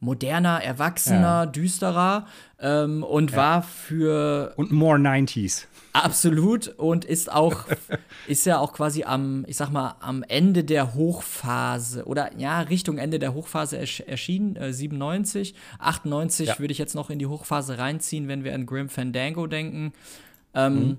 moderner, 0.00 0.62
erwachsener, 0.62 1.20
Ja. 1.44 1.46
düsterer 1.46 2.26
ähm, 2.58 3.02
und 3.02 3.34
war 3.36 3.62
für 3.62 4.54
Und 4.56 4.72
more 4.72 4.96
90s. 4.98 5.66
absolut 5.92 6.68
und 6.78 7.04
ist 7.04 7.30
auch, 7.30 7.64
ist 8.26 8.46
ja 8.46 8.58
auch 8.58 8.72
quasi 8.72 9.04
am, 9.04 9.44
ich 9.46 9.56
sag 9.56 9.70
mal, 9.70 9.96
am 10.00 10.22
Ende 10.22 10.64
der 10.64 10.94
Hochphase 10.94 12.04
oder 12.06 12.30
ja, 12.38 12.60
Richtung 12.60 12.96
Ende 12.98 13.18
der 13.18 13.34
Hochphase 13.34 13.76
ersch 13.78 14.00
erschienen, 14.00 14.56
äh, 14.56 14.72
97. 14.72 15.54
98 15.78 16.48
Ja. 16.48 16.58
würde 16.58 16.72
ich 16.72 16.78
jetzt 16.78 16.94
noch 16.94 17.10
in 17.10 17.18
die 17.18 17.26
Hochphase 17.26 17.76
reinziehen, 17.78 18.26
wenn 18.28 18.42
wir 18.44 18.54
an 18.54 18.66
Grim 18.66 18.88
Fandango 18.88 19.46
denken. 19.46 19.92
Ähm, 20.54 20.98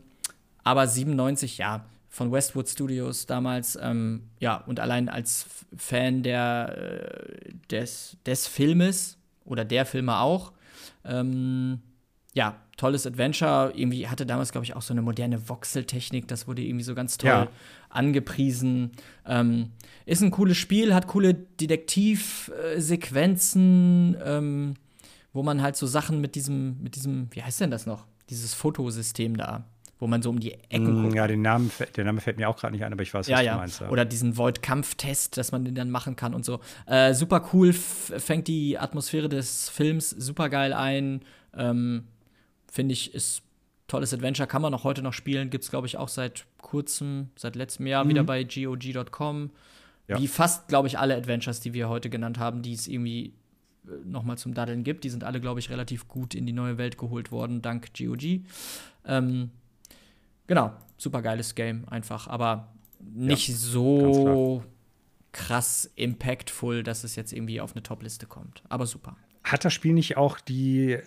Aber 0.63 0.85
97, 0.87 1.57
ja, 1.57 1.85
von 2.13 2.31
Westwood 2.31 2.67
Studios 2.69 3.25
damals, 3.25 3.75
ähm, 3.81 4.29
ja, 4.39 4.57
und 4.67 4.79
allein 4.79 5.09
als 5.09 5.47
Fan 5.75 6.21
der, 6.23 6.75
äh, 6.77 7.53
des, 7.71 8.17
des 8.25 8.45
Filmes 8.47 9.17
oder 9.45 9.65
der 9.65 9.85
Filme 9.87 10.19
auch, 10.19 10.51
ähm, 11.05 11.79
ja, 12.33 12.55
tolles 12.77 13.05
Adventure. 13.07 13.71
Irgendwie 13.75 14.07
hatte 14.07 14.25
damals, 14.25 14.51
glaube 14.51 14.65
ich, 14.65 14.75
auch 14.75 14.81
so 14.81 14.93
eine 14.93 15.01
moderne 15.01 15.47
Voxel-Technik. 15.49 16.27
Das 16.27 16.47
wurde 16.47 16.61
irgendwie 16.61 16.83
so 16.83 16.95
ganz 16.95 17.17
toll 17.17 17.29
Ja. 17.29 17.47
angepriesen. 17.89 18.91
Ähm, 19.25 19.71
ist 20.05 20.21
ein 20.21 20.31
cooles 20.31 20.57
Spiel, 20.57 20.93
hat 20.93 21.07
coole 21.07 21.33
Detektivsequenzen, 21.33 24.17
ähm, 24.23 24.73
wo 25.33 25.43
man 25.43 25.61
halt 25.61 25.75
so 25.75 25.87
Sachen 25.87 26.21
mit 26.21 26.35
diesem, 26.35 26.81
mit 26.81 26.95
diesem, 26.95 27.27
wie 27.31 27.43
heißt 27.43 27.59
denn 27.61 27.71
das 27.71 27.85
noch? 27.85 28.05
Dieses 28.29 28.53
Fotosystem 28.53 29.35
da, 29.37 29.65
wo 30.01 30.07
man 30.07 30.21
so 30.21 30.31
um 30.31 30.39
die 30.39 30.53
Ecken 30.69 30.99
Mm, 30.99 31.03
guckt. 31.03 31.15
Ja, 31.15 31.27
den 31.27 31.41
Namen, 31.43 31.71
der 31.95 32.03
Name 32.03 32.19
fällt 32.19 32.37
mir 32.37 32.49
auch 32.49 32.57
gerade 32.57 32.73
nicht 32.73 32.83
ein, 32.83 32.91
aber 32.91 33.03
ich 33.03 33.13
weiß, 33.13 33.19
was 33.21 33.27
Ja, 33.27 33.37
du 33.39 33.45
ja. 33.45 33.55
meinst. 33.55 33.81
Oder 33.83 34.03
diesen 34.03 34.35
Void-Kampftest, 34.35 35.37
dass 35.37 35.51
man 35.51 35.63
den 35.63 35.75
dann 35.75 35.91
machen 35.91 36.15
kann 36.15 36.33
und 36.33 36.43
so. 36.43 36.59
Äh, 36.87 37.13
super 37.13 37.49
cool, 37.53 37.71
fängt 37.71 38.47
die 38.47 38.77
Atmosphäre 38.79 39.29
des 39.29 39.69
Films 39.69 40.09
super 40.09 40.49
geil 40.49 40.73
ein. 40.73 41.21
Ähm, 41.55 42.05
Finde 42.71 42.93
ich, 42.93 43.13
ist 43.13 43.43
tolles 43.87 44.13
Adventure, 44.13 44.47
kann 44.47 44.61
man 44.61 44.73
auch 44.73 44.83
heute 44.83 45.01
noch 45.03 45.13
spielen. 45.13 45.49
Gibt 45.49 45.65
es, 45.65 45.69
glaube 45.69 45.85
ich, 45.85 45.97
auch 45.97 46.07
seit 46.07 46.45
kurzem, 46.61 47.29
seit 47.35 47.55
letztem 47.55 47.85
Jahr 47.85 48.07
wieder 48.07 48.23
bei 48.23 48.43
GOG.com. 48.43 49.41
Mhm. 49.43 49.49
Ja. 50.07 50.19
Wie 50.19 50.27
fast, 50.27 50.67
glaube 50.67 50.87
ich, 50.87 50.97
alle 50.97 51.15
Adventures, 51.15 51.59
die 51.59 51.73
wir 51.73 51.89
heute 51.89 52.09
genannt 52.09 52.39
haben, 52.39 52.61
die 52.63 52.73
es 52.73 52.87
irgendwie 52.87 53.33
äh, 53.85 53.91
noch 54.05 54.23
mal 54.23 54.37
zum 54.37 54.53
Daddeln 54.53 54.83
gibt. 54.83 55.03
Die 55.03 55.09
sind 55.09 55.23
alle, 55.23 55.39
glaube 55.39 55.59
ich, 55.59 55.69
relativ 55.69 56.07
gut 56.07 56.33
in 56.33 56.45
die 56.45 56.53
neue 56.53 56.77
Welt 56.77 56.97
geholt 56.97 57.31
worden, 57.31 57.61
dank 57.61 57.89
GOG. 57.97 58.41
Ähm, 59.05 59.51
genau, 60.51 60.73
super 60.97 61.21
geiles 61.21 61.55
Game 61.55 61.87
einfach, 61.87 62.27
aber 62.27 62.73
nicht 62.99 63.47
ganz 63.47 63.61
so 63.61 64.61
krass 65.31 65.89
impactful, 65.95 66.83
dass 66.83 67.05
es 67.05 67.15
jetzt 67.15 67.31
irgendwie 67.31 67.61
auf 67.61 67.71
eine 67.71 67.83
Top-Liste 67.83 68.25
kommt. 68.25 68.61
Aber 68.67 68.85
super. 68.85 69.15
Hat 69.45 69.63
das 69.63 69.73
Spiel 69.73 69.93
nicht 69.93 70.17
auch 70.17 70.41
die 70.41 70.97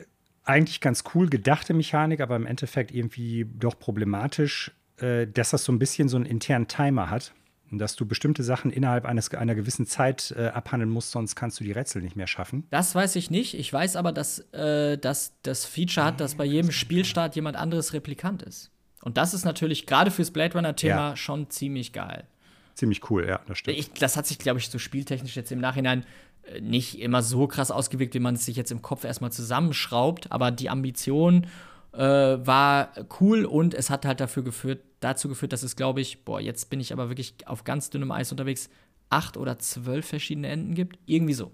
eigentlich 0.44 0.80
ganz 0.80 1.04
cool 1.14 1.28
gedachte 1.28 1.74
Mechanik, 1.74 2.22
aber 2.22 2.36
im 2.36 2.46
Endeffekt 2.46 2.90
irgendwie 2.90 3.44
doch 3.44 3.78
problematisch, 3.78 4.72
äh, 4.96 5.26
dass 5.26 5.50
das 5.50 5.64
so 5.64 5.72
ein 5.72 5.78
bisschen 5.78 6.08
so 6.08 6.16
einen 6.16 6.24
internen 6.24 6.66
Timer 6.66 7.10
hat? 7.10 7.34
Und 7.70 7.78
dass 7.78 7.96
du 7.96 8.06
bestimmte 8.06 8.44
Sachen 8.44 8.70
innerhalb 8.70 9.04
eines, 9.04 9.30
einer 9.34 9.54
gewissen 9.54 9.84
Zeit 9.84 10.34
äh, 10.38 10.46
abhandeln 10.46 10.90
musst, 10.90 11.10
sonst 11.10 11.34
kannst 11.34 11.60
du 11.60 11.64
die 11.64 11.72
Rätsel 11.72 12.00
nicht 12.00 12.16
mehr 12.16 12.26
schaffen. 12.26 12.66
Das 12.70 12.94
weiß 12.94 13.16
ich 13.16 13.30
nicht. 13.30 13.58
Ich 13.58 13.70
weiß 13.70 13.96
aber, 13.96 14.12
dass, 14.12 14.38
äh, 14.52 14.96
dass 14.96 15.34
das 15.42 15.66
Feature 15.66 16.06
hat, 16.06 16.20
dass 16.20 16.34
bei 16.34 16.46
jedem 16.46 16.70
Spielstart 16.70 17.36
jemand 17.36 17.56
anderes 17.56 17.92
Replikant 17.92 18.42
ist. 18.42 18.70
Und 19.04 19.16
das 19.18 19.34
ist 19.34 19.44
natürlich 19.44 19.86
gerade 19.86 20.10
fürs 20.10 20.30
Blade 20.30 20.54
Runner-Thema 20.54 21.10
Ja. 21.10 21.16
schon 21.16 21.50
ziemlich 21.50 21.92
geil. 21.92 22.24
Ziemlich 22.74 23.08
cool, 23.10 23.26
ja, 23.28 23.40
das 23.46 23.58
stimmt. 23.58 23.78
Ich, 23.78 23.92
das 23.92 24.16
hat 24.16 24.26
sich, 24.26 24.38
glaube 24.38 24.58
ich, 24.58 24.68
so 24.70 24.78
spieltechnisch 24.78 25.36
jetzt 25.36 25.52
im 25.52 25.60
Nachhinein 25.60 26.04
äh, 26.44 26.60
nicht 26.60 26.98
immer 26.98 27.22
so 27.22 27.46
krass 27.46 27.70
ausgewirkt, 27.70 28.14
wie 28.14 28.18
man 28.20 28.34
es 28.34 28.44
sich 28.46 28.56
jetzt 28.56 28.72
im 28.72 28.82
Kopf 28.82 29.04
erstmal 29.04 29.30
zusammenschraubt. 29.30 30.32
Aber 30.32 30.50
die 30.50 30.70
Ambition 30.70 31.46
äh, 31.92 31.98
war 31.98 32.92
cool 33.20 33.44
und 33.44 33.74
es 33.74 33.90
hat 33.90 34.04
halt 34.06 34.18
dafür 34.20 34.42
geführt, 34.42 34.82
dazu 35.00 35.28
geführt, 35.28 35.52
dass 35.52 35.62
es, 35.62 35.76
glaube 35.76 36.00
ich, 36.00 36.24
boah, 36.24 36.40
jetzt 36.40 36.70
bin 36.70 36.80
ich 36.80 36.92
aber 36.92 37.08
wirklich 37.10 37.34
auf 37.46 37.62
ganz 37.64 37.90
dünnem 37.90 38.10
Eis 38.10 38.32
unterwegs, 38.32 38.68
acht 39.10 39.36
oder 39.36 39.58
zwölf 39.58 40.06
verschiedene 40.06 40.48
Enden 40.48 40.74
gibt. 40.74 40.98
Irgendwie 41.06 41.34
so. 41.34 41.52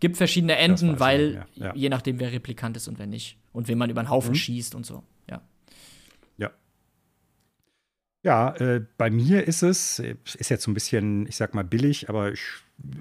Gibt 0.00 0.16
verschiedene 0.16 0.56
Enden, 0.56 1.00
weil 1.00 1.44
ja. 1.56 1.74
je 1.74 1.88
nachdem, 1.90 2.20
wer 2.20 2.32
Replikant 2.32 2.76
ist 2.76 2.86
und 2.88 2.98
wer 2.98 3.06
nicht. 3.08 3.36
Und 3.52 3.66
wen 3.68 3.76
man 3.76 3.90
über 3.90 4.02
den 4.02 4.08
Haufen 4.08 4.30
Mhm. 4.30 4.36
schießt 4.36 4.74
und 4.76 4.86
so. 4.86 5.02
Ja. 5.28 5.42
Ja. 6.38 6.50
Ja, 8.22 8.54
äh, 8.56 8.84
bei 8.98 9.10
mir 9.10 9.46
ist 9.48 9.62
es, 9.62 9.98
äh, 9.98 10.14
ist 10.38 10.48
jetzt 10.48 10.62
so 10.62 10.70
ein 10.70 10.74
bisschen, 10.74 11.26
ich 11.26 11.36
sag 11.36 11.54
mal, 11.54 11.64
billig, 11.64 12.08
aber 12.08 12.32
ich 12.32 12.40
äh, 12.40 12.96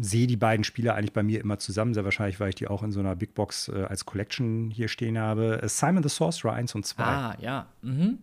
sehe 0.00 0.26
die 0.26 0.36
beiden 0.36 0.64
Spiele 0.64 0.94
eigentlich 0.94 1.12
bei 1.12 1.22
mir 1.22 1.40
immer 1.40 1.58
zusammen. 1.58 1.94
Sehr 1.94 2.04
wahrscheinlich, 2.04 2.38
weil 2.38 2.50
ich 2.50 2.54
die 2.54 2.68
auch 2.68 2.82
in 2.82 2.92
so 2.92 3.00
einer 3.00 3.16
Big 3.16 3.34
Box 3.34 3.68
äh, 3.68 3.84
als 3.88 4.06
Collection 4.06 4.70
hier 4.70 4.88
stehen 4.88 5.18
habe. 5.18 5.60
Äh, 5.62 5.68
Simon 5.68 6.02
the 6.02 6.08
Sorcerer 6.08 6.52
1 6.52 6.74
und 6.76 6.86
2. 6.86 7.02
Ah, 7.02 7.36
ja. 7.40 7.66
Mhm. 7.82 8.18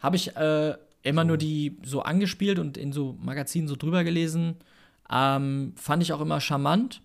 Habe 0.00 0.16
ich 0.16 0.36
äh, 0.36 0.74
immer 1.02 1.24
nur 1.24 1.36
die 1.36 1.78
so 1.84 2.02
angespielt 2.02 2.58
und 2.58 2.76
in 2.76 2.92
so 2.92 3.16
Magazinen 3.22 3.68
so 3.68 3.76
drüber 3.76 4.02
gelesen. 4.02 4.56
Ähm, 5.10 5.72
fand 5.76 6.02
ich 6.02 6.12
auch 6.12 6.20
immer 6.20 6.40
charmant, 6.40 7.00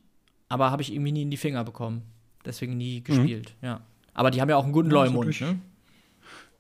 aber 0.49 0.71
habe 0.71 0.81
ich 0.81 0.91
irgendwie 0.91 1.11
nie 1.11 1.21
in 1.21 1.29
die 1.31 1.37
Finger 1.37 1.63
bekommen. 1.63 2.01
Deswegen 2.43 2.75
nie 2.75 3.03
gespielt, 3.03 3.53
ja. 3.61 3.81
Aber 4.15 4.31
die 4.31 4.41
haben 4.41 4.49
ja 4.49 4.57
auch 4.57 4.63
einen 4.63 4.73
guten 4.73 4.87
Mhm. 4.89 4.95
Ja, 4.95 5.03
Leumund, 5.05 5.41
ne? 5.41 5.59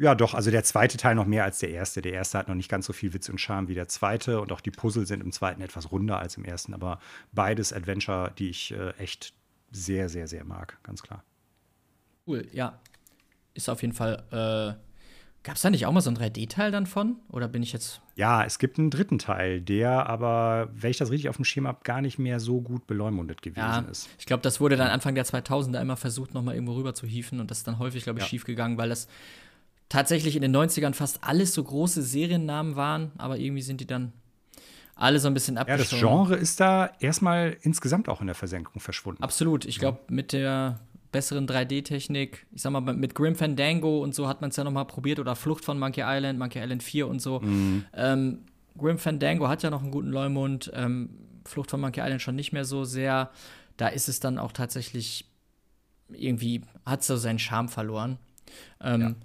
Ja, 0.01 0.15
doch, 0.15 0.33
also 0.33 0.49
der 0.49 0.63
zweite 0.63 0.97
Teil 0.97 1.13
noch 1.13 1.27
mehr 1.27 1.43
als 1.43 1.59
der 1.59 1.69
erste. 1.69 2.01
Der 2.01 2.13
erste 2.13 2.37
hat 2.39 2.47
noch 2.47 2.55
nicht 2.55 2.69
ganz 2.69 2.87
so 2.87 2.93
viel 2.93 3.13
Witz 3.13 3.29
und 3.29 3.39
Charme 3.39 3.67
wie 3.67 3.75
der 3.75 3.87
zweite 3.87 4.41
und 4.41 4.51
auch 4.51 4.61
die 4.61 4.71
Puzzle 4.71 5.05
sind 5.05 5.21
im 5.21 5.31
zweiten 5.31 5.61
etwas 5.61 5.91
runder 5.91 6.17
als 6.17 6.37
im 6.37 6.43
ersten, 6.43 6.73
aber 6.73 6.99
beides 7.33 7.71
Adventure, 7.71 8.31
die 8.37 8.49
ich 8.49 8.71
äh, 8.71 8.91
echt 8.97 9.33
sehr, 9.71 10.09
sehr, 10.09 10.27
sehr 10.27 10.43
mag, 10.43 10.79
ganz 10.81 11.03
klar. 11.03 11.23
Cool, 12.25 12.47
ja. 12.51 12.79
Ist 13.53 13.69
auf 13.69 13.81
jeden 13.81 13.93
Fall. 13.93 14.23
Äh, 14.31 14.81
Gab 15.43 15.55
es 15.55 15.61
da 15.63 15.69
nicht 15.71 15.85
auch 15.87 15.91
mal 15.91 16.01
so 16.01 16.09
ein 16.11 16.17
3D-Teil 16.17 16.71
dann 16.71 16.85
von? 16.85 17.15
Oder 17.29 17.47
bin 17.47 17.63
ich 17.63 17.73
jetzt. 17.73 17.99
Ja, 18.15 18.43
es 18.45 18.59
gibt 18.59 18.77
einen 18.77 18.91
dritten 18.91 19.17
Teil, 19.17 19.59
der 19.59 20.07
aber, 20.07 20.69
wenn 20.73 20.91
ich 20.91 20.97
das 20.97 21.09
richtig 21.09 21.29
auf 21.29 21.35
dem 21.37 21.45
Schirm 21.45 21.67
habe, 21.67 21.79
gar 21.83 22.01
nicht 22.01 22.19
mehr 22.19 22.39
so 22.39 22.61
gut 22.61 22.85
beleumundet 22.85 23.41
gewesen 23.41 23.59
Ja, 23.59 23.79
ist. 23.89 24.07
ich 24.19 24.25
glaube, 24.27 24.43
das 24.43 24.59
wurde 24.59 24.77
dann 24.77 24.89
Anfang 24.89 25.15
der 25.15 25.25
2000er 25.25 25.81
immer 25.81 25.97
versucht, 25.97 26.33
noch 26.35 26.43
mal 26.43 26.53
irgendwo 26.53 26.73
rüber 26.73 26.93
zu 26.93 27.07
hieven. 27.07 27.39
Und 27.39 27.49
das 27.51 27.59
ist 27.59 27.67
dann 27.67 27.79
häufig, 27.79 28.03
glaube 28.03 28.19
ich, 28.19 28.25
Ja. 28.25 28.29
schief 28.29 28.45
gegangen, 28.45 28.77
weil 28.77 28.89
das 28.89 29.07
tatsächlich 29.91 30.35
in 30.37 30.41
den 30.41 30.55
90ern 30.55 30.93
fast 30.93 31.19
alles 31.23 31.53
so 31.53 31.63
große 31.63 32.01
Seriennamen 32.01 32.75
waren. 32.75 33.11
Aber 33.17 33.37
irgendwie 33.37 33.61
sind 33.61 33.81
die 33.81 33.87
dann 33.87 34.13
alle 34.95 35.19
so 35.19 35.27
ein 35.27 35.33
bisschen 35.33 35.55
Ja, 35.57 35.63
das. 35.65 35.89
Genre 35.89 36.35
ist 36.35 36.59
da 36.59 36.91
erstmal 36.99 37.57
insgesamt 37.61 38.07
auch 38.07 38.21
in 38.21 38.27
der 38.27 38.35
Versenkung 38.35 38.79
verschwunden. 38.81 39.21
Absolut. 39.23 39.65
Ich 39.65 39.79
glaube, 39.79 39.99
mit 40.07 40.31
der 40.31 40.79
besseren 41.11 41.45
3D-Technik, 41.45 42.45
ich 42.53 42.61
sag 42.61 42.71
mal, 42.71 42.79
mit 42.79 43.15
Grim 43.15 43.35
Fandango 43.35 44.01
und 44.01 44.15
so 44.15 44.29
hat 44.29 44.39
man 44.39 44.51
es 44.51 44.55
ja 44.55 44.63
noch 44.63 44.71
mal 44.71 44.85
probiert 44.85 45.19
oder 45.19 45.35
Flucht 45.35 45.65
von 45.65 45.77
Monkey 45.77 46.03
Island, 46.05 46.39
Monkey 46.39 46.59
Island 46.59 46.83
4 46.83 47.07
und 47.07 47.21
so. 47.21 47.41
Ähm, 47.93 48.39
Grim 48.77 48.97
Fandango 48.97 49.49
hat 49.49 49.61
ja 49.63 49.69
noch 49.69 49.81
einen 49.81 49.91
guten 49.91 50.09
Leumund, 50.09 50.71
ähm, 50.73 51.09
Flucht 51.45 51.69
von 51.71 51.81
Monkey 51.81 51.99
Island 51.99 52.21
schon 52.21 52.35
nicht 52.35 52.53
mehr 52.53 52.63
so 52.63 52.85
sehr. 52.85 53.29
Da 53.75 53.87
ist 53.89 54.07
es 54.07 54.21
dann 54.21 54.37
auch 54.37 54.53
tatsächlich 54.53 55.25
irgendwie, 56.13 56.61
hat 56.85 57.03
so 57.03 57.17
seinen 57.17 57.39
Charme 57.39 57.67
verloren. 57.67 58.17
Ähm, 58.79 59.01
Ja. 59.01 59.15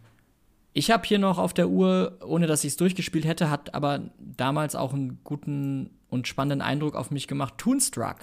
Ich 0.76 0.90
habe 0.90 1.06
hier 1.06 1.18
noch 1.18 1.38
auf 1.38 1.54
der 1.54 1.70
Uhr, 1.70 2.18
ohne 2.22 2.46
dass 2.46 2.62
ich 2.62 2.72
es 2.72 2.76
durchgespielt 2.76 3.24
hätte, 3.24 3.48
hat 3.48 3.72
aber 3.72 4.10
damals 4.18 4.74
auch 4.74 4.92
einen 4.92 5.20
guten 5.24 5.88
und 6.10 6.28
spannenden 6.28 6.60
Eindruck 6.60 6.96
auf 6.96 7.10
mich 7.10 7.26
gemacht. 7.26 7.54
Toonstruck. 7.56 8.16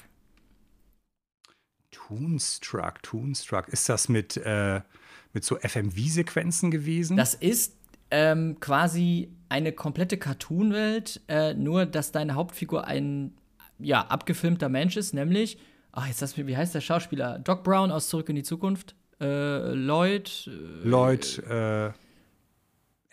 Toonstruck, 1.90 3.02
Toonstruck. 3.02 3.70
Ist 3.70 3.90
das 3.90 4.08
mit, 4.08 4.38
äh, 4.38 4.82
mit 5.34 5.44
so 5.44 5.58
FMV-Sequenzen 5.58 6.70
gewesen? 6.70 7.18
Das 7.18 7.34
ist 7.34 7.76
ähm, 8.12 8.60
quasi 8.60 9.34
eine 9.50 9.72
komplette 9.72 10.20
Cartoon-Welt, 10.20 11.22
äh, 11.30 11.56
nur 11.56 11.88
dass 11.88 12.12
deine 12.12 12.36
Hauptfigur 12.36 12.86
ein 12.86 13.34
ja, 13.80 14.02
abgefilmter 14.02 14.70
Mensch 14.70 14.96
ist, 14.96 15.16
nämlich, 15.16 15.58
ach, 15.92 16.06
jetzt 16.06 16.22
das, 16.22 16.38
wie 16.38 16.56
heißt 16.56 16.76
der 16.76 16.82
Schauspieler? 16.82 17.40
Doc 17.40 17.64
Brown 17.64 17.90
aus 17.90 18.10
Zurück 18.10 18.30
in 18.30 18.36
die 18.36 18.44
Zukunft? 18.44 18.94
Äh, 19.20 19.74
Lloyd? 19.74 20.48
Äh, 20.48 20.88
Lloyd, 20.88 21.40
äh, 21.50 21.94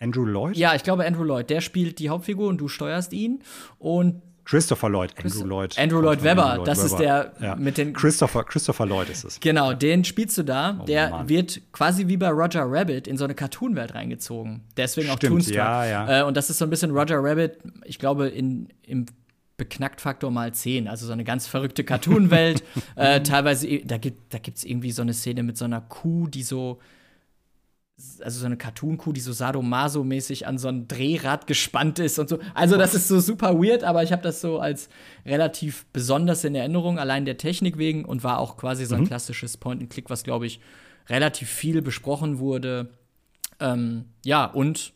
Andrew 0.01 0.25
Lloyd? 0.25 0.57
ja, 0.57 0.75
ich 0.75 0.83
glaube 0.83 1.05
Andrew 1.05 1.23
Lloyd, 1.23 1.49
der 1.49 1.61
spielt 1.61 1.99
die 1.99 2.09
Hauptfigur 2.09 2.47
und 2.47 2.57
du 2.57 2.67
steuerst 2.67 3.13
ihn. 3.13 3.43
Und 3.79 4.21
Christopher 4.43 4.89
Lloyd, 4.89 5.13
Andrew 5.23 5.45
Lloyd. 5.45 5.77
Andrew 5.77 6.01
Lloyd 6.01 6.23
Webber, 6.23 6.55
Lloyd 6.57 6.67
das 6.67 6.79
Webber. 6.79 6.93
ist 6.93 6.99
der 6.99 7.33
ja. 7.39 7.55
mit 7.55 7.77
den. 7.77 7.93
Christopher, 7.93 8.43
Christopher 8.43 8.85
Lloyd 8.85 9.09
ist 9.09 9.23
es. 9.23 9.39
Genau, 9.39 9.73
den 9.73 10.03
spielst 10.03 10.37
du 10.37 10.43
da. 10.43 10.79
Oh, 10.81 10.85
der 10.85 11.09
Mann. 11.09 11.29
wird 11.29 11.61
quasi 11.71 12.07
wie 12.07 12.17
bei 12.17 12.29
Roger 12.29 12.63
Rabbit 12.65 13.07
in 13.07 13.17
so 13.17 13.23
eine 13.23 13.35
Cartoon-Welt 13.35 13.93
reingezogen. 13.93 14.61
Deswegen 14.75 15.09
auch 15.09 15.17
Stimmt, 15.17 15.33
Toonstruck. 15.33 15.55
Ja, 15.55 15.85
ja. 15.85 16.21
Äh, 16.21 16.23
und 16.23 16.35
das 16.35 16.49
ist 16.49 16.57
so 16.57 16.65
ein 16.65 16.69
bisschen 16.69 16.91
Roger 16.91 17.23
Rabbit, 17.23 17.59
ich 17.85 17.99
glaube, 17.99 18.27
in, 18.27 18.69
im 18.81 19.05
Beknackt-Faktor 19.57 20.31
mal 20.31 20.53
10. 20.53 20.87
Also 20.87 21.05
so 21.05 21.13
eine 21.13 21.23
ganz 21.23 21.45
verrückte 21.45 21.83
Cartoon-Welt. 21.83 22.63
äh, 22.95 23.21
teilweise, 23.21 23.67
da 23.85 23.97
gibt 23.97 24.33
es 24.33 24.61
da 24.61 24.67
irgendwie 24.67 24.91
so 24.91 25.03
eine 25.03 25.13
Szene 25.13 25.43
mit 25.43 25.57
so 25.57 25.65
einer 25.65 25.81
Kuh, 25.81 26.27
die 26.27 26.43
so 26.43 26.79
also 28.21 28.39
so 28.39 28.45
eine 28.45 28.57
Cartoon-Kuh, 28.57 29.13
die 29.13 29.21
so 29.21 29.31
sadomaso-mäßig 29.31 30.47
an 30.47 30.57
so 30.57 30.67
ein 30.67 30.87
Drehrad 30.87 31.47
gespannt 31.47 31.99
ist 31.99 32.19
und 32.19 32.29
so. 32.29 32.39
Also 32.53 32.77
das 32.77 32.95
ist 32.95 33.07
so 33.07 33.19
super 33.19 33.61
weird, 33.61 33.83
aber 33.83 34.03
ich 34.03 34.11
habe 34.11 34.21
das 34.21 34.41
so 34.41 34.59
als 34.59 34.89
relativ 35.25 35.85
besonders 35.93 36.43
in 36.43 36.55
Erinnerung, 36.55 36.99
allein 36.99 37.25
der 37.25 37.37
Technik 37.37 37.77
wegen 37.77 38.05
und 38.05 38.23
war 38.23 38.39
auch 38.39 38.57
quasi 38.57 38.85
so 38.85 38.95
ein 38.95 39.01
mhm. 39.01 39.07
klassisches 39.07 39.57
Point-and-Click, 39.57 40.09
was, 40.09 40.23
glaube 40.23 40.45
ich, 40.45 40.59
relativ 41.09 41.49
viel 41.49 41.81
besprochen 41.81 42.39
wurde. 42.39 42.89
Ähm, 43.59 44.05
ja, 44.25 44.45
und 44.45 44.93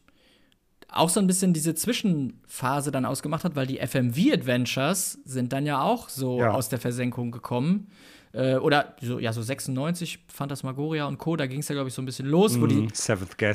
auch 0.90 1.10
so 1.10 1.20
ein 1.20 1.28
bisschen 1.28 1.54
diese 1.54 1.76
Zwischenphase 1.76 2.92
dann 2.92 3.06
ausgemacht 3.06 3.44
hat, 3.44 3.56
weil 3.56 3.68
die 3.68 3.80
FMV-Adventures 3.80 5.20
sind 5.26 5.52
dann 5.52 5.66
ja 5.66 5.82
auch 5.82 6.10
so 6.10 6.40
ja. 6.40 6.52
aus 6.52 6.70
der 6.70 6.80
Versenkung 6.80 7.32
gekommen. 7.32 7.88
Äh, 8.36 8.58
oder 8.58 8.96
so, 9.02 9.18
ja, 9.20 9.32
so 9.32 9.42
96, 9.42 10.20
Phantasmagoria 10.28 11.06
und 11.06 11.18
Co., 11.18 11.36
da 11.38 11.48
ging 11.48 11.60
es 11.60 11.70
ja, 11.70 11.74
glaube 11.74 11.88
ich, 11.88 11.96
so 11.96 12.02
ein 12.02 12.06
bisschen 12.06 12.28
los, 12.28 12.58
mm, 12.58 12.62
wo, 12.62 12.68
die, 12.68 12.88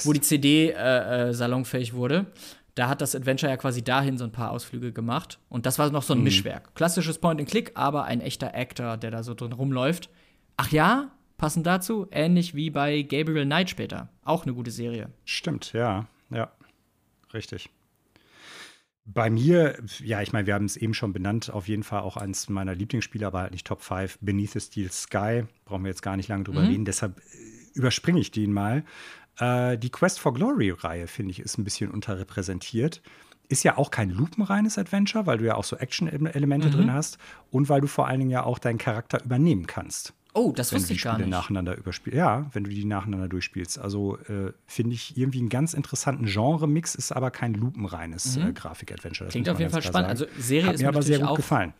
wo 0.04 0.12
die 0.12 0.20
CD 0.20 0.70
äh, 0.70 1.28
äh, 1.28 1.34
salonfähig 1.34 1.92
wurde. 1.92 2.26
Da 2.74 2.88
hat 2.88 3.02
das 3.02 3.14
Adventure 3.14 3.50
ja 3.50 3.58
quasi 3.58 3.82
dahin 3.82 4.16
so 4.16 4.24
ein 4.24 4.32
paar 4.32 4.52
Ausflüge 4.52 4.92
gemacht. 4.92 5.38
Und 5.50 5.66
das 5.66 5.78
war 5.78 5.90
noch 5.90 6.02
so 6.02 6.14
ein 6.14 6.20
mm. 6.20 6.24
Mischwerk. 6.24 6.74
Klassisches 6.74 7.18
Point-and-Click, 7.18 7.72
aber 7.74 8.04
ein 8.04 8.20
echter 8.22 8.54
Actor, 8.54 8.96
der 8.96 9.10
da 9.10 9.22
so 9.22 9.34
drin 9.34 9.52
rumläuft. 9.52 10.08
Ach 10.56 10.70
ja, 10.70 11.10
passend 11.36 11.66
dazu, 11.66 12.06
ähnlich 12.10 12.54
wie 12.54 12.70
bei 12.70 13.02
Gabriel 13.02 13.44
Knight 13.44 13.68
später. 13.68 14.08
Auch 14.24 14.44
eine 14.44 14.54
gute 14.54 14.70
Serie. 14.70 15.10
Stimmt, 15.24 15.74
ja, 15.74 16.06
ja. 16.30 16.50
Richtig. 17.34 17.68
Bei 19.04 19.30
mir, 19.30 19.82
ja, 19.98 20.20
ich 20.20 20.32
meine, 20.32 20.46
wir 20.46 20.54
haben 20.54 20.66
es 20.66 20.76
eben 20.76 20.94
schon 20.94 21.12
benannt, 21.12 21.50
auf 21.50 21.68
jeden 21.68 21.82
Fall 21.82 22.00
auch 22.00 22.16
eins 22.16 22.48
meiner 22.48 22.74
Lieblingsspiele, 22.74 23.26
aber 23.26 23.40
halt 23.40 23.52
nicht 23.52 23.66
Top 23.66 23.82
5, 23.82 24.18
Beneath 24.20 24.52
the 24.52 24.60
Steel 24.60 24.92
Sky. 24.92 25.44
Brauchen 25.64 25.82
wir 25.84 25.88
jetzt 25.88 26.02
gar 26.02 26.16
nicht 26.16 26.28
lange 26.28 26.44
drüber 26.44 26.60
mhm. 26.60 26.68
reden, 26.68 26.84
deshalb 26.84 27.18
äh, 27.18 27.22
überspringe 27.74 28.20
ich 28.20 28.30
den 28.30 28.52
mal. 28.52 28.84
Äh, 29.38 29.78
die 29.78 29.90
Quest 29.90 30.20
for 30.20 30.34
Glory-Reihe, 30.34 31.06
finde 31.06 31.32
ich, 31.32 31.40
ist 31.40 31.58
ein 31.58 31.64
bisschen 31.64 31.90
unterrepräsentiert. 31.90 33.02
Ist 33.48 33.64
ja 33.64 33.78
auch 33.78 33.90
kein 33.90 34.10
lupenreines 34.10 34.78
Adventure, 34.78 35.26
weil 35.26 35.38
du 35.38 35.46
ja 35.46 35.56
auch 35.56 35.64
so 35.64 35.76
Action-Elemente 35.76 36.68
mhm. 36.68 36.72
drin 36.72 36.92
hast 36.92 37.18
und 37.50 37.68
weil 37.68 37.80
du 37.80 37.88
vor 37.88 38.06
allen 38.06 38.20
Dingen 38.20 38.30
ja 38.30 38.44
auch 38.44 38.58
deinen 38.58 38.78
Charakter 38.78 39.24
übernehmen 39.24 39.66
kannst. 39.66 40.14
Oh, 40.32 40.52
das 40.54 40.72
wusste 40.72 40.92
ich 40.92 41.02
gar 41.02 41.18
nicht. 41.18 41.28
nacheinander. 41.28 41.76
Ja, 42.12 42.46
wenn 42.52 42.64
du 42.64 42.70
die 42.70 42.84
nacheinander 42.84 43.28
durchspielst. 43.28 43.78
Also 43.78 44.16
äh, 44.28 44.52
finde 44.66 44.94
ich 44.94 45.16
irgendwie 45.16 45.40
einen 45.40 45.48
ganz 45.48 45.74
interessanten 45.74 46.26
Genre-Mix, 46.26 46.94
ist 46.94 47.12
aber 47.12 47.30
kein 47.30 47.54
lupenreines 47.54 48.36
mhm. 48.36 48.48
äh, 48.48 48.52
Grafik-Adventure. 48.52 49.28
Klingt 49.28 49.48
auf 49.48 49.58
jeden 49.58 49.70
Fall 49.70 49.82
spannend. 49.82 50.10
Also 50.10 50.26
Serie 50.38 50.68
Hat 50.68 50.74
ist 50.74 50.82
mir 50.82 50.88
aber 50.88 51.02
sehr 51.02 51.18
gut 51.18 51.36
gefallen. 51.36 51.74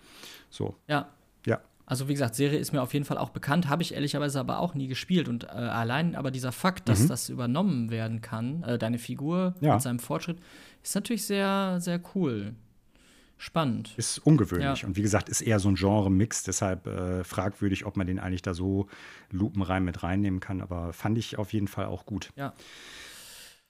So. 0.50 0.74
Ja. 0.88 1.08
Ja. 1.46 1.60
Also 1.86 2.08
wie 2.08 2.12
gesagt, 2.12 2.34
Serie 2.34 2.58
ist 2.58 2.72
mir 2.72 2.82
auf 2.82 2.92
jeden 2.92 3.04
Fall 3.04 3.18
auch 3.18 3.30
bekannt, 3.30 3.68
habe 3.68 3.82
ich 3.82 3.94
ehrlicherweise 3.94 4.40
aber 4.40 4.58
auch 4.58 4.74
nie 4.74 4.88
gespielt. 4.88 5.28
Und 5.28 5.44
äh, 5.44 5.48
allein 5.48 6.16
aber 6.16 6.30
dieser 6.30 6.52
Fakt, 6.52 6.88
dass 6.88 7.00
mhm. 7.00 7.08
das 7.08 7.28
übernommen 7.28 7.90
werden 7.90 8.20
kann, 8.20 8.62
äh, 8.64 8.78
deine 8.78 8.98
Figur 8.98 9.54
ja. 9.60 9.74
mit 9.74 9.82
seinem 9.82 10.00
Fortschritt, 10.00 10.38
ist 10.82 10.94
natürlich 10.94 11.24
sehr, 11.24 11.78
sehr 11.80 12.00
cool. 12.14 12.54
Spannend. 13.40 13.94
Ist 13.96 14.18
ungewöhnlich. 14.18 14.82
Ja. 14.82 14.86
Und 14.86 14.96
wie 14.96 15.02
gesagt, 15.02 15.30
ist 15.30 15.40
eher 15.40 15.58
so 15.60 15.70
ein 15.70 15.74
Genre-Mix, 15.74 16.42
deshalb 16.42 16.86
äh, 16.86 17.24
fragwürdig, 17.24 17.86
ob 17.86 17.96
man 17.96 18.06
den 18.06 18.18
eigentlich 18.18 18.42
da 18.42 18.52
so 18.52 18.86
lupenrein 19.30 19.82
mit 19.82 20.02
reinnehmen 20.02 20.40
kann. 20.40 20.60
Aber 20.60 20.92
fand 20.92 21.16
ich 21.16 21.38
auf 21.38 21.54
jeden 21.54 21.66
Fall 21.66 21.86
auch 21.86 22.04
gut. 22.04 22.28
Ja. 22.36 22.52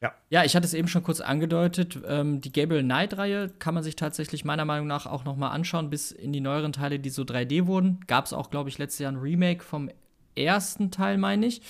Ja. 0.03 0.13
ja, 0.29 0.45
ich 0.45 0.57
hatte 0.57 0.67
es 0.67 0.75
eben 0.75 0.89
schon 0.89 1.05
kurz 1.05 1.21
angedeutet. 1.21 2.01
Ähm, 2.05 2.41
die 2.41 2.51
Gabriel 2.51 2.83
Knight-Reihe 2.83 3.49
kann 3.61 3.75
man 3.75 3.85
sich 3.85 3.95
tatsächlich 3.95 4.45
meiner 4.45 4.65
Meinung 4.65 4.89
nach 4.89 5.07
auch 5.07 5.25
noch 5.25 5.37
mal 5.37 5.51
anschauen, 5.51 5.89
bis 5.89 6.11
in 6.11 6.33
die 6.33 6.41
neueren 6.41 6.73
Teile, 6.73 6.99
die 6.99 7.11
so 7.11 7.23
3D 7.23 7.67
wurden. 7.67 8.01
Gab 8.09 8.25
es 8.25 8.33
auch, 8.33 8.51
glaube 8.51 8.71
ich, 8.71 8.79
letztes 8.79 8.99
Jahr 8.99 9.13
ein 9.13 9.19
Remake 9.19 9.63
vom 9.63 9.89
ersten 10.35 10.91
Teil, 10.91 11.17
meine 11.17 11.47
ich. 11.47 11.63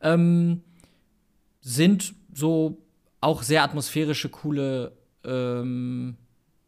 Ähm, 0.00 0.62
sind 1.60 2.14
so 2.32 2.78
auch 3.20 3.44
sehr 3.44 3.62
atmosphärische, 3.62 4.28
coole 4.28 4.90
ähm, 5.22 6.16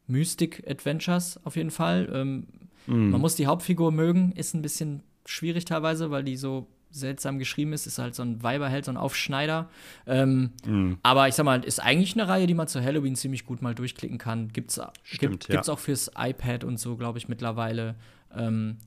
Mystic-Adventures 0.07 1.41
auf 1.45 1.57
jeden 1.57 1.71
Fall. 1.71 2.09
Ähm, 2.13 2.47
mm. 2.87 3.11
Man 3.11 3.21
muss 3.21 3.35
die 3.37 3.47
Hauptfigur 3.47 3.93
mögen, 3.93 4.33
ist 4.33 4.55
ein 4.55 4.63
bisschen 4.63 5.03
schwierig 5.25 5.65
teilweise, 5.65 6.11
weil 6.11 6.25
die 6.25 6.37
so 6.37 6.69
seltsam 6.91 7.39
geschrieben 7.39 7.73
ist. 7.73 7.87
Ist 7.87 7.99
halt 7.99 8.15
so 8.15 8.23
ein 8.23 8.43
Weiberheld, 8.43 8.85
so 8.85 8.91
ein 8.91 8.97
Aufschneider. 8.97 9.69
Ähm, 10.07 10.51
mm. 10.65 10.95
Aber 11.03 11.29
ich 11.29 11.35
sag 11.35 11.45
mal, 11.45 11.63
ist 11.65 11.81
eigentlich 11.81 12.15
eine 12.15 12.29
Reihe, 12.29 12.47
die 12.47 12.55
man 12.55 12.69
zu 12.69 12.83
Halloween 12.83 13.17
ziemlich 13.17 13.45
gut 13.45 13.63
mal 13.63 13.75
durchklicken 13.75 14.19
kann. 14.19 14.49
Gibt's, 14.49 14.81
Stimmt, 15.03 15.33
gibt, 15.33 15.49
ja. 15.49 15.57
gibt's 15.57 15.69
auch 15.69 15.79
fürs 15.79 16.11
iPad 16.17 16.65
und 16.65 16.79
so, 16.79 16.97
glaube 16.97 17.19
ich, 17.19 17.29
mittlerweile. 17.29 17.97
Ähm, 18.35 18.79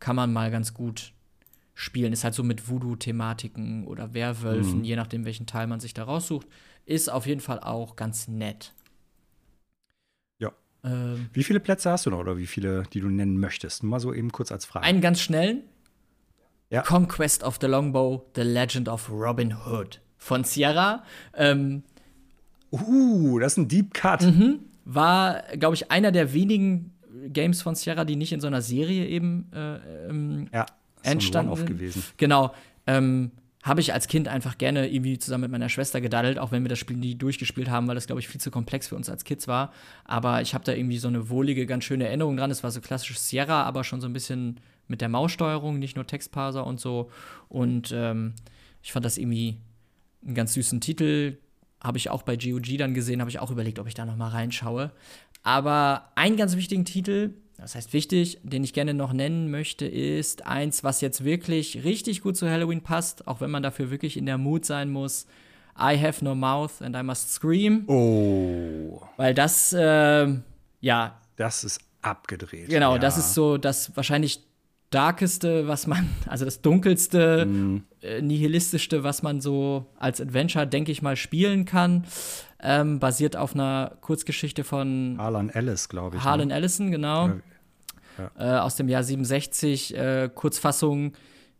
kann 0.00 0.16
man 0.16 0.32
mal 0.32 0.50
ganz 0.50 0.74
gut 0.74 1.12
spielen. 1.74 2.12
Ist 2.12 2.24
halt 2.24 2.34
so 2.34 2.42
mit 2.42 2.68
Voodoo-Thematiken 2.68 3.86
oder 3.86 4.14
Werwölfen, 4.14 4.80
mm. 4.80 4.84
je 4.84 4.96
nachdem, 4.96 5.24
welchen 5.24 5.46
Teil 5.46 5.66
man 5.66 5.80
sich 5.80 5.94
da 5.94 6.04
raussucht. 6.04 6.46
Ist 6.84 7.10
auf 7.10 7.26
jeden 7.26 7.40
Fall 7.40 7.60
auch 7.60 7.96
ganz 7.96 8.26
nett. 8.26 8.72
Ähm, 10.84 11.28
wie 11.32 11.44
viele 11.44 11.60
Plätze 11.60 11.90
hast 11.90 12.06
du 12.06 12.10
noch 12.10 12.18
oder 12.18 12.36
wie 12.36 12.46
viele, 12.46 12.84
die 12.92 13.00
du 13.00 13.08
nennen 13.08 13.38
möchtest? 13.38 13.82
Nur 13.82 13.90
mal 13.90 14.00
so 14.00 14.12
eben 14.12 14.32
kurz 14.32 14.50
als 14.50 14.64
Frage. 14.64 14.84
Einen 14.84 15.00
ganz 15.00 15.20
schnellen. 15.20 15.62
Ja. 16.70 16.82
Conquest 16.82 17.44
of 17.44 17.58
the 17.60 17.66
Longbow, 17.66 18.30
The 18.34 18.42
Legend 18.42 18.88
of 18.88 19.10
Robin 19.10 19.54
Hood 19.66 20.00
von 20.16 20.42
Sierra. 20.42 21.04
Ähm, 21.34 21.82
uh, 22.70 23.38
das 23.38 23.52
ist 23.52 23.58
ein 23.58 23.68
Deep 23.68 23.92
Cut. 23.92 24.22
Mhm, 24.22 24.60
war, 24.84 25.42
glaube 25.58 25.74
ich, 25.74 25.90
einer 25.90 26.12
der 26.12 26.32
wenigen 26.32 26.92
Games 27.28 27.62
von 27.62 27.74
Sierra, 27.74 28.04
die 28.04 28.16
nicht 28.16 28.32
in 28.32 28.40
so 28.40 28.46
einer 28.46 28.62
Serie 28.62 29.06
eben 29.06 29.50
äh, 29.52 30.08
ähm, 30.08 30.48
ja, 30.52 30.66
entstanden 31.02 31.54
sind. 31.56 31.66
gewesen. 31.66 32.02
Genau. 32.16 32.54
Ähm, 32.86 33.32
habe 33.62 33.80
ich 33.80 33.92
als 33.92 34.08
Kind 34.08 34.26
einfach 34.26 34.58
gerne 34.58 34.88
irgendwie 34.88 35.18
zusammen 35.18 35.42
mit 35.42 35.52
meiner 35.52 35.68
Schwester 35.68 36.00
gedaddelt, 36.00 36.38
auch 36.38 36.50
wenn 36.50 36.64
wir 36.64 36.68
das 36.68 36.80
Spiel 36.80 36.96
nie 36.96 37.14
durchgespielt 37.14 37.70
haben, 37.70 37.86
weil 37.86 37.94
das, 37.94 38.06
glaube 38.06 38.20
ich, 38.20 38.26
viel 38.28 38.40
zu 38.40 38.50
komplex 38.50 38.88
für 38.88 38.96
uns 38.96 39.08
als 39.08 39.24
Kids 39.24 39.46
war. 39.46 39.72
Aber 40.04 40.42
ich 40.42 40.52
habe 40.52 40.64
da 40.64 40.72
irgendwie 40.72 40.98
so 40.98 41.06
eine 41.06 41.28
wohlige, 41.28 41.64
ganz 41.66 41.84
schöne 41.84 42.06
Erinnerung 42.06 42.36
dran. 42.36 42.50
Es 42.50 42.64
war 42.64 42.72
so 42.72 42.80
klassisches 42.80 43.28
Sierra, 43.28 43.62
aber 43.62 43.84
schon 43.84 44.00
so 44.00 44.08
ein 44.08 44.12
bisschen 44.12 44.58
mit 44.88 45.00
der 45.00 45.08
Maussteuerung, 45.08 45.78
nicht 45.78 45.94
nur 45.94 46.06
Textparser 46.06 46.66
und 46.66 46.80
so. 46.80 47.10
Und 47.48 47.92
ähm, 47.94 48.34
ich 48.82 48.92
fand 48.92 49.04
das 49.04 49.16
irgendwie 49.16 49.58
einen 50.24 50.34
ganz 50.34 50.54
süßen 50.54 50.80
Titel. 50.80 51.38
Habe 51.80 51.98
ich 51.98 52.10
auch 52.10 52.22
bei 52.22 52.36
GOG 52.36 52.78
dann 52.78 52.94
gesehen, 52.94 53.20
habe 53.20 53.30
ich 53.30 53.38
auch 53.38 53.52
überlegt, 53.52 53.78
ob 53.78 53.86
ich 53.86 53.94
da 53.94 54.04
noch 54.04 54.16
mal 54.16 54.28
reinschaue. 54.28 54.90
Aber 55.44 56.10
einen 56.16 56.36
ganz 56.36 56.56
wichtigen 56.56 56.84
Titel, 56.84 57.34
das 57.62 57.76
heißt 57.76 57.92
wichtig, 57.92 58.40
den 58.42 58.64
ich 58.64 58.72
gerne 58.72 58.92
noch 58.92 59.12
nennen 59.12 59.48
möchte, 59.48 59.86
ist 59.86 60.46
eins, 60.46 60.82
was 60.82 61.00
jetzt 61.00 61.24
wirklich 61.24 61.84
richtig 61.84 62.20
gut 62.20 62.36
zu 62.36 62.50
Halloween 62.50 62.82
passt, 62.82 63.28
auch 63.28 63.40
wenn 63.40 63.52
man 63.52 63.62
dafür 63.62 63.90
wirklich 63.92 64.16
in 64.16 64.26
der 64.26 64.36
Mut 64.36 64.64
sein 64.64 64.90
muss. 64.90 65.26
I 65.78 65.96
have 65.96 66.24
no 66.24 66.34
mouth 66.34 66.82
and 66.82 66.96
I 66.96 67.04
must 67.04 67.32
scream. 67.32 67.84
Oh. 67.86 69.00
Weil 69.16 69.32
das, 69.32 69.72
äh, 69.72 70.26
ja. 70.80 71.20
Das 71.36 71.62
ist 71.62 71.80
abgedreht. 72.02 72.68
Genau, 72.68 72.94
ja. 72.94 72.98
das 72.98 73.16
ist 73.16 73.32
so 73.32 73.56
das 73.58 73.96
wahrscheinlich 73.96 74.44
darkeste, 74.90 75.68
was 75.68 75.86
man, 75.86 76.10
also 76.26 76.44
das 76.44 76.62
dunkelste, 76.62 77.46
mm. 77.46 77.84
äh, 78.02 78.20
nihilistischste, 78.22 79.04
was 79.04 79.22
man 79.22 79.40
so 79.40 79.86
als 80.00 80.20
Adventure, 80.20 80.66
denke 80.66 80.90
ich 80.90 81.00
mal, 81.00 81.14
spielen 81.14 81.64
kann. 81.64 82.06
Ähm, 82.60 82.98
basiert 82.98 83.36
auf 83.36 83.54
einer 83.54 83.96
Kurzgeschichte 84.00 84.64
von 84.64 85.16
Harlan 85.18 85.48
Ellis, 85.48 85.88
glaube 85.88 86.16
ich. 86.16 86.24
Harlan 86.24 86.48
ne? 86.48 86.54
Ellison, 86.54 86.90
genau. 86.90 87.30
Ja. 88.18 88.58
Äh, 88.58 88.60
aus 88.60 88.76
dem 88.76 88.88
Jahr 88.88 89.02
67. 89.02 89.96
Äh, 89.96 90.30
Kurzfassung: 90.34 91.12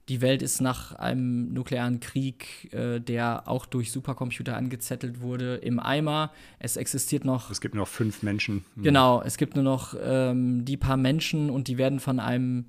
Die 0.09 0.21
Welt 0.21 0.43
ist 0.43 0.61
nach 0.61 0.95
einem 0.95 1.53
nuklearen 1.53 2.01
Krieg, 2.01 2.73
äh, 2.73 3.01
der 3.01 3.49
auch 3.49 3.67
durch 3.67 3.93
Supercomputer 3.93 4.57
angezettelt 4.57 5.21
wurde, 5.21 5.57
im 5.57 5.81
Eimer. 5.81 6.33
Es 6.59 6.77
existiert 6.77 7.25
noch. 7.25 7.51
Es 7.51 7.61
gibt 7.61 7.75
nur 7.75 7.83
noch 7.83 7.89
fünf 7.91 8.23
Menschen. 8.23 8.65
Genau, 8.77 9.23
es 9.23 9.37
gibt 9.37 9.55
nur 9.55 9.65
noch 9.65 9.95
ähm, 10.03 10.65
die 10.65 10.77
paar 10.77 10.97
Menschen 10.97 11.51
und 11.51 11.69
die 11.69 11.79
werden 11.79 12.01
von 12.01 12.21
einem 12.21 12.67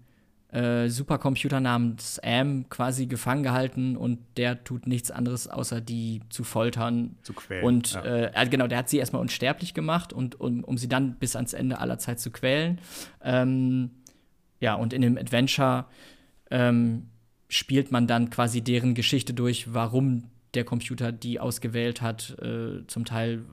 äh, 0.53 0.87
Supercomputer 0.87 1.59
namens 1.59 2.19
Am 2.19 2.69
quasi 2.69 3.07
gefangen 3.07 3.41
gehalten 3.41 3.97
und 3.97 4.19
der 4.37 4.63
tut 4.63 4.85
nichts 4.85 5.09
anderes, 5.09 5.47
außer 5.47 5.81
die 5.81 6.21
zu 6.29 6.43
foltern. 6.43 7.15
Zu 7.23 7.33
quälen. 7.33 7.65
Und 7.65 7.93
ja. 7.93 8.03
äh, 8.03 8.47
genau, 8.49 8.67
der 8.67 8.77
hat 8.77 8.89
sie 8.89 8.97
erstmal 8.97 9.21
unsterblich 9.21 9.73
gemacht 9.73 10.13
und 10.13 10.39
um, 10.39 10.63
um 10.63 10.77
sie 10.77 10.87
dann 10.87 11.15
bis 11.15 11.35
ans 11.35 11.53
Ende 11.53 11.79
aller 11.79 11.97
Zeit 11.97 12.19
zu 12.19 12.29
quälen. 12.29 12.79
Ähm, 13.23 13.91
ja, 14.59 14.75
und 14.75 14.93
in 14.93 15.01
dem 15.01 15.17
Adventure 15.17 15.85
ähm, 16.51 17.09
spielt 17.49 17.91
man 17.91 18.05
dann 18.05 18.29
quasi 18.29 18.61
deren 18.61 18.93
Geschichte 18.93 19.33
durch, 19.33 19.73
warum 19.73 20.29
der 20.53 20.65
Computer 20.65 21.11
die 21.11 21.39
ausgewählt 21.39 22.03
hat, 22.03 22.37
äh, 22.39 22.85
zum 22.85 23.05
Teil 23.05 23.43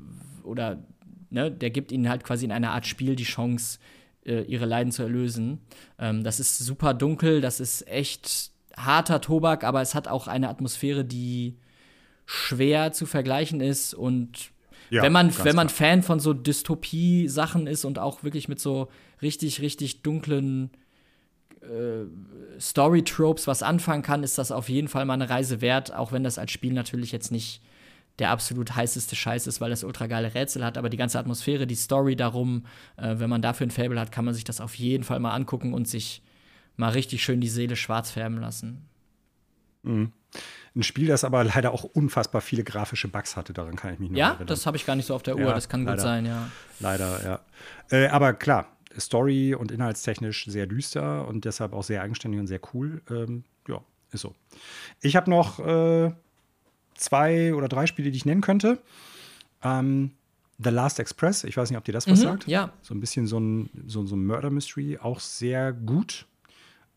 oder 0.43 0.85
ne, 1.31 1.51
der 1.51 1.71
gibt 1.71 1.93
ihnen 1.93 2.11
halt 2.11 2.25
quasi 2.25 2.45
in 2.45 2.53
einer 2.53 2.73
Art 2.73 2.87
Spiel 2.87 3.17
die 3.17 3.25
Chance, 3.25 3.79
äh, 4.25 4.43
ihre 4.43 4.67
Leiden 4.67 4.93
zu 4.93 5.03
erlösen. 5.03 5.61
Ähm, 5.99 6.25
das 6.25 6.41
ist 6.41 6.59
super 6.59 6.95
dunkel, 6.95 7.41
das 7.41 7.61
ist 7.61 7.87
echt 7.89 8.51
harter 8.77 9.21
Tobak, 9.21 9.65
aber 9.65 9.81
es 9.81 9.95
hat 9.95 10.09
auch 10.09 10.27
eine 10.29 10.49
Atmosphäre, 10.49 11.05
die 11.05 11.57
schwer 12.27 12.93
zu 12.93 13.07
vergleichen 13.07 13.61
ist 13.61 13.95
und 13.95 14.53
ja, 14.91 15.03
wenn 15.03 15.13
man, 15.13 15.33
wenn 15.45 15.55
man 15.55 15.69
Fan 15.69 16.03
von 16.03 16.19
so 16.19 16.33
Dystopie-Sachen 16.33 17.69
ist 17.69 17.85
und 17.85 17.99
auch 17.99 18.25
wirklich 18.25 18.49
mit 18.49 18.59
so 18.59 18.89
richtig, 19.23 19.61
richtig 19.61 20.03
dunklen 20.03 20.71
äh, 21.61 22.07
Story-Tropes 22.61 23.47
was 23.47 23.63
anfangen 23.63 24.03
kann, 24.03 24.25
ist 24.25 24.39
das 24.39 24.51
auf 24.51 24.69
jeden 24.69 24.89
Fall 24.89 25.05
mal 25.05 25.15
eine 25.15 25.31
Reise 25.31 25.61
wert, 25.61 25.95
auch 25.95 26.11
wenn 26.11 26.25
das 26.25 26.39
als 26.39 26.51
Spiel 26.51 26.73
natürlich 26.73 27.13
jetzt 27.13 27.31
nicht 27.31 27.63
der 28.21 28.31
absolut 28.31 28.77
heißeste 28.77 29.17
Scheiß 29.17 29.47
ist, 29.47 29.61
weil 29.61 29.71
das 29.71 29.83
ultra 29.83 30.07
geile 30.07 30.35
Rätsel 30.35 30.65
hat, 30.65 30.79
aber 30.79 30.89
die 30.89 30.97
ganze 30.97 31.19
Atmosphäre, 31.19 31.67
die 31.67 31.75
Story 31.75 32.15
darum, 32.15 32.67
äh, 32.97 33.17
wenn 33.19 33.31
man 33.31 33.43
dafür 33.43 33.67
ein 33.67 33.71
Fable 33.71 33.99
hat, 33.99 34.13
kann 34.13 34.25
man 34.25 34.35
sich 34.35 34.45
das 34.45 34.61
auf 34.61 34.75
jeden 34.75 35.05
Fall 35.05 35.19
mal 35.19 35.33
angucken 35.33 35.75
und 35.75 35.89
sich 35.89 36.23
mal 36.77 36.91
richtig 36.91 37.23
schön 37.23 37.41
die 37.41 37.49
Seele 37.49 37.77
schwarz 37.77 38.11
färben 38.11 38.39
lassen. 38.39 38.89
Mhm. 39.83 40.13
Ein 40.77 40.83
Spiel, 40.85 41.09
das 41.09 41.25
aber 41.25 41.43
leider 41.43 41.73
auch 41.73 41.83
unfassbar 41.83 42.41
viele 42.41 42.63
grafische 42.63 43.09
Bugs 43.09 43.37
hatte, 43.37 43.53
daran 43.53 43.75
kann 43.75 43.95
ich 43.95 43.99
mich 43.99 44.11
noch 44.11 44.19
ja, 44.19 44.27
erinnern. 44.29 44.43
Ja, 44.43 44.47
das 44.47 44.67
habe 44.67 44.77
ich 44.77 44.87
gar 44.87 44.95
nicht 44.95 45.07
so 45.07 45.15
auf 45.15 45.23
der 45.23 45.35
Uhr, 45.35 45.43
ja, 45.49 45.55
das 45.55 45.69
kann 45.69 45.85
leider, 45.85 45.97
gut 45.97 46.03
sein, 46.03 46.27
ja. 46.27 46.49
Leider, 46.79 47.25
ja. 47.25 47.41
Äh, 47.91 48.07
aber 48.09 48.35
klar, 48.35 48.69
Story 48.99 49.55
und 49.55 49.73
inhaltstechnisch 49.73 50.47
sehr 50.47 50.67
düster 50.67 51.27
und 51.27 51.45
deshalb 51.45 51.73
auch 51.73 51.83
sehr 51.83 52.03
eigenständig 52.03 52.41
und 52.41 52.47
sehr 52.47 52.61
cool. 52.73 53.03
Ähm, 53.11 53.45
ja, 53.69 53.81
ist 54.13 54.21
so. 54.21 54.35
Ich 55.01 55.17
habe 55.17 55.31
noch 55.31 55.59
äh, 55.59 56.13
zwei 57.01 57.55
oder 57.55 57.69
drei 57.69 57.87
Spiele, 57.87 58.11
die 58.11 58.17
ich 58.17 58.27
nennen 58.27 58.41
könnte. 58.41 58.81
Ähm, 59.63 60.13
The 60.63 60.71
Last 60.71 61.01
Express, 61.01 61.45
ich 61.45 61.57
weiß 61.57 61.71
nicht, 61.71 61.79
ob 61.79 61.85
dir 61.85 61.93
das 61.93 62.07
was 62.07 62.19
mhm, 62.19 62.25
sagt. 62.25 62.47
Ja. 62.47 62.73
So 62.83 62.95
ein 62.95 63.01
bisschen 63.01 63.27
so 63.27 63.39
ein, 63.41 63.71
so, 63.87 64.05
so 64.05 64.15
ein 64.15 64.27
Murder 64.27 64.51
Mystery, 64.51 64.99
auch 64.99 65.21
sehr 65.21 65.73
gut. 65.73 66.27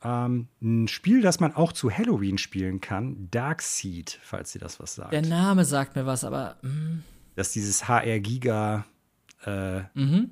Ähm, 0.03 0.47
ein 0.61 0.89
Spiel, 0.89 1.21
das 1.21 1.39
man 1.39 1.53
auch 1.55 1.71
zu 1.71 1.89
Halloween 1.89 2.38
spielen 2.38 2.81
kann, 2.81 3.30
Dark 3.31 3.61
Seed, 3.61 4.19
falls 4.21 4.51
dir 4.51 4.59
das 4.59 4.80
was 4.81 4.95
sagt. 4.95 5.13
Der 5.13 5.21
Name 5.21 5.63
sagt 5.63 5.95
mir 5.95 6.05
was, 6.05 6.25
aber. 6.25 6.57
Mm. 6.61 7.03
Das 7.35 7.47
ist 7.47 7.55
dieses 7.55 7.88
HR 7.88 8.19
Giga, 8.19 8.85
äh, 9.45 9.80
mhm. 9.93 10.31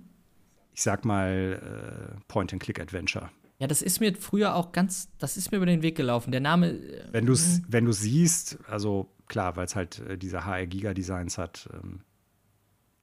ich 0.73 0.84
sag 0.84 1.06
mal, 1.06 2.14
äh, 2.14 2.22
Point-and-Click-Adventure. 2.27 3.30
Ja, 3.60 3.68
das 3.68 3.81
ist 3.81 3.99
mir 4.02 4.14
früher 4.15 4.56
auch 4.56 4.72
ganz, 4.72 5.10
das 5.19 5.38
ist 5.38 5.52
mir 5.52 5.57
über 5.57 5.65
den 5.65 5.84
Weg 5.84 5.95
gelaufen. 5.95 6.31
Der 6.31 6.41
Name. 6.41 6.72
Äh, 6.72 7.06
wenn 7.11 7.26
du 7.26 7.34
es 7.34 7.60
mhm. 7.60 7.65
wenn 7.69 7.85
du 7.85 7.93
siehst, 7.93 8.57
also 8.68 9.10
klar, 9.32 9.56
weil 9.56 9.66
es 9.66 9.76
halt 9.76 9.99
äh, 9.99 10.18
diese 10.18 10.45
HR 10.45 10.68
Giga 10.68 10.94
Designs 10.94 11.40
hat, 11.40 11.68
ähm, 11.74 12.02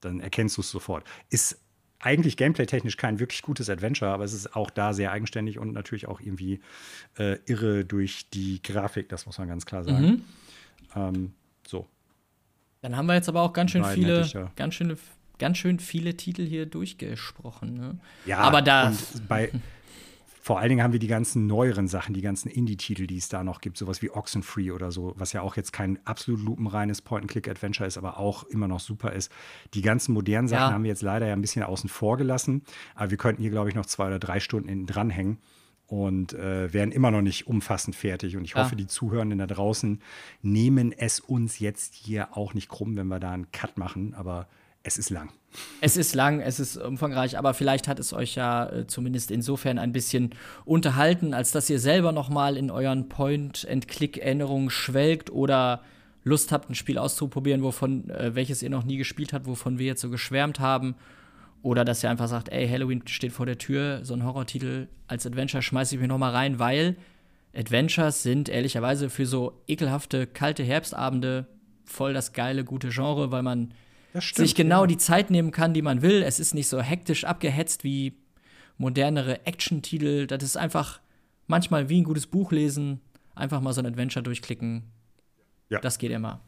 dann 0.01 0.21
erkennst 0.21 0.57
du 0.57 0.61
es 0.61 0.71
sofort. 0.71 1.05
Ist 1.31 1.61
eigentlich 1.99 2.37
gameplay-technisch 2.37 2.97
kein 2.97 3.19
wirklich 3.19 3.43
gutes 3.43 3.69
Adventure, 3.69 4.13
aber 4.13 4.23
es 4.23 4.33
ist 4.33 4.55
auch 4.55 4.71
da 4.71 4.93
sehr 4.93 5.11
eigenständig 5.11 5.59
und 5.59 5.73
natürlich 5.73 6.07
auch 6.07 6.21
irgendwie 6.21 6.61
äh, 7.19 7.39
irre 7.47 7.85
durch 7.85 8.31
die 8.31 8.63
Grafik, 8.63 9.09
das 9.09 9.27
muss 9.27 9.39
man 9.39 9.49
ganz 9.49 9.67
klar 9.67 9.83
sagen. 9.83 10.07
Mhm. 10.07 10.23
Ähm, 10.95 11.33
so. 11.67 11.89
Dann 12.83 12.97
haben 12.97 13.07
wir 13.07 13.15
jetzt 13.15 13.29
aber 13.29 13.43
auch 13.43 13.53
ganz 13.53 13.73
schön 13.73 13.85
viele, 13.85 14.51
ganz 14.55 14.75
schön, 14.75 14.97
ganz 15.39 15.59
schön 15.59 15.81
viele 15.81 16.17
Titel 16.17 16.47
hier 16.47 16.67
durchgesprochen. 16.67 17.75
Ne? 17.75 17.99
Ja, 18.27 18.39
aber 18.39 18.63
da. 18.63 18.93
bei, 19.27 19.51
Vor 20.49 20.61
allen 20.61 20.71
Dingen 20.71 20.83
haben 20.83 20.95
wir 20.95 20.99
die 20.99 21.09
ganzen 21.09 21.47
neueren 21.47 21.89
Sachen, 21.89 22.15
die 22.15 22.23
ganzen 22.23 22.49
Indie-Titel, 22.49 23.07
die 23.07 23.19
es 23.19 23.29
da 23.29 23.45
noch 23.45 23.61
gibt, 23.61 23.77
sowas 23.77 24.01
wie 24.01 24.11
Oxenfree 24.11 24.71
oder 24.71 24.91
so, 24.91 25.13
was 25.19 25.35
ja 25.35 25.43
auch 25.43 25.57
jetzt 25.57 25.75
kein 25.75 25.99
absolut 26.07 26.41
lupenreines 26.41 27.03
Point-and-Click-Adventure 27.03 27.87
ist, 27.87 27.99
aber 27.99 28.17
auch 28.17 28.45
immer 28.45 28.67
noch 28.67 28.81
super 28.81 29.13
ist. 29.13 29.31
Die 29.75 29.83
ganzen 29.83 30.15
modernen 30.15 30.49
Sachen 30.49 30.71
ja. 30.71 30.73
haben 30.73 30.85
wir 30.85 30.89
jetzt 30.89 31.03
leider 31.03 31.27
ja 31.27 31.35
ein 31.35 31.43
bisschen 31.43 31.65
außen 31.65 31.91
vor 31.91 32.17
gelassen, 32.17 32.63
aber 32.95 33.11
wir 33.11 33.19
könnten 33.19 33.43
hier, 33.43 33.51
glaube 33.51 33.69
ich, 33.69 33.75
noch 33.75 33.85
zwei 33.85 34.07
oder 34.07 34.19
drei 34.19 34.41
Stunden 34.41 34.71
hinten 34.71 34.87
dranhängen 34.87 35.37
und 35.87 36.33
äh, 36.33 36.73
wären 36.73 36.93
immer 36.93 37.11
noch 37.11 37.21
nicht 37.21 37.47
umfassend 37.47 37.95
fertig. 37.95 38.39
Und 38.39 38.45
ich 38.47 38.55
hoffe, 38.55 38.71
ja. 38.71 38.77
die 38.77 38.87
Zuhörenden 38.87 39.41
da 39.41 39.47
draußen 39.47 40.01
nehmen 40.41 40.93
es 40.93 41.21
uns 41.21 41.59
jetzt 41.59 41.95
hier 41.95 42.39
auch 42.39 42.55
nicht 42.55 42.71
krumm, 42.71 42.97
wenn 42.97 43.09
wir 43.09 43.21
da 43.21 43.33
einen 43.33 43.53
Cut 43.53 43.77
machen, 43.77 44.15
aber 44.15 44.49
es 44.89 44.99
ist 44.99 45.11
lang. 45.11 45.31
Es 45.81 45.97
ist 45.97 46.15
lang, 46.15 46.41
es 46.41 46.59
ist 46.59 46.77
umfangreich, 46.77 47.39
aber 47.39 47.53
vielleicht 47.55 47.89
hat 47.89 47.99
es 47.99 48.13
euch 48.13 48.35
ja 48.35 48.69
äh, 48.69 48.87
zumindest 48.87 49.31
insofern 49.31 49.79
ein 49.79 49.93
bisschen 49.93 50.31
unterhalten, 50.65 51.35
als 51.35 51.53
dass 51.53 51.69
ihr 51.69 51.79
selber 51.79 52.13
noch 52.13 52.31
mal 52.31 52.57
in 52.57 52.71
euren 52.71 53.09
Point-and-Click-Erinnerungen 53.09 54.71
schwelgt 54.71 55.31
oder 55.31 55.83
Lust 56.25 56.53
habt, 56.53 56.71
ein 56.71 56.75
Spiel 56.75 56.99
auszuprobieren, 56.99 57.63
wovon 57.63 58.09
äh, 58.11 58.35
welches 58.35 58.63
ihr 58.63 58.71
noch 58.71 58.85
nie 58.85 58.97
gespielt 58.97 59.33
habt, 59.33 59.47
wovon 59.47 59.79
wir 59.79 59.87
jetzt 59.87 60.01
so 60.01 60.11
geschwärmt 60.11 60.59
haben. 60.59 60.95
Oder 61.63 61.85
dass 61.85 62.03
ihr 62.03 62.11
einfach 62.11 62.29
sagt, 62.29 62.49
ey, 62.51 62.69
Halloween 62.69 63.03
steht 63.07 63.33
vor 63.33 63.47
der 63.47 63.59
Tür, 63.59 64.05
so 64.05 64.15
ein 64.15 64.25
Horrortitel 64.25 64.89
als 65.07 65.27
Adventure 65.27 65.63
schmeiße 65.63 65.95
ich 65.95 66.01
mir 66.01 66.09
noch 66.09 66.19
mal 66.19 66.33
rein, 66.33 66.59
weil 66.59 66.97
Adventures 67.55 68.23
sind 68.23 68.49
ehrlicherweise 68.49 69.11
für 69.11 69.27
so 69.27 69.61
ekelhafte, 69.67 70.27
kalte 70.27 70.63
Herbstabende 70.63 71.47
voll 71.85 72.15
das 72.15 72.33
geile, 72.33 72.65
gute 72.65 72.91
Genre, 72.91 73.33
weil 73.33 73.43
man 73.43 73.75
stimmt, 74.19 74.37
sich 74.37 74.55
genau 74.55 74.83
ja. 74.83 74.87
die 74.87 74.99
Zeit 74.99 75.31
nehmen 75.31 75.51
kann, 75.51 75.75
die 75.75 75.83
man 75.83 76.03
will. 76.03 76.23
Es 76.23 76.41
ist 76.41 76.55
nicht 76.55 76.69
so 76.69 76.81
hektisch 76.81 77.25
abgehetzt 77.25 77.85
wie 77.85 78.15
modernere 78.77 79.47
Action-Titel. 79.47 80.27
Das 80.27 80.43
ist 80.43 80.57
einfach 80.57 81.01
manchmal 81.47 81.89
wie 81.89 82.01
ein 82.01 82.05
gutes 82.05 82.27
Buch 82.27 82.53
lesen, 82.53 83.01
einfach 83.35 83.61
mal 83.61 83.73
so 83.73 83.81
ein 83.81 83.87
Adventure 83.87 84.23
durchklicken. 84.23 84.85
Ja. 85.69 85.81
Das 85.81 85.99
geht 85.99 86.11
immer. 86.11 86.41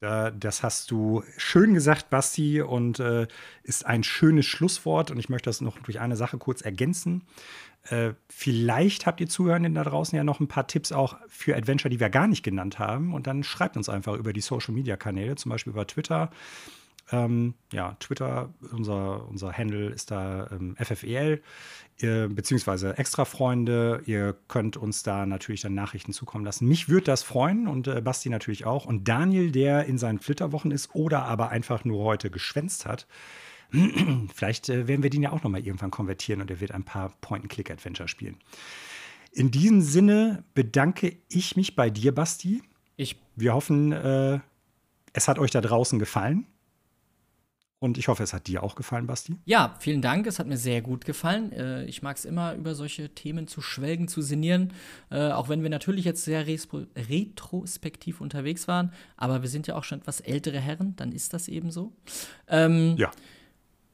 Das 0.00 0.62
hast 0.62 0.90
du 0.90 1.24
schön 1.38 1.72
gesagt, 1.72 2.10
Basti, 2.10 2.60
und 2.60 3.00
äh, 3.00 3.26
ist 3.62 3.86
ein 3.86 4.04
schönes 4.04 4.44
Schlusswort. 4.44 5.10
Und 5.10 5.18
ich 5.18 5.30
möchte 5.30 5.48
das 5.48 5.62
noch 5.62 5.78
durch 5.78 6.00
eine 6.00 6.16
Sache 6.16 6.36
kurz 6.36 6.60
ergänzen. 6.60 7.22
Äh, 7.90 8.14
vielleicht 8.28 9.06
habt 9.06 9.20
ihr 9.20 9.28
Zuhörenden 9.28 9.74
da 9.74 9.84
draußen 9.84 10.16
ja 10.16 10.24
noch 10.24 10.40
ein 10.40 10.48
paar 10.48 10.66
Tipps 10.66 10.92
auch 10.92 11.16
für 11.28 11.56
Adventure, 11.56 11.90
die 11.90 12.00
wir 12.00 12.10
gar 12.10 12.26
nicht 12.26 12.42
genannt 12.42 12.78
haben. 12.78 13.14
Und 13.14 13.26
dann 13.26 13.44
schreibt 13.44 13.76
uns 13.76 13.88
einfach 13.88 14.14
über 14.14 14.32
die 14.32 14.40
Social 14.40 14.74
Media 14.74 14.96
Kanäle, 14.96 15.36
zum 15.36 15.50
Beispiel 15.50 15.72
über 15.72 15.86
Twitter. 15.86 16.30
Ähm, 17.12 17.54
ja, 17.72 17.96
Twitter, 18.00 18.52
unser, 18.72 19.28
unser 19.28 19.52
Handle 19.52 19.90
ist 19.90 20.10
da 20.10 20.48
ähm, 20.50 20.74
FFEL, 20.76 21.40
äh, 22.00 22.26
beziehungsweise 22.26 22.98
Extra-Freunde. 22.98 24.02
Ihr 24.06 24.34
könnt 24.48 24.76
uns 24.76 25.04
da 25.04 25.24
natürlich 25.24 25.60
dann 25.60 25.74
Nachrichten 25.74 26.12
zukommen 26.12 26.44
lassen. 26.44 26.66
Mich 26.66 26.88
würde 26.88 27.04
das 27.04 27.22
freuen 27.22 27.68
und 27.68 27.86
äh, 27.86 28.00
Basti 28.00 28.28
natürlich 28.28 28.66
auch. 28.66 28.86
Und 28.86 29.06
Daniel, 29.06 29.52
der 29.52 29.86
in 29.86 29.98
seinen 29.98 30.18
Flitterwochen 30.18 30.72
ist 30.72 30.94
oder 30.94 31.24
aber 31.26 31.50
einfach 31.50 31.84
nur 31.84 32.02
heute 32.02 32.28
geschwänzt 32.30 32.86
hat, 32.86 33.06
Vielleicht 34.34 34.68
äh, 34.68 34.88
werden 34.88 35.02
wir 35.02 35.10
den 35.10 35.22
ja 35.22 35.32
auch 35.32 35.42
noch 35.42 35.50
mal 35.50 35.64
irgendwann 35.64 35.90
konvertieren 35.90 36.40
und 36.40 36.50
er 36.50 36.60
wird 36.60 36.72
ein 36.72 36.84
paar 36.84 37.10
Point-and-Click-Adventure 37.20 38.08
spielen. 38.08 38.36
In 39.32 39.50
diesem 39.50 39.82
Sinne 39.82 40.44
bedanke 40.54 41.16
ich 41.28 41.56
mich 41.56 41.76
bei 41.76 41.90
dir, 41.90 42.14
Basti. 42.14 42.62
Ich. 42.96 43.16
Wir 43.34 43.52
hoffen, 43.52 43.92
äh, 43.92 44.40
es 45.12 45.28
hat 45.28 45.38
euch 45.38 45.50
da 45.50 45.60
draußen 45.60 45.98
gefallen. 45.98 46.46
Und 47.78 47.98
ich 47.98 48.08
hoffe, 48.08 48.22
es 48.22 48.32
hat 48.32 48.46
dir 48.46 48.62
auch 48.62 48.74
gefallen, 48.74 49.06
Basti. 49.06 49.36
Ja, 49.44 49.76
vielen 49.80 50.00
Dank. 50.00 50.26
Es 50.26 50.38
hat 50.38 50.46
mir 50.46 50.56
sehr 50.56 50.80
gut 50.80 51.04
gefallen. 51.04 51.52
Äh, 51.52 51.84
ich 51.84 52.02
mag 52.02 52.16
es 52.16 52.24
immer, 52.24 52.54
über 52.54 52.74
solche 52.74 53.10
Themen 53.10 53.46
zu 53.46 53.60
schwelgen, 53.60 54.08
zu 54.08 54.22
sinnieren. 54.22 54.72
Äh, 55.10 55.32
auch 55.32 55.50
wenn 55.50 55.62
wir 55.62 55.68
natürlich 55.68 56.06
jetzt 56.06 56.24
sehr 56.24 56.46
retrospektiv 56.46 58.22
unterwegs 58.22 58.66
waren. 58.66 58.92
Aber 59.18 59.42
wir 59.42 59.50
sind 59.50 59.66
ja 59.66 59.76
auch 59.76 59.84
schon 59.84 60.00
etwas 60.00 60.20
ältere 60.20 60.58
Herren, 60.58 60.96
dann 60.96 61.12
ist 61.12 61.34
das 61.34 61.48
eben 61.48 61.70
so. 61.70 61.92
Ähm, 62.48 62.96
ja. 62.96 63.10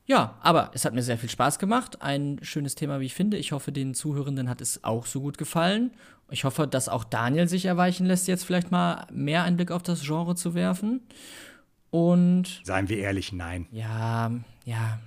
Ja, 0.05 0.37
aber 0.41 0.71
es 0.75 0.85
hat 0.85 0.95
mir 0.95 1.03
sehr 1.03 1.19
viel 1.19 1.31
Spaß 1.31 1.59
gemacht. 1.59 2.03
Ein 2.03 2.39
schönes 2.43 2.75
Thema, 2.75 3.01
wie 3.01 3.07
ich 3.07 3.15
finde. 3.15 3.37
Ich 3.37 3.53
hoffe, 3.53 3.71
den 3.71 3.95
Zuhörenden 3.95 4.49
hat 4.49 4.61
es 4.61 4.83
auch 4.83 5.07
so 5.07 5.21
gut 5.21 5.39
gefallen. 5.39 5.93
Ich 6.31 6.45
hoffe, 6.45 6.67
dass 6.67 6.89
auch 6.89 7.05
Daniel 7.05 7.49
sich 7.49 7.67
erweichen 7.67 8.07
lässt, 8.07 8.27
jetzt 8.27 8.45
vielleicht 8.45 8.71
mal 8.71 9.07
mehr 9.13 9.45
einen 9.45 9.57
Blick 9.57 9.71
auf 9.71 9.83
das 9.83 10.03
Genre 10.03 10.35
zu 10.35 10.55
werfen. 10.55 11.03
Und. 11.91 12.63
Seien 12.65 12.89
wir 12.89 12.99
ehrlich, 12.99 13.33
nein. 13.33 13.67
Ja, 13.71 14.33
ja. 14.65 14.99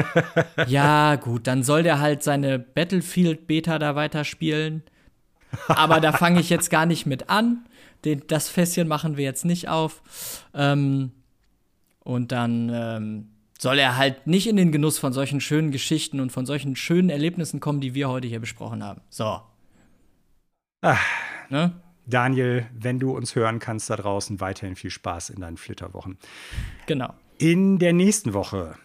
ja, 0.66 1.16
gut, 1.16 1.46
dann 1.46 1.62
soll 1.62 1.82
der 1.82 1.98
halt 1.98 2.22
seine 2.22 2.58
Battlefield-Beta 2.58 3.78
da 3.78 3.94
weiterspielen. 3.96 4.84
Aber 5.66 6.00
da 6.00 6.12
fange 6.12 6.40
ich 6.40 6.48
jetzt 6.48 6.70
gar 6.70 6.86
nicht 6.86 7.04
mit 7.04 7.28
an. 7.28 7.66
Den, 8.04 8.22
das 8.28 8.48
Fässchen 8.48 8.86
machen 8.86 9.16
wir 9.16 9.24
jetzt 9.24 9.44
nicht 9.44 9.68
auf. 9.68 10.02
Ähm, 10.54 11.10
und 12.04 12.32
dann. 12.32 12.70
Ähm, 12.72 13.28
soll 13.60 13.78
er 13.78 13.98
halt 13.98 14.26
nicht 14.26 14.46
in 14.46 14.56
den 14.56 14.72
Genuss 14.72 14.98
von 14.98 15.12
solchen 15.12 15.38
schönen 15.40 15.70
Geschichten 15.70 16.20
und 16.20 16.32
von 16.32 16.46
solchen 16.46 16.76
schönen 16.76 17.10
Erlebnissen 17.10 17.60
kommen, 17.60 17.82
die 17.82 17.92
wir 17.92 18.08
heute 18.08 18.26
hier 18.26 18.40
besprochen 18.40 18.82
haben. 18.82 19.02
So. 19.10 19.42
Ach, 20.80 21.04
ne? 21.50 21.72
Daniel, 22.06 22.66
wenn 22.72 22.98
du 22.98 23.14
uns 23.14 23.34
hören 23.34 23.58
kannst 23.58 23.90
da 23.90 23.96
draußen, 23.96 24.40
weiterhin 24.40 24.76
viel 24.76 24.88
Spaß 24.90 25.28
in 25.28 25.42
deinen 25.42 25.58
Flitterwochen. 25.58 26.16
Genau. 26.86 27.12
In 27.36 27.78
der 27.78 27.92
nächsten 27.92 28.32
Woche, 28.32 28.76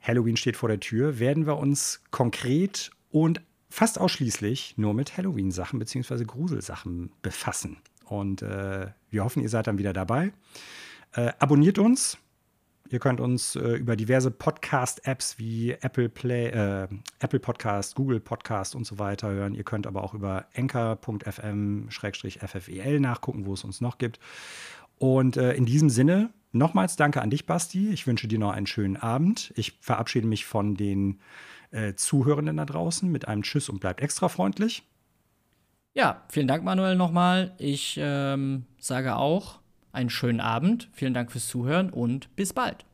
Halloween 0.00 0.36
steht 0.36 0.56
vor 0.56 0.68
der 0.68 0.78
Tür, 0.78 1.18
werden 1.18 1.46
wir 1.46 1.58
uns 1.58 2.00
konkret 2.12 2.92
und 3.10 3.42
fast 3.68 3.98
ausschließlich 3.98 4.74
nur 4.76 4.94
mit 4.94 5.16
Halloween-Sachen 5.16 5.80
bzw. 5.80 6.24
Gruselsachen 6.24 7.10
befassen. 7.22 7.78
Und 8.04 8.42
äh, 8.42 8.86
wir 9.10 9.24
hoffen, 9.24 9.42
ihr 9.42 9.48
seid 9.48 9.66
dann 9.66 9.78
wieder 9.78 9.92
dabei. 9.92 10.32
Äh, 11.14 11.32
abonniert 11.40 11.80
uns, 11.80 12.16
Ihr 12.92 12.98
könnt 12.98 13.20
uns 13.20 13.54
äh, 13.54 13.76
über 13.76 13.94
diverse 13.94 14.32
Podcast-Apps 14.32 15.38
wie 15.38 15.70
Apple 15.70 16.08
Play, 16.08 16.48
äh, 16.48 16.88
Apple 17.20 17.38
Podcast, 17.38 17.94
Google 17.94 18.18
Podcast 18.18 18.74
und 18.74 18.84
so 18.84 18.98
weiter 18.98 19.30
hören. 19.30 19.54
Ihr 19.54 19.62
könnt 19.62 19.86
aber 19.86 20.02
auch 20.02 20.12
über 20.12 20.46
anchor.fm-ffel 20.56 21.08
nachgucken, 22.98 23.46
wo 23.46 23.54
es 23.54 23.62
uns 23.62 23.80
noch 23.80 23.98
gibt. 23.98 24.18
Und 24.98 25.36
äh, 25.36 25.52
in 25.52 25.66
diesem 25.66 25.88
Sinne, 25.88 26.30
nochmals 26.50 26.96
danke 26.96 27.22
an 27.22 27.30
dich, 27.30 27.46
Basti. 27.46 27.90
Ich 27.90 28.08
wünsche 28.08 28.26
dir 28.26 28.40
noch 28.40 28.50
einen 28.50 28.66
schönen 28.66 28.96
Abend. 28.96 29.52
Ich 29.54 29.78
verabschiede 29.80 30.26
mich 30.26 30.44
von 30.44 30.74
den 30.74 31.20
äh, 31.70 31.94
Zuhörenden 31.94 32.56
da 32.56 32.64
draußen 32.64 33.08
mit 33.08 33.28
einem 33.28 33.44
Tschüss 33.44 33.68
und 33.68 33.78
bleibt 33.78 34.00
extra 34.00 34.28
freundlich. 34.28 34.82
Ja, 35.94 36.24
vielen 36.28 36.48
Dank, 36.48 36.64
Manuel, 36.64 36.96
nochmal. 36.96 37.54
Ich 37.58 37.96
ähm, 38.02 38.66
sage 38.80 39.14
auch 39.14 39.59
einen 39.92 40.10
schönen 40.10 40.40
Abend. 40.40 40.88
Vielen 40.92 41.14
Dank 41.14 41.32
fürs 41.32 41.48
Zuhören 41.48 41.90
und 41.90 42.34
bis 42.36 42.52
bald. 42.52 42.84